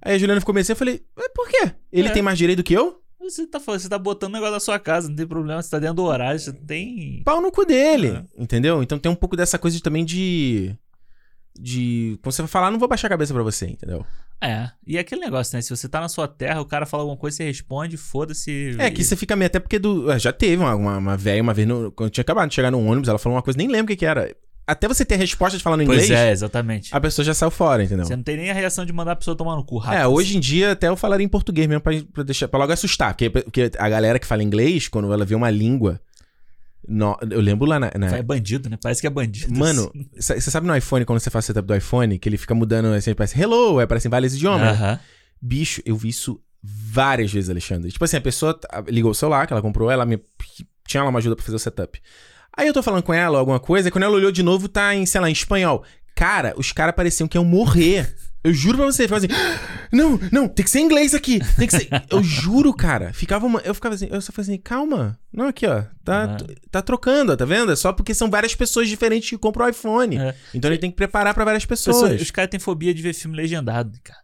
Aí 0.00 0.14
a 0.14 0.18
Juliana 0.18 0.40
ficou 0.40 0.54
meio 0.54 0.62
assim, 0.62 0.72
eu 0.72 0.76
falei, 0.76 1.02
"Mas 1.16 1.28
por 1.34 1.48
quê? 1.48 1.72
Ele 1.92 2.08
É. 2.08 2.10
tem 2.12 2.22
mais 2.22 2.38
direito 2.38 2.58
do 2.58 2.62
que 2.64 2.72
eu? 2.74 3.00
Você 3.20 3.46
tá, 3.46 3.58
você 3.58 3.88
tá 3.88 3.98
botando 3.98 4.30
o 4.30 4.32
negócio 4.34 4.52
na 4.52 4.60
sua 4.60 4.78
casa, 4.78 5.08
não 5.08 5.16
tem 5.16 5.26
problema, 5.26 5.62
você 5.62 5.70
tá 5.70 5.78
dentro 5.78 5.94
do 5.96 6.02
horário, 6.04 6.38
você 6.38 6.52
não 6.52 6.60
tem. 6.60 7.22
Pau 7.24 7.40
no 7.40 7.50
cu 7.50 7.64
dele, 7.64 8.08
É. 8.08 8.22
entendeu? 8.42 8.82
Então 8.82 8.98
tem 8.98 9.10
um 9.10 9.14
pouco 9.14 9.34
dessa 9.34 9.58
coisa 9.58 9.74
de- 9.76 9.82
também 9.82 10.04
de. 10.04 10.74
De. 11.58 12.18
Quando 12.22 12.32
você 12.34 12.42
vai 12.42 12.48
falar, 12.48 12.70
não 12.70 12.78
vou 12.78 12.88
baixar 12.88 13.06
a 13.06 13.10
cabeça 13.10 13.32
pra 13.32 13.42
você, 13.42 13.66
entendeu? 13.66 14.04
É. 14.40 14.68
E 14.86 14.96
é 14.96 15.00
aquele 15.00 15.20
negócio, 15.20 15.56
né? 15.56 15.62
Se 15.62 15.70
você 15.70 15.88
tá 15.88 16.00
na 16.00 16.08
sua 16.08 16.26
terra, 16.28 16.60
o 16.60 16.66
cara 16.66 16.84
fala 16.84 17.02
alguma 17.04 17.16
coisa, 17.16 17.36
você 17.36 17.44
responde, 17.44 17.96
foda-se. 17.96 18.74
É, 18.78 18.90
que 18.90 19.02
você 19.04 19.16
fica 19.16 19.36
meio 19.36 19.46
até 19.46 19.58
porque 19.60 19.78
do. 19.78 20.10
ah, 20.10 20.18
Já 20.18 20.32
teve 20.32 20.56
uma, 20.62 20.74
uma, 20.74 20.98
uma 20.98 21.16
velha 21.16 21.40
uma 21.42 21.54
vez, 21.54 21.66
no, 21.66 21.92
quando 21.92 22.08
eu 22.08 22.10
tinha 22.10 22.22
acabado 22.22 22.48
de 22.48 22.54
chegar 22.54 22.70
no 22.70 22.84
ônibus, 22.84 23.08
ela 23.08 23.18
falou 23.18 23.36
uma 23.36 23.42
coisa, 23.42 23.56
nem 23.56 23.68
lembro 23.68 23.84
o 23.84 23.88
que, 23.88 23.96
que 23.96 24.06
era. 24.06 24.34
Até 24.66 24.88
você 24.88 25.04
ter 25.04 25.14
a 25.16 25.18
resposta 25.18 25.58
de 25.58 25.62
falar 25.62 25.76
no 25.76 25.84
Pois 25.84 26.04
inglês, 26.04 26.18
é, 26.18 26.30
exatamente. 26.32 26.88
a 26.90 26.98
pessoa 26.98 27.22
já 27.22 27.34
saiu 27.34 27.50
fora, 27.50 27.84
entendeu? 27.84 28.06
Você 28.06 28.16
não 28.16 28.22
tem 28.22 28.36
nem 28.38 28.50
a 28.50 28.54
reação 28.54 28.86
de 28.86 28.94
mandar 28.94 29.12
a 29.12 29.16
pessoa 29.16 29.36
tomar 29.36 29.56
no 29.56 29.64
cu 29.64 29.76
rápido. 29.76 30.00
É, 30.00 30.06
hoje 30.06 30.38
em 30.38 30.40
dia 30.40 30.72
até 30.72 30.88
eu 30.88 30.96
falaria 30.96 31.24
em 31.24 31.28
português 31.28 31.66
mesmo 31.68 31.82
pra, 31.82 31.92
pra, 32.12 32.22
deixar, 32.22 32.48
pra 32.48 32.58
logo 32.58 32.72
assustar. 32.72 33.12
Porque, 33.14 33.28
porque 33.28 33.70
a 33.78 33.88
galera 33.90 34.18
que 34.18 34.26
fala 34.26 34.42
inglês, 34.42 34.88
quando 34.88 35.12
ela 35.12 35.24
vê 35.24 35.34
uma 35.34 35.50
língua. 35.50 36.00
No- 36.88 37.18
eu 37.30 37.40
lembro 37.40 37.66
lá 37.66 37.78
na. 37.80 37.90
na- 37.96 38.16
É 38.16 38.22
bandido, 38.22 38.68
né? 38.68 38.78
Parece 38.82 39.00
que 39.00 39.06
é 39.06 39.10
bandido. 39.10 39.52
Mano, 39.58 39.90
você 40.16 40.40
sabe 40.40 40.66
no 40.66 40.76
iPhone, 40.76 41.04
quando 41.04 41.18
você 41.20 41.30
faz 41.30 41.44
o 41.44 41.46
setup 41.46 41.66
do 41.66 41.74
iPhone, 41.74 42.18
que 42.18 42.28
ele 42.28 42.36
fica 42.36 42.54
mudando 42.54 42.86
assim, 42.94 43.14
parece 43.14 43.40
hello, 43.40 43.78
aí 43.78 43.84
aparecem 43.84 44.10
vários 44.10 44.34
idiomas. 44.34 44.62
né? 44.62 44.70
Aham. 44.70 45.00
Bicho, 45.40 45.82
eu 45.84 45.96
vi 45.96 46.08
isso 46.08 46.40
várias 46.62 47.32
vezes, 47.32 47.50
Alexandre. 47.50 47.90
Tipo 47.92 48.04
assim, 48.04 48.16
a 48.16 48.20
pessoa 48.20 48.58
ligou 48.88 49.10
o 49.10 49.14
celular 49.14 49.46
que 49.46 49.52
ela 49.52 49.60
comprou, 49.62 49.90
ela 49.90 50.06
me 50.06 50.18
tinha 50.86 51.02
lá 51.02 51.08
uma 51.10 51.18
ajuda 51.18 51.36
pra 51.36 51.44
fazer 51.44 51.56
o 51.56 51.58
setup. 51.58 52.00
Aí 52.56 52.66
eu 52.66 52.72
tô 52.72 52.82
falando 52.82 53.02
com 53.02 53.12
ela 53.12 53.38
alguma 53.38 53.58
coisa, 53.60 53.88
e 53.88 53.90
quando 53.90 54.04
ela 54.04 54.14
olhou 54.14 54.30
de 54.32 54.42
novo, 54.42 54.68
tá 54.68 54.94
em, 54.94 55.04
sei 55.04 55.20
lá, 55.20 55.28
em 55.28 55.32
espanhol. 55.32 55.84
Cara, 56.14 56.54
os 56.56 56.70
caras 56.72 56.94
pareciam 56.94 57.26
que 57.28 57.36
iam 57.36 57.44
morrer. 57.44 58.14
Eu 58.44 58.52
juro 58.52 58.76
pra 58.76 58.86
você, 58.86 59.04
ficava 59.04 59.24
assim, 59.24 59.34
não, 59.90 60.20
não, 60.30 60.46
tem 60.46 60.62
que 60.64 60.70
ser 60.70 60.80
inglês 60.80 61.14
aqui, 61.14 61.40
tem 61.56 61.66
que 61.66 61.76
ser. 61.78 61.88
Eu 62.10 62.22
juro, 62.22 62.74
cara. 62.74 63.10
Ficava 63.14 63.46
uma, 63.46 63.60
eu 63.60 63.74
ficava 63.74 63.94
assim, 63.94 64.06
eu 64.10 64.20
só 64.20 64.32
falei 64.32 64.50
assim, 64.52 64.60
calma. 64.62 65.18
Não, 65.32 65.48
aqui, 65.48 65.66
ó. 65.66 65.82
Tá, 66.04 66.24
Ah. 66.24 66.36
tá 66.70 66.82
trocando, 66.82 67.32
ó, 67.32 67.36
tá 67.36 67.44
vendo? 67.46 67.72
É 67.72 67.76
só 67.76 67.90
porque 67.92 68.12
são 68.12 68.28
várias 68.30 68.54
pessoas 68.54 68.86
diferentes 68.88 69.30
que 69.30 69.38
compram 69.38 69.64
o 69.64 69.68
iPhone. 69.70 70.18
É. 70.18 70.34
Então 70.54 70.70
ele 70.70 70.78
tem 70.78 70.90
que 70.90 70.96
preparar 70.96 71.32
pra 71.32 71.44
várias 71.44 71.64
Pessoa- 71.64 72.02
pessoas. 72.02 72.20
os 72.20 72.30
caras 72.30 72.50
têm 72.50 72.60
fobia 72.60 72.92
de 72.92 73.00
ver 73.00 73.14
filme 73.14 73.34
legendado, 73.36 73.98
cara. 74.04 74.20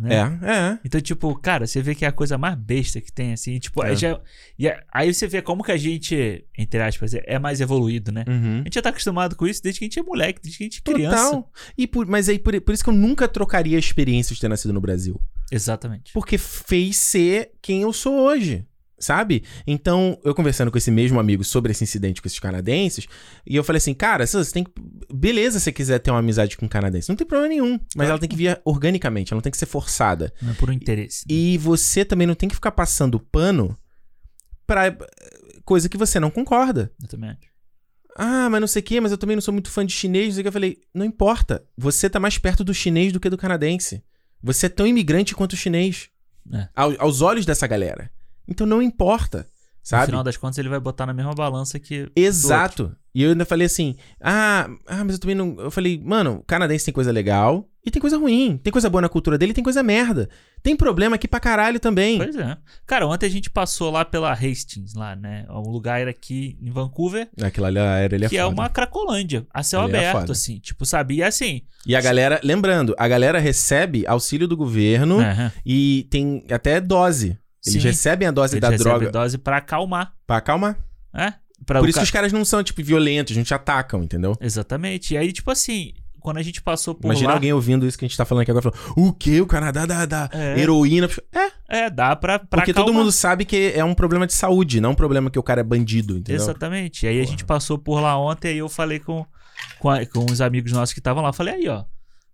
Né? 0.00 0.38
É, 0.42 0.50
é. 0.50 0.78
Então, 0.84 1.00
tipo, 1.00 1.34
cara, 1.36 1.66
você 1.66 1.82
vê 1.82 1.94
que 1.94 2.04
é 2.04 2.08
a 2.08 2.12
coisa 2.12 2.38
mais 2.38 2.54
besta 2.56 3.00
que 3.00 3.12
tem, 3.12 3.32
assim. 3.32 3.58
Tipo, 3.58 3.84
É. 3.84 3.90
aí, 3.90 3.96
já, 3.96 4.20
e 4.58 4.66
é- 4.68 4.82
aí 4.92 5.12
você 5.12 5.26
vê 5.26 5.42
como 5.42 5.62
que 5.62 5.72
a 5.72 5.76
gente, 5.76 6.44
entre 6.56 6.80
aspas, 6.82 7.14
é 7.14 7.22
é 7.26 7.38
mais 7.38 7.60
evoluído, 7.60 8.10
né? 8.10 8.24
Uhum. 8.26 8.60
A 8.60 8.64
gente 8.64 8.74
já 8.74 8.82
tá 8.82 8.88
acostumado 8.90 9.36
com 9.36 9.46
isso 9.46 9.62
desde 9.62 9.78
que 9.78 9.84
a 9.84 9.88
gente 9.88 9.98
é 9.98 10.02
moleque, 10.02 10.40
desde 10.42 10.58
que 10.58 10.64
a 10.64 10.66
gente 10.66 10.82
é 10.86 10.92
criança. 10.92 11.16
Total. 11.30 11.52
E 11.76 11.86
por, 11.86 12.06
mas 12.06 12.28
aí, 12.28 12.38
por, 12.38 12.58
por 12.60 12.72
isso 12.74 12.82
que 12.82 12.90
eu 12.90 12.94
nunca 12.94 13.28
trocaria 13.28 13.76
a 13.76 13.80
experiência 13.80 14.34
de 14.34 14.40
ter 14.40 14.48
nascido 14.48 14.72
no 14.72 14.80
Brasil. 14.80 15.20
Exatamente. 15.52 16.12
Porque 16.12 16.38
fez 16.38 16.96
ser 16.96 17.52
quem 17.60 17.82
eu 17.82 17.92
sou 17.92 18.14
hoje. 18.20 18.64
Sabe? 19.00 19.42
Então, 19.66 20.18
eu 20.22 20.34
conversando 20.34 20.70
com 20.70 20.76
esse 20.76 20.90
mesmo 20.90 21.18
amigo 21.18 21.42
sobre 21.42 21.72
esse 21.72 21.82
incidente 21.82 22.20
com 22.20 22.28
esses 22.28 22.38
canadenses, 22.38 23.06
e 23.46 23.56
eu 23.56 23.64
falei 23.64 23.78
assim, 23.78 23.94
cara, 23.94 24.26
você 24.26 24.52
tem 24.52 24.62
que. 24.62 24.70
Beleza 25.12 25.58
se 25.58 25.64
você 25.64 25.72
quiser 25.72 25.98
ter 26.00 26.10
uma 26.10 26.20
amizade 26.20 26.54
com 26.58 26.66
um 26.66 26.68
canadense. 26.68 27.08
Não 27.08 27.16
tem 27.16 27.26
problema 27.26 27.48
nenhum. 27.48 27.80
Mas 27.96 28.10
ela 28.10 28.18
tem 28.18 28.28
que 28.28 28.36
vir 28.36 28.60
organicamente, 28.64 29.32
ela 29.32 29.38
não 29.38 29.42
tem 29.42 29.50
que 29.50 29.56
ser 29.56 29.64
forçada. 29.64 30.30
Não 30.42 30.50
é 30.50 30.54
por 30.54 30.68
um 30.68 30.72
interesse. 30.74 31.24
E 31.30 31.56
você 31.56 32.04
também 32.04 32.26
não 32.26 32.34
tem 32.34 32.46
que 32.48 32.54
ficar 32.54 32.72
passando 32.72 33.18
pano 33.18 33.74
pra 34.66 34.88
eh, 34.88 34.98
coisa 35.64 35.88
que 35.88 35.96
você 35.96 36.20
não 36.20 36.30
concorda. 36.30 36.92
Eu 37.02 37.08
também 37.08 37.30
acho. 37.30 37.50
Ah, 38.16 38.50
mas 38.50 38.60
não 38.60 38.68
sei 38.68 38.80
o 38.80 38.84
quê, 38.84 39.00
mas 39.00 39.12
eu 39.12 39.18
também 39.18 39.34
não 39.36 39.40
sou 39.40 39.54
muito 39.54 39.70
fã 39.70 39.84
de 39.86 39.92
chinês. 39.94 40.36
Que. 40.36 40.46
Eu 40.46 40.52
falei, 40.52 40.78
não 40.92 41.06
importa. 41.06 41.64
Você 41.78 42.10
tá 42.10 42.20
mais 42.20 42.36
perto 42.36 42.62
do 42.62 42.74
chinês 42.74 43.12
do 43.14 43.20
que 43.20 43.30
do 43.30 43.38
canadense. 43.38 44.02
Você 44.42 44.66
é 44.66 44.68
tão 44.68 44.86
imigrante 44.86 45.34
quanto 45.34 45.54
o 45.54 45.56
chinês. 45.56 46.10
É. 46.52 46.68
Ao- 46.76 46.94
aos 47.00 47.22
olhos 47.22 47.46
dessa 47.46 47.66
galera. 47.66 48.10
Então 48.50 48.66
não 48.66 48.82
importa. 48.82 49.38
No 49.38 49.46
Sabe? 49.82 50.06
final 50.06 50.22
das 50.22 50.36
contas, 50.36 50.58
ele 50.58 50.68
vai 50.68 50.78
botar 50.78 51.06
na 51.06 51.14
mesma 51.14 51.34
balança 51.34 51.78
que. 51.78 52.10
Exato. 52.14 52.94
E 53.14 53.22
eu 53.22 53.30
ainda 53.30 53.44
falei 53.46 53.66
assim: 53.66 53.96
ah, 54.20 54.68
ah, 54.86 55.02
mas 55.04 55.14
eu 55.14 55.18
também 55.20 55.34
não. 55.34 55.56
Eu 55.58 55.70
falei, 55.70 56.00
mano, 56.04 56.36
o 56.36 56.42
canadense 56.44 56.84
tem 56.84 56.92
coisa 56.94 57.10
legal 57.10 57.66
e 57.84 57.90
tem 57.90 58.00
coisa 58.00 58.18
ruim. 58.18 58.58
Tem 58.62 58.70
coisa 58.70 58.90
boa 58.90 59.00
na 59.00 59.08
cultura 59.08 59.38
dele 59.38 59.52
e 59.52 59.54
tem 59.54 59.64
coisa 59.64 59.82
merda. 59.82 60.28
Tem 60.62 60.76
problema 60.76 61.16
aqui 61.16 61.26
pra 61.26 61.40
caralho 61.40 61.80
também. 61.80 62.18
Pois 62.18 62.36
é. 62.36 62.58
Cara, 62.86 63.06
ontem 63.06 63.24
a 63.24 63.30
gente 63.30 63.48
passou 63.48 63.90
lá 63.90 64.04
pela 64.04 64.30
Hastings, 64.32 64.92
lá, 64.94 65.16
né? 65.16 65.46
Um 65.48 65.70
lugar 65.70 66.06
aqui 66.06 66.58
em 66.60 66.70
Vancouver, 66.70 67.28
Aquilo 67.42 67.64
ali 67.66 67.78
era 67.78 68.14
ele 68.14 68.26
é 68.26 68.28
que 68.28 68.36
é 68.36 68.42
foda. 68.42 68.52
uma 68.54 68.68
cracolândia, 68.68 69.46
a 69.52 69.62
céu 69.62 69.80
Ali 69.80 69.94
é 69.94 69.96
aberto, 69.96 70.20
foda. 70.20 70.32
assim. 70.32 70.58
Tipo, 70.58 70.84
sabe? 70.84 71.14
E 71.16 71.22
assim. 71.22 71.62
E 71.86 71.96
a 71.96 72.00
galera, 72.02 72.38
lembrando, 72.44 72.94
a 72.98 73.08
galera 73.08 73.38
recebe 73.38 74.06
auxílio 74.06 74.46
do 74.46 74.56
governo 74.58 75.16
e 75.64 76.06
tem 76.10 76.44
até 76.50 76.78
dose. 76.82 77.38
Eles 77.66 77.82
Sim. 77.82 77.88
recebem 77.88 78.26
a 78.26 78.30
dose 78.30 78.54
eles 78.54 78.60
da 78.62 78.70
recebem 78.70 78.92
droga 78.92 79.10
dose 79.10 79.36
pra 79.38 79.58
acalmar, 79.58 80.14
pra 80.26 80.36
acalmar. 80.38 80.78
né? 81.12 81.34
Pra 81.66 81.78
Por 81.80 81.86
o 81.86 81.90
isso 81.90 81.96
ca- 81.96 82.00
que 82.00 82.04
os 82.04 82.10
caras 82.10 82.32
não 82.32 82.44
são, 82.44 82.62
tipo, 82.62 82.82
violentos, 82.82 83.36
não 83.36 83.44
te 83.44 83.52
atacam, 83.52 84.02
entendeu? 84.02 84.34
Exatamente. 84.40 85.12
E 85.12 85.18
aí, 85.18 85.30
tipo 85.30 85.50
assim, 85.50 85.92
quando 86.18 86.38
a 86.38 86.42
gente 86.42 86.62
passou 86.62 86.94
por 86.94 87.04
Imagina 87.06 87.28
lá... 87.28 87.34
alguém 87.34 87.52
ouvindo 87.52 87.86
isso 87.86 87.98
que 87.98 88.04
a 88.06 88.08
gente 88.08 88.16
tá 88.16 88.24
falando 88.24 88.42
aqui 88.42 88.50
agora 88.50 88.70
falando, 88.72 88.92
o 88.96 89.12
quê? 89.12 89.42
O 89.42 89.46
Canadá 89.46 89.84
dá, 89.84 90.06
dá 90.06 90.30
É. 90.32 90.58
heroína. 90.58 91.06
É, 91.68 91.84
É, 91.84 91.90
dá 91.90 92.16
pra, 92.16 92.38
pra 92.38 92.60
porque 92.60 92.72
todo 92.72 92.84
acalmar. 92.84 93.02
mundo 93.02 93.12
sabe 93.12 93.44
que 93.44 93.72
é 93.76 93.84
um 93.84 93.92
problema 93.94 94.26
de 94.26 94.32
saúde, 94.32 94.80
não 94.80 94.92
um 94.92 94.94
problema 94.94 95.30
que 95.30 95.38
o 95.38 95.42
cara 95.42 95.60
é 95.60 95.64
bandido, 95.64 96.16
entendeu? 96.16 96.40
Exatamente. 96.42 97.04
E 97.04 97.08
aí 97.10 97.20
a 97.20 97.26
gente 97.26 97.44
passou 97.44 97.76
por 97.78 98.00
lá 98.00 98.18
ontem 98.18 98.54
e 98.54 98.58
eu 98.58 98.68
falei 98.70 98.98
com, 98.98 99.26
com, 99.78 99.90
a- 99.90 100.06
com 100.06 100.24
os 100.32 100.40
amigos 100.40 100.72
nossos 100.72 100.94
que 100.94 101.00
estavam 101.00 101.22
lá. 101.22 101.30
Falei, 101.32 101.54
aí, 101.56 101.68
ó. 101.68 101.84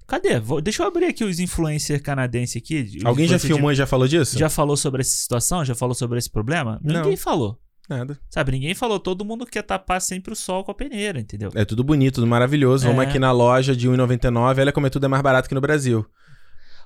Cadê? 0.07 0.39
Vou- 0.39 0.61
deixa 0.61 0.83
eu 0.83 0.87
abrir 0.87 1.07
aqui 1.07 1.24
os 1.24 1.41
influencers 1.41 2.01
canadenses 2.01 2.57
aqui. 2.62 2.99
Alguém 3.05 3.27
já 3.27 3.39
filmou 3.39 3.73
e 3.73 3.74
já 3.74 3.87
falou 3.87 4.07
disso? 4.07 4.35
de- 4.35 4.39
Já 4.41 4.49
falou 4.49 4.77
sobre 4.77 5.01
essa 5.01 5.11
situação? 5.16 5.65
Já 5.65 5.74
falou 5.74 5.95
sobre 5.95 6.19
esse 6.19 6.31
problema? 6.31 6.81
Não. 6.83 7.03
Ninguém 7.03 7.16
falou. 7.16 7.59
Nada. 7.89 8.19
Sabe, 8.28 8.53
ninguém 8.53 8.74
falou. 8.74 8.99
Todo 8.99 9.24
mundo 9.24 9.47
quer 9.47 9.62
tapar 9.62 10.01
sempre 10.01 10.33
o 10.33 10.37
sol 10.37 10.65
com 10.65 10.70
a 10.73 10.74
peneira, 10.74 11.20
entendeu? 11.20 11.51
É 11.55 11.65
tudo 11.65 11.85
bonito, 11.85 12.16
tudo 12.16 12.27
maravilhoso. 12.27 12.87
Vamos 12.87 13.05
É. 13.05 13.09
aqui 13.09 13.19
na 13.19 13.31
loja 13.33 13.77
de 13.77 13.89
R$1,99, 13.89 14.61
olha 14.61 14.73
como 14.73 14.87
é 14.87 14.91
tudo 14.91 15.07
é 15.07 15.09
mais 15.09 15.23
barato 15.23 15.49
que 15.49 15.55
no 15.55 15.61
Brasil. 15.61 16.05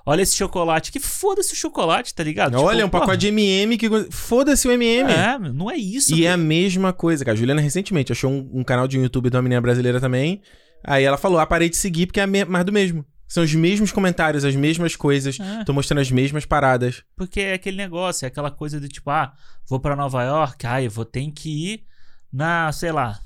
Olha 0.05 0.21
esse 0.23 0.35
chocolate. 0.35 0.91
Que 0.91 0.99
foda-se 0.99 1.53
o 1.53 1.55
chocolate, 1.55 2.13
tá 2.15 2.23
ligado? 2.23 2.55
Olha, 2.55 2.83
Tipo, 2.85 2.97
um 2.97 2.99
pacote 2.99 3.17
de 3.19 3.27
MM 3.27 3.77
que. 3.77 3.87
Foda-se 4.11 4.67
o 4.67 4.71
MM. 4.71 5.11
É, 5.11 5.37
não 5.37 5.69
é 5.69 5.75
isso. 5.77 6.15
E 6.15 6.25
é 6.25 6.31
a 6.31 6.37
mesma 6.37 6.91
coisa, 6.91 7.23
cara. 7.23 7.35
A 7.35 7.37
Juliana 7.39 7.61
recentemente 7.61 8.11
achou 8.11 8.31
um, 8.31 8.49
um 8.51 8.63
canal 8.63 8.87
de 8.87 8.97
YouTube 8.97 9.29
de 9.29 9.35
uma 9.35 9.43
menina 9.43 9.61
brasileira 9.61 9.99
também. 9.99 10.41
Aí 10.83 11.03
ela 11.03 11.17
falou: 11.17 11.39
ah, 11.39 11.45
parei 11.45 11.69
de 11.69 11.77
seguir 11.77 12.07
porque 12.07 12.19
é 12.19 12.25
mais 12.45 12.65
do 12.65 12.71
mesmo. 12.71 13.05
São 13.27 13.43
os 13.43 13.53
mesmos 13.55 13.93
comentários, 13.93 14.43
as 14.43 14.55
mesmas 14.57 14.95
coisas. 14.95 15.39
É. 15.39 15.63
Tô 15.63 15.71
mostrando 15.71 15.99
as 16.01 16.11
mesmas 16.11 16.45
paradas. 16.45 17.01
Porque 17.15 17.39
é 17.39 17.53
aquele 17.53 17.77
negócio, 17.77 18.25
é 18.25 18.27
aquela 18.27 18.51
coisa 18.51 18.77
do 18.79 18.89
tipo, 18.89 19.09
ah, 19.09 19.31
vou 19.69 19.79
pra 19.79 19.95
Nova 19.95 20.21
York, 20.23 20.67
ah, 20.67 20.83
eu 20.83 20.91
vou 20.91 21.05
ter 21.05 21.31
que 21.31 21.49
ir 21.73 21.83
na, 22.31 22.69
sei 22.73 22.91
lá, 22.91 23.17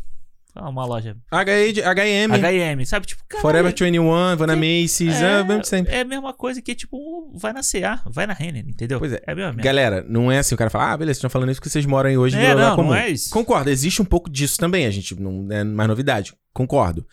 ah, 0.53 0.69
uma 0.69 0.85
loja 0.85 1.17
HM, 1.31 2.31
H&M, 2.35 2.85
sabe? 2.85 3.07
Tipo, 3.07 3.23
cara, 3.27 3.41
Forever 3.41 3.71
21, 3.75 4.35
vou 4.37 4.45
na 4.45 4.55
Macy's, 4.55 5.19
é, 5.21 5.43
mesmo 5.43 5.61
de 5.63 5.67
sempre. 5.67 5.93
é 5.93 6.01
a 6.01 6.05
mesma 6.05 6.33
coisa 6.33 6.61
que, 6.61 6.75
tipo, 6.75 7.31
vai 7.35 7.51
na 7.51 7.61
CA, 7.61 7.99
vai 8.05 8.27
na 8.27 8.33
Renner, 8.33 8.63
entendeu? 8.67 8.99
Pois 8.99 9.11
é. 9.11 9.23
É 9.25 9.31
a 9.31 9.35
mesma. 9.35 9.53
Galera, 9.61 10.05
não 10.07 10.31
é 10.31 10.37
assim, 10.37 10.53
o 10.53 10.57
cara 10.57 10.69
fala, 10.69 10.93
ah, 10.93 10.97
beleza, 10.97 11.15
vocês 11.15 11.17
estão 11.17 11.29
falando 11.31 11.49
isso 11.51 11.59
porque 11.59 11.69
vocês 11.71 11.85
moram 11.87 12.11
aí 12.11 12.17
hoje 12.17 12.37
É, 12.37 12.53
no 12.53 12.59
não, 12.61 12.75
comum. 12.75 12.89
não 12.89 12.95
é 12.95 13.09
isso. 13.09 13.31
Concordo, 13.31 13.71
existe 13.71 14.03
um 14.03 14.05
pouco 14.05 14.29
disso 14.29 14.57
também, 14.59 14.85
a 14.85 14.91
gente 14.91 15.19
não 15.19 15.47
é 15.51 15.63
mais 15.63 15.89
novidade. 15.89 16.31
Concordo. 16.53 17.05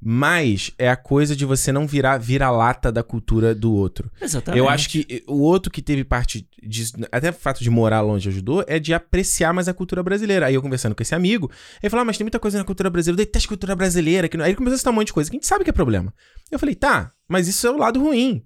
Mas 0.00 0.70
é 0.78 0.90
a 0.90 0.96
coisa 0.96 1.34
de 1.34 1.44
você 1.44 1.72
não 1.72 1.86
virar 1.86 2.18
vira-lata 2.18 2.92
da 2.92 3.02
cultura 3.02 3.54
do 3.54 3.72
outro. 3.72 4.10
Exatamente. 4.20 4.58
Eu 4.58 4.68
acho 4.68 4.90
que 4.90 5.24
o 5.26 5.40
outro 5.40 5.72
que 5.72 5.80
teve 5.80 6.04
parte 6.04 6.46
disso, 6.62 6.92
até 7.10 7.30
o 7.30 7.32
fato 7.32 7.62
de 7.62 7.70
morar 7.70 8.02
longe 8.02 8.28
ajudou, 8.28 8.62
é 8.68 8.78
de 8.78 8.92
apreciar 8.92 9.54
mais 9.54 9.68
a 9.68 9.74
cultura 9.74 10.02
brasileira. 10.02 10.46
Aí 10.46 10.54
eu 10.54 10.62
conversando 10.62 10.94
com 10.94 11.02
esse 11.02 11.14
amigo, 11.14 11.50
ele 11.82 11.90
falou: 11.90 12.02
ah, 12.02 12.04
mas 12.04 12.18
tem 12.18 12.24
muita 12.24 12.38
coisa 12.38 12.58
na 12.58 12.64
cultura 12.64 12.90
brasileira, 12.90 13.22
eu 13.22 13.26
detesto 13.26 13.48
a 13.48 13.50
cultura 13.50 13.74
brasileira. 13.74 14.28
Que 14.28 14.36
não... 14.36 14.44
Aí 14.44 14.50
ele 14.50 14.56
começou 14.56 14.74
a 14.74 14.78
citar 14.78 14.92
um 14.92 14.96
monte 14.96 15.08
de 15.08 15.14
coisa 15.14 15.30
que 15.30 15.36
a 15.36 15.38
gente 15.38 15.46
sabe 15.46 15.64
que 15.64 15.70
é 15.70 15.72
problema. 15.72 16.12
Eu 16.50 16.58
falei: 16.58 16.74
tá, 16.74 17.12
mas 17.26 17.48
isso 17.48 17.66
é 17.66 17.70
o 17.70 17.78
lado 17.78 17.98
ruim. 18.00 18.44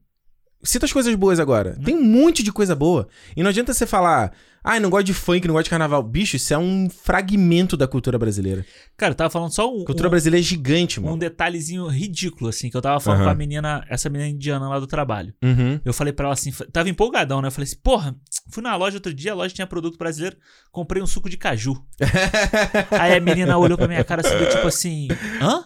Cita 0.63 0.85
as 0.85 0.93
coisas 0.93 1.15
boas 1.15 1.41
agora. 1.41 1.79
Tem 1.85 1.97
um 1.97 2.05
monte 2.05 2.43
de 2.43 2.53
coisa 2.53 2.77
boa. 2.77 3.09
E 3.35 3.43
não 3.43 3.49
adianta 3.49 3.73
você 3.73 3.87
falar, 3.87 4.33
ah, 4.63 4.79
não 4.79 4.91
gosto 4.91 5.07
de 5.07 5.15
funk, 5.15 5.47
não 5.47 5.55
gosto 5.55 5.65
de 5.65 5.71
carnaval. 5.71 6.03
Bicho, 6.03 6.37
isso 6.37 6.53
é 6.53 6.59
um 6.59 6.89
fragmento 6.91 7.77
da 7.77 7.89
cultura 7.89 8.19
brasileira. 8.19 8.65
Cara, 8.97 9.13
eu 9.13 9.17
tava 9.17 9.31
falando 9.31 9.53
só 9.53 9.73
um, 9.73 9.85
cultura 9.85 10.09
um, 10.09 10.11
brasileira 10.11 10.45
é 10.45 10.47
gigante, 10.47 11.01
um 11.01 11.05
mano. 11.05 11.17
detalhezinho 11.17 11.87
ridículo, 11.87 12.51
assim, 12.51 12.69
que 12.69 12.77
eu 12.77 12.83
tava 12.83 13.01
falando 13.01 13.21
Aham. 13.21 13.29
com 13.29 13.33
a 13.33 13.35
menina, 13.35 13.85
essa 13.89 14.11
menina 14.11 14.29
indiana 14.29 14.69
lá 14.69 14.79
do 14.79 14.87
trabalho. 14.87 15.35
Uhum. 15.43 15.81
Eu 15.85 15.95
falei 15.95 16.13
pra 16.13 16.27
ela 16.27 16.35
assim, 16.35 16.53
tava 16.73 16.91
empolgadão, 16.91 17.41
né? 17.41 17.49
Eu 17.49 17.53
falei 17.53 17.65
assim, 17.65 17.79
porra, 17.83 18.15
fui 18.51 18.63
na 18.63 18.77
loja 18.77 18.97
outro 18.97 19.15
dia, 19.15 19.33
a 19.33 19.35
loja 19.35 19.55
tinha 19.55 19.67
produto 19.67 19.97
brasileiro, 19.97 20.37
comprei 20.71 21.03
um 21.03 21.07
suco 21.07 21.31
de 21.31 21.39
caju. 21.39 21.83
Aí 23.01 23.15
a 23.15 23.21
menina 23.21 23.57
olhou 23.57 23.79
pra 23.79 23.89
minha 23.89 24.05
cara 24.05 24.21
assim, 24.21 24.45
tipo 24.51 24.67
assim, 24.67 25.09
hã? 25.41 25.65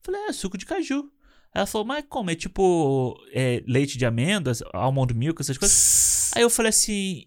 Falei, 0.00 0.20
é, 0.28 0.32
suco 0.32 0.56
de 0.56 0.66
caju. 0.66 1.10
Ela 1.54 1.66
falou, 1.66 1.86
mas 1.86 2.04
como? 2.08 2.30
É 2.30 2.34
tipo 2.34 3.14
é, 3.32 3.62
leite 3.66 3.98
de 3.98 4.06
amêndoas, 4.06 4.62
almond 4.72 5.12
milk, 5.12 5.42
essas 5.42 5.58
coisas? 5.58 6.30
Aí 6.34 6.42
eu 6.42 6.48
falei 6.50 6.70
assim. 6.70 7.24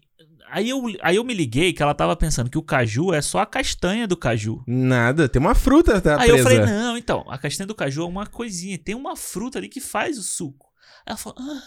Aí 0.50 0.68
eu, 0.68 0.82
aí 1.02 1.16
eu 1.16 1.24
me 1.24 1.34
liguei 1.34 1.72
que 1.72 1.82
ela 1.82 1.94
tava 1.94 2.14
pensando 2.16 2.48
que 2.50 2.58
o 2.58 2.62
caju 2.62 3.12
é 3.12 3.20
só 3.20 3.40
a 3.40 3.46
castanha 3.46 4.06
do 4.06 4.16
caju. 4.16 4.62
Nada, 4.66 5.28
tem 5.28 5.40
uma 5.40 5.54
fruta 5.54 6.00
tá 6.00 6.20
Aí 6.20 6.30
eu 6.30 6.38
falei, 6.38 6.60
não, 6.60 6.96
então, 6.96 7.24
a 7.28 7.36
castanha 7.38 7.66
do 7.66 7.74
caju 7.74 8.02
é 8.02 8.06
uma 8.06 8.26
coisinha, 8.26 8.78
tem 8.78 8.94
uma 8.94 9.16
fruta 9.16 9.58
ali 9.58 9.68
que 9.68 9.80
faz 9.80 10.18
o 10.18 10.22
suco. 10.22 10.66
Aí 11.04 11.10
ela 11.12 11.16
falou, 11.16 11.36
ah. 11.40 11.62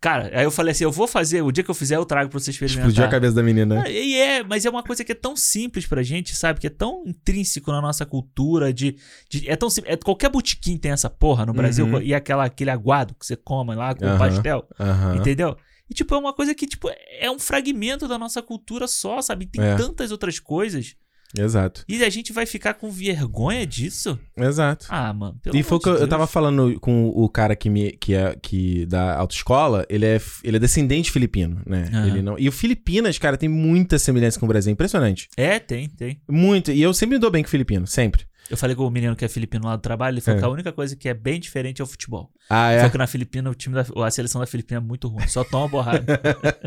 Cara, 0.00 0.32
aí 0.36 0.42
eu 0.42 0.50
falei 0.50 0.72
assim, 0.72 0.82
eu 0.82 0.90
vou 0.90 1.06
fazer, 1.06 1.42
o 1.42 1.52
dia 1.52 1.62
que 1.62 1.70
eu 1.70 1.74
fizer 1.76 1.94
eu 1.94 2.04
trago 2.04 2.28
pra 2.28 2.36
você 2.40 2.50
experimentar. 2.50 2.88
Explodiu 2.88 3.04
a 3.04 3.08
cabeça 3.08 3.36
da 3.36 3.42
menina. 3.42 3.84
Ah, 3.86 3.88
E 3.88 4.16
é, 4.16 4.42
mas 4.42 4.64
é 4.64 4.70
uma 4.70 4.82
coisa 4.82 5.04
que 5.04 5.12
é 5.12 5.14
tão 5.14 5.36
simples 5.36 5.86
pra 5.86 6.02
gente, 6.02 6.34
sabe? 6.34 6.58
Que 6.58 6.66
é 6.66 6.70
tão 6.70 7.04
intrínseco 7.06 7.70
na 7.70 7.80
nossa 7.80 8.04
cultura 8.04 8.72
de. 8.72 8.96
de- 9.30 9.48
é 9.48 9.54
tão 9.54 9.70
simples. 9.70 9.92
É, 9.94 9.96
qualquer 9.96 10.28
botequim 10.28 10.76
tem 10.76 10.90
essa 10.90 11.08
porra 11.08 11.46
no 11.46 11.52
Brasil. 11.52 11.86
Uhum. 11.86 12.02
E 12.02 12.12
aquela, 12.12 12.46
aquele 12.46 12.70
aguado 12.70 13.14
que 13.14 13.24
você 13.24 13.36
come 13.36 13.76
lá 13.76 13.94
com 13.94 14.04
Aham. 14.04 14.18
pastel. 14.18 14.66
Aham. 14.80 15.14
Entendeu? 15.18 15.56
E, 15.92 15.94
tipo, 15.94 16.14
é 16.14 16.18
uma 16.18 16.32
coisa 16.32 16.54
que, 16.54 16.66
tipo, 16.66 16.88
é 17.20 17.30
um 17.30 17.38
fragmento 17.38 18.08
da 18.08 18.18
nossa 18.18 18.40
cultura 18.40 18.88
só, 18.88 19.20
sabe? 19.20 19.44
Tem 19.44 19.62
É. 19.62 19.76
tantas 19.76 20.10
outras 20.10 20.40
coisas. 20.40 20.94
Exato. 21.38 21.84
E 21.86 22.02
a 22.02 22.08
gente 22.08 22.32
vai 22.32 22.46
ficar 22.46 22.74
com 22.74 22.90
vergonha 22.90 23.66
disso? 23.66 24.18
Exato. 24.36 24.86
Ah, 24.88 25.12
mano. 25.12 25.38
E 25.52 25.62
foi 25.62 25.76
o 25.76 25.80
que 25.80 25.88
eu, 25.88 25.96
eu 25.96 26.08
tava 26.08 26.26
falando 26.26 26.78
com 26.80 27.08
o 27.08 27.28
cara 27.28 27.54
que 27.54 27.68
me 27.68 27.92
que 27.92 28.14
é 28.14 28.34
que 28.42 28.86
da 28.86 29.16
autoescola, 29.18 29.84
ele 29.90 30.06
é 30.06 30.20
ele 30.42 30.56
é 30.56 30.60
descendente 30.60 31.10
filipino, 31.10 31.60
né? 31.66 31.90
Aham. 31.92 32.06
Ele 32.06 32.22
não. 32.22 32.38
E 32.38 32.48
o 32.48 32.52
Filipinas, 32.52 33.18
cara, 33.18 33.36
tem 33.36 33.48
muita 33.50 33.98
semelhança 33.98 34.38
com 34.40 34.46
o 34.46 34.48
Brasil, 34.48 34.70
é 34.70 34.72
impressionante. 34.72 35.28
É, 35.36 35.58
tem, 35.58 35.88
tem. 35.90 36.20
Muito. 36.28 36.70
E 36.72 36.80
eu 36.80 36.92
sempre 36.94 37.16
me 37.16 37.20
dou 37.20 37.30
bem 37.30 37.42
com 37.42 37.48
o 37.48 37.50
filipino, 37.50 37.86
sempre. 37.86 38.26
Eu 38.52 38.58
falei 38.58 38.76
com 38.76 38.86
o 38.86 38.90
menino 38.90 39.16
que 39.16 39.24
é 39.24 39.28
filipino 39.28 39.64
lá 39.64 39.76
do 39.76 39.80
trabalho, 39.80 40.12
ele 40.12 40.20
falou 40.20 40.36
É. 40.36 40.40
que 40.40 40.44
a 40.44 40.48
única 40.50 40.72
coisa 40.72 40.94
que 40.94 41.08
é 41.08 41.14
bem 41.14 41.40
diferente 41.40 41.80
é 41.80 41.84
o 41.84 41.86
futebol. 41.86 42.30
Ah, 42.50 42.70
é. 42.70 42.76
falou 42.76 42.90
que 42.92 42.98
na 42.98 43.06
Filipina, 43.06 43.48
o 43.50 43.54
time 43.54 43.74
da, 43.74 43.86
a 44.06 44.10
seleção 44.10 44.42
da 44.42 44.46
Filipina 44.46 44.76
é 44.78 44.82
muito 44.82 45.08
ruim, 45.08 45.26
só 45.26 45.42
toma 45.42 45.66
borrada. 45.68 46.20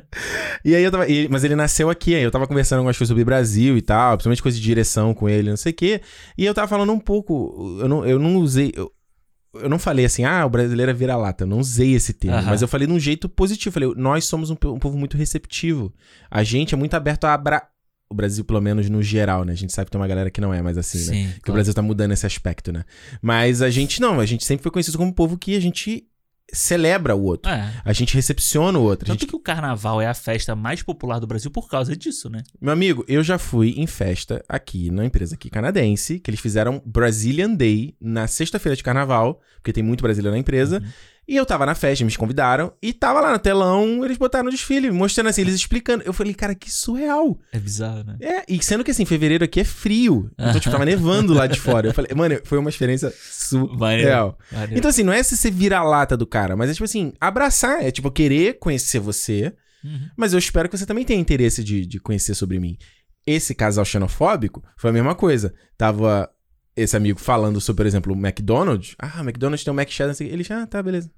E 0.65 0.73
aí 0.75 0.83
eu 0.83 0.89
tava. 0.91 1.07
e- 1.07 1.27
mas 1.29 1.43
ele 1.43 1.55
nasceu 1.55 1.89
aqui, 1.91 2.15
aí 2.15 2.23
eu 2.23 2.31
tava 2.31 2.47
conversando 2.47 2.79
algumas 2.79 2.97
coisas 2.97 3.09
sobre 3.09 3.23
Brasil 3.23 3.77
e 3.77 3.81
tal, 3.83 4.17
principalmente 4.17 4.41
coisa 4.41 4.57
de 4.57 4.63
direção 4.63 5.13
com 5.13 5.29
ele, 5.29 5.49
não 5.51 5.57
sei 5.57 5.71
o 5.71 5.75
quê. 5.75 6.01
E 6.35 6.43
eu 6.43 6.53
tava 6.55 6.67
falando 6.67 6.91
um 6.91 6.99
pouco. 6.99 7.77
Eu 7.79 7.87
não, 7.87 8.03
eu 8.05 8.17
não 8.17 8.37
usei. 8.37 8.71
Eu, 8.75 8.91
eu 9.53 9.69
não 9.69 9.77
falei 9.77 10.05
assim, 10.05 10.23
ah, 10.25 10.43
o 10.45 10.49
brasileiro 10.49 10.89
é 10.89 10.93
vira-lata. 10.93 11.43
Eu 11.43 11.47
não 11.47 11.59
usei 11.59 11.93
esse 11.93 12.13
termo, 12.13 12.37
Aham. 12.37 12.49
mas 12.49 12.61
eu 12.63 12.67
falei 12.67 12.87
de 12.87 12.93
um 12.93 12.99
jeito 12.99 13.29
positivo. 13.29 13.73
Falei, 13.73 13.93
nós 13.95 14.25
somos 14.25 14.49
um, 14.49 14.53
um 14.65 14.79
povo 14.79 14.97
muito 14.97 15.15
receptivo. 15.17 15.93
A 16.31 16.43
gente 16.43 16.73
é 16.73 16.77
muito 16.77 16.95
aberto 16.95 17.25
a 17.25 17.33
abra... 17.35 17.61
O 18.09 18.15
Brasil, 18.15 18.45
pelo 18.45 18.61
menos 18.61 18.89
no 18.89 19.01
geral, 19.01 19.43
né? 19.43 19.53
A 19.53 19.55
gente 19.55 19.73
sabe 19.73 19.85
que 19.85 19.91
tem 19.91 19.99
uma 19.99 20.07
galera 20.07 20.29
que 20.29 20.39
não 20.39 20.53
é 20.53 20.61
mais 20.61 20.77
assim, 20.77 20.99
né? 20.99 21.03
Sim, 21.03 21.27
Que 21.31 21.39
o 21.39 21.41
claro. 21.41 21.53
Brasil 21.53 21.73
tá 21.73 21.81
mudando 21.81 22.11
esse 22.11 22.25
aspecto, 22.25 22.71
né? 22.71 22.83
Mas 23.21 23.61
a 23.61 23.69
gente 23.69 23.99
não, 23.99 24.19
a 24.19 24.25
gente 24.25 24.45
sempre 24.45 24.63
foi 24.63 24.71
conhecido 24.71 24.97
como 24.97 25.09
um 25.09 25.13
povo 25.13 25.37
que 25.37 25.55
a 25.55 25.59
gente 25.59 26.07
celebra 26.53 27.15
o 27.15 27.23
outro. 27.23 27.51
É. 27.51 27.73
A 27.83 27.93
gente 27.93 28.13
recepciona 28.15 28.77
o 28.77 28.83
outro. 28.83 29.07
Tanto 29.07 29.19
gente 29.19 29.29
que 29.29 29.35
o 29.35 29.39
carnaval 29.39 30.01
é 30.01 30.07
a 30.07 30.13
festa 30.13 30.55
mais 30.55 30.81
popular 30.81 31.19
do 31.19 31.27
Brasil 31.27 31.49
por 31.51 31.67
causa 31.67 31.95
disso, 31.95 32.29
né? 32.29 32.43
Meu 32.61 32.71
amigo, 32.71 33.03
eu 33.07 33.23
já 33.23 33.37
fui 33.37 33.73
em 33.77 33.87
festa 33.87 34.43
aqui 34.47 34.89
na 34.91 35.05
empresa 35.05 35.35
aqui 35.35 35.49
canadense, 35.49 36.19
que 36.19 36.29
eles 36.29 36.39
fizeram 36.39 36.81
Brazilian 36.85 37.53
Day 37.53 37.95
na 37.99 38.27
sexta-feira 38.27 38.75
de 38.75 38.83
carnaval, 38.83 39.41
porque 39.55 39.73
tem 39.73 39.83
muito 39.83 40.01
brasileiro 40.01 40.35
na 40.35 40.39
empresa. 40.39 40.81
E 41.27 41.35
eu 41.35 41.45
tava 41.45 41.65
na 41.65 41.73
festa, 41.73 42.05
me 42.05 42.15
convidaram, 42.15 42.71
e 42.81 42.93
tava 42.93 43.19
lá 43.19 43.31
no 43.31 43.39
telão, 43.39 44.05
eles 44.05 44.15
botaram 44.17 44.45
no 44.45 44.51
desfile, 44.51 44.91
mostrando 44.91 45.27
assim, 45.27 45.41
eles 45.41 45.55
explicando. 45.55 46.03
Eu 46.05 46.13
falei, 46.13 46.33
cara, 46.35 46.53
que 46.53 46.69
surreal. 46.71 47.39
É 47.51 47.57
bizarro, 47.59 48.03
né? 48.03 48.17
É, 48.21 48.43
e 48.47 48.63
sendo 48.63 48.83
que 48.83 48.91
assim, 48.91 49.05
fevereiro 49.05 49.43
aqui 49.43 49.59
é 49.61 49.63
frio. 49.63 50.29
Então, 50.37 50.59
tipo, 50.59 50.71
tava 50.71 50.85
nevando 50.85 51.33
lá 51.33 51.47
de 51.47 51.59
fora. 51.59 51.87
Eu 51.87 51.93
falei, 51.93 52.11
mano, 52.15 52.39
foi 52.43 52.59
uma 52.59 52.69
experiência 52.69 53.11
surreal. 53.19 54.37
Maneiro. 54.51 54.77
Então, 54.77 54.89
assim, 54.89 55.03
não 55.03 55.13
é 55.13 55.23
se 55.23 55.35
você 55.35 55.49
vira 55.49 55.79
a 55.79 55.83
lata 55.83 56.15
do 56.15 56.27
cara, 56.27 56.55
mas 56.55 56.69
é 56.69 56.73
tipo 56.73 56.85
assim, 56.85 57.13
abraçar. 57.19 57.83
É 57.83 57.91
tipo, 57.91 58.11
querer 58.11 58.59
conhecer 58.59 58.99
você, 58.99 59.53
Uhum. 59.83 60.09
mas 60.17 60.33
eu 60.33 60.39
espero 60.39 60.67
que 60.67 60.75
você 60.77 60.85
também 60.85 61.05
tenha 61.05 61.19
interesse 61.19 61.63
de, 61.63 61.85
de 61.85 61.99
conhecer 61.99 62.33
sobre 62.33 62.59
mim. 62.59 62.75
Esse 63.25 63.53
casal 63.53 63.85
xenofóbico 63.85 64.63
foi 64.77 64.89
a 64.89 64.93
mesma 64.93 65.13
coisa. 65.15 65.53
Tava 65.77 66.29
esse 66.75 66.95
amigo 66.97 67.19
falando 67.19 67.61
sobre, 67.61 67.77
por 67.83 67.85
exemplo, 67.87 68.13
o 68.13 68.17
McDonald's. 68.17 68.95
Ah, 68.99 69.17
o 69.21 69.23
McDonald's 69.23 69.63
tem 69.63 69.73
um 69.73 69.87
Cheddar. 69.87 70.15
Ele 70.19 70.43
já, 70.43 70.63
ah, 70.63 70.67
tá, 70.67 70.81
beleza. 70.83 71.09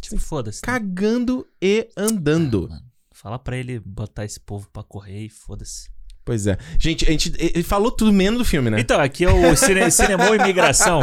Tipo, 0.00 0.18
foda-se. 0.18 0.58
né? 0.58 0.72
Cagando 0.72 1.46
e 1.60 1.88
andando. 1.96 2.68
Mano, 2.68 2.82
Fala 3.12 3.38
pra 3.38 3.56
ele 3.56 3.80
botar 3.80 4.24
esse 4.26 4.38
povo 4.38 4.68
pra 4.70 4.82
correr 4.82 5.24
e 5.24 5.28
foda-se. 5.30 5.88
Pois 6.22 6.46
é. 6.46 6.58
Gente, 6.78 7.06
a 7.06 7.10
gente 7.10 7.32
ele 7.38 7.62
falou 7.62 7.90
tudo 7.90 8.12
menos 8.12 8.38
do 8.40 8.44
filme, 8.44 8.68
né? 8.68 8.80
Então, 8.80 9.00
aqui 9.00 9.24
é 9.24 9.30
o 9.32 9.56
cine, 9.56 9.88
Cinemou 9.92 10.34
Imigração. 10.34 11.00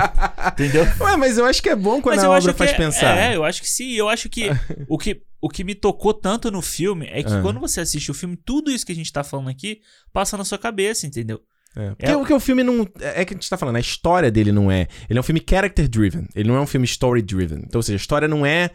Entendeu? 0.51 0.83
Ué, 0.99 1.15
mas 1.17 1.37
eu 1.37 1.45
acho 1.45 1.63
que 1.63 1.69
é 1.69 1.75
bom 1.75 2.01
quando 2.01 2.17
Mas 2.17 2.23
a 2.25 2.29
obra 2.29 2.49
acho 2.51 2.53
faz 2.57 2.71
é- 2.71 2.75
pensar. 2.77 3.17
É, 3.17 3.35
eu 3.35 3.43
acho 3.43 3.61
que 3.61 3.69
sim. 3.69 3.93
Eu 3.93 4.09
acho 4.09 4.29
que 4.29 4.49
o 4.87 4.97
que, 4.97 5.23
o 5.41 5.49
que 5.49 5.63
me 5.63 5.73
tocou 5.73 6.13
tanto 6.13 6.51
no 6.51 6.61
filme 6.61 7.07
é 7.09 7.23
que 7.23 7.31
Ah. 7.33 7.41
quando 7.41 7.59
você 7.59 7.79
assiste 7.79 8.11
o 8.11 8.13
filme, 8.13 8.35
tudo 8.35 8.69
isso 8.69 8.85
que 8.85 8.91
a 8.91 8.95
gente 8.95 9.11
tá 9.13 9.23
falando 9.23 9.49
aqui 9.49 9.79
passa 10.11 10.37
na 10.37 10.43
sua 10.43 10.57
cabeça, 10.57 11.07
entendeu? 11.07 11.41
É. 11.75 11.89
Porque 11.89 12.05
É- 12.11 12.15
o 12.15 12.25
que 12.25 12.33
o 12.33 12.39
filme 12.39 12.63
não. 12.63 12.87
É 12.99 13.25
que 13.25 13.33
a 13.33 13.35
gente 13.37 13.49
tá 13.49 13.57
falando, 13.57 13.75
a 13.77 13.79
história 13.79 14.29
dele 14.31 14.51
não 14.51 14.71
é. 14.71 14.87
Ele 15.09 15.17
é 15.17 15.19
um 15.19 15.23
filme 15.23 15.41
character 15.47 15.87
driven. 15.87 16.27
Ele 16.35 16.47
não 16.49 16.55
é 16.55 16.61
um 16.61 16.67
filme 16.67 16.85
story 16.85 17.21
driven. 17.21 17.59
Então, 17.65 17.79
ou 17.79 17.83
seja, 17.83 17.95
a 17.95 18.01
história 18.01 18.27
não 18.27 18.45
é 18.45 18.69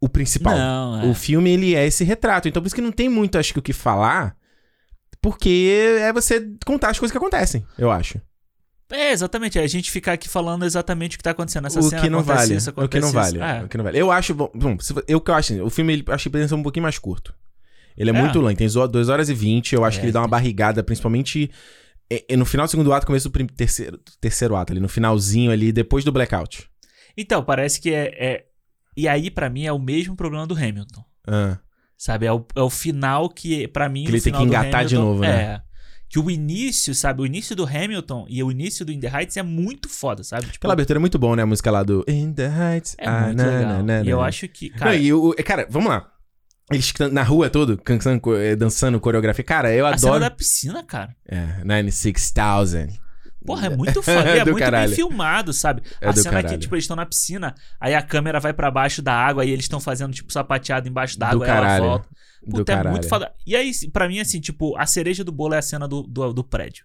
o 0.00 0.08
principal. 0.08 0.56
Não, 0.56 1.02
é. 1.02 1.06
O 1.06 1.14
filme, 1.14 1.50
ele 1.50 1.74
é 1.74 1.86
esse 1.86 2.04
retrato. 2.04 2.46
Então, 2.48 2.60
por 2.62 2.66
isso 2.66 2.74
que 2.76 2.82
não 2.82 2.92
tem 2.92 3.08
muito, 3.08 3.38
acho 3.38 3.52
que, 3.52 3.58
o 3.58 3.62
que 3.62 3.72
falar. 3.72 4.36
Porque 5.20 5.96
é 6.00 6.12
você 6.12 6.46
contar 6.64 6.90
as 6.90 6.98
coisas 6.98 7.10
que 7.10 7.18
acontecem, 7.18 7.64
eu 7.78 7.90
acho. 7.90 8.20
É, 8.92 9.10
exatamente. 9.10 9.58
É 9.58 9.62
a 9.62 9.66
gente 9.66 9.90
ficar 9.90 10.12
aqui 10.12 10.28
falando 10.28 10.64
exatamente 10.64 11.16
o 11.16 11.18
que 11.18 11.24
tá 11.24 11.30
acontecendo 11.30 11.64
nessa 11.64 11.80
o 11.80 11.82
cena. 11.82 12.02
que 12.02 12.08
não 12.10 12.22
vale. 12.22 12.54
isso, 12.54 12.70
o 12.76 12.86
que 12.88 13.00
não 13.00 13.10
vale. 13.10 13.36
isso. 13.38 13.42
É. 13.44 13.64
O 13.64 13.68
que 13.68 13.76
não 13.76 13.84
vale. 13.84 13.98
Eu 13.98 14.12
acho. 14.12 14.32
Bom, 14.34 14.50
eu 15.08 15.20
que 15.20 15.30
eu 15.30 15.34
acho. 15.34 15.54
assim, 15.54 15.62
O 15.62 15.70
filme, 15.70 15.92
ele, 15.94 16.04
eu 16.06 16.14
achei 16.14 16.24
que 16.24 16.30
poderia 16.30 16.48
ser 16.48 16.54
um 16.54 16.62
pouquinho 16.62 16.84
mais 16.84 16.98
curto. 16.98 17.34
Ele 17.96 18.10
é, 18.10 18.14
É. 18.14 18.20
muito 18.20 18.38
longo, 18.38 18.54
tem 18.54 18.68
2 18.68 19.08
horas 19.08 19.28
e 19.28 19.34
20. 19.34 19.74
Eu 19.74 19.84
acho 19.84 19.96
É, 19.96 20.00
que 20.00 20.06
ele 20.06 20.12
dá 20.12 20.20
uma 20.20 20.28
barrigada, 20.28 20.84
principalmente. 20.84 21.50
É, 22.10 22.24
é 22.28 22.36
no 22.36 22.44
final 22.44 22.66
do 22.66 22.70
segundo 22.70 22.92
ato, 22.92 23.06
começo 23.06 23.28
do 23.28 23.46
terceiro, 23.48 23.98
terceiro 24.20 24.56
ato, 24.56 24.72
ali, 24.72 24.80
no 24.80 24.88
finalzinho 24.88 25.50
ali, 25.50 25.72
depois 25.72 26.04
do 26.04 26.12
blackout. 26.12 26.68
Então, 27.16 27.42
parece 27.42 27.80
que 27.80 27.92
é, 27.92 28.12
é- 28.18 28.44
E 28.96 29.08
aí, 29.08 29.30
pra 29.30 29.50
mim, 29.50 29.64
é 29.64 29.72
o 29.72 29.78
mesmo 29.78 30.16
problema 30.16 30.46
do 30.46 30.54
Hamilton. 30.54 31.04
Ah. 31.26 31.58
Sabe? 31.98 32.26
É 32.26 32.32
o, 32.32 32.46
é 32.54 32.60
o 32.60 32.70
final 32.70 33.28
que, 33.28 33.68
pra 33.68 33.88
mim. 33.88 34.04
Que 34.04 34.10
ele 34.10 34.20
tem 34.20 34.32
que 34.32 34.42
engatar 34.42 34.84
de 34.84 34.94
novo, 34.94 35.20
né? 35.20 35.28
É. 35.28 35.62
Que 36.08 36.18
o 36.20 36.30
início, 36.30 36.94
sabe? 36.94 37.22
O 37.22 37.26
início 37.26 37.56
do 37.56 37.64
Hamilton 37.64 38.26
e 38.28 38.42
o 38.42 38.50
início 38.50 38.86
do 38.86 38.92
In 38.92 39.00
the 39.00 39.08
Heights 39.08 39.36
é 39.36 39.42
muito 39.42 39.88
foda, 39.88 40.22
sabe? 40.22 40.44
Tipo, 40.44 40.56
Aquela 40.58 40.72
abertura 40.74 40.98
é 40.98 41.00
muito 41.00 41.18
bom, 41.18 41.34
né? 41.34 41.42
A 41.42 41.46
música 41.46 41.70
lá 41.70 41.82
do 41.82 42.04
In 42.06 42.32
the 42.32 42.46
Heights. 42.46 42.94
é 42.98 43.08
ah, 43.08 43.20
muito 43.22 43.38
na, 43.38 43.44
legal. 43.44 43.72
na, 43.72 43.82
na, 43.82 44.02
e 44.02 44.08
eu 44.08 44.20
acho 44.22 44.46
que. 44.48 44.70
Não, 44.70 44.78
Cara, 44.78 44.96
e 44.96 45.12
o, 45.12 45.34
cara, 45.44 45.66
vamos 45.68 45.88
lá. 45.88 46.08
Eles 46.70 46.92
na 47.12 47.22
rua 47.22 47.48
todo, 47.48 47.78
cansando, 47.78 48.36
eh, 48.36 48.56
dançando 48.56 48.98
coreografia. 48.98 49.44
Cara, 49.44 49.72
eu 49.72 49.86
A 49.86 49.96
cena 49.96 50.12
adoro. 50.16 50.20
da 50.24 50.30
piscina, 50.30 50.82
cara. 50.82 51.14
É, 51.26 51.62
96,000. 51.64 52.88
Porra, 53.44 53.66
é 53.66 53.70
muito 53.76 54.02
foda. 54.02 54.28
é 54.28 54.42
muito 54.44 54.58
caralho. 54.58 54.88
bem 54.88 54.96
filmado, 54.96 55.52
sabe? 55.52 55.82
É 56.00 56.08
a 56.08 56.12
cena 56.12 56.36
que, 56.38 56.42
caralho. 56.42 56.58
tipo, 56.58 56.74
eles 56.74 56.82
estão 56.82 56.96
na 56.96 57.06
piscina, 57.06 57.54
aí 57.80 57.94
a 57.94 58.02
câmera 58.02 58.40
vai 58.40 58.52
pra 58.52 58.68
baixo 58.70 59.00
da 59.00 59.12
água 59.14 59.44
e 59.44 59.50
eles 59.50 59.66
estão 59.66 59.78
fazendo, 59.78 60.12
tipo, 60.12 60.32
sapateado 60.32 60.88
embaixo 60.88 61.16
da 61.16 61.30
Do 61.30 61.36
água 61.44 61.46
e 61.46 61.50
ela 61.50 61.78
volta. 61.78 62.08
Do 62.44 62.50
Puta, 62.58 62.72
é 62.72 62.76
caralho. 62.76 62.90
muito 62.90 63.08
foda. 63.08 63.32
E 63.46 63.54
aí, 63.54 63.70
pra 63.92 64.08
mim, 64.08 64.18
assim, 64.18 64.40
tipo, 64.40 64.76
a 64.76 64.86
cereja 64.86 65.22
do 65.22 65.30
bolo 65.30 65.54
é 65.54 65.58
a 65.58 65.62
cena 65.62 65.86
do, 65.86 66.02
do, 66.02 66.32
do 66.32 66.42
prédio. 66.42 66.84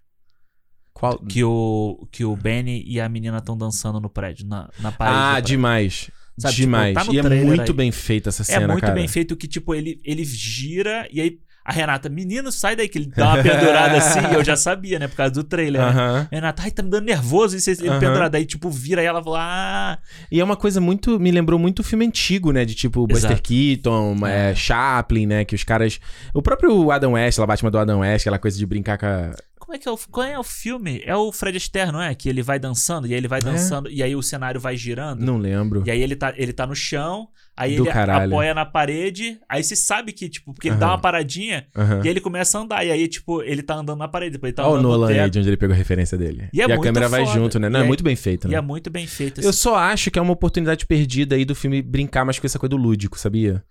Qual? 0.94 1.18
Que 1.20 1.44
o, 1.44 2.08
que 2.12 2.24
o 2.24 2.36
Benny 2.36 2.84
e 2.86 3.00
a 3.02 3.10
menina 3.10 3.38
estão 3.40 3.58
dançando 3.58 4.00
no 4.00 4.10
prédio, 4.10 4.46
na, 4.48 4.70
na 4.80 4.92
parede. 4.92 5.18
Ah, 5.18 5.40
demais. 5.40 6.12
Sabe, 6.42 6.56
tipo, 6.56 6.66
demais. 6.68 6.94
tá 6.94 7.04
no 7.04 7.14
e 7.14 7.20
é 7.20 7.24
muito 7.24 7.72
aí. 7.72 7.74
bem 7.74 7.92
feita 7.92 8.30
essa 8.30 8.42
É 8.42 8.46
cena, 8.46 8.68
muito 8.68 8.82
cara. 8.82 8.94
bem 8.94 9.08
feito 9.08 9.36
que, 9.36 9.48
tipo, 9.48 9.74
ele, 9.76 10.00
ele 10.04 10.24
gira 10.26 11.08
e 11.12 11.22
aí 11.22 11.38
a 11.64 11.72
Renata, 11.72 12.10
menino, 12.10 12.52
sai 12.52 12.76
daí, 12.76 12.90
que 12.90 12.98
ele 12.98 13.06
dá 13.06 13.34
uma 13.36 13.44
pendurada 13.44 13.96
assim, 13.96 14.20
e 14.32 14.34
eu 14.34 14.44
já 14.44 14.56
sabia, 14.56 14.98
né, 14.98 15.08
por 15.08 15.16
causa 15.16 15.32
do 15.32 15.44
trailer, 15.44 15.80
né? 15.80 15.88
Aham. 15.90 16.28
Renata, 16.32 16.64
ai, 16.64 16.72
tá 16.72 16.82
me 16.82 16.90
dando 16.90 17.06
nervoso 17.06 17.56
isso, 17.56 17.70
ele 17.70 17.88
Aham. 17.88 18.00
pendurado. 18.00 18.34
Aí, 18.34 18.46
tipo, 18.46 18.68
vira 18.72 19.04
e 19.04 19.06
ela 19.06 19.24
fala, 19.24 19.38
ah, 19.40 19.98
E 20.32 20.40
é 20.40 20.44
uma 20.44 20.56
coisa 20.56 20.82
muito. 20.82 21.20
Me 21.20 21.30
lembrou 21.30 21.60
muito 21.60 21.84
filme 21.84 22.04
antigo, 22.04 22.52
né? 22.52 22.66
De 22.66 22.74
tipo 22.74 23.06
Buster 23.06 23.30
Exato. 23.34 23.44
Keaton, 23.44 24.18
é, 24.26 24.50
É. 24.52 24.56
Chaplin, 24.56 25.28
né? 25.28 25.46
Que 25.46 25.54
os 25.54 25.64
caras. 25.64 26.00
O 26.34 26.42
próprio 26.42 26.90
Adam 26.90 27.12
West, 27.12 27.38
lá, 27.38 27.46
Batman 27.46 27.70
do 27.70 27.78
Adam 27.78 28.00
West, 28.00 28.24
aquela 28.24 28.40
coisa 28.40 28.58
de 28.58 28.66
brincar 28.66 28.98
com 28.98 29.06
a. 29.06 29.32
Como 29.72 29.78
é 29.78 29.80
que 29.80 29.88
é 29.88 29.92
o, 29.92 29.98
qual 30.12 30.28
é 30.28 30.38
o 30.38 30.44
filme? 30.44 31.02
É 31.06 31.16
o 31.16 31.32
Fred 31.32 31.56
Astaire, 31.56 31.94
não 31.94 32.02
é? 32.02 32.14
Que 32.14 32.28
ele 32.28 32.44
vai 32.44 32.60
dançando, 32.60 33.08
e 33.08 33.12
aí 33.14 33.18
ele 33.18 33.28
vai 33.30 33.40
dançando, 33.40 33.90
e 33.90 34.04
aí 34.04 34.14
o 34.14 34.22
cenário 34.22 34.60
vai 34.60 34.76
girando. 34.76 35.22
É? 35.24 35.26
Não 35.26 35.38
lembro. 35.38 35.82
E 35.86 35.90
aí 35.92 36.02
ele 36.02 36.14
tá, 36.14 36.34
ele 36.36 36.52
tá 36.52 36.68
no 36.68 36.76
chão, 36.76 37.30
aí 37.56 37.78
Do 37.78 37.84
ele 37.84 37.92
caralho. 37.94 38.26
apoia 38.34 38.54
na 38.54 38.66
parede, 38.66 39.40
aí 39.48 39.64
você 39.64 39.74
sabe 39.78 40.12
que, 40.12 40.28
tipo, 40.28 40.54
porque 40.54 40.68
ele 40.68 40.76
dá 40.76 40.88
uma 40.88 40.98
paradinha, 41.00 41.68
e 42.04 42.08
ele 42.10 42.20
começa 42.20 42.58
a 42.58 42.62
andar, 42.64 42.86
e 42.86 42.92
aí, 42.92 43.08
tipo, 43.08 43.42
ele 43.44 43.64
tá 43.64 43.76
andando 43.76 44.00
na 44.00 44.10
parede, 44.10 44.32
depois 44.34 44.50
ele 44.50 44.58
tá 44.58 44.68
Olha 44.68 44.80
o 44.80 44.82
Nolan 44.84 45.08
aí, 45.08 45.30
de 45.30 45.40
onde 45.40 45.48
ele 45.48 45.56
pegou 45.56 45.74
a 45.74 45.78
referência 45.78 46.18
dele. 46.18 46.50
E 46.54 46.60
é 46.60 46.66
a 46.66 46.68
muito 46.68 46.82
câmera 46.84 47.08
vai 47.08 47.26
foda. 47.26 47.40
junto, 47.40 47.58
né? 47.58 47.70
Não, 47.70 47.80
E 47.80 47.84
é 47.84 47.86
é- 47.86 47.88
muito 47.88 48.04
bem 48.04 48.16
feito, 48.18 48.48
E 48.48 48.52
né? 48.52 48.58
é 48.58 48.62
muito 48.62 48.90
bem 48.90 49.08
feito. 49.08 49.40
Eu 49.40 49.52
assim. 49.52 49.60
só 49.60 49.76
acho 49.78 50.12
que 50.12 50.20
é 50.20 50.22
uma 50.22 50.34
oportunidade 50.34 50.86
perdida 50.86 51.36
aí 51.38 51.46
do 51.46 51.56
filme 51.56 51.82
brincar 51.82 52.26
mais 52.26 52.38
com 52.38 52.46
essa 52.46 52.60
coisa 52.60 52.72
do 52.72 52.78
lúdico, 52.78 53.18
sabia? 53.18 53.64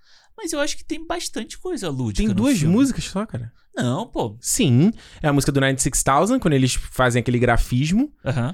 Mas 0.42 0.52
eu 0.54 0.60
acho 0.60 0.76
que 0.76 0.84
tem 0.84 1.06
bastante 1.06 1.58
coisa 1.58 1.90
lúdica 1.90 2.26
Tem 2.26 2.34
duas 2.34 2.58
filme. 2.58 2.74
músicas 2.74 3.04
só, 3.04 3.26
cara. 3.26 3.52
Não, 3.76 4.06
pô. 4.06 4.36
Sim. 4.40 4.90
É 5.22 5.28
a 5.28 5.32
música 5.32 5.52
do 5.52 5.60
96,000, 5.60 6.40
quando 6.40 6.54
eles 6.54 6.74
fazem 6.74 7.20
aquele 7.20 7.38
grafismo. 7.38 8.10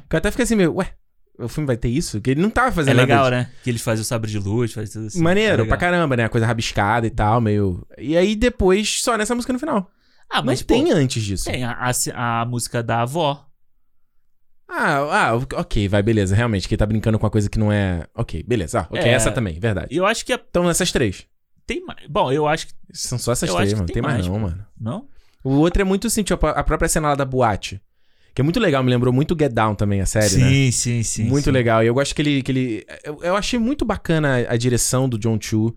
Que 0.08 0.16
eu 0.16 0.18
até 0.18 0.30
fiquei 0.30 0.42
assim, 0.44 0.56
meio, 0.56 0.74
ué, 0.74 0.92
o 1.38 1.48
filme 1.48 1.66
vai 1.66 1.76
ter 1.76 1.88
isso? 1.88 2.20
Que 2.20 2.30
ele 2.32 2.42
não 2.42 2.50
tava 2.50 2.68
É 2.68 2.72
fazendo 2.72 2.96
nada 2.96 3.06
legal, 3.06 3.24
disso. 3.24 3.30
né? 3.36 3.50
Que 3.62 3.70
eles 3.70 3.82
fazem 3.82 4.02
o 4.02 4.04
sabre 4.04 4.30
de 4.30 4.38
luz, 4.38 4.72
fazem 4.72 4.92
tudo 4.92 5.06
assim. 5.06 5.20
Maneiro, 5.22 5.62
É 5.62 5.66
pra 5.66 5.76
caramba, 5.76 6.16
né? 6.16 6.24
A 6.24 6.28
coisa 6.28 6.46
rabiscada 6.46 7.06
e 7.06 7.10
tal, 7.10 7.40
meio. 7.40 7.86
E 7.96 8.16
aí 8.16 8.34
depois, 8.34 9.00
só 9.00 9.16
nessa 9.16 9.34
música 9.34 9.52
no 9.52 9.58
final. 9.60 9.88
Ah, 10.28 10.42
mas 10.42 10.60
pô, 10.60 10.74
tem 10.74 10.90
antes 10.92 11.22
disso. 11.22 11.44
tem 11.44 11.62
a, 11.64 11.72
a, 12.14 12.40
a 12.42 12.44
música 12.46 12.82
da 12.82 13.02
avó. 13.02 13.46
Ah, 14.68 15.28
ah, 15.30 15.34
ok, 15.60 15.88
vai, 15.88 16.02
beleza. 16.02 16.34
Realmente, 16.34 16.66
que 16.66 16.74
ele 16.74 16.78
tá 16.78 16.86
brincando 16.86 17.18
com 17.18 17.24
uma 17.24 17.30
coisa 17.30 17.48
que 17.48 17.58
não 17.58 17.70
é. 17.70 18.04
Ok, 18.14 18.42
beleza. 18.42 18.80
Ah, 18.80 18.86
ok, 18.90 19.00
É. 19.00 19.10
essa 19.12 19.30
também, 19.30 19.58
verdade. 19.60 19.94
Eu 19.96 20.04
acho 20.04 20.24
que 20.26 20.32
é- 20.32 20.44
Então 20.50 20.68
essas 20.68 20.90
três. 20.90 21.24
Tem 21.66 21.84
mais. 21.84 22.06
Bom, 22.08 22.32
eu 22.32 22.46
acho 22.46 22.68
que. 22.68 22.72
São 22.92 23.18
só 23.18 23.32
essas 23.32 23.48
Eu 23.48 23.56
três, 23.56 23.68
acho 23.70 23.76
mano. 23.76 23.86
tem 23.86 23.94
Tem 23.94 24.02
mais, 24.02 24.26
mais, 24.26 24.28
não, 24.28 24.38
mano. 24.38 24.66
Não? 24.80 25.08
O 25.42 25.50
outro 25.56 25.82
é 25.82 25.84
muito 25.84 26.06
assim, 26.06 26.22
tipo, 26.22 26.46
a 26.46 26.64
própria 26.64 26.88
cena 26.88 27.08
lá 27.08 27.14
da 27.14 27.24
boate. 27.24 27.80
Que 28.34 28.42
é 28.42 28.44
muito 28.44 28.60
legal, 28.60 28.84
me 28.84 28.90
lembrou 28.90 29.14
muito 29.14 29.36
Get 29.38 29.50
Down 29.52 29.74
também, 29.74 30.00
a 30.02 30.06
série, 30.06 30.36
né? 30.36 30.50
sim, 30.50 30.70
sim, 30.70 31.02
sim. 31.02 31.24
muito 31.24 31.46
sim. 31.46 31.50
legal. 31.50 31.82
E 31.82 31.86
eu 31.86 31.94
gosto 31.94 32.14
que 32.14 32.20
ele. 32.20 32.42
Que 32.42 32.52
ele 32.52 32.86
eu, 33.02 33.18
eu 33.22 33.36
achei 33.36 33.58
muito 33.58 33.84
bacana 33.84 34.46
a, 34.48 34.52
a 34.52 34.56
direção 34.56 35.08
do 35.08 35.18
John 35.18 35.38
Chu. 35.40 35.74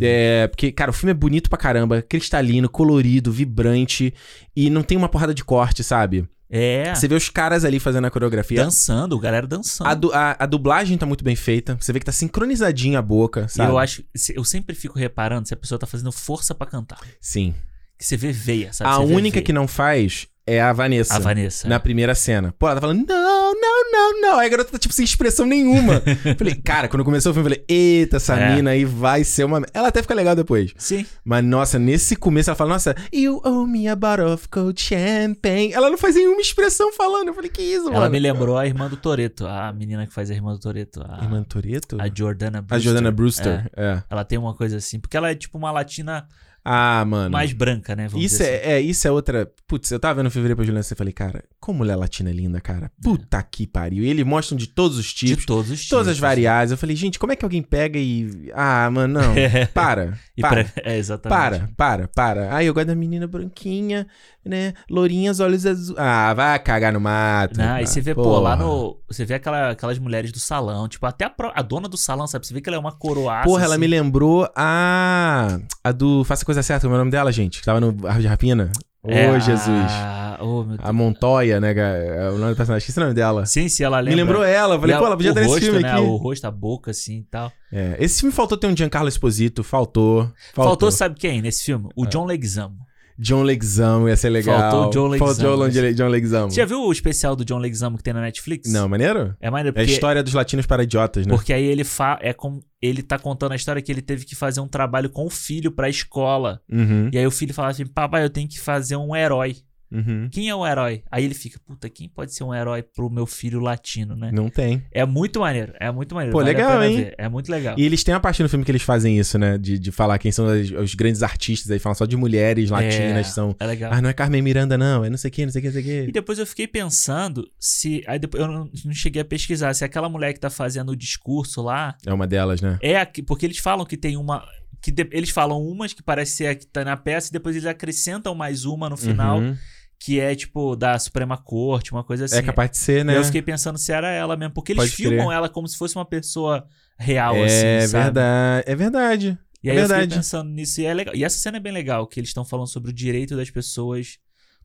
É, 0.00 0.46
porque, 0.46 0.70
cara, 0.70 0.90
o 0.90 0.94
filme 0.94 1.10
é 1.10 1.14
bonito 1.14 1.50
pra 1.50 1.58
caramba, 1.58 2.00
cristalino, 2.02 2.68
colorido, 2.68 3.32
vibrante. 3.32 4.14
E 4.54 4.70
não 4.70 4.82
tem 4.82 4.96
uma 4.96 5.08
porrada 5.08 5.34
de 5.34 5.44
corte, 5.44 5.82
sabe? 5.82 6.28
É. 6.50 6.92
Você 6.94 7.06
vê 7.06 7.14
os 7.14 7.28
caras 7.28 7.64
ali 7.64 7.78
fazendo 7.78 8.06
a 8.06 8.10
coreografia. 8.10 8.64
Dançando, 8.64 9.18
galera 9.18 9.46
dançando. 9.46 9.86
A, 9.86 9.94
du- 9.94 10.12
a- 10.12 10.36
a 10.38 10.46
dublagem 10.46 10.98
tá 10.98 11.06
muito 11.06 11.22
bem 11.22 11.36
feita. 11.36 11.76
Você 11.80 11.92
vê 11.92 12.00
que 12.00 12.04
tá 12.06 12.12
sincronizadinha 12.12 12.98
a 12.98 13.02
boca, 13.02 13.46
sabe? 13.48 13.70
eu 13.70 13.78
acho. 13.78 14.02
Eu 14.34 14.42
sempre 14.44 14.74
fico 14.74 14.98
reparando 14.98 15.46
se 15.46 15.54
a 15.54 15.56
pessoa 15.56 15.78
tá 15.78 15.86
fazendo 15.86 16.10
força 16.10 16.52
pra 16.54 16.66
cantar. 16.66 16.98
Sim. 17.20 17.54
Que 17.96 18.04
você 18.04 18.16
vê 18.16 18.32
veia, 18.32 18.72
sabe? 18.72 18.90
a 18.90 18.98
única 18.98 19.40
que 19.40 19.52
não 19.52 19.68
faz 19.68 20.26
é 20.54 20.60
a 20.60 20.72
Vanessa. 20.72 21.14
A 21.14 21.18
Vanessa. 21.18 21.68
Na 21.68 21.78
primeira 21.80 22.14
cena. 22.14 22.54
Pô, 22.58 22.66
ela 22.66 22.76
tá 22.76 22.80
falando, 22.80 23.06
não, 23.06 23.52
não, 23.54 23.92
não, 23.92 24.20
não. 24.20 24.38
Aí 24.38 24.46
a 24.46 24.50
garota 24.50 24.72
tá, 24.72 24.78
tipo, 24.78 24.94
sem 24.94 25.04
expressão 25.04 25.46
nenhuma. 25.46 26.02
falei, 26.38 26.54
cara, 26.54 26.88
quando 26.88 27.04
começou 27.04 27.30
o 27.32 27.34
filme, 27.34 27.48
eu 27.50 27.54
falei, 27.56 27.64
eita, 27.68 28.16
essa 28.16 28.34
É. 28.36 28.54
mina 28.54 28.70
aí 28.70 28.84
vai 28.84 29.24
ser 29.24 29.44
uma. 29.44 29.62
Ela 29.72 29.88
até 29.88 30.02
fica 30.02 30.14
legal 30.14 30.34
depois. 30.34 30.72
Sim. 30.76 31.04
Mas, 31.24 31.44
nossa, 31.44 31.78
nesse 31.78 32.16
começo 32.16 32.50
ela 32.50 32.56
fala, 32.56 32.70
nossa, 32.70 32.94
you 33.12 33.40
owe 33.44 33.68
me 33.68 33.88
a 33.88 33.96
bottle 33.96 34.32
of 34.32 34.48
cold 34.48 34.80
champagne. 34.80 35.72
Ela 35.72 35.90
não 35.90 35.98
faz 35.98 36.14
nenhuma 36.16 36.40
expressão 36.40 36.92
falando. 36.92 37.28
Eu 37.28 37.34
falei, 37.34 37.50
que 37.50 37.62
isso, 37.62 37.88
Ela 37.88 38.00
mano? 38.00 38.10
me 38.10 38.18
lembrou 38.18 38.56
a 38.58 38.66
irmã 38.66 38.88
do 38.88 38.96
Toreto, 38.96 39.46
a 39.46 39.72
menina 39.72 40.06
que 40.06 40.12
faz 40.12 40.30
a 40.30 40.34
irmã 40.34 40.52
do 40.52 40.58
Toreto. 40.60 41.02
A, 41.08 41.22
Irmã 41.24 41.42
Toreto? 41.42 41.96
a 42.00 42.08
Jordana 42.12 42.60
Brewster. 42.62 42.76
A 42.76 42.78
Jordana 42.78 43.10
Brewster. 43.10 43.70
É. 43.76 43.84
É. 43.84 44.02
Ela 44.10 44.24
tem 44.24 44.38
uma 44.38 44.54
coisa 44.54 44.76
assim. 44.76 44.98
Porque 44.98 45.16
ela 45.16 45.30
é 45.30 45.34
tipo 45.34 45.56
uma 45.58 45.70
latina 45.70 46.26
Ah, 46.64 47.04
mano. 47.06 47.30
mais 47.30 47.52
branca, 47.52 47.96
né? 47.96 48.06
Vamos 48.08 48.24
Isso 48.24 48.42
é, 48.42 48.72
é, 48.74 48.80
isso 48.80 49.06
é 49.08 49.10
outra. 49.10 49.50
Putz, 49.66 49.90
eu 49.90 49.98
tava 49.98 50.20
vendo 50.22 50.30
fevereiro 50.30 50.56
pra 50.56 50.64
Juliana 50.64 50.86
e 50.90 50.94
falei, 50.94 51.12
cara, 51.12 51.42
como 51.58 51.78
mulher 51.78 51.96
latina 51.96 52.28
é 52.30 52.32
linda, 52.32 52.60
cara. 52.60 52.90
Puta 53.02 53.42
que 53.42 53.66
pariu. 53.66 54.04
E 54.04 54.08
eles 54.08 54.24
mostram 54.26 54.58
de 54.58 54.66
todos 54.66 54.98
os 54.98 55.06
assim. 55.06 55.26
tipos, 55.26 55.40
De 55.40 55.46
todos 55.46 55.70
os 55.70 55.76
tipos. 55.80 55.88
todas 55.90 56.08
as 56.08 56.18
variáveis. 56.18 56.70
Eu 56.70 56.76
falei, 56.76 56.94
gente, 56.96 57.18
como 57.18 57.32
é 57.32 57.36
que 57.36 57.44
alguém 57.44 57.62
pega 57.62 57.98
e. 57.98 58.50
Ah, 58.54 58.90
mano, 58.90 59.20
não. 59.20 59.34
Para. 59.72 60.18
Para. 60.40 60.64
pra- 60.64 60.82
É, 60.84 60.96
exatamente. 60.98 61.38
Para, 61.38 61.68
para, 61.76 62.08
para. 62.08 62.54
Ai, 62.54 62.66
eu 62.68 62.74
gosto 62.74 62.88
da 62.88 62.94
menina 62.94 63.26
branquinha, 63.26 64.06
né? 64.44 64.74
Lourinhas, 64.90 65.40
olhos 65.40 65.64
azuis. 65.64 65.98
Ah, 65.98 66.34
vai 66.34 66.58
cagar 66.58 66.92
no 66.92 67.00
mato. 67.00 67.58
Não, 67.58 67.78
e 67.78 67.86
você 67.86 68.00
vê, 68.00 68.14
pô, 68.14 68.22
porra. 68.22 68.40
lá 68.40 68.56
no. 68.56 68.98
Você 69.08 69.24
vê 69.24 69.34
aquela, 69.34 69.70
aquelas 69.70 69.98
mulheres 69.98 70.30
do 70.32 70.38
salão, 70.38 70.86
tipo, 70.88 71.04
até 71.06 71.24
a, 71.24 71.30
pró- 71.30 71.52
a 71.54 71.62
dona 71.62 71.88
do 71.88 71.96
salão, 71.96 72.26
sabe? 72.26 72.46
Você 72.46 72.52
vê 72.54 72.60
que 72.60 72.68
ela 72.68 72.76
é 72.76 72.80
uma 72.80 72.92
coroaça. 72.92 73.44
Porra, 73.48 73.64
ela 73.64 73.74
assim. 73.74 73.80
me 73.80 73.86
lembrou 73.86 74.48
a. 74.56 75.58
A 75.82 75.92
do 75.92 76.22
Faça 76.24 76.44
Coisa 76.50 76.64
Certa, 76.64 76.84
é 76.86 76.90
o 76.90 76.92
nome 76.92 77.12
dela, 77.12 77.30
gente? 77.30 77.60
Que 77.60 77.64
tava 77.64 77.78
no 77.80 77.88
Árvore 78.04 78.22
de 78.22 78.26
Rapina. 78.26 78.72
Ô, 79.04 79.08
É 79.10 79.28
a- 79.28 79.38
Jesus. 79.38 79.92
Oh, 80.40 80.64
meu 80.64 80.76
Deus. 80.76 80.80
A 80.82 80.92
Montoya, 80.92 81.60
né? 81.60 81.72
é 81.76 82.28
O 82.30 82.38
nome 82.38 82.52
do 82.52 82.56
personagem. 82.56 82.78
Esqueci 82.78 82.98
o 82.98 83.02
nome 83.02 83.14
dela. 83.14 83.46
Sim, 83.46 83.68
sim, 83.68 83.84
ela 83.84 84.00
lembra. 84.00 84.16
Me 84.16 84.22
lembrou 84.22 84.42
ela. 84.44 84.78
Falei, 84.80 84.94
E 84.94 84.96
a- 84.96 84.98
pô, 84.98 85.06
ela 85.06 85.16
podia 85.16 85.32
nesse 85.32 85.46
rosto, 85.46 85.60
filme 85.64 85.78
né? 85.80 85.92
aqui. 85.92 86.00
O 86.00 86.16
rosto, 86.16 86.44
a 86.46 86.50
boca, 86.50 86.90
assim 86.90 87.18
e 87.18 87.22
tal. 87.30 87.52
É, 87.72 87.96
esse 88.00 88.20
filme 88.20 88.34
faltou 88.34 88.58
ter 88.58 88.66
um 88.66 88.76
Giancarlo 88.76 89.08
Esposito. 89.08 89.62
Faltou. 89.62 90.22
Faltou. 90.52 90.64
Faltou, 90.64 90.90
sabe 90.90 91.14
quem 91.14 91.40
nesse 91.40 91.62
filme? 91.64 91.88
O 91.94 92.04
John 92.04 92.24
Leguizamo. 92.26 92.78
John 93.22 93.42
Leguizamo 93.42 94.08
ia 94.08 94.16
ser 94.16 94.30
legal. 94.30 94.58
Faltou 94.58 94.90
John 94.90 95.08
Leguizamo. 95.08 95.36
Faltou 95.58 95.68
John, 95.68 95.92
John 95.92 96.08
Leguizamo. 96.08 96.50
Você 96.50 96.56
já 96.56 96.64
viu 96.64 96.80
o 96.80 96.90
especial 96.90 97.36
do 97.36 97.44
John 97.44 97.58
Leguizamo 97.58 97.98
que 97.98 98.02
tem 98.02 98.14
na 98.14 98.22
Netflix? 98.22 98.72
Não, 98.72 98.88
maneiro? 98.88 99.36
É 99.40 99.50
maneiro, 99.50 99.76
É 99.76 99.80
a 99.80 99.82
porque, 99.84 99.92
história 99.92 100.22
dos 100.22 100.32
latinos 100.32 100.64
para 100.64 100.82
idiotas, 100.82 101.26
né? 101.26 101.34
porque 101.34 101.52
aí 101.52 101.64
ele 101.64 101.84
fa 101.84 102.18
é 102.22 102.32
com 102.32 102.60
ele 102.80 103.02
tá 103.02 103.18
contando 103.18 103.52
a 103.52 103.56
história 103.56 103.82
que 103.82 103.92
ele 103.92 104.00
teve 104.00 104.24
que 104.24 104.34
fazer 104.34 104.60
um 104.60 104.66
trabalho 104.68 105.10
com 105.10 105.26
o 105.26 105.30
filho 105.30 105.70
pra 105.70 105.86
escola. 105.90 106.62
Uhum, 106.72 107.10
E 107.12 107.18
aí 107.18 107.26
o 107.26 107.30
filho 107.30 107.52
fala 107.52 107.68
assim: 107.68 107.84
"Papai, 107.84 108.24
eu 108.24 108.30
tenho 108.30 108.48
que 108.48 108.58
fazer 108.58 108.96
um 108.96 109.14
herói". 109.14 109.56
Uhum. 109.92 110.28
Quem 110.30 110.48
é 110.48 110.54
o 110.54 110.66
herói? 110.66 111.02
Aí 111.10 111.24
ele 111.24 111.34
fica: 111.34 111.58
"Puta, 111.66 111.88
quem 111.88 112.08
pode 112.08 112.34
ser 112.34 112.44
um 112.44 112.54
herói 112.54 112.82
pro 112.82 113.08
meu 113.10 113.26
filho 113.26 113.60
latino, 113.60 114.14
né?" 114.16 114.30
Não 114.32 114.48
tem. 114.48 114.82
É 114.92 115.04
muito 115.04 115.40
maneiro, 115.40 115.72
é 115.80 115.90
muito 115.90 116.14
maneiro. 116.14 116.32
Pô, 116.32 116.38
vale 116.42 116.52
legal, 116.52 116.82
hein? 116.82 116.96
ver, 116.96 117.14
É 117.18 117.28
muito 117.28 117.50
legal. 117.50 117.74
E 117.78 117.84
eles 117.84 118.02
têm 118.04 118.14
a 118.14 118.20
parte 118.20 118.42
no 118.42 118.48
filme 118.48 118.64
que 118.64 118.70
eles 118.70 118.82
fazem 118.82 119.18
isso, 119.18 119.38
né? 119.38 119.58
De, 119.58 119.78
de 119.78 119.90
falar 119.90 120.18
quem 120.18 120.30
são 120.32 120.46
as- 120.46 120.70
os 120.70 120.94
grandes 120.94 121.22
artistas 121.22 121.70
aí, 121.70 121.78
falam 121.78 121.94
só 121.94 122.06
de 122.06 122.16
mulheres 122.16 122.70
latinas 122.70 123.26
que 123.28 123.32
são. 123.32 123.54
É 123.58 123.66
legal. 123.66 123.92
Ah, 123.92 124.00
não 124.00 124.08
é 124.10 124.12
Carmen 124.12 124.42
Miranda, 124.42 124.76
não, 124.78 125.04
é 125.04 125.10
não 125.10 125.16
sei 125.18 125.28
o 125.28 125.32
que, 125.32 125.44
não 125.44 125.52
sei 125.52 125.58
o 125.60 125.62
que, 125.62 125.68
não 125.68 125.74
sei 125.82 125.82
o 125.82 126.02
E 126.02 126.06
que. 126.06 126.12
depois 126.12 126.38
eu 126.38 126.46
fiquei 126.46 126.66
pensando 126.66 127.48
se. 127.58 128.02
Aí 128.06 128.18
depois 128.18 128.42
eu 128.42 128.48
não, 128.48 128.70
não 128.84 128.92
cheguei 128.94 129.22
a 129.22 129.24
pesquisar 129.24 129.74
se 129.74 129.84
aquela 129.84 130.08
mulher 130.08 130.32
que 130.32 130.40
tá 130.40 130.50
fazendo 130.50 130.90
o 130.92 130.96
discurso 130.96 131.62
lá 131.62 131.96
É 132.06 132.12
uma 132.12 132.26
delas, 132.26 132.60
né? 132.60 132.78
é. 132.82 133.04
Porque 133.26 133.46
eles 133.46 133.58
falam 133.58 133.84
que 133.86 133.96
tem 133.96 134.16
uma. 134.16 134.44
Que 134.82 134.90
de- 134.90 135.08
eles 135.12 135.30
falam 135.30 135.62
umas 135.62 135.92
que 135.92 136.02
parece 136.02 136.32
ser 136.36 136.46
a 136.46 136.54
que 136.54 136.66
tá 136.66 136.82
na 136.84 136.96
peça 136.96 137.28
e 137.28 137.32
depois 137.32 137.54
eles 137.54 137.66
acrescentam 137.66 138.34
mais 138.34 138.64
uma 138.64 138.88
no 138.88 138.96
final, 138.96 139.38
Uhum. 139.38 139.54
Que 140.02 140.18
é 140.18 140.34
tipo 140.34 140.74
da 140.74 140.98
Suprema 140.98 141.36
Corte, 141.36 141.92
uma 141.92 142.02
coisa 142.02 142.24
assim. 142.24 142.36
É 142.36 142.42
capaz 142.42 142.70
de 142.70 142.78
ser, 142.78 143.04
né? 143.04 143.18
Eu 143.18 143.22
fiquei 143.22 143.42
pensando 143.42 143.76
se 143.78 143.92
era 143.92 144.10
ela 144.10 144.34
mesmo, 144.34 144.54
porque 144.54 144.72
eles 144.72 144.82
Pode 144.84 144.92
filmam 144.96 145.26
crer. 145.26 145.36
ela 145.36 145.48
como 145.50 145.68
se 145.68 145.76
fosse 145.76 145.94
uma 145.94 146.06
pessoa 146.06 146.66
real, 146.98 147.36
é 147.36 147.44
assim, 147.80 147.88
sabe? 147.90 148.04
verdade. 148.04 148.64
É 148.66 148.74
verdade. 148.74 149.38
E 149.62 149.68
É 149.68 149.72
aí 149.72 149.76
eu 149.76 149.80
verdade. 149.82 150.02
fiquei 150.04 150.16
pensando 150.16 150.48
nisso 150.50 150.80
e 150.80 150.86
é 150.86 150.94
legal. 150.94 151.14
E 151.14 151.22
essa 151.22 151.38
cena 151.38 151.58
é 151.58 151.60
bem 151.60 151.70
legal, 151.72 152.06
que 152.06 152.18
eles 152.18 152.30
estão 152.30 152.46
falando 152.46 152.66
sobre 152.66 152.90
o 152.90 152.94
direito 152.94 153.36
das 153.36 153.50
pessoas 153.50 154.16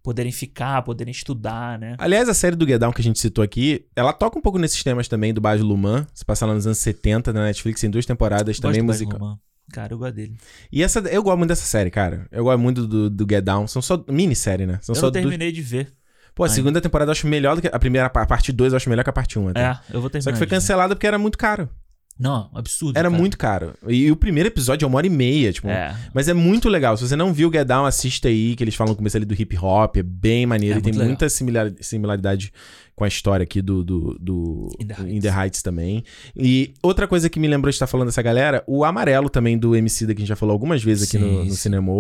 poderem 0.02 0.32
ficar, 0.32 0.82
poderem 0.84 1.12
estudar, 1.12 1.78
né? 1.80 1.95
Aliás, 1.98 2.30
a 2.30 2.34
série 2.34 2.56
do 2.56 2.66
Get 2.66 2.80
Down 2.80 2.94
que 2.94 3.02
a 3.02 3.03
gente 3.03 3.20
citou 3.20 3.44
aqui, 3.44 3.88
ela 3.95 4.14
toca 4.14 4.40
um 4.40 4.41
pouco 4.41 4.57
nesses 4.57 4.82
temas 4.84 5.07
também 5.10 5.34
do 5.34 5.41
Baz 5.41 5.60
Luhrmann. 5.60 6.06
Se 6.14 6.24
passa 6.24 6.45
lá 6.45 6.53
nos 6.53 6.66
anos 6.66 6.78
70 6.78 7.34
na 7.34 7.44
Netflix, 7.44 7.84
em 7.84 7.90
duas 7.90 8.06
temporadas, 8.06 8.57
também 8.57 8.82
musical. 8.82 9.38
Cara, 9.76 9.93
eu 9.93 9.97
gosto 9.97 10.14
dele. 10.15 10.35
E 10.72 10.81
essa, 10.81 10.99
eu 10.99 11.22
gosto 11.22 11.38
muito 11.38 11.49
dessa 11.49 11.65
série, 11.65 11.91
cara. 11.91 12.26
Eu 12.31 12.45
gosto 12.45 12.60
muito 12.60 12.88
do, 12.88 13.10
do 13.10 13.27
Get 13.30 13.43
Down. 13.43 13.68
São 13.68 13.81
só 13.81 14.02
minissérie, 14.07 14.65
né? 14.65 14.80
São 14.81 14.95
eu 14.95 14.99
só 14.99 15.07
não 15.07 15.11
terminei 15.11 15.52
de 15.52 15.61
ver. 15.61 15.91
Pô, 16.34 16.43
a 16.43 16.47
ainda. 16.47 16.56
segunda 16.56 16.80
temporada 16.81 17.10
eu 17.10 17.11
acho 17.11 17.27
melhor 17.27 17.56
do 17.56 17.61
que 17.61 17.68
a 17.68 17.77
primeira, 17.77 18.07
a 18.07 18.26
parte 18.26 18.53
2 18.53 18.72
eu 18.72 18.77
acho 18.77 18.89
melhor 18.89 19.03
que 19.03 19.10
a 19.10 19.14
parte 19.14 19.38
1 19.38 19.49
até. 19.49 19.61
É, 19.61 19.80
eu 19.91 19.99
vou 19.99 20.10
terminar. 20.10 20.23
Só 20.23 20.31
que 20.31 20.38
foi 20.38 20.47
cancelada 20.47 20.95
porque 20.95 21.07
era 21.07 21.18
muito 21.18 21.38
caro. 21.38 21.69
Não, 22.18 22.49
absurdo. 22.53 22.97
Era 22.97 23.10
cara. 23.10 23.22
muito 23.22 23.38
caro. 23.38 23.73
E, 23.89 24.10
o 24.10 24.15
primeiro 24.15 24.47
episódio 24.47 24.85
é 24.85 24.88
uma 24.88 24.97
hora 24.97 25.07
e 25.07 25.10
meia, 25.10 25.52
tipo. 25.52 25.68
É. 25.68 25.93
Mas 26.14 26.30
é 26.30 26.34
muito 26.34 26.69
legal. 26.69 26.95
Se 26.95 27.06
você 27.06 27.15
não 27.15 27.34
viu 27.34 27.52
Get 27.52 27.68
Down, 27.68 27.85
assista 27.85 28.30
aí, 28.30 28.56
que 28.56 28.64
eles 28.64 28.73
falam 28.73 28.91
no 28.93 28.95
começo 28.95 29.18
ali 29.18 29.26
do 29.26 29.34
hip 29.34 29.57
hop. 29.57 29.97
É 29.97 30.03
bem 30.03 30.45
maneiro. 30.45 30.76
É 30.76 30.80
e 30.80 30.81
tem 30.81 30.93
legal. 30.93 31.07
muita 31.07 31.27
similar- 31.27 31.73
similaridade 31.81 32.53
com 32.96 33.04
a 33.04 33.08
história 33.08 33.44
aqui 33.44 33.62
do, 33.62 33.84
do, 33.84 34.18
do 34.20 34.70
In 34.80 34.88
the 34.88 34.94
Heights. 34.94 35.14
In 35.16 35.20
the 35.20 35.30
Heights 35.42 35.62
também. 35.62 36.04
E 36.36 36.74
outra 36.82 37.08
coisa 37.08 37.30
que 37.30 37.40
me 37.40 37.48
lembrou 37.48 37.70
de 37.70 37.76
estar 37.76 37.88
falando 37.88 38.08
dessa 38.08 38.22
galera, 38.22 38.64
o 38.66 38.86
Amarelo 38.86 39.30
também 39.30 39.58
do 39.58 39.76
MC 39.76 40.06
da 40.06 40.14
que 40.14 40.20
a 40.20 40.22
gente 40.22 40.30
já 40.30 40.36
falou 40.36 40.54
algumas 40.54 40.82
vezes 40.84 41.08
aqui 41.08 41.18
no, 41.18 41.28
Sim, 41.28 41.38
no 41.46 41.50
sim. 41.52 41.56
Cinema. 41.58 41.92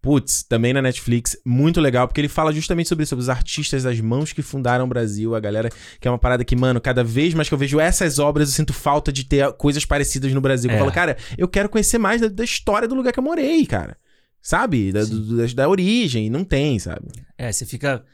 Putz, 0.00 0.44
também 0.44 0.72
na 0.72 0.80
Netflix, 0.80 1.36
muito 1.44 1.80
legal, 1.80 2.06
porque 2.06 2.20
ele 2.20 2.28
fala 2.28 2.52
justamente 2.52 2.88
sobre 2.88 3.02
isso, 3.02 3.10
sobre 3.10 3.22
os 3.24 3.28
artistas 3.28 3.82
das 3.82 4.00
mãos 4.00 4.32
que 4.32 4.42
fundaram 4.42 4.84
o 4.84 4.88
Brasil, 4.88 5.34
a 5.34 5.40
galera, 5.40 5.70
que 6.00 6.06
é 6.06 6.10
uma 6.10 6.16
parada 6.20 6.44
que, 6.44 6.54
mano, 6.54 6.80
cada 6.80 7.02
vez 7.02 7.34
mais 7.34 7.48
que 7.48 7.54
eu 7.54 7.58
vejo 7.58 7.80
essas 7.80 8.20
obras, 8.20 8.48
eu 8.48 8.54
sinto 8.54 8.72
falta 8.72 9.10
de 9.12 9.24
ter 9.24 9.52
coisas 9.54 9.84
parecidas 9.84 10.32
no 10.32 10.40
Brasil. 10.40 10.70
Eu 10.70 10.76
É. 10.76 10.78
falo, 10.78 10.92
cara, 10.92 11.16
eu 11.36 11.48
quero 11.48 11.68
conhecer 11.68 11.98
mais 11.98 12.20
da, 12.20 12.28
da 12.28 12.44
história 12.44 12.86
do 12.86 12.94
lugar 12.94 13.12
que 13.12 13.18
eu 13.18 13.24
morei, 13.24 13.66
cara. 13.66 13.96
Sabe? 14.40 14.92
Da, 14.92 15.04
do- 15.04 15.36
da, 15.36 15.46
da 15.52 15.68
origem, 15.68 16.30
não 16.30 16.44
tem, 16.44 16.78
sabe? 16.78 17.08
É, 17.36 17.50
você 17.50 17.66
fica. 17.66 18.04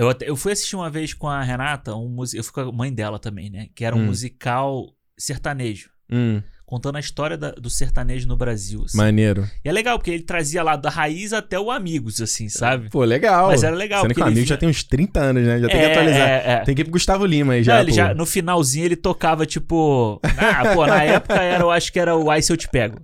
Eu, 0.00 0.08
até- 0.08 0.28
eu 0.28 0.34
fui 0.34 0.52
assistir 0.52 0.76
uma 0.76 0.88
vez 0.88 1.12
com 1.12 1.28
a 1.28 1.42
Renata, 1.42 1.94
um 1.94 2.16
eu 2.34 2.42
fui 2.42 2.52
com 2.54 2.60
a 2.60 2.72
mãe 2.72 2.90
dela 2.92 3.18
também, 3.18 3.50
né? 3.50 3.68
Que 3.74 3.84
era 3.84 3.94
um 3.94 4.00
Hum. 4.00 4.06
musical 4.06 4.94
sertanejo. 5.18 5.90
Hum, 6.10 6.42
Contando 6.70 6.94
a 6.96 7.00
história 7.00 7.36
da- 7.36 7.50
do 7.50 7.68
sertanejo 7.68 8.28
no 8.28 8.36
Brasil. 8.36 8.84
assim. 8.86 8.96
maneiro. 8.96 9.44
E 9.64 9.68
é 9.68 9.72
legal, 9.72 9.98
porque 9.98 10.12
ele 10.12 10.22
trazia 10.22 10.62
lá 10.62 10.76
da 10.76 10.88
raiz 10.88 11.32
até 11.32 11.58
o 11.58 11.68
Amigos, 11.68 12.20
assim, 12.20 12.48
sabe? 12.48 12.88
Pô, 12.90 13.02
legal. 13.02 13.48
Mas 13.48 13.64
era 13.64 13.74
legal, 13.74 14.02
Sendo 14.02 14.14
que 14.14 14.20
o 14.20 14.22
ele 14.22 14.30
amigo 14.30 14.46
já 14.46 14.56
tem 14.56 14.68
uns 14.68 14.84
30 14.84 15.18
anos, 15.18 15.42
né? 15.42 15.58
Já 15.58 15.66
tem 15.68 15.76
que 15.78 15.84
É, 15.84 15.90
atualizar. 15.90 16.28
é, 16.28 16.42
é. 16.52 16.56
Tem 16.60 16.72
que 16.76 16.82
ir 16.82 16.84
pro 16.84 16.92
Gustavo 16.92 17.26
Lima 17.26 17.54
aí 17.54 17.58
Não, 17.58 17.64
já. 17.64 17.80
ele 17.80 17.90
pô. 17.90 17.96
já, 17.96 18.14
no 18.14 18.24
finalzinho 18.24 18.84
ele 18.84 18.94
tocava, 18.94 19.44
tipo. 19.44 20.20
Ah, 20.38 20.72
pô, 20.72 20.86
na 20.86 21.02
época 21.02 21.34
era, 21.42 21.64
eu 21.64 21.70
acho 21.72 21.92
que 21.92 21.98
era 21.98 22.14
o 22.16 22.30
Ai 22.30 22.40
Se 22.40 22.52
Eu 22.52 22.56
Te 22.56 22.68
Pego. 22.68 23.00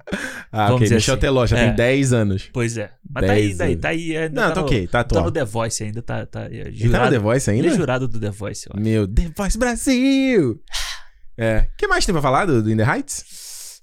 Ah, 0.52 0.66
vamos 0.68 0.82
ok. 0.82 0.94
Michel 0.94 1.14
assim. 1.14 1.20
Teló, 1.20 1.44
já 1.46 1.58
É. 1.58 1.66
tem 1.66 1.74
10 1.74 2.12
anos. 2.12 2.48
Pois 2.52 2.76
é. 2.78 2.92
Mas 3.12 3.26
tá 3.26 3.32
aí, 3.32 3.54
daí, 3.54 3.76
tá 3.76 3.88
aí. 3.88 4.16
Ainda 4.16 4.40
Não, 4.42 4.48
tá 4.48 4.54
tá 4.54 4.60
no, 4.60 4.66
ok, 4.68 4.86
tá 4.86 5.02
Tá 5.04 5.14
no 5.16 5.18
atual. 5.26 5.32
The 5.32 5.44
Voice 5.44 5.82
ainda, 5.82 6.02
tá. 6.02 6.24
tá 6.24 6.42
é, 6.44 6.46
Ele 6.52 6.62
tá 6.64 6.70
no 6.70 6.76
jurado- 6.76 7.10
The 7.10 7.18
Voice 7.18 7.50
ainda? 7.50 7.66
Ele 7.66 7.74
é 7.74 7.76
jurado 7.76 8.06
do 8.06 8.20
The 8.20 8.30
Voice, 8.30 8.68
ó. 8.72 8.78
Meu, 8.78 9.08
The 9.08 9.30
Voice 9.36 9.58
Brasil! 9.58 10.60
É. 11.38 11.68
O 11.74 11.76
que 11.76 11.86
mais 11.86 12.06
tem 12.06 12.14
pra 12.14 12.22
falar 12.22 12.46
do, 12.46 12.62
do 12.62 12.70
In 12.70 12.78
The 12.78 12.82
Heights? 12.90 13.22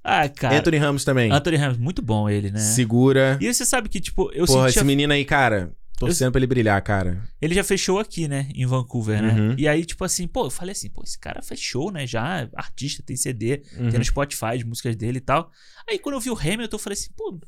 Ah, 0.03 0.27
cara. 0.27 0.57
Anthony 0.57 0.77
Ramos 0.77 1.05
também. 1.05 1.31
Anthony 1.31 1.55
Ramos, 1.55 1.77
muito 1.77 2.01
bom 2.01 2.29
ele, 2.29 2.51
né? 2.51 2.59
Segura. 2.59 3.37
E 3.39 3.53
você 3.53 3.65
sabe 3.65 3.87
que, 3.87 4.01
tipo, 4.01 4.29
eu 4.33 4.45
Porra, 4.45 4.67
esse 4.69 4.83
menino 4.83 5.13
aí, 5.13 5.23
cara, 5.23 5.71
torcendo 6.05 6.31
pra 6.31 6.39
ele 6.39 6.47
brilhar, 6.47 6.81
cara. 6.81 7.23
Ele 7.41 7.53
já 7.55 7.63
fechou 7.63 7.99
aqui, 7.99 8.27
né? 8.27 8.49
Em 8.53 8.65
Vancouver, 8.65 9.21
né? 9.21 9.33
Uhum. 9.33 9.55
E 9.57 9.67
aí, 9.67 9.85
tipo 9.85 10.03
assim, 10.03 10.27
pô, 10.27 10.45
eu 10.45 10.49
falei 10.49 10.71
assim, 10.73 10.89
pô, 10.89 11.01
esse 11.03 11.17
cara 11.19 11.41
fechou, 11.41 11.91
né? 11.91 12.05
Já, 12.07 12.49
artista, 12.55 13.03
tem 13.05 13.15
CD, 13.15 13.61
Uhum. 13.77 13.89
tem 13.89 13.99
no 13.99 14.05
Spotify 14.05 14.45
as 14.55 14.63
músicas 14.63 14.95
dele 14.95 15.17
e 15.17 15.21
tal. 15.21 15.49
Aí 15.89 15.99
quando 15.99 16.15
eu 16.15 16.21
vi 16.21 16.29
o 16.29 16.37
Hamilton, 16.37 16.75
eu 16.75 16.79
falei 16.79 16.93
assim, 16.97 17.09
pô, 17.15 17.39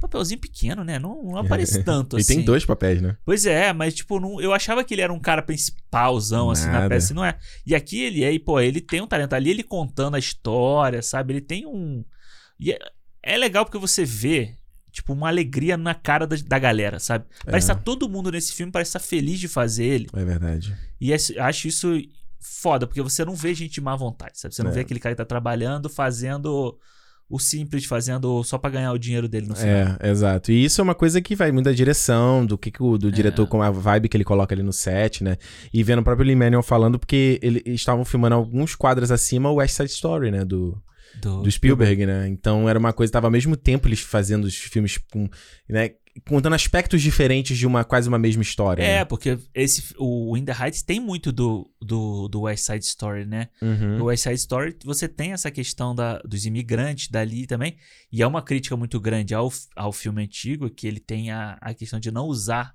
papelzinho 0.00 0.40
pequeno, 0.40 0.84
né? 0.84 0.98
Não, 0.98 1.22
não 1.24 1.36
aparece 1.38 1.82
tanto 1.84 2.16
Ele 2.16 2.22
assim. 2.22 2.36
tem 2.36 2.44
dois 2.44 2.64
papéis, 2.64 3.00
né? 3.02 3.16
Pois 3.24 3.46
é, 3.46 3.72
mas 3.72 3.94
tipo, 3.94 4.18
não, 4.20 4.40
eu 4.40 4.52
achava 4.52 4.82
que 4.84 4.94
ele 4.94 5.02
era 5.02 5.12
um 5.12 5.20
cara 5.20 5.42
principalzão, 5.42 6.50
assim, 6.50 6.66
na 6.66 6.72
Nada. 6.72 6.88
peça, 6.88 7.12
e 7.12 7.16
não 7.16 7.24
é. 7.24 7.36
E 7.66 7.74
aqui 7.74 8.00
ele 8.02 8.24
é, 8.24 8.32
e 8.32 8.38
pô, 8.38 8.60
ele 8.60 8.80
tem 8.80 9.00
um 9.00 9.06
talento 9.06 9.32
ali, 9.34 9.50
ele 9.50 9.62
contando 9.62 10.14
a 10.14 10.18
história, 10.18 11.02
sabe? 11.02 11.34
Ele 11.34 11.40
tem 11.40 11.66
um. 11.66 12.04
E 12.60 12.72
é, 12.72 12.78
é 13.22 13.36
legal 13.36 13.64
porque 13.64 13.78
você 13.78 14.04
vê, 14.04 14.54
tipo, 14.92 15.12
uma 15.12 15.28
alegria 15.28 15.76
na 15.76 15.94
cara 15.94 16.26
da, 16.26 16.36
da 16.46 16.58
galera, 16.58 16.98
sabe? 16.98 17.24
Parece 17.44 17.70
É. 17.70 17.74
que 17.74 17.78
tá 17.78 17.84
todo 17.84 18.08
mundo 18.08 18.30
nesse 18.30 18.52
filme, 18.52 18.72
parece 18.72 18.90
estar 18.90 19.00
feliz 19.00 19.38
de 19.38 19.48
fazer 19.48 19.84
ele. 19.84 20.08
É 20.12 20.24
verdade. 20.24 20.74
E 21.00 21.12
esse- 21.12 21.38
acho 21.38 21.68
isso 21.68 22.00
foda, 22.40 22.86
porque 22.86 23.02
você 23.02 23.24
não 23.24 23.34
vê 23.34 23.54
gente 23.54 23.72
de 23.74 23.80
má 23.80 23.94
vontade, 23.96 24.38
sabe? 24.38 24.54
Você 24.54 24.62
não 24.62 24.70
É. 24.70 24.74
vê 24.74 24.80
aquele 24.80 25.00
cara 25.00 25.14
que 25.14 25.18
tá 25.18 25.24
trabalhando, 25.24 25.88
fazendo 25.88 26.78
o 27.30 27.38
simples, 27.38 27.84
fazendo 27.84 28.42
só 28.42 28.56
pra 28.56 28.70
ganhar 28.70 28.90
o 28.90 28.98
dinheiro 28.98 29.28
dele 29.28 29.46
no 29.48 29.54
final. 29.54 29.98
É, 30.00 30.08
exato. 30.08 30.50
E 30.50 30.64
isso 30.64 30.80
é 30.80 30.84
uma 30.84 30.94
coisa 30.94 31.20
que 31.20 31.36
vai 31.36 31.52
muito 31.52 31.66
da 31.66 31.72
direção, 31.72 32.46
do 32.46 32.56
que, 32.56 32.70
que 32.70 32.82
o 32.82 32.96
do 32.96 33.12
diretor, 33.12 33.46
com 33.46 33.60
a 33.60 33.70
vibe 33.70 34.08
que 34.08 34.16
ele 34.16 34.24
coloca 34.24 34.54
ali 34.54 34.62
no 34.62 34.72
set, 34.72 35.22
né? 35.22 35.36
E 35.70 35.82
vendo 35.82 35.98
o 35.98 36.02
próprio 36.02 36.26
Lee 36.26 36.34
Manuel 36.34 36.62
falando, 36.62 36.98
porque 36.98 37.38
ele- 37.42 37.62
eles 37.66 37.80
estavam 37.80 38.02
filmando 38.02 38.34
alguns 38.34 38.74
quadros 38.74 39.10
acima 39.10 39.50
o 39.50 39.56
West 39.56 39.74
Side 39.76 39.90
Story, 39.90 40.30
né? 40.30 40.42
Do, 40.42 40.80
Do, 41.20 41.42
do 41.42 41.50
Spielberg, 41.50 42.06
né? 42.06 42.28
Então 42.28 42.68
era 42.68 42.78
uma 42.78 42.92
coisa, 42.92 43.12
tava 43.12 43.26
ao 43.26 43.30
mesmo 43.30 43.56
tempo 43.56 43.88
eles 43.88 44.00
fazendo 44.00 44.44
os 44.44 44.56
filmes 44.56 44.98
com, 44.98 45.28
né? 45.68 45.90
Contando 46.26 46.54
aspectos 46.54 47.00
diferentes 47.00 47.56
de 47.56 47.64
uma 47.64 47.84
quase 47.84 48.08
uma 48.08 48.18
mesma 48.18 48.42
história. 48.42 48.82
É, 48.82 48.98
né? 48.98 49.04
porque 49.04 49.38
esse, 49.54 49.94
o 49.96 50.36
In 50.36 50.44
The 50.44 50.52
Heights 50.52 50.82
tem 50.82 50.98
muito 50.98 51.30
do, 51.30 51.70
do, 51.80 52.26
do 52.28 52.40
West 52.42 52.64
Side 52.64 52.84
Story, 52.84 53.24
né? 53.24 53.48
Uhum. 53.62 53.98
No 53.98 54.04
West 54.06 54.24
Side 54.24 54.34
Story 54.34 54.76
você 54.84 55.06
tem 55.06 55.32
essa 55.32 55.50
questão 55.50 55.94
da, 55.94 56.18
dos 56.18 56.44
imigrantes 56.44 57.08
dali 57.08 57.46
também. 57.46 57.76
E 58.10 58.22
é 58.22 58.26
uma 58.26 58.42
crítica 58.42 58.76
muito 58.76 58.98
grande 58.98 59.32
ao, 59.32 59.52
ao 59.76 59.92
filme 59.92 60.22
antigo, 60.22 60.68
que 60.68 60.88
ele 60.88 60.98
tem 60.98 61.30
a, 61.30 61.56
a 61.60 61.72
questão 61.72 62.00
de 62.00 62.10
não 62.10 62.26
usar 62.26 62.74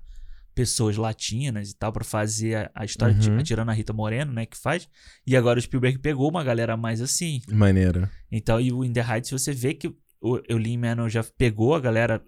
pessoas 0.54 0.96
latinas 0.96 1.70
e 1.70 1.76
tal 1.76 1.92
pra 1.92 2.04
fazer 2.04 2.56
a, 2.56 2.70
a 2.74 2.84
história, 2.84 3.14
Uhum. 3.28 3.42
tirando 3.42 3.68
a 3.70 3.72
Rita 3.72 3.92
Moreno, 3.92 4.32
né, 4.32 4.46
que 4.46 4.56
faz. 4.56 4.88
E 5.26 5.36
agora 5.36 5.58
o 5.58 5.62
Spielberg 5.62 5.98
pegou 5.98 6.28
uma 6.30 6.44
galera 6.44 6.76
mais 6.76 7.00
assim. 7.00 7.40
Maneiro. 7.48 8.08
Então, 8.30 8.60
e 8.60 8.72
o 8.72 8.84
In 8.84 8.92
The 8.92 9.00
Heights 9.06 9.30
você 9.30 9.52
vê 9.52 9.74
que 9.74 9.88
o, 10.20 10.40
o 10.50 10.56
Lin 10.56 10.78
Manuel 10.78 11.10
já 11.10 11.22
pegou 11.22 11.74
a 11.74 11.80
galera, 11.80 12.22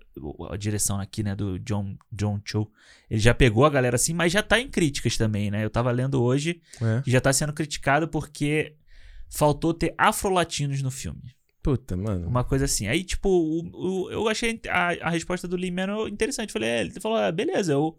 a 0.51 0.57
direção 0.57 1.01
aqui, 1.01 1.23
né, 1.23 1.35
do 1.35 1.59
John, 1.61 1.97
John 2.12 2.40
Cho, 2.44 2.69
ele 3.09 3.20
já 3.20 3.32
pegou 3.32 3.65
a 3.65 3.70
galera 3.70 3.97
assim, 3.97 4.12
mas 4.12 4.32
já 4.32 4.43
tá 4.43 4.61
em 4.61 4.69
críticas 4.69 5.16
também, 5.16 5.51
né? 5.51 5.65
Eu 5.65 5.70
tava 5.70 5.90
lendo 5.90 6.23
hoje 6.23 6.61
É. 6.82 7.01
que 7.03 7.11
já 7.11 7.20
tá 7.23 7.32
sendo 7.32 7.53
criticado 7.55 8.07
porque 8.09 8.74
faltou 9.31 9.73
ter 9.73 9.94
afro-latinos 9.97 10.82
no 10.82 10.90
filme. 10.90 11.35
Puta, 11.66 11.97
mano. 11.97 12.28
Uma 12.28 12.44
coisa 12.44 12.64
assim. 12.64 12.86
Aí, 12.86 13.02
tipo, 13.02 13.28
o- 13.28 14.05
o- 14.05 14.09
eu 14.12 14.28
achei 14.28 14.60
a, 14.68 15.09
a 15.09 15.10
resposta 15.10 15.48
do 15.48 15.59
Manuel 15.59 16.06
interessante. 16.06 16.52
Falei, 16.52 16.68
é, 16.68 16.80
ele 16.82 17.01
falou, 17.01 17.18
ah, 17.18 17.32
beleza, 17.32 17.72
eu, 17.72 17.98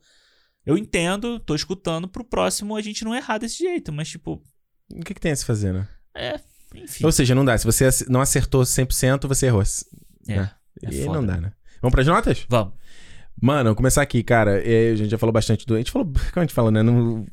eu 0.65 0.77
entendo, 0.77 1.37
tô 1.37 1.53
escutando, 1.53 2.07
pro 2.07 2.23
próximo 2.23 2.77
a 2.77 2.81
gente 2.81 3.03
não 3.03 3.13
errar 3.13 3.39
desse 3.39 3.57
jeito, 3.57 3.91
mas, 3.91 4.07
tipo, 4.07 4.41
O 4.89 5.03
que, 5.03 5.13
que 5.13 5.19
tem 5.19 5.33
a 5.33 5.35
se 5.35 5.43
fazer, 5.43 5.73
né? 5.73 5.85
é, 6.15 6.39
enfim. 6.73 7.03
Ou 7.05 7.11
seja, 7.11 7.35
não 7.35 7.43
dá. 7.43 7.57
Se 7.57 7.65
você 7.65 7.89
não 8.07 8.21
acertou 8.21 8.61
100%, 8.63 9.27
você 9.27 9.47
errou. 9.47 9.61
É, 10.29 10.35
né? 10.37 10.51
é 10.83 10.89
e 10.89 11.03
foda. 11.03 11.17
não 11.19 11.25
dá, 11.25 11.41
né? 11.41 11.51
Vamos 11.81 11.91
pras 11.93 12.07
notas? 12.07 12.45
Vamos. 12.47 12.73
Mano, 13.41 13.65
vamos 13.65 13.75
começar 13.77 14.01
aqui, 14.01 14.23
cara. 14.23 14.61
A 14.61 14.95
gente 14.95 15.09
já 15.09 15.17
falou 15.17 15.33
bastante 15.33 15.65
do. 15.65 15.75
A 15.75 15.77
gente 15.79 15.91
falou. 15.91 16.07
Como 16.33 16.37
a 16.37 16.39
gente 16.41 16.53
falou, 16.53 16.71
né? 16.71 16.81
No, 16.81 17.25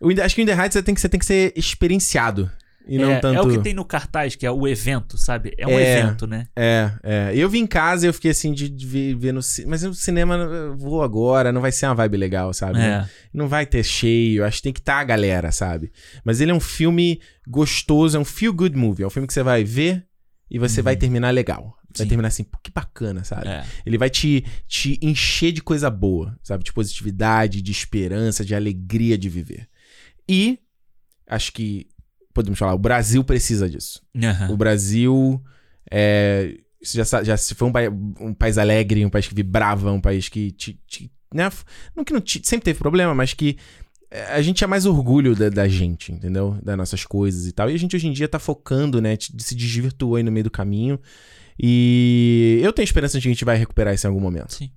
o, 0.00 0.08
acho 0.22 0.34
que 0.34 0.40
o 0.40 0.42
In 0.42 0.46
The 0.46 0.54
Heights 0.54 0.82
tem 0.82 0.94
que, 0.94 1.00
você 1.02 1.08
tem 1.10 1.20
que 1.20 1.26
ser 1.26 1.52
experienciado. 1.54 2.50
E 2.88 2.98
não 2.98 3.10
é, 3.12 3.18
tanto. 3.20 3.36
é 3.38 3.42
o 3.42 3.48
que 3.50 3.58
tem 3.58 3.74
no 3.74 3.84
cartaz, 3.84 4.36
que 4.36 4.46
é 4.46 4.50
o 4.50 4.66
evento, 4.68 5.18
sabe? 5.18 5.52
É 5.58 5.66
um 5.66 5.70
É. 5.78 5.98
evento, 5.98 6.26
né? 6.26 6.46
É, 6.54 6.92
é. 7.02 7.32
Eu 7.34 7.48
vim 7.50 7.60
em 7.60 7.66
casa 7.66 8.06
e 8.06 8.08
eu 8.08 8.14
fiquei 8.14 8.30
assim 8.30 8.52
de, 8.52 8.68
de 8.68 9.14
ver, 9.14 9.32
no 9.32 9.42
cinema. 9.42 9.70
Mas 9.72 9.82
no 9.82 9.92
cinema 9.94 10.34
eu 10.36 10.76
vou 10.76 11.02
agora, 11.02 11.50
não 11.52 11.60
vai 11.60 11.72
ser 11.72 11.86
uma 11.86 11.94
vibe 11.96 12.16
legal, 12.16 12.52
sabe? 12.54 12.78
É. 12.78 13.04
Não 13.34 13.48
vai 13.48 13.66
ter 13.66 13.82
cheio, 13.82 14.44
acho 14.44 14.58
que 14.58 14.62
tem 14.62 14.72
que 14.72 14.78
estar 14.80 15.00
a 15.00 15.04
galera, 15.04 15.50
sabe? 15.50 15.90
Mas 16.24 16.40
ele 16.40 16.52
é 16.52 16.54
um 16.54 16.60
filme 16.60 17.20
gostoso, 17.48 18.16
é 18.16 18.20
um 18.20 18.24
feel 18.24 18.52
good 18.52 18.76
movie. 18.76 19.02
É 19.02 19.06
um 19.06 19.10
filme 19.10 19.26
que 19.26 19.34
você 19.34 19.42
vai 19.42 19.64
ver 19.64 20.06
e 20.50 20.58
você 20.58 20.80
Uhum. 20.80 20.84
vai 20.84 20.96
terminar 20.96 21.30
legal. 21.32 21.76
Vai 21.96 22.04
Sim. 22.04 22.08
terminar 22.08 22.28
assim, 22.28 22.44
pô, 22.44 22.58
que 22.62 22.70
bacana, 22.70 23.24
sabe? 23.24 23.48
É. 23.48 23.64
Ele 23.84 23.96
vai 23.98 24.10
te, 24.10 24.44
te 24.68 24.98
encher 25.02 25.50
de 25.50 25.62
coisa 25.62 25.88
boa, 25.90 26.38
sabe? 26.42 26.62
De 26.62 26.72
positividade, 26.72 27.62
de 27.62 27.72
esperança, 27.72 28.44
de 28.44 28.54
alegria 28.54 29.16
de 29.16 29.28
viver. 29.30 29.66
E 30.28 30.58
acho 31.26 31.52
que 31.52 31.88
podemos 32.36 32.58
falar, 32.58 32.74
o 32.74 32.78
Brasil 32.78 33.24
precisa 33.24 33.68
disso. 33.68 34.00
Aham. 34.22 34.52
O 34.52 34.56
Brasil 34.56 35.42
é, 35.90 36.54
já, 36.82 37.02
já 37.24 37.36
se 37.36 37.54
foi 37.54 37.66
um, 37.68 37.72
pai- 37.72 37.88
um 37.88 38.32
país 38.32 38.56
alegre, 38.58 39.04
um 39.04 39.10
país 39.10 39.26
que 39.26 39.34
vibrava, 39.34 39.90
um 39.90 40.00
país 40.00 40.28
que 40.28 40.52
te, 40.52 40.78
te- 40.86 41.10
né? 41.34 41.50
não 41.96 42.04
que 42.04 42.12
não 42.12 42.20
te- 42.20 42.40
sempre 42.44 42.64
teve 42.66 42.78
problema, 42.78 43.14
mas 43.14 43.32
que 43.34 43.56
é, 44.10 44.22
a 44.34 44.40
gente 44.42 44.56
tinha 44.58 44.68
mais 44.68 44.86
orgulho 44.86 45.34
da, 45.34 45.48
da 45.48 45.66
gente, 45.66 46.12
entendeu? 46.12 46.56
Das 46.62 46.76
nossas 46.76 47.04
coisas 47.04 47.46
e 47.46 47.52
tal. 47.52 47.68
E 47.68 47.74
a 47.74 47.78
gente 47.78 47.96
hoje 47.96 48.06
em 48.06 48.12
dia 48.12 48.28
tá 48.28 48.38
focando, 48.38 49.00
né? 49.00 49.16
Se 49.20 49.54
desvirtuou 49.54 50.14
aí 50.16 50.22
no 50.22 50.30
meio 50.30 50.44
do 50.44 50.50
caminho. 50.50 51.00
E 51.58 52.60
eu 52.62 52.72
tenho 52.72 52.84
esperança 52.84 53.18
de 53.18 53.22
que 53.22 53.28
a 53.28 53.32
gente 53.32 53.44
vai 53.44 53.56
recuperar 53.56 53.94
isso 53.94 54.06
em 54.06 54.10
algum 54.10 54.20
momento. 54.20 54.54
Sim. 54.54 54.70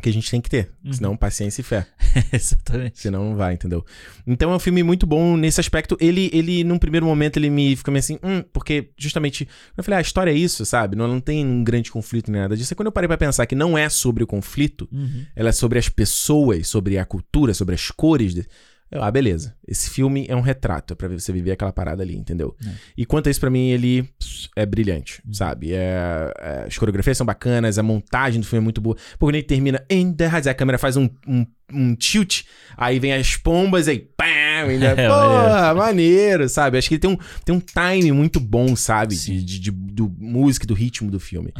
Que 0.00 0.08
a 0.08 0.12
gente 0.12 0.30
tem 0.30 0.40
que 0.40 0.48
ter. 0.50 0.70
Uhum. 0.84 0.92
Senão, 0.92 1.16
paciência 1.16 1.60
e 1.60 1.64
fé. 1.64 1.86
Exatamente. 2.32 2.98
Senão 3.00 3.30
não 3.30 3.36
vai, 3.36 3.54
entendeu? 3.54 3.84
Então 4.26 4.52
é 4.52 4.56
um 4.56 4.58
filme 4.58 4.82
muito 4.82 5.06
bom 5.06 5.36
nesse 5.36 5.60
aspecto. 5.60 5.96
Ele, 6.00 6.30
ele 6.32 6.64
num 6.64 6.78
primeiro 6.78 7.06
momento, 7.06 7.36
ele 7.38 7.50
me 7.50 7.76
ficou 7.76 7.92
meio 7.92 8.00
assim, 8.00 8.18
hum, 8.22 8.42
porque 8.52 8.90
justamente. 8.96 9.46
Eu 9.76 9.84
falei, 9.84 9.96
ah, 9.96 9.98
a 9.98 10.02
história 10.02 10.30
é 10.30 10.34
isso, 10.34 10.64
sabe? 10.64 10.96
Não, 10.96 11.06
não 11.06 11.20
tem 11.20 11.44
um 11.44 11.62
grande 11.62 11.90
conflito 11.90 12.30
nem 12.30 12.40
nada 12.40 12.56
disso. 12.56 12.72
E 12.72 12.76
quando 12.76 12.86
eu 12.86 12.92
parei 12.92 13.08
pra 13.08 13.18
pensar 13.18 13.46
que 13.46 13.54
não 13.54 13.76
é 13.76 13.88
sobre 13.88 14.24
o 14.24 14.26
conflito, 14.26 14.88
Uhum. 14.92 15.24
ela 15.36 15.50
é 15.50 15.52
sobre 15.52 15.78
as 15.78 15.88
pessoas, 15.88 16.66
sobre 16.68 16.98
a 16.98 17.04
cultura, 17.04 17.52
sobre 17.54 17.74
as 17.74 17.90
cores. 17.90 18.34
de- 18.34 18.46
Eu, 18.92 19.02
ah, 19.02 19.10
beleza. 19.10 19.54
Esse 19.68 19.88
filme 19.88 20.26
é 20.28 20.34
um 20.34 20.40
retrato, 20.40 20.92
é 20.94 20.96
pra 20.96 21.06
você 21.08 21.32
viver 21.32 21.52
aquela 21.52 21.72
parada 21.72 22.02
ali, 22.02 22.16
entendeu? 22.16 22.56
É. 22.66 22.70
E 22.96 23.06
quanto 23.06 23.28
a 23.28 23.30
isso, 23.30 23.38
pra 23.38 23.48
mim, 23.48 23.68
ele 23.70 24.08
é 24.56 24.66
brilhante, 24.66 25.22
Uhum. 25.24 25.32
sabe? 25.32 25.72
É, 25.72 26.32
é, 26.40 26.64
as 26.66 26.76
coreografias 26.76 27.16
são 27.16 27.24
bacanas, 27.24 27.78
a 27.78 27.82
montagem 27.82 28.40
do 28.40 28.46
filme 28.46 28.62
é 28.62 28.64
muito 28.64 28.80
boa. 28.80 28.96
Pô, 29.18 29.26
quando 29.26 29.36
ele 29.36 29.44
termina 29.44 29.80
in 29.88 30.12
the 30.12 30.24
heights, 30.26 30.46
a 30.48 30.54
câmera 30.54 30.76
faz 30.76 30.96
um, 30.96 31.08
um, 31.26 31.46
um 31.72 31.94
tilt, 31.94 32.42
aí 32.76 32.98
vem 32.98 33.12
as 33.12 33.36
pombas, 33.36 33.86
aí 33.86 34.00
pam! 34.00 34.26
Ainda, 34.68 34.86
É, 34.98 35.08
porra, 35.08 35.74
maneiro, 35.74 36.48
sabe? 36.48 36.76
Acho 36.76 36.88
que 36.88 36.94
ele 36.96 37.00
tem 37.00 37.10
um, 37.10 37.18
tem 37.44 37.54
um 37.54 37.60
time 37.60 38.10
muito 38.12 38.40
bom, 38.40 38.74
sabe? 38.74 39.14
De, 39.14 39.42
de, 39.44 39.58
de- 39.60 39.70
do 39.70 40.08
música, 40.18 40.64
e 40.64 40.66
do 40.66 40.74
ritmo 40.74 41.10
do 41.10 41.20
filme. 41.20 41.52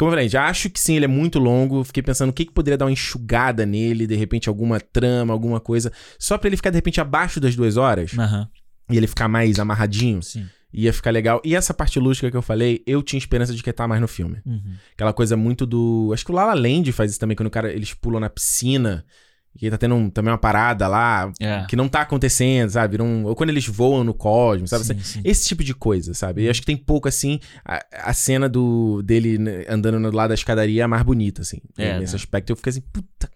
Como 0.00 0.08
eu 0.08 0.12
falei, 0.14 0.30
já 0.30 0.46
acho 0.46 0.70
que 0.70 0.80
sim, 0.80 0.96
ele 0.96 1.04
é 1.04 1.08
muito 1.08 1.38
longo. 1.38 1.84
Fiquei 1.84 2.02
pensando 2.02 2.30
o 2.30 2.32
que, 2.32 2.46
que 2.46 2.54
poderia 2.54 2.78
dar 2.78 2.86
uma 2.86 2.90
enxugada 2.90 3.66
nele, 3.66 4.06
de 4.06 4.16
repente 4.16 4.48
alguma 4.48 4.80
trama, 4.80 5.30
alguma 5.30 5.60
coisa, 5.60 5.92
só 6.18 6.38
pra 6.38 6.48
ele 6.48 6.56
ficar 6.56 6.70
de 6.70 6.76
repente 6.76 7.02
abaixo 7.02 7.38
das 7.38 7.54
duas 7.54 7.76
horas 7.76 8.18
Aham, 8.18 8.48
e 8.88 8.96
ele 8.96 9.06
ficar 9.06 9.28
mais 9.28 9.58
amarradinho, 9.58 10.22
sim. 10.22 10.48
ia 10.72 10.90
ficar 10.90 11.10
legal. 11.10 11.38
E 11.44 11.54
essa 11.54 11.74
parte 11.74 12.00
lúdica 12.00 12.30
que 12.30 12.36
eu 12.36 12.40
falei, 12.40 12.82
eu 12.86 13.02
tinha 13.02 13.18
esperança 13.18 13.52
de 13.52 13.62
que 13.62 13.70
tá 13.74 13.86
mais 13.86 14.00
no 14.00 14.08
filme. 14.08 14.38
Uhum. 14.46 14.72
Aquela 14.94 15.12
coisa 15.12 15.36
muito 15.36 15.66
do. 15.66 16.10
Acho 16.14 16.24
que 16.24 16.32
o 16.32 16.34
Lala 16.34 16.54
Land 16.54 16.90
faz 16.92 17.10
isso 17.10 17.20
também, 17.20 17.36
quando 17.36 17.48
o 17.48 17.50
cara, 17.50 17.70
eles 17.70 17.92
pulam 17.92 18.20
na 18.20 18.30
piscina. 18.30 19.04
E 19.60 19.68
tá 19.70 19.76
tendo 19.76 19.94
um- 19.94 20.08
também 20.08 20.30
uma 20.32 20.38
parada 20.38 20.86
lá 20.86 21.32
É. 21.40 21.64
que 21.68 21.74
não 21.76 21.88
tá 21.88 22.02
acontecendo, 22.02 22.70
sabe? 22.70 23.00
Um- 23.02 23.24
ou 23.24 23.34
quando 23.34 23.50
eles 23.50 23.66
voam 23.66 24.04
no 24.04 24.14
cosmos, 24.14 24.70
sabe? 24.70 24.84
Sim, 24.84 24.98
sim. 25.00 25.20
Esse 25.24 25.48
tipo 25.48 25.64
de 25.64 25.74
coisa, 25.74 26.14
sabe? 26.14 26.42
E 26.44 26.48
acho 26.48 26.60
que 26.60 26.66
tem 26.66 26.76
pouco 26.76 27.08
assim. 27.08 27.40
A, 27.64 27.84
a 27.92 28.12
cena 28.12 28.48
do 28.48 29.02
dele 29.02 29.38
né, 29.38 29.64
andando 29.68 29.98
no 29.98 30.10
lado 30.10 30.28
da 30.28 30.34
escadaria 30.34 30.82
é 30.82 30.84
a 30.84 30.88
mais 30.88 31.02
bonita, 31.02 31.42
assim. 31.42 31.58
É, 31.76 31.98
nesse 31.98 32.12
né? 32.12 32.16
aspecto 32.16 32.50
eu 32.50 32.56
fiquei 32.56 32.70
assim, 32.70 32.80
puta. 32.92 33.28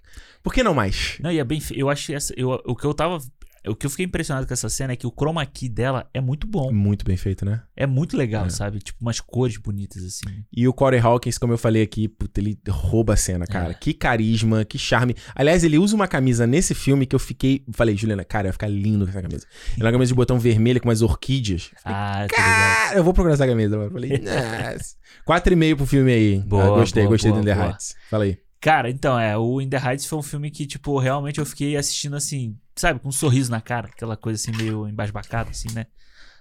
Por 0.43 0.53
que 0.53 0.63
não 0.63 0.75
mais? 0.75 1.17
Não, 1.21 1.33
e 1.33 1.39
é 1.39 1.45
bem. 1.45 1.61
Eu 1.73 1.89
acho 1.91 2.07
que 2.07 2.15
essa. 2.15 2.33
Eu, 2.37 2.51
o 2.65 2.77
que 2.77 2.85
eu 2.87 2.95
tava. 2.95 3.19
O 3.67 3.75
que 3.75 3.87
eu 3.87 3.91
fiquei 3.91 4.05
impressionado 4.07 4.47
com 4.47 4.53
essa 4.53 4.69
cena 4.69 4.93
é 4.93 4.97
que 4.97 5.07
o 5.07 5.11
chroma 5.11 5.45
key 5.47 5.69
dela 5.69 6.09
é 6.13 6.21
muito 6.21 6.47
bom. 6.47 6.71
Muito 6.73 7.05
bem 7.05 7.17
feito, 7.17 7.45
né? 7.45 7.63
É 7.77 7.87
muito 7.87 8.17
legal, 8.17 8.47
É. 8.47 8.51
sabe? 8.51 8.79
Tipo, 8.79 8.99
umas 9.01 9.21
cores 9.21 9.57
bonitas, 9.57 10.03
assim. 10.05 10.45
E 10.53 10.69
o 10.69 10.73
Corey 10.73 11.01
Hawkins, 11.01 11.39
como 11.39 11.53
eu 11.53 11.59
falei 11.59 11.83
aqui, 11.83 12.07
puta, 12.07 12.41
ele 12.41 12.59
rouba 12.69 13.15
a 13.15 13.17
cena, 13.17 13.47
cara. 13.47 13.71
É. 13.71 13.75
Que 13.75 13.95
carisma, 13.95 14.65
que 14.65 14.79
charme. 14.79 15.15
Aliás, 15.35 15.65
ele 15.65 15.79
usa 15.79 15.95
uma 15.97 16.07
camisa 16.07 16.47
nesse 16.47 16.75
filme 16.75 17.07
que 17.07 17.15
eu 17.17 17.19
fiquei. 17.21 17.65
Falei, 17.73 17.97
Juliana, 17.97 18.25
cara, 18.25 18.45
vai 18.45 18.53
ficar 18.53 18.69
lindo 18.69 19.05
com 19.07 19.11
essa 19.11 19.23
camisa. 19.23 19.47
Ele 19.77 19.83
é 19.83 19.85
uma 19.87 19.93
camisa 19.93 20.09
de 20.09 20.15
botão 20.15 20.39
vermelho 20.39 20.81
com 20.81 20.89
umas 20.89 21.01
orquídeas. 21.03 21.71
Ah, 21.85 22.27
tá 22.29 22.37
ligado. 22.37 22.77
Cara, 22.87 22.97
eu 22.99 23.05
vou 23.05 23.15
procurar 23.15 23.35
essa 23.35 23.47
camisa, 23.47 23.77
mano. 23.79 23.91
Falei, 23.91 24.19
nossa. 24.23 24.95
Quatro 25.25 25.53
e 25.53 25.57
meio 25.57 25.77
pro 25.77 25.87
filme 25.87 26.13
aí. 26.13 26.39
Boa, 26.41 26.65
Ah, 26.65 26.69
gostei, 26.81 27.03
boa, 27.05 27.15
gostei 27.15 27.31
boa, 27.31 27.43
do 27.43 27.47
The. 27.47 27.53
Heights. 27.67 27.95
Fala 28.11 28.25
aí. 28.25 28.39
Cara, 28.61 28.89
então, 28.89 29.19
é, 29.19 29.37
o 29.37 29.61
In 29.61 29.69
The 29.69 29.77
Heights 29.79 30.07
foi 30.07 30.19
um 30.19 30.23
filme 30.23 30.51
que, 30.51 30.67
tipo, 30.67 30.99
realmente 30.99 31.39
eu 31.39 31.45
fiquei 31.45 31.77
assistindo 31.77 32.17
assim, 32.17 32.57
sabe, 32.77 33.01
com 33.01 33.09
um 33.09 33.13
sorriso 33.13 33.51
na 33.51 33.61
cara, 33.61 33.89
aquela 33.89 34.17
coisa 34.17 34.41
assim, 34.41 34.57
meio 34.57 34.89
embasbacada, 34.89 35.51
assim, 35.51 35.71
né? 35.73 35.87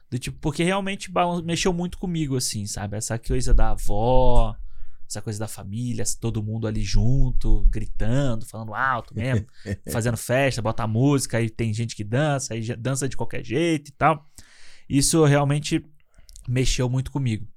Do 0.09 0.19
tipo, 0.19 0.37
porque 0.39 0.63
realmente 0.63 1.11
mexeu 1.43 1.73
muito 1.73 1.97
comigo, 1.97 2.37
assim, 2.37 2.65
sabe? 2.67 2.97
Essa 2.97 3.17
coisa 3.17 3.53
da 3.53 3.71
avó, 3.71 4.55
essa 5.07 5.21
coisa 5.21 5.39
da 5.39 5.47
família, 5.47 6.03
todo 6.19 6.43
mundo 6.43 6.67
ali 6.67 6.83
junto, 6.83 7.65
gritando, 7.65 8.45
falando 8.45 8.73
alto 8.73 9.15
mesmo, 9.15 9.47
fazendo 9.91 10.17
festa, 10.17 10.61
bota 10.61 10.87
música, 10.87 11.37
aí 11.37 11.49
tem 11.49 11.73
gente 11.73 11.95
que 11.95 12.03
dança, 12.03 12.53
aí 12.53 12.75
dança 12.75 13.07
de 13.07 13.17
qualquer 13.17 13.43
jeito 13.43 13.89
e 13.89 13.93
tal. 13.93 14.27
Isso 14.89 15.23
realmente 15.25 15.85
mexeu 16.47 16.89
muito 16.89 17.11
comigo. 17.11 17.47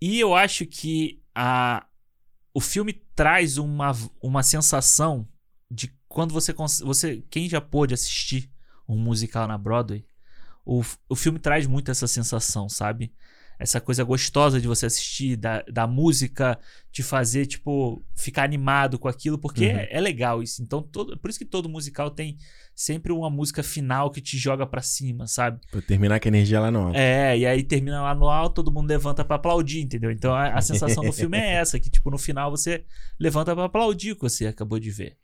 E 0.00 0.18
eu 0.18 0.34
acho 0.34 0.66
que 0.66 1.22
a, 1.34 1.86
o 2.52 2.60
filme 2.60 2.92
traz 3.14 3.56
uma, 3.56 3.92
uma 4.20 4.42
sensação 4.42 5.28
de 5.70 5.88
quando 6.12 6.32
você, 6.32 6.52
você. 6.84 7.22
Quem 7.30 7.48
já 7.48 7.60
pôde 7.60 7.94
assistir 7.94 8.50
um 8.88 8.96
musical 8.96 9.46
na 9.48 9.56
Broadway, 9.58 10.04
o, 10.64 10.82
o 11.08 11.16
filme 11.16 11.38
traz 11.38 11.66
muito 11.66 11.90
essa 11.90 12.06
sensação, 12.06 12.68
sabe? 12.68 13.12
Essa 13.58 13.80
coisa 13.80 14.02
gostosa 14.02 14.60
de 14.60 14.66
você 14.66 14.86
assistir, 14.86 15.36
da, 15.36 15.62
da 15.70 15.86
música 15.86 16.58
te 16.90 17.00
fazer, 17.00 17.46
tipo, 17.46 18.04
ficar 18.16 18.42
animado 18.42 18.98
com 18.98 19.06
aquilo, 19.06 19.38
porque 19.38 19.66
Uhum. 19.66 19.76
é, 19.76 19.88
é 19.92 20.00
legal 20.00 20.42
isso. 20.42 20.60
Então, 20.62 20.82
todo, 20.82 21.16
por 21.16 21.30
isso 21.30 21.38
que 21.38 21.44
todo 21.44 21.68
musical 21.68 22.10
tem 22.10 22.36
sempre 22.74 23.12
uma 23.12 23.30
música 23.30 23.62
final 23.62 24.10
que 24.10 24.20
te 24.20 24.36
joga 24.36 24.66
pra 24.66 24.82
cima, 24.82 25.28
sabe? 25.28 25.60
Pra 25.70 25.80
terminar 25.80 26.18
com 26.18 26.26
a 26.26 26.30
energia 26.30 26.58
lá 26.58 26.72
no 26.72 26.80
alto. 26.86 26.96
É, 26.96 27.38
e 27.38 27.46
aí 27.46 27.62
termina 27.62 28.02
lá 28.02 28.14
no 28.14 28.28
alto, 28.28 28.56
todo 28.56 28.72
mundo 28.72 28.88
levanta 28.88 29.24
pra 29.24 29.36
aplaudir, 29.36 29.80
entendeu? 29.82 30.10
Então 30.10 30.34
a, 30.34 30.54
a 30.54 30.60
sensação 30.60 31.04
do 31.04 31.12
filme 31.12 31.38
é 31.38 31.54
essa, 31.54 31.78
que 31.78 31.88
tipo, 31.88 32.10
no 32.10 32.18
final 32.18 32.50
você 32.50 32.84
levanta 33.20 33.54
pra 33.54 33.66
aplaudir 33.66 34.12
o 34.12 34.16
que 34.16 34.22
você 34.22 34.46
acabou 34.48 34.80
de 34.80 34.90
ver. 34.90 35.16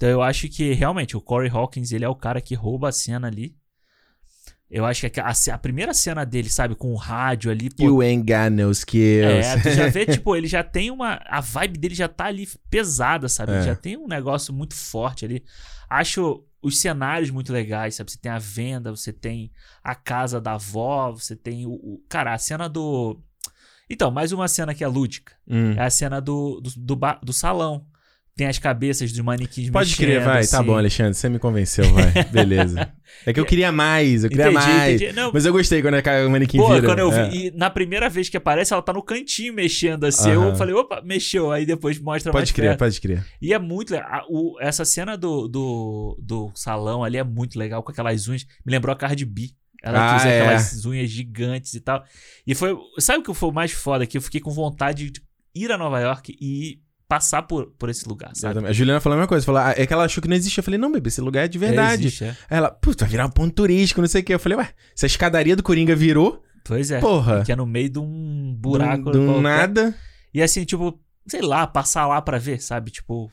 Então 0.00 0.08
eu 0.08 0.22
acho 0.22 0.48
que 0.48 0.72
realmente 0.72 1.14
o 1.14 1.20
Corey 1.20 1.50
Hawkins, 1.50 1.92
ele 1.92 2.06
é 2.06 2.08
o 2.08 2.14
cara 2.14 2.40
que 2.40 2.54
rouba 2.54 2.88
a 2.88 2.92
cena 2.92 3.26
ali. 3.28 3.54
Eu 4.70 4.86
acho 4.86 5.10
que 5.10 5.20
a, 5.20 5.30
a 5.52 5.58
primeira 5.58 5.92
cena 5.92 6.24
dele, 6.24 6.48
sabe, 6.48 6.74
com 6.74 6.90
o 6.90 6.96
rádio 6.96 7.50
ali, 7.50 7.68
pô, 7.68 7.84
got 8.24 8.48
no 8.50 8.70
skills. 8.70 9.44
é, 9.44 9.60
tu 9.60 9.70
já 9.72 9.88
vê, 9.88 10.06
tipo, 10.10 10.34
ele 10.34 10.46
já 10.46 10.64
tem 10.64 10.90
uma. 10.90 11.20
A 11.26 11.42
vibe 11.42 11.78
dele 11.78 11.94
já 11.94 12.08
tá 12.08 12.24
ali 12.24 12.48
pesada, 12.70 13.28
sabe? 13.28 13.52
É. 13.52 13.62
Já 13.62 13.74
tem 13.76 13.98
um 13.98 14.06
negócio 14.08 14.54
muito 14.54 14.74
forte 14.74 15.26
ali. 15.26 15.44
Acho 15.90 16.42
os 16.62 16.78
cenários 16.78 17.28
muito 17.30 17.52
legais, 17.52 17.96
sabe? 17.96 18.10
Você 18.10 18.16
tem 18.18 18.32
a 18.32 18.38
venda, 18.38 18.90
você 18.96 19.12
tem 19.12 19.52
a 19.84 19.94
casa 19.94 20.40
da 20.40 20.52
avó, 20.54 21.12
você 21.12 21.36
tem 21.36 21.66
o. 21.66 21.72
o- 21.72 22.02
cara, 22.08 22.32
a 22.32 22.38
cena 22.38 22.66
do. 22.70 23.20
Então, 23.90 24.10
mais 24.10 24.32
uma 24.32 24.48
cena 24.48 24.72
que 24.72 24.82
é 24.82 24.88
lúdica. 24.88 25.34
Hum. 25.46 25.72
É 25.72 25.82
a 25.82 25.90
cena 25.90 26.20
do, 26.22 26.58
do, 26.60 26.70
do, 26.76 26.96
ba- 26.96 27.20
do 27.22 27.34
salão. 27.34 27.84
Tem 28.36 28.46
as 28.46 28.58
cabeças 28.58 29.10
dos 29.12 29.20
manequins 29.20 29.68
Pode 29.70 29.90
mexendo, 29.90 30.06
crer, 30.06 30.20
vai. 30.22 30.46
Tá 30.46 30.58
assim. 30.58 30.66
bom, 30.66 30.76
Alexandre, 30.76 31.12
você 31.14 31.28
me 31.28 31.38
convenceu, 31.38 31.84
vai. 31.92 32.10
Beleza. 32.32 32.90
É 33.26 33.32
que 33.34 33.40
eu 33.40 33.44
queria 33.44 33.70
mais, 33.70 34.24
eu 34.24 34.30
queria 34.30 34.50
Entendi, 34.50 34.66
mais. 34.66 34.94
entendi. 35.02 35.12
Não, 35.12 35.30
Mas 35.34 35.44
eu 35.44 35.52
gostei 35.52 35.82
quando 35.82 35.94
a- 35.96 36.26
o 36.26 36.30
manequim 36.30 36.56
Pô, 36.56 36.68
vira. 36.72 36.86
quando 36.86 37.00
eu 37.00 37.10
vi. 37.10 37.18
É. 37.18 37.34
E 37.34 37.50
na 37.50 37.68
primeira 37.68 38.08
vez 38.08 38.28
que 38.30 38.36
aparece, 38.38 38.72
ela 38.72 38.80
tá 38.80 38.92
no 38.94 39.02
cantinho 39.02 39.52
mexendo 39.52 40.04
assim. 40.04 40.30
Eu 40.30 40.56
falei, 40.56 40.74
opa, 40.74 41.02
mexeu. 41.02 41.50
Aí 41.52 41.66
depois 41.66 41.98
mostra 41.98 42.32
mais 42.32 42.44
Pode 42.44 42.54
crer, 42.54 42.68
perto. 42.70 42.78
pode 42.78 43.00
crer. 43.00 43.26
E 43.42 43.52
é 43.52 43.58
muito 43.58 43.90
legal. 43.90 44.08
A- 44.10 44.24
o- 44.30 44.56
essa 44.60 44.84
cena 44.86 45.16
do, 45.18 45.46
do, 45.48 46.18
do 46.22 46.50
salão 46.54 47.04
ali 47.04 47.18
é 47.18 47.24
muito 47.24 47.58
legal, 47.58 47.82
com 47.82 47.90
aquelas 47.92 48.26
unhas. 48.26 48.46
Me 48.64 48.72
lembrou 48.72 48.92
a 48.92 48.96
Cardi 48.96 49.26
B. 49.26 49.50
Ela 49.82 50.12
Ah, 50.12 50.16
usa 50.16 50.28
é. 50.28 50.40
aquelas 50.42 50.84
unhas 50.86 51.10
gigantes 51.10 51.74
e 51.74 51.80
tal. 51.80 52.02
E 52.46 52.54
foi. 52.54 52.74
Sabe 52.98 53.18
o 53.18 53.22
que 53.22 53.34
foi 53.34 53.48
o 53.48 53.52
mais 53.52 53.72
foda? 53.72 54.06
Que 54.06 54.16
eu 54.16 54.22
fiquei 54.22 54.40
com 54.40 54.50
vontade 54.50 55.10
de 55.10 55.20
ir 55.54 55.70
a 55.72 55.76
Nova 55.76 55.98
York 56.00 56.36
e 56.40 56.78
passar 57.10 57.42
por, 57.42 57.66
por 57.76 57.88
esse 57.90 58.08
lugar, 58.08 58.30
sabe? 58.36 58.64
A 58.64 58.72
Juliana 58.72 59.00
falou 59.00 59.14
a 59.14 59.18
mesma 59.18 59.28
coisa. 59.28 59.44
Falou, 59.44 59.60
ah, 59.60 59.74
é 59.76 59.84
que 59.84 59.92
ela 59.92 60.04
achou 60.04 60.22
que 60.22 60.28
não 60.28 60.36
existia. 60.36 60.60
Eu 60.60 60.64
falei, 60.64 60.78
não, 60.78 60.92
bebê, 60.92 61.08
esse 61.08 61.20
lugar 61.20 61.44
é 61.44 61.48
de 61.48 61.58
verdade. 61.58 62.06
Existe, 62.06 62.22
é. 62.24 62.28
Aí 62.48 62.56
ela, 62.58 62.70
puta, 62.70 63.04
vai 63.04 63.10
virar 63.10 63.26
um 63.26 63.30
ponto 63.30 63.52
turístico, 63.52 64.00
não 64.00 64.06
sei 64.06 64.20
o 64.20 64.24
quê. 64.24 64.32
Eu 64.32 64.38
falei, 64.38 64.56
ué, 64.58 64.70
se 64.94 65.04
a 65.04 65.08
escadaria 65.08 65.56
do 65.56 65.62
Coringa 65.64 65.96
virou, 65.96 66.40
Pois 66.64 66.92
é. 66.92 67.00
porra. 67.00 67.42
Que 67.44 67.50
é 67.50 67.56
no 67.56 67.66
meio 67.66 67.90
de 67.90 67.98
um 67.98 68.54
buraco. 68.56 69.10
do, 69.10 69.40
nada. 69.40 69.92
E 70.32 70.40
assim, 70.40 70.64
tipo, 70.64 71.00
sei 71.26 71.40
lá, 71.42 71.66
passar 71.66 72.06
lá 72.06 72.22
pra 72.22 72.38
ver, 72.38 72.62
sabe? 72.62 72.92
Tipo, 72.92 73.28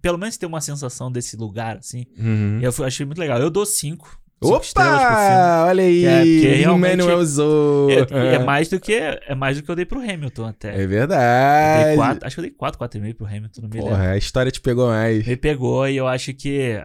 pelo 0.00 0.16
menos 0.16 0.38
ter 0.38 0.46
uma 0.46 0.62
sensação 0.62 1.12
desse 1.12 1.36
lugar, 1.36 1.76
assim. 1.76 2.06
Uhum. 2.18 2.58
E 2.60 2.64
eu 2.64 2.72
fui- 2.72 2.86
achei 2.86 3.04
muito 3.04 3.18
legal. 3.18 3.38
Eu 3.38 3.50
dou 3.50 3.66
cinco. 3.66 4.18
Opa! 4.40 5.66
Olha 5.68 5.82
aí! 5.84 6.04
É- 6.04 6.18
porque 6.20 6.48
realmente- 6.56 6.94
Emmanuel 6.94 7.24
Zou. 7.24 7.88
É, 7.90 8.34
é 8.34 8.38
mais 8.40 8.68
do 8.68 8.78
que 8.78 8.92
é 8.94 9.34
mais 9.34 9.56
do 9.56 9.62
que 9.62 9.70
eu 9.70 9.76
dei 9.76 9.86
pro 9.86 10.00
Hamilton 10.00 10.46
até. 10.46 10.82
É 10.82 10.86
verdade. 10.86 11.96
quatro, 11.96 12.26
acho 12.26 12.36
que 12.36 12.40
eu 12.40 12.44
dei 12.44 12.50
4, 12.50 12.78
4,5 12.78 13.14
pro 13.14 13.26
Hamilton, 13.26 13.62
não 13.62 13.68
me 13.68 13.74
lembro. 13.76 13.90
Porra, 13.90 14.10
a 14.10 14.16
história 14.18 14.52
te 14.52 14.60
pegou 14.60 14.88
mais. 14.88 15.26
Me 15.26 15.36
pegou 15.36 15.88
e 15.88 15.96
eu 15.96 16.06
acho 16.06 16.34
que. 16.34 16.78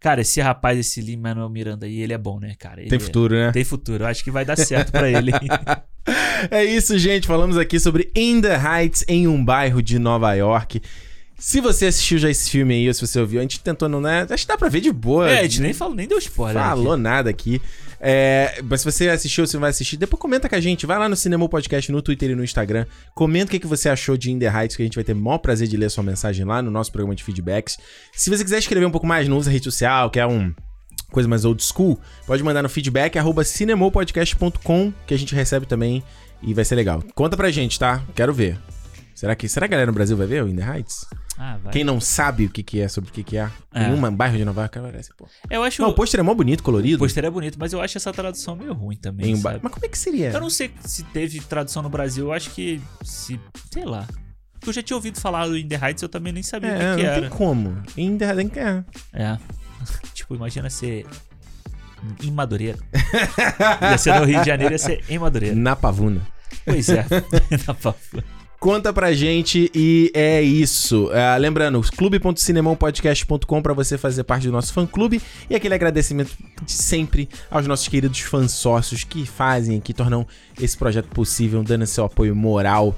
Cara, 0.00 0.20
esse 0.20 0.40
rapaz, 0.40 0.78
esse 0.78 1.00
Lin 1.00 1.16
Manuel 1.16 1.48
Miranda 1.48 1.84
aí, 1.84 2.00
ele 2.00 2.12
é 2.12 2.18
bom, 2.18 2.38
né, 2.38 2.54
cara? 2.56 2.80
Ele 2.80 2.88
Tem 2.88 2.98
é- 2.98 3.00
futuro, 3.00 3.34
né? 3.34 3.50
Tem 3.50 3.64
futuro. 3.64 4.04
Eu 4.04 4.06
acho 4.06 4.22
que 4.22 4.30
vai 4.30 4.44
dar 4.44 4.56
certo 4.56 4.92
pra 4.92 5.10
ele. 5.10 5.32
É 6.50 6.64
isso, 6.64 6.96
gente. 6.98 7.26
Falamos 7.26 7.58
aqui 7.58 7.78
sobre 7.80 8.10
In 8.16 8.40
the 8.40 8.56
Heights 8.56 9.04
em 9.08 9.26
um 9.26 9.44
bairro 9.44 9.82
de 9.82 9.98
Nova 9.98 10.32
York. 10.34 10.80
Se 11.38 11.60
você 11.60 11.86
assistiu 11.86 12.18
já 12.18 12.28
esse 12.28 12.50
filme 12.50 12.74
aí, 12.74 12.88
ou 12.88 12.92
se 12.92 13.06
você 13.06 13.20
ouviu, 13.20 13.38
a 13.38 13.42
gente 13.42 13.60
tentou, 13.60 13.88
não 13.88 14.00
né? 14.00 14.26
Acho 14.28 14.44
que 14.44 14.48
dá 14.48 14.58
pra 14.58 14.68
ver 14.68 14.80
de 14.80 14.90
boa. 14.90 15.30
é, 15.30 15.38
a 15.38 15.42
gente 15.42 15.60
nem 15.60 15.72
falou, 15.72 15.94
nem 15.94 16.08
deu 16.08 16.18
spoiler. 16.18 16.60
aqui. 16.60 16.68
Falou 16.68 16.96
nada 16.96 17.30
aqui. 17.30 17.62
É, 18.00 18.60
mas 18.64 18.80
se 18.80 18.90
você 18.90 19.08
assistiu, 19.08 19.46
se 19.46 19.54
não 19.54 19.60
vai 19.60 19.70
assistir, 19.70 19.96
depois 19.96 20.20
comenta 20.20 20.48
com 20.48 20.54
a 20.56 20.60
gente. 20.60 20.84
Vai 20.84 20.98
lá 20.98 21.08
no 21.08 21.14
Cinema 21.14 21.48
Podcast 21.48 21.90
no 21.92 22.02
Twitter 22.02 22.30
e 22.30 22.34
no 22.34 22.42
Instagram. 22.42 22.86
Comenta 23.14 23.46
o 23.46 23.50
que, 23.50 23.60
que 23.60 23.66
você 23.68 23.88
achou 23.88 24.16
de 24.16 24.32
In 24.32 24.38
The 24.38 24.46
Heights, 24.46 24.76
que 24.76 24.82
a 24.82 24.84
gente 24.84 24.96
vai 24.96 25.04
ter 25.04 25.12
o 25.12 25.16
maior 25.16 25.38
prazer 25.38 25.68
de 25.68 25.76
ler 25.76 25.90
sua 25.90 26.02
mensagem 26.02 26.44
lá 26.44 26.60
no 26.60 26.72
nosso 26.72 26.90
programa 26.90 27.14
de 27.14 27.22
feedbacks. 27.22 27.78
Se 28.12 28.30
você 28.30 28.42
quiser 28.42 28.58
escrever 28.58 28.86
um 28.86 28.90
pouco 28.90 29.06
mais, 29.06 29.28
não 29.28 29.38
usa 29.38 29.50
rede 29.50 29.64
social, 29.64 30.10
que 30.10 30.18
é 30.18 30.26
um 30.26 30.52
coisa 31.10 31.28
mais 31.28 31.44
old 31.44 31.62
school, 31.62 31.98
pode 32.26 32.42
mandar 32.42 32.62
no 32.62 32.68
feedback, 32.68 33.18
arroba 33.18 33.42
cinemopodcast.com, 33.42 34.92
que 35.06 35.14
a 35.14 35.18
gente 35.18 35.34
recebe 35.34 35.66
também 35.66 36.02
e 36.42 36.52
vai 36.52 36.64
ser 36.64 36.74
legal. 36.74 37.02
Conta 37.14 37.36
pra 37.36 37.50
gente, 37.50 37.78
tá? 37.78 38.02
Quero 38.14 38.32
ver. 38.34 38.58
Será 39.18 39.34
que, 39.34 39.48
será 39.48 39.66
que 39.66 39.74
a 39.74 39.76
galera 39.76 39.90
no 39.90 39.94
Brasil 39.96 40.16
vai 40.16 40.28
ver 40.28 40.44
o 40.44 40.48
In 40.48 40.54
The 40.54 40.62
Heights? 40.76 41.04
Ah, 41.36 41.58
vai. 41.60 41.72
Quem 41.72 41.82
não 41.82 42.00
sabe 42.00 42.44
o 42.44 42.48
que, 42.50 42.62
que 42.62 42.80
é, 42.80 42.86
sobre 42.86 43.10
o 43.10 43.12
que, 43.12 43.24
que 43.24 43.36
é, 43.36 43.50
É. 43.74 43.88
em 43.88 43.92
um 43.92 44.14
bairro 44.14 44.36
de 44.36 44.44
Nova 44.44 44.60
York, 44.60 44.78
parece, 44.78 45.10
pô. 45.16 45.26
Eu 45.50 45.64
acho. 45.64 45.82
Não, 45.82 45.88
o 45.88 45.92
pôster 45.92 46.20
é 46.20 46.22
mó 46.22 46.32
bonito, 46.34 46.62
colorido. 46.62 46.94
o 46.94 46.98
pôster 47.00 47.24
é 47.24 47.30
bonito, 47.30 47.58
mas 47.58 47.72
eu 47.72 47.80
acho 47.80 47.98
essa 47.98 48.12
tradução 48.12 48.54
meio 48.54 48.72
ruim 48.72 48.96
também. 48.96 49.34
Sabe? 49.34 49.56
ba- 49.56 49.60
Mas 49.64 49.72
como 49.72 49.84
é 49.84 49.88
que 49.88 49.98
seria? 49.98 50.30
Eu 50.30 50.40
não 50.40 50.48
sei 50.50 50.70
se 50.84 51.02
teve 51.02 51.40
tradução 51.40 51.82
no 51.82 51.88
Brasil, 51.88 52.26
eu 52.26 52.32
acho 52.32 52.50
que. 52.50 52.80
se. 53.02 53.40
sei 53.72 53.84
lá. 53.84 54.06
Eu 54.64 54.72
já 54.72 54.82
tinha 54.84 54.96
ouvido 54.96 55.18
falar 55.20 55.48
do 55.48 55.58
In 55.58 55.66
The 55.66 55.80
Heights, 55.84 56.02
eu 56.04 56.08
também 56.08 56.32
nem 56.32 56.44
sabia 56.44 56.70
É, 56.70 56.92
o 56.92 56.96
que, 56.96 57.02
que 57.02 57.06
não 57.08 57.12
era. 57.12 57.20
tem 57.22 57.30
como. 57.30 57.82
Ainda 57.96 58.36
tem 58.36 58.48
que. 58.48 58.58
É. 58.60 58.84
É. 59.14 59.36
tipo, 59.36 60.08
tipo, 60.14 60.34
imagina 60.36 60.70
ser 60.70 61.04
em 62.22 62.30
Madureira. 62.30 62.78
ia 63.90 63.98
ser 63.98 64.14
no 64.20 64.24
Rio 64.26 64.38
de 64.40 64.46
Janeiro, 64.46 64.74
ia 64.74 64.78
ser 64.78 65.04
em 65.08 65.18
Madureira. 65.18 65.56
Na 65.56 65.74
Pavuna. 65.74 66.20
Pois 66.64 66.88
é. 66.88 67.04
Na 67.66 67.74
Pavuna. 67.74 68.37
Conta 68.60 68.92
pra 68.92 69.12
gente 69.12 69.70
e 69.72 70.10
é 70.12 70.42
isso. 70.42 71.12
É, 71.12 71.38
lembrando, 71.38 71.80
clube.cinemãopodcast.com 71.96 73.62
pra 73.62 73.72
você 73.72 73.96
fazer 73.96 74.24
parte 74.24 74.46
do 74.46 74.52
nosso 74.52 74.72
fã-clube 74.72 75.22
e 75.48 75.54
aquele 75.54 75.74
agradecimento 75.74 76.36
de 76.64 76.72
sempre 76.72 77.28
aos 77.48 77.68
nossos 77.68 77.86
queridos 77.86 78.18
fãs 78.18 78.50
sócios 78.50 79.04
que 79.04 79.24
fazem, 79.24 79.80
que 79.80 79.94
tornam 79.94 80.26
esse 80.60 80.76
projeto 80.76 81.06
possível, 81.06 81.62
dando 81.62 81.86
seu 81.86 82.04
apoio 82.04 82.34
moral 82.34 82.96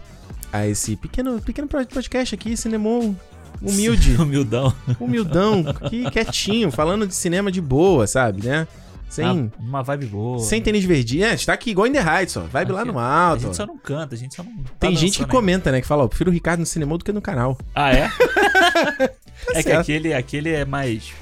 a 0.51 0.67
esse 0.67 0.97
pequeno, 0.97 1.39
pequeno 1.43 1.69
podcast 1.69 2.35
aqui, 2.35 2.57
Cinemão 2.57 3.15
humilde, 3.61 4.17
Humildão. 4.21 4.75
humildão, 4.99 5.63
que 5.91 6.11
quietinho, 6.11 6.71
falando 6.71 7.07
de 7.07 7.15
cinema 7.15 7.53
de 7.53 7.61
boa, 7.61 8.07
sabe, 8.07 8.47
né? 8.47 8.67
Sem, 9.11 9.27
Ah, 9.27 9.61
uma 9.61 9.83
vibe 9.83 10.07
boa. 10.07 10.39
sem 10.39 10.63
tênis 10.63 10.85
verdinho. 10.85 11.25
É, 11.25 11.29
a 11.29 11.31
gente 11.33 11.45
tá 11.45 11.53
aqui 11.53 11.71
igual 11.73 11.87
in 11.89 11.93
the 11.93 11.99
heights, 12.01 12.37
ó. 12.37 12.43
Vibe 12.43 12.73
lá 12.73 12.85
no 12.85 12.99
A 12.99 13.05
alto. 13.31 13.41
gente 13.43 13.51
ó. 13.51 13.55
só 13.55 13.67
não 13.67 13.77
canta, 13.77 14.15
a 14.15 14.19
gente 14.19 14.35
só 14.35 14.43
não. 14.45 14.53
tá 14.63 14.71
Tem 14.79 14.95
gente 14.97 15.17
que 15.17 15.23
ainda. 15.25 15.31
comenta, 15.33 15.73
né? 15.73 15.81
Que 15.81 15.87
fala, 15.87 16.05
ó, 16.05 16.09
prefiro 16.09 16.31
o 16.31 16.33
Ricardo 16.33 16.61
no 16.61 16.67
cinema 16.67 16.97
do 16.97 17.05
que 17.05 17.13
no 17.13 17.21
canal. 17.21 17.59
Ah, 17.75 17.93
é? 17.93 18.09
é 19.53 19.63
que 19.63 19.63
certo. 19.65 19.81
aquele, 19.81 20.15
aquele 20.15 20.51
é 20.51 20.65
mais 20.65 21.13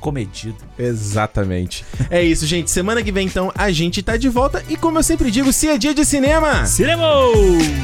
comedido. 0.00 0.56
Exatamente. 0.76 1.84
é 2.10 2.20
isso, 2.24 2.44
gente. 2.44 2.68
Semana 2.72 3.02
que 3.04 3.12
vem, 3.12 3.26
então, 3.28 3.52
a 3.54 3.70
gente 3.70 4.02
tá 4.02 4.16
de 4.16 4.28
volta. 4.28 4.64
E 4.68 4.76
como 4.76 4.98
eu 4.98 5.02
sempre 5.04 5.30
digo, 5.30 5.52
se 5.52 5.68
é 5.68 5.78
dia 5.78 5.94
de 5.94 6.04
cinema. 6.04 6.66
Cinema! 6.66 7.04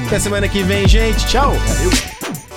Até 0.09 0.19
semana 0.19 0.49
que 0.49 0.65
vem, 0.65 0.89
gente. 0.89 1.25
Tchau. 1.29 1.53
Valeu! 1.55 2.48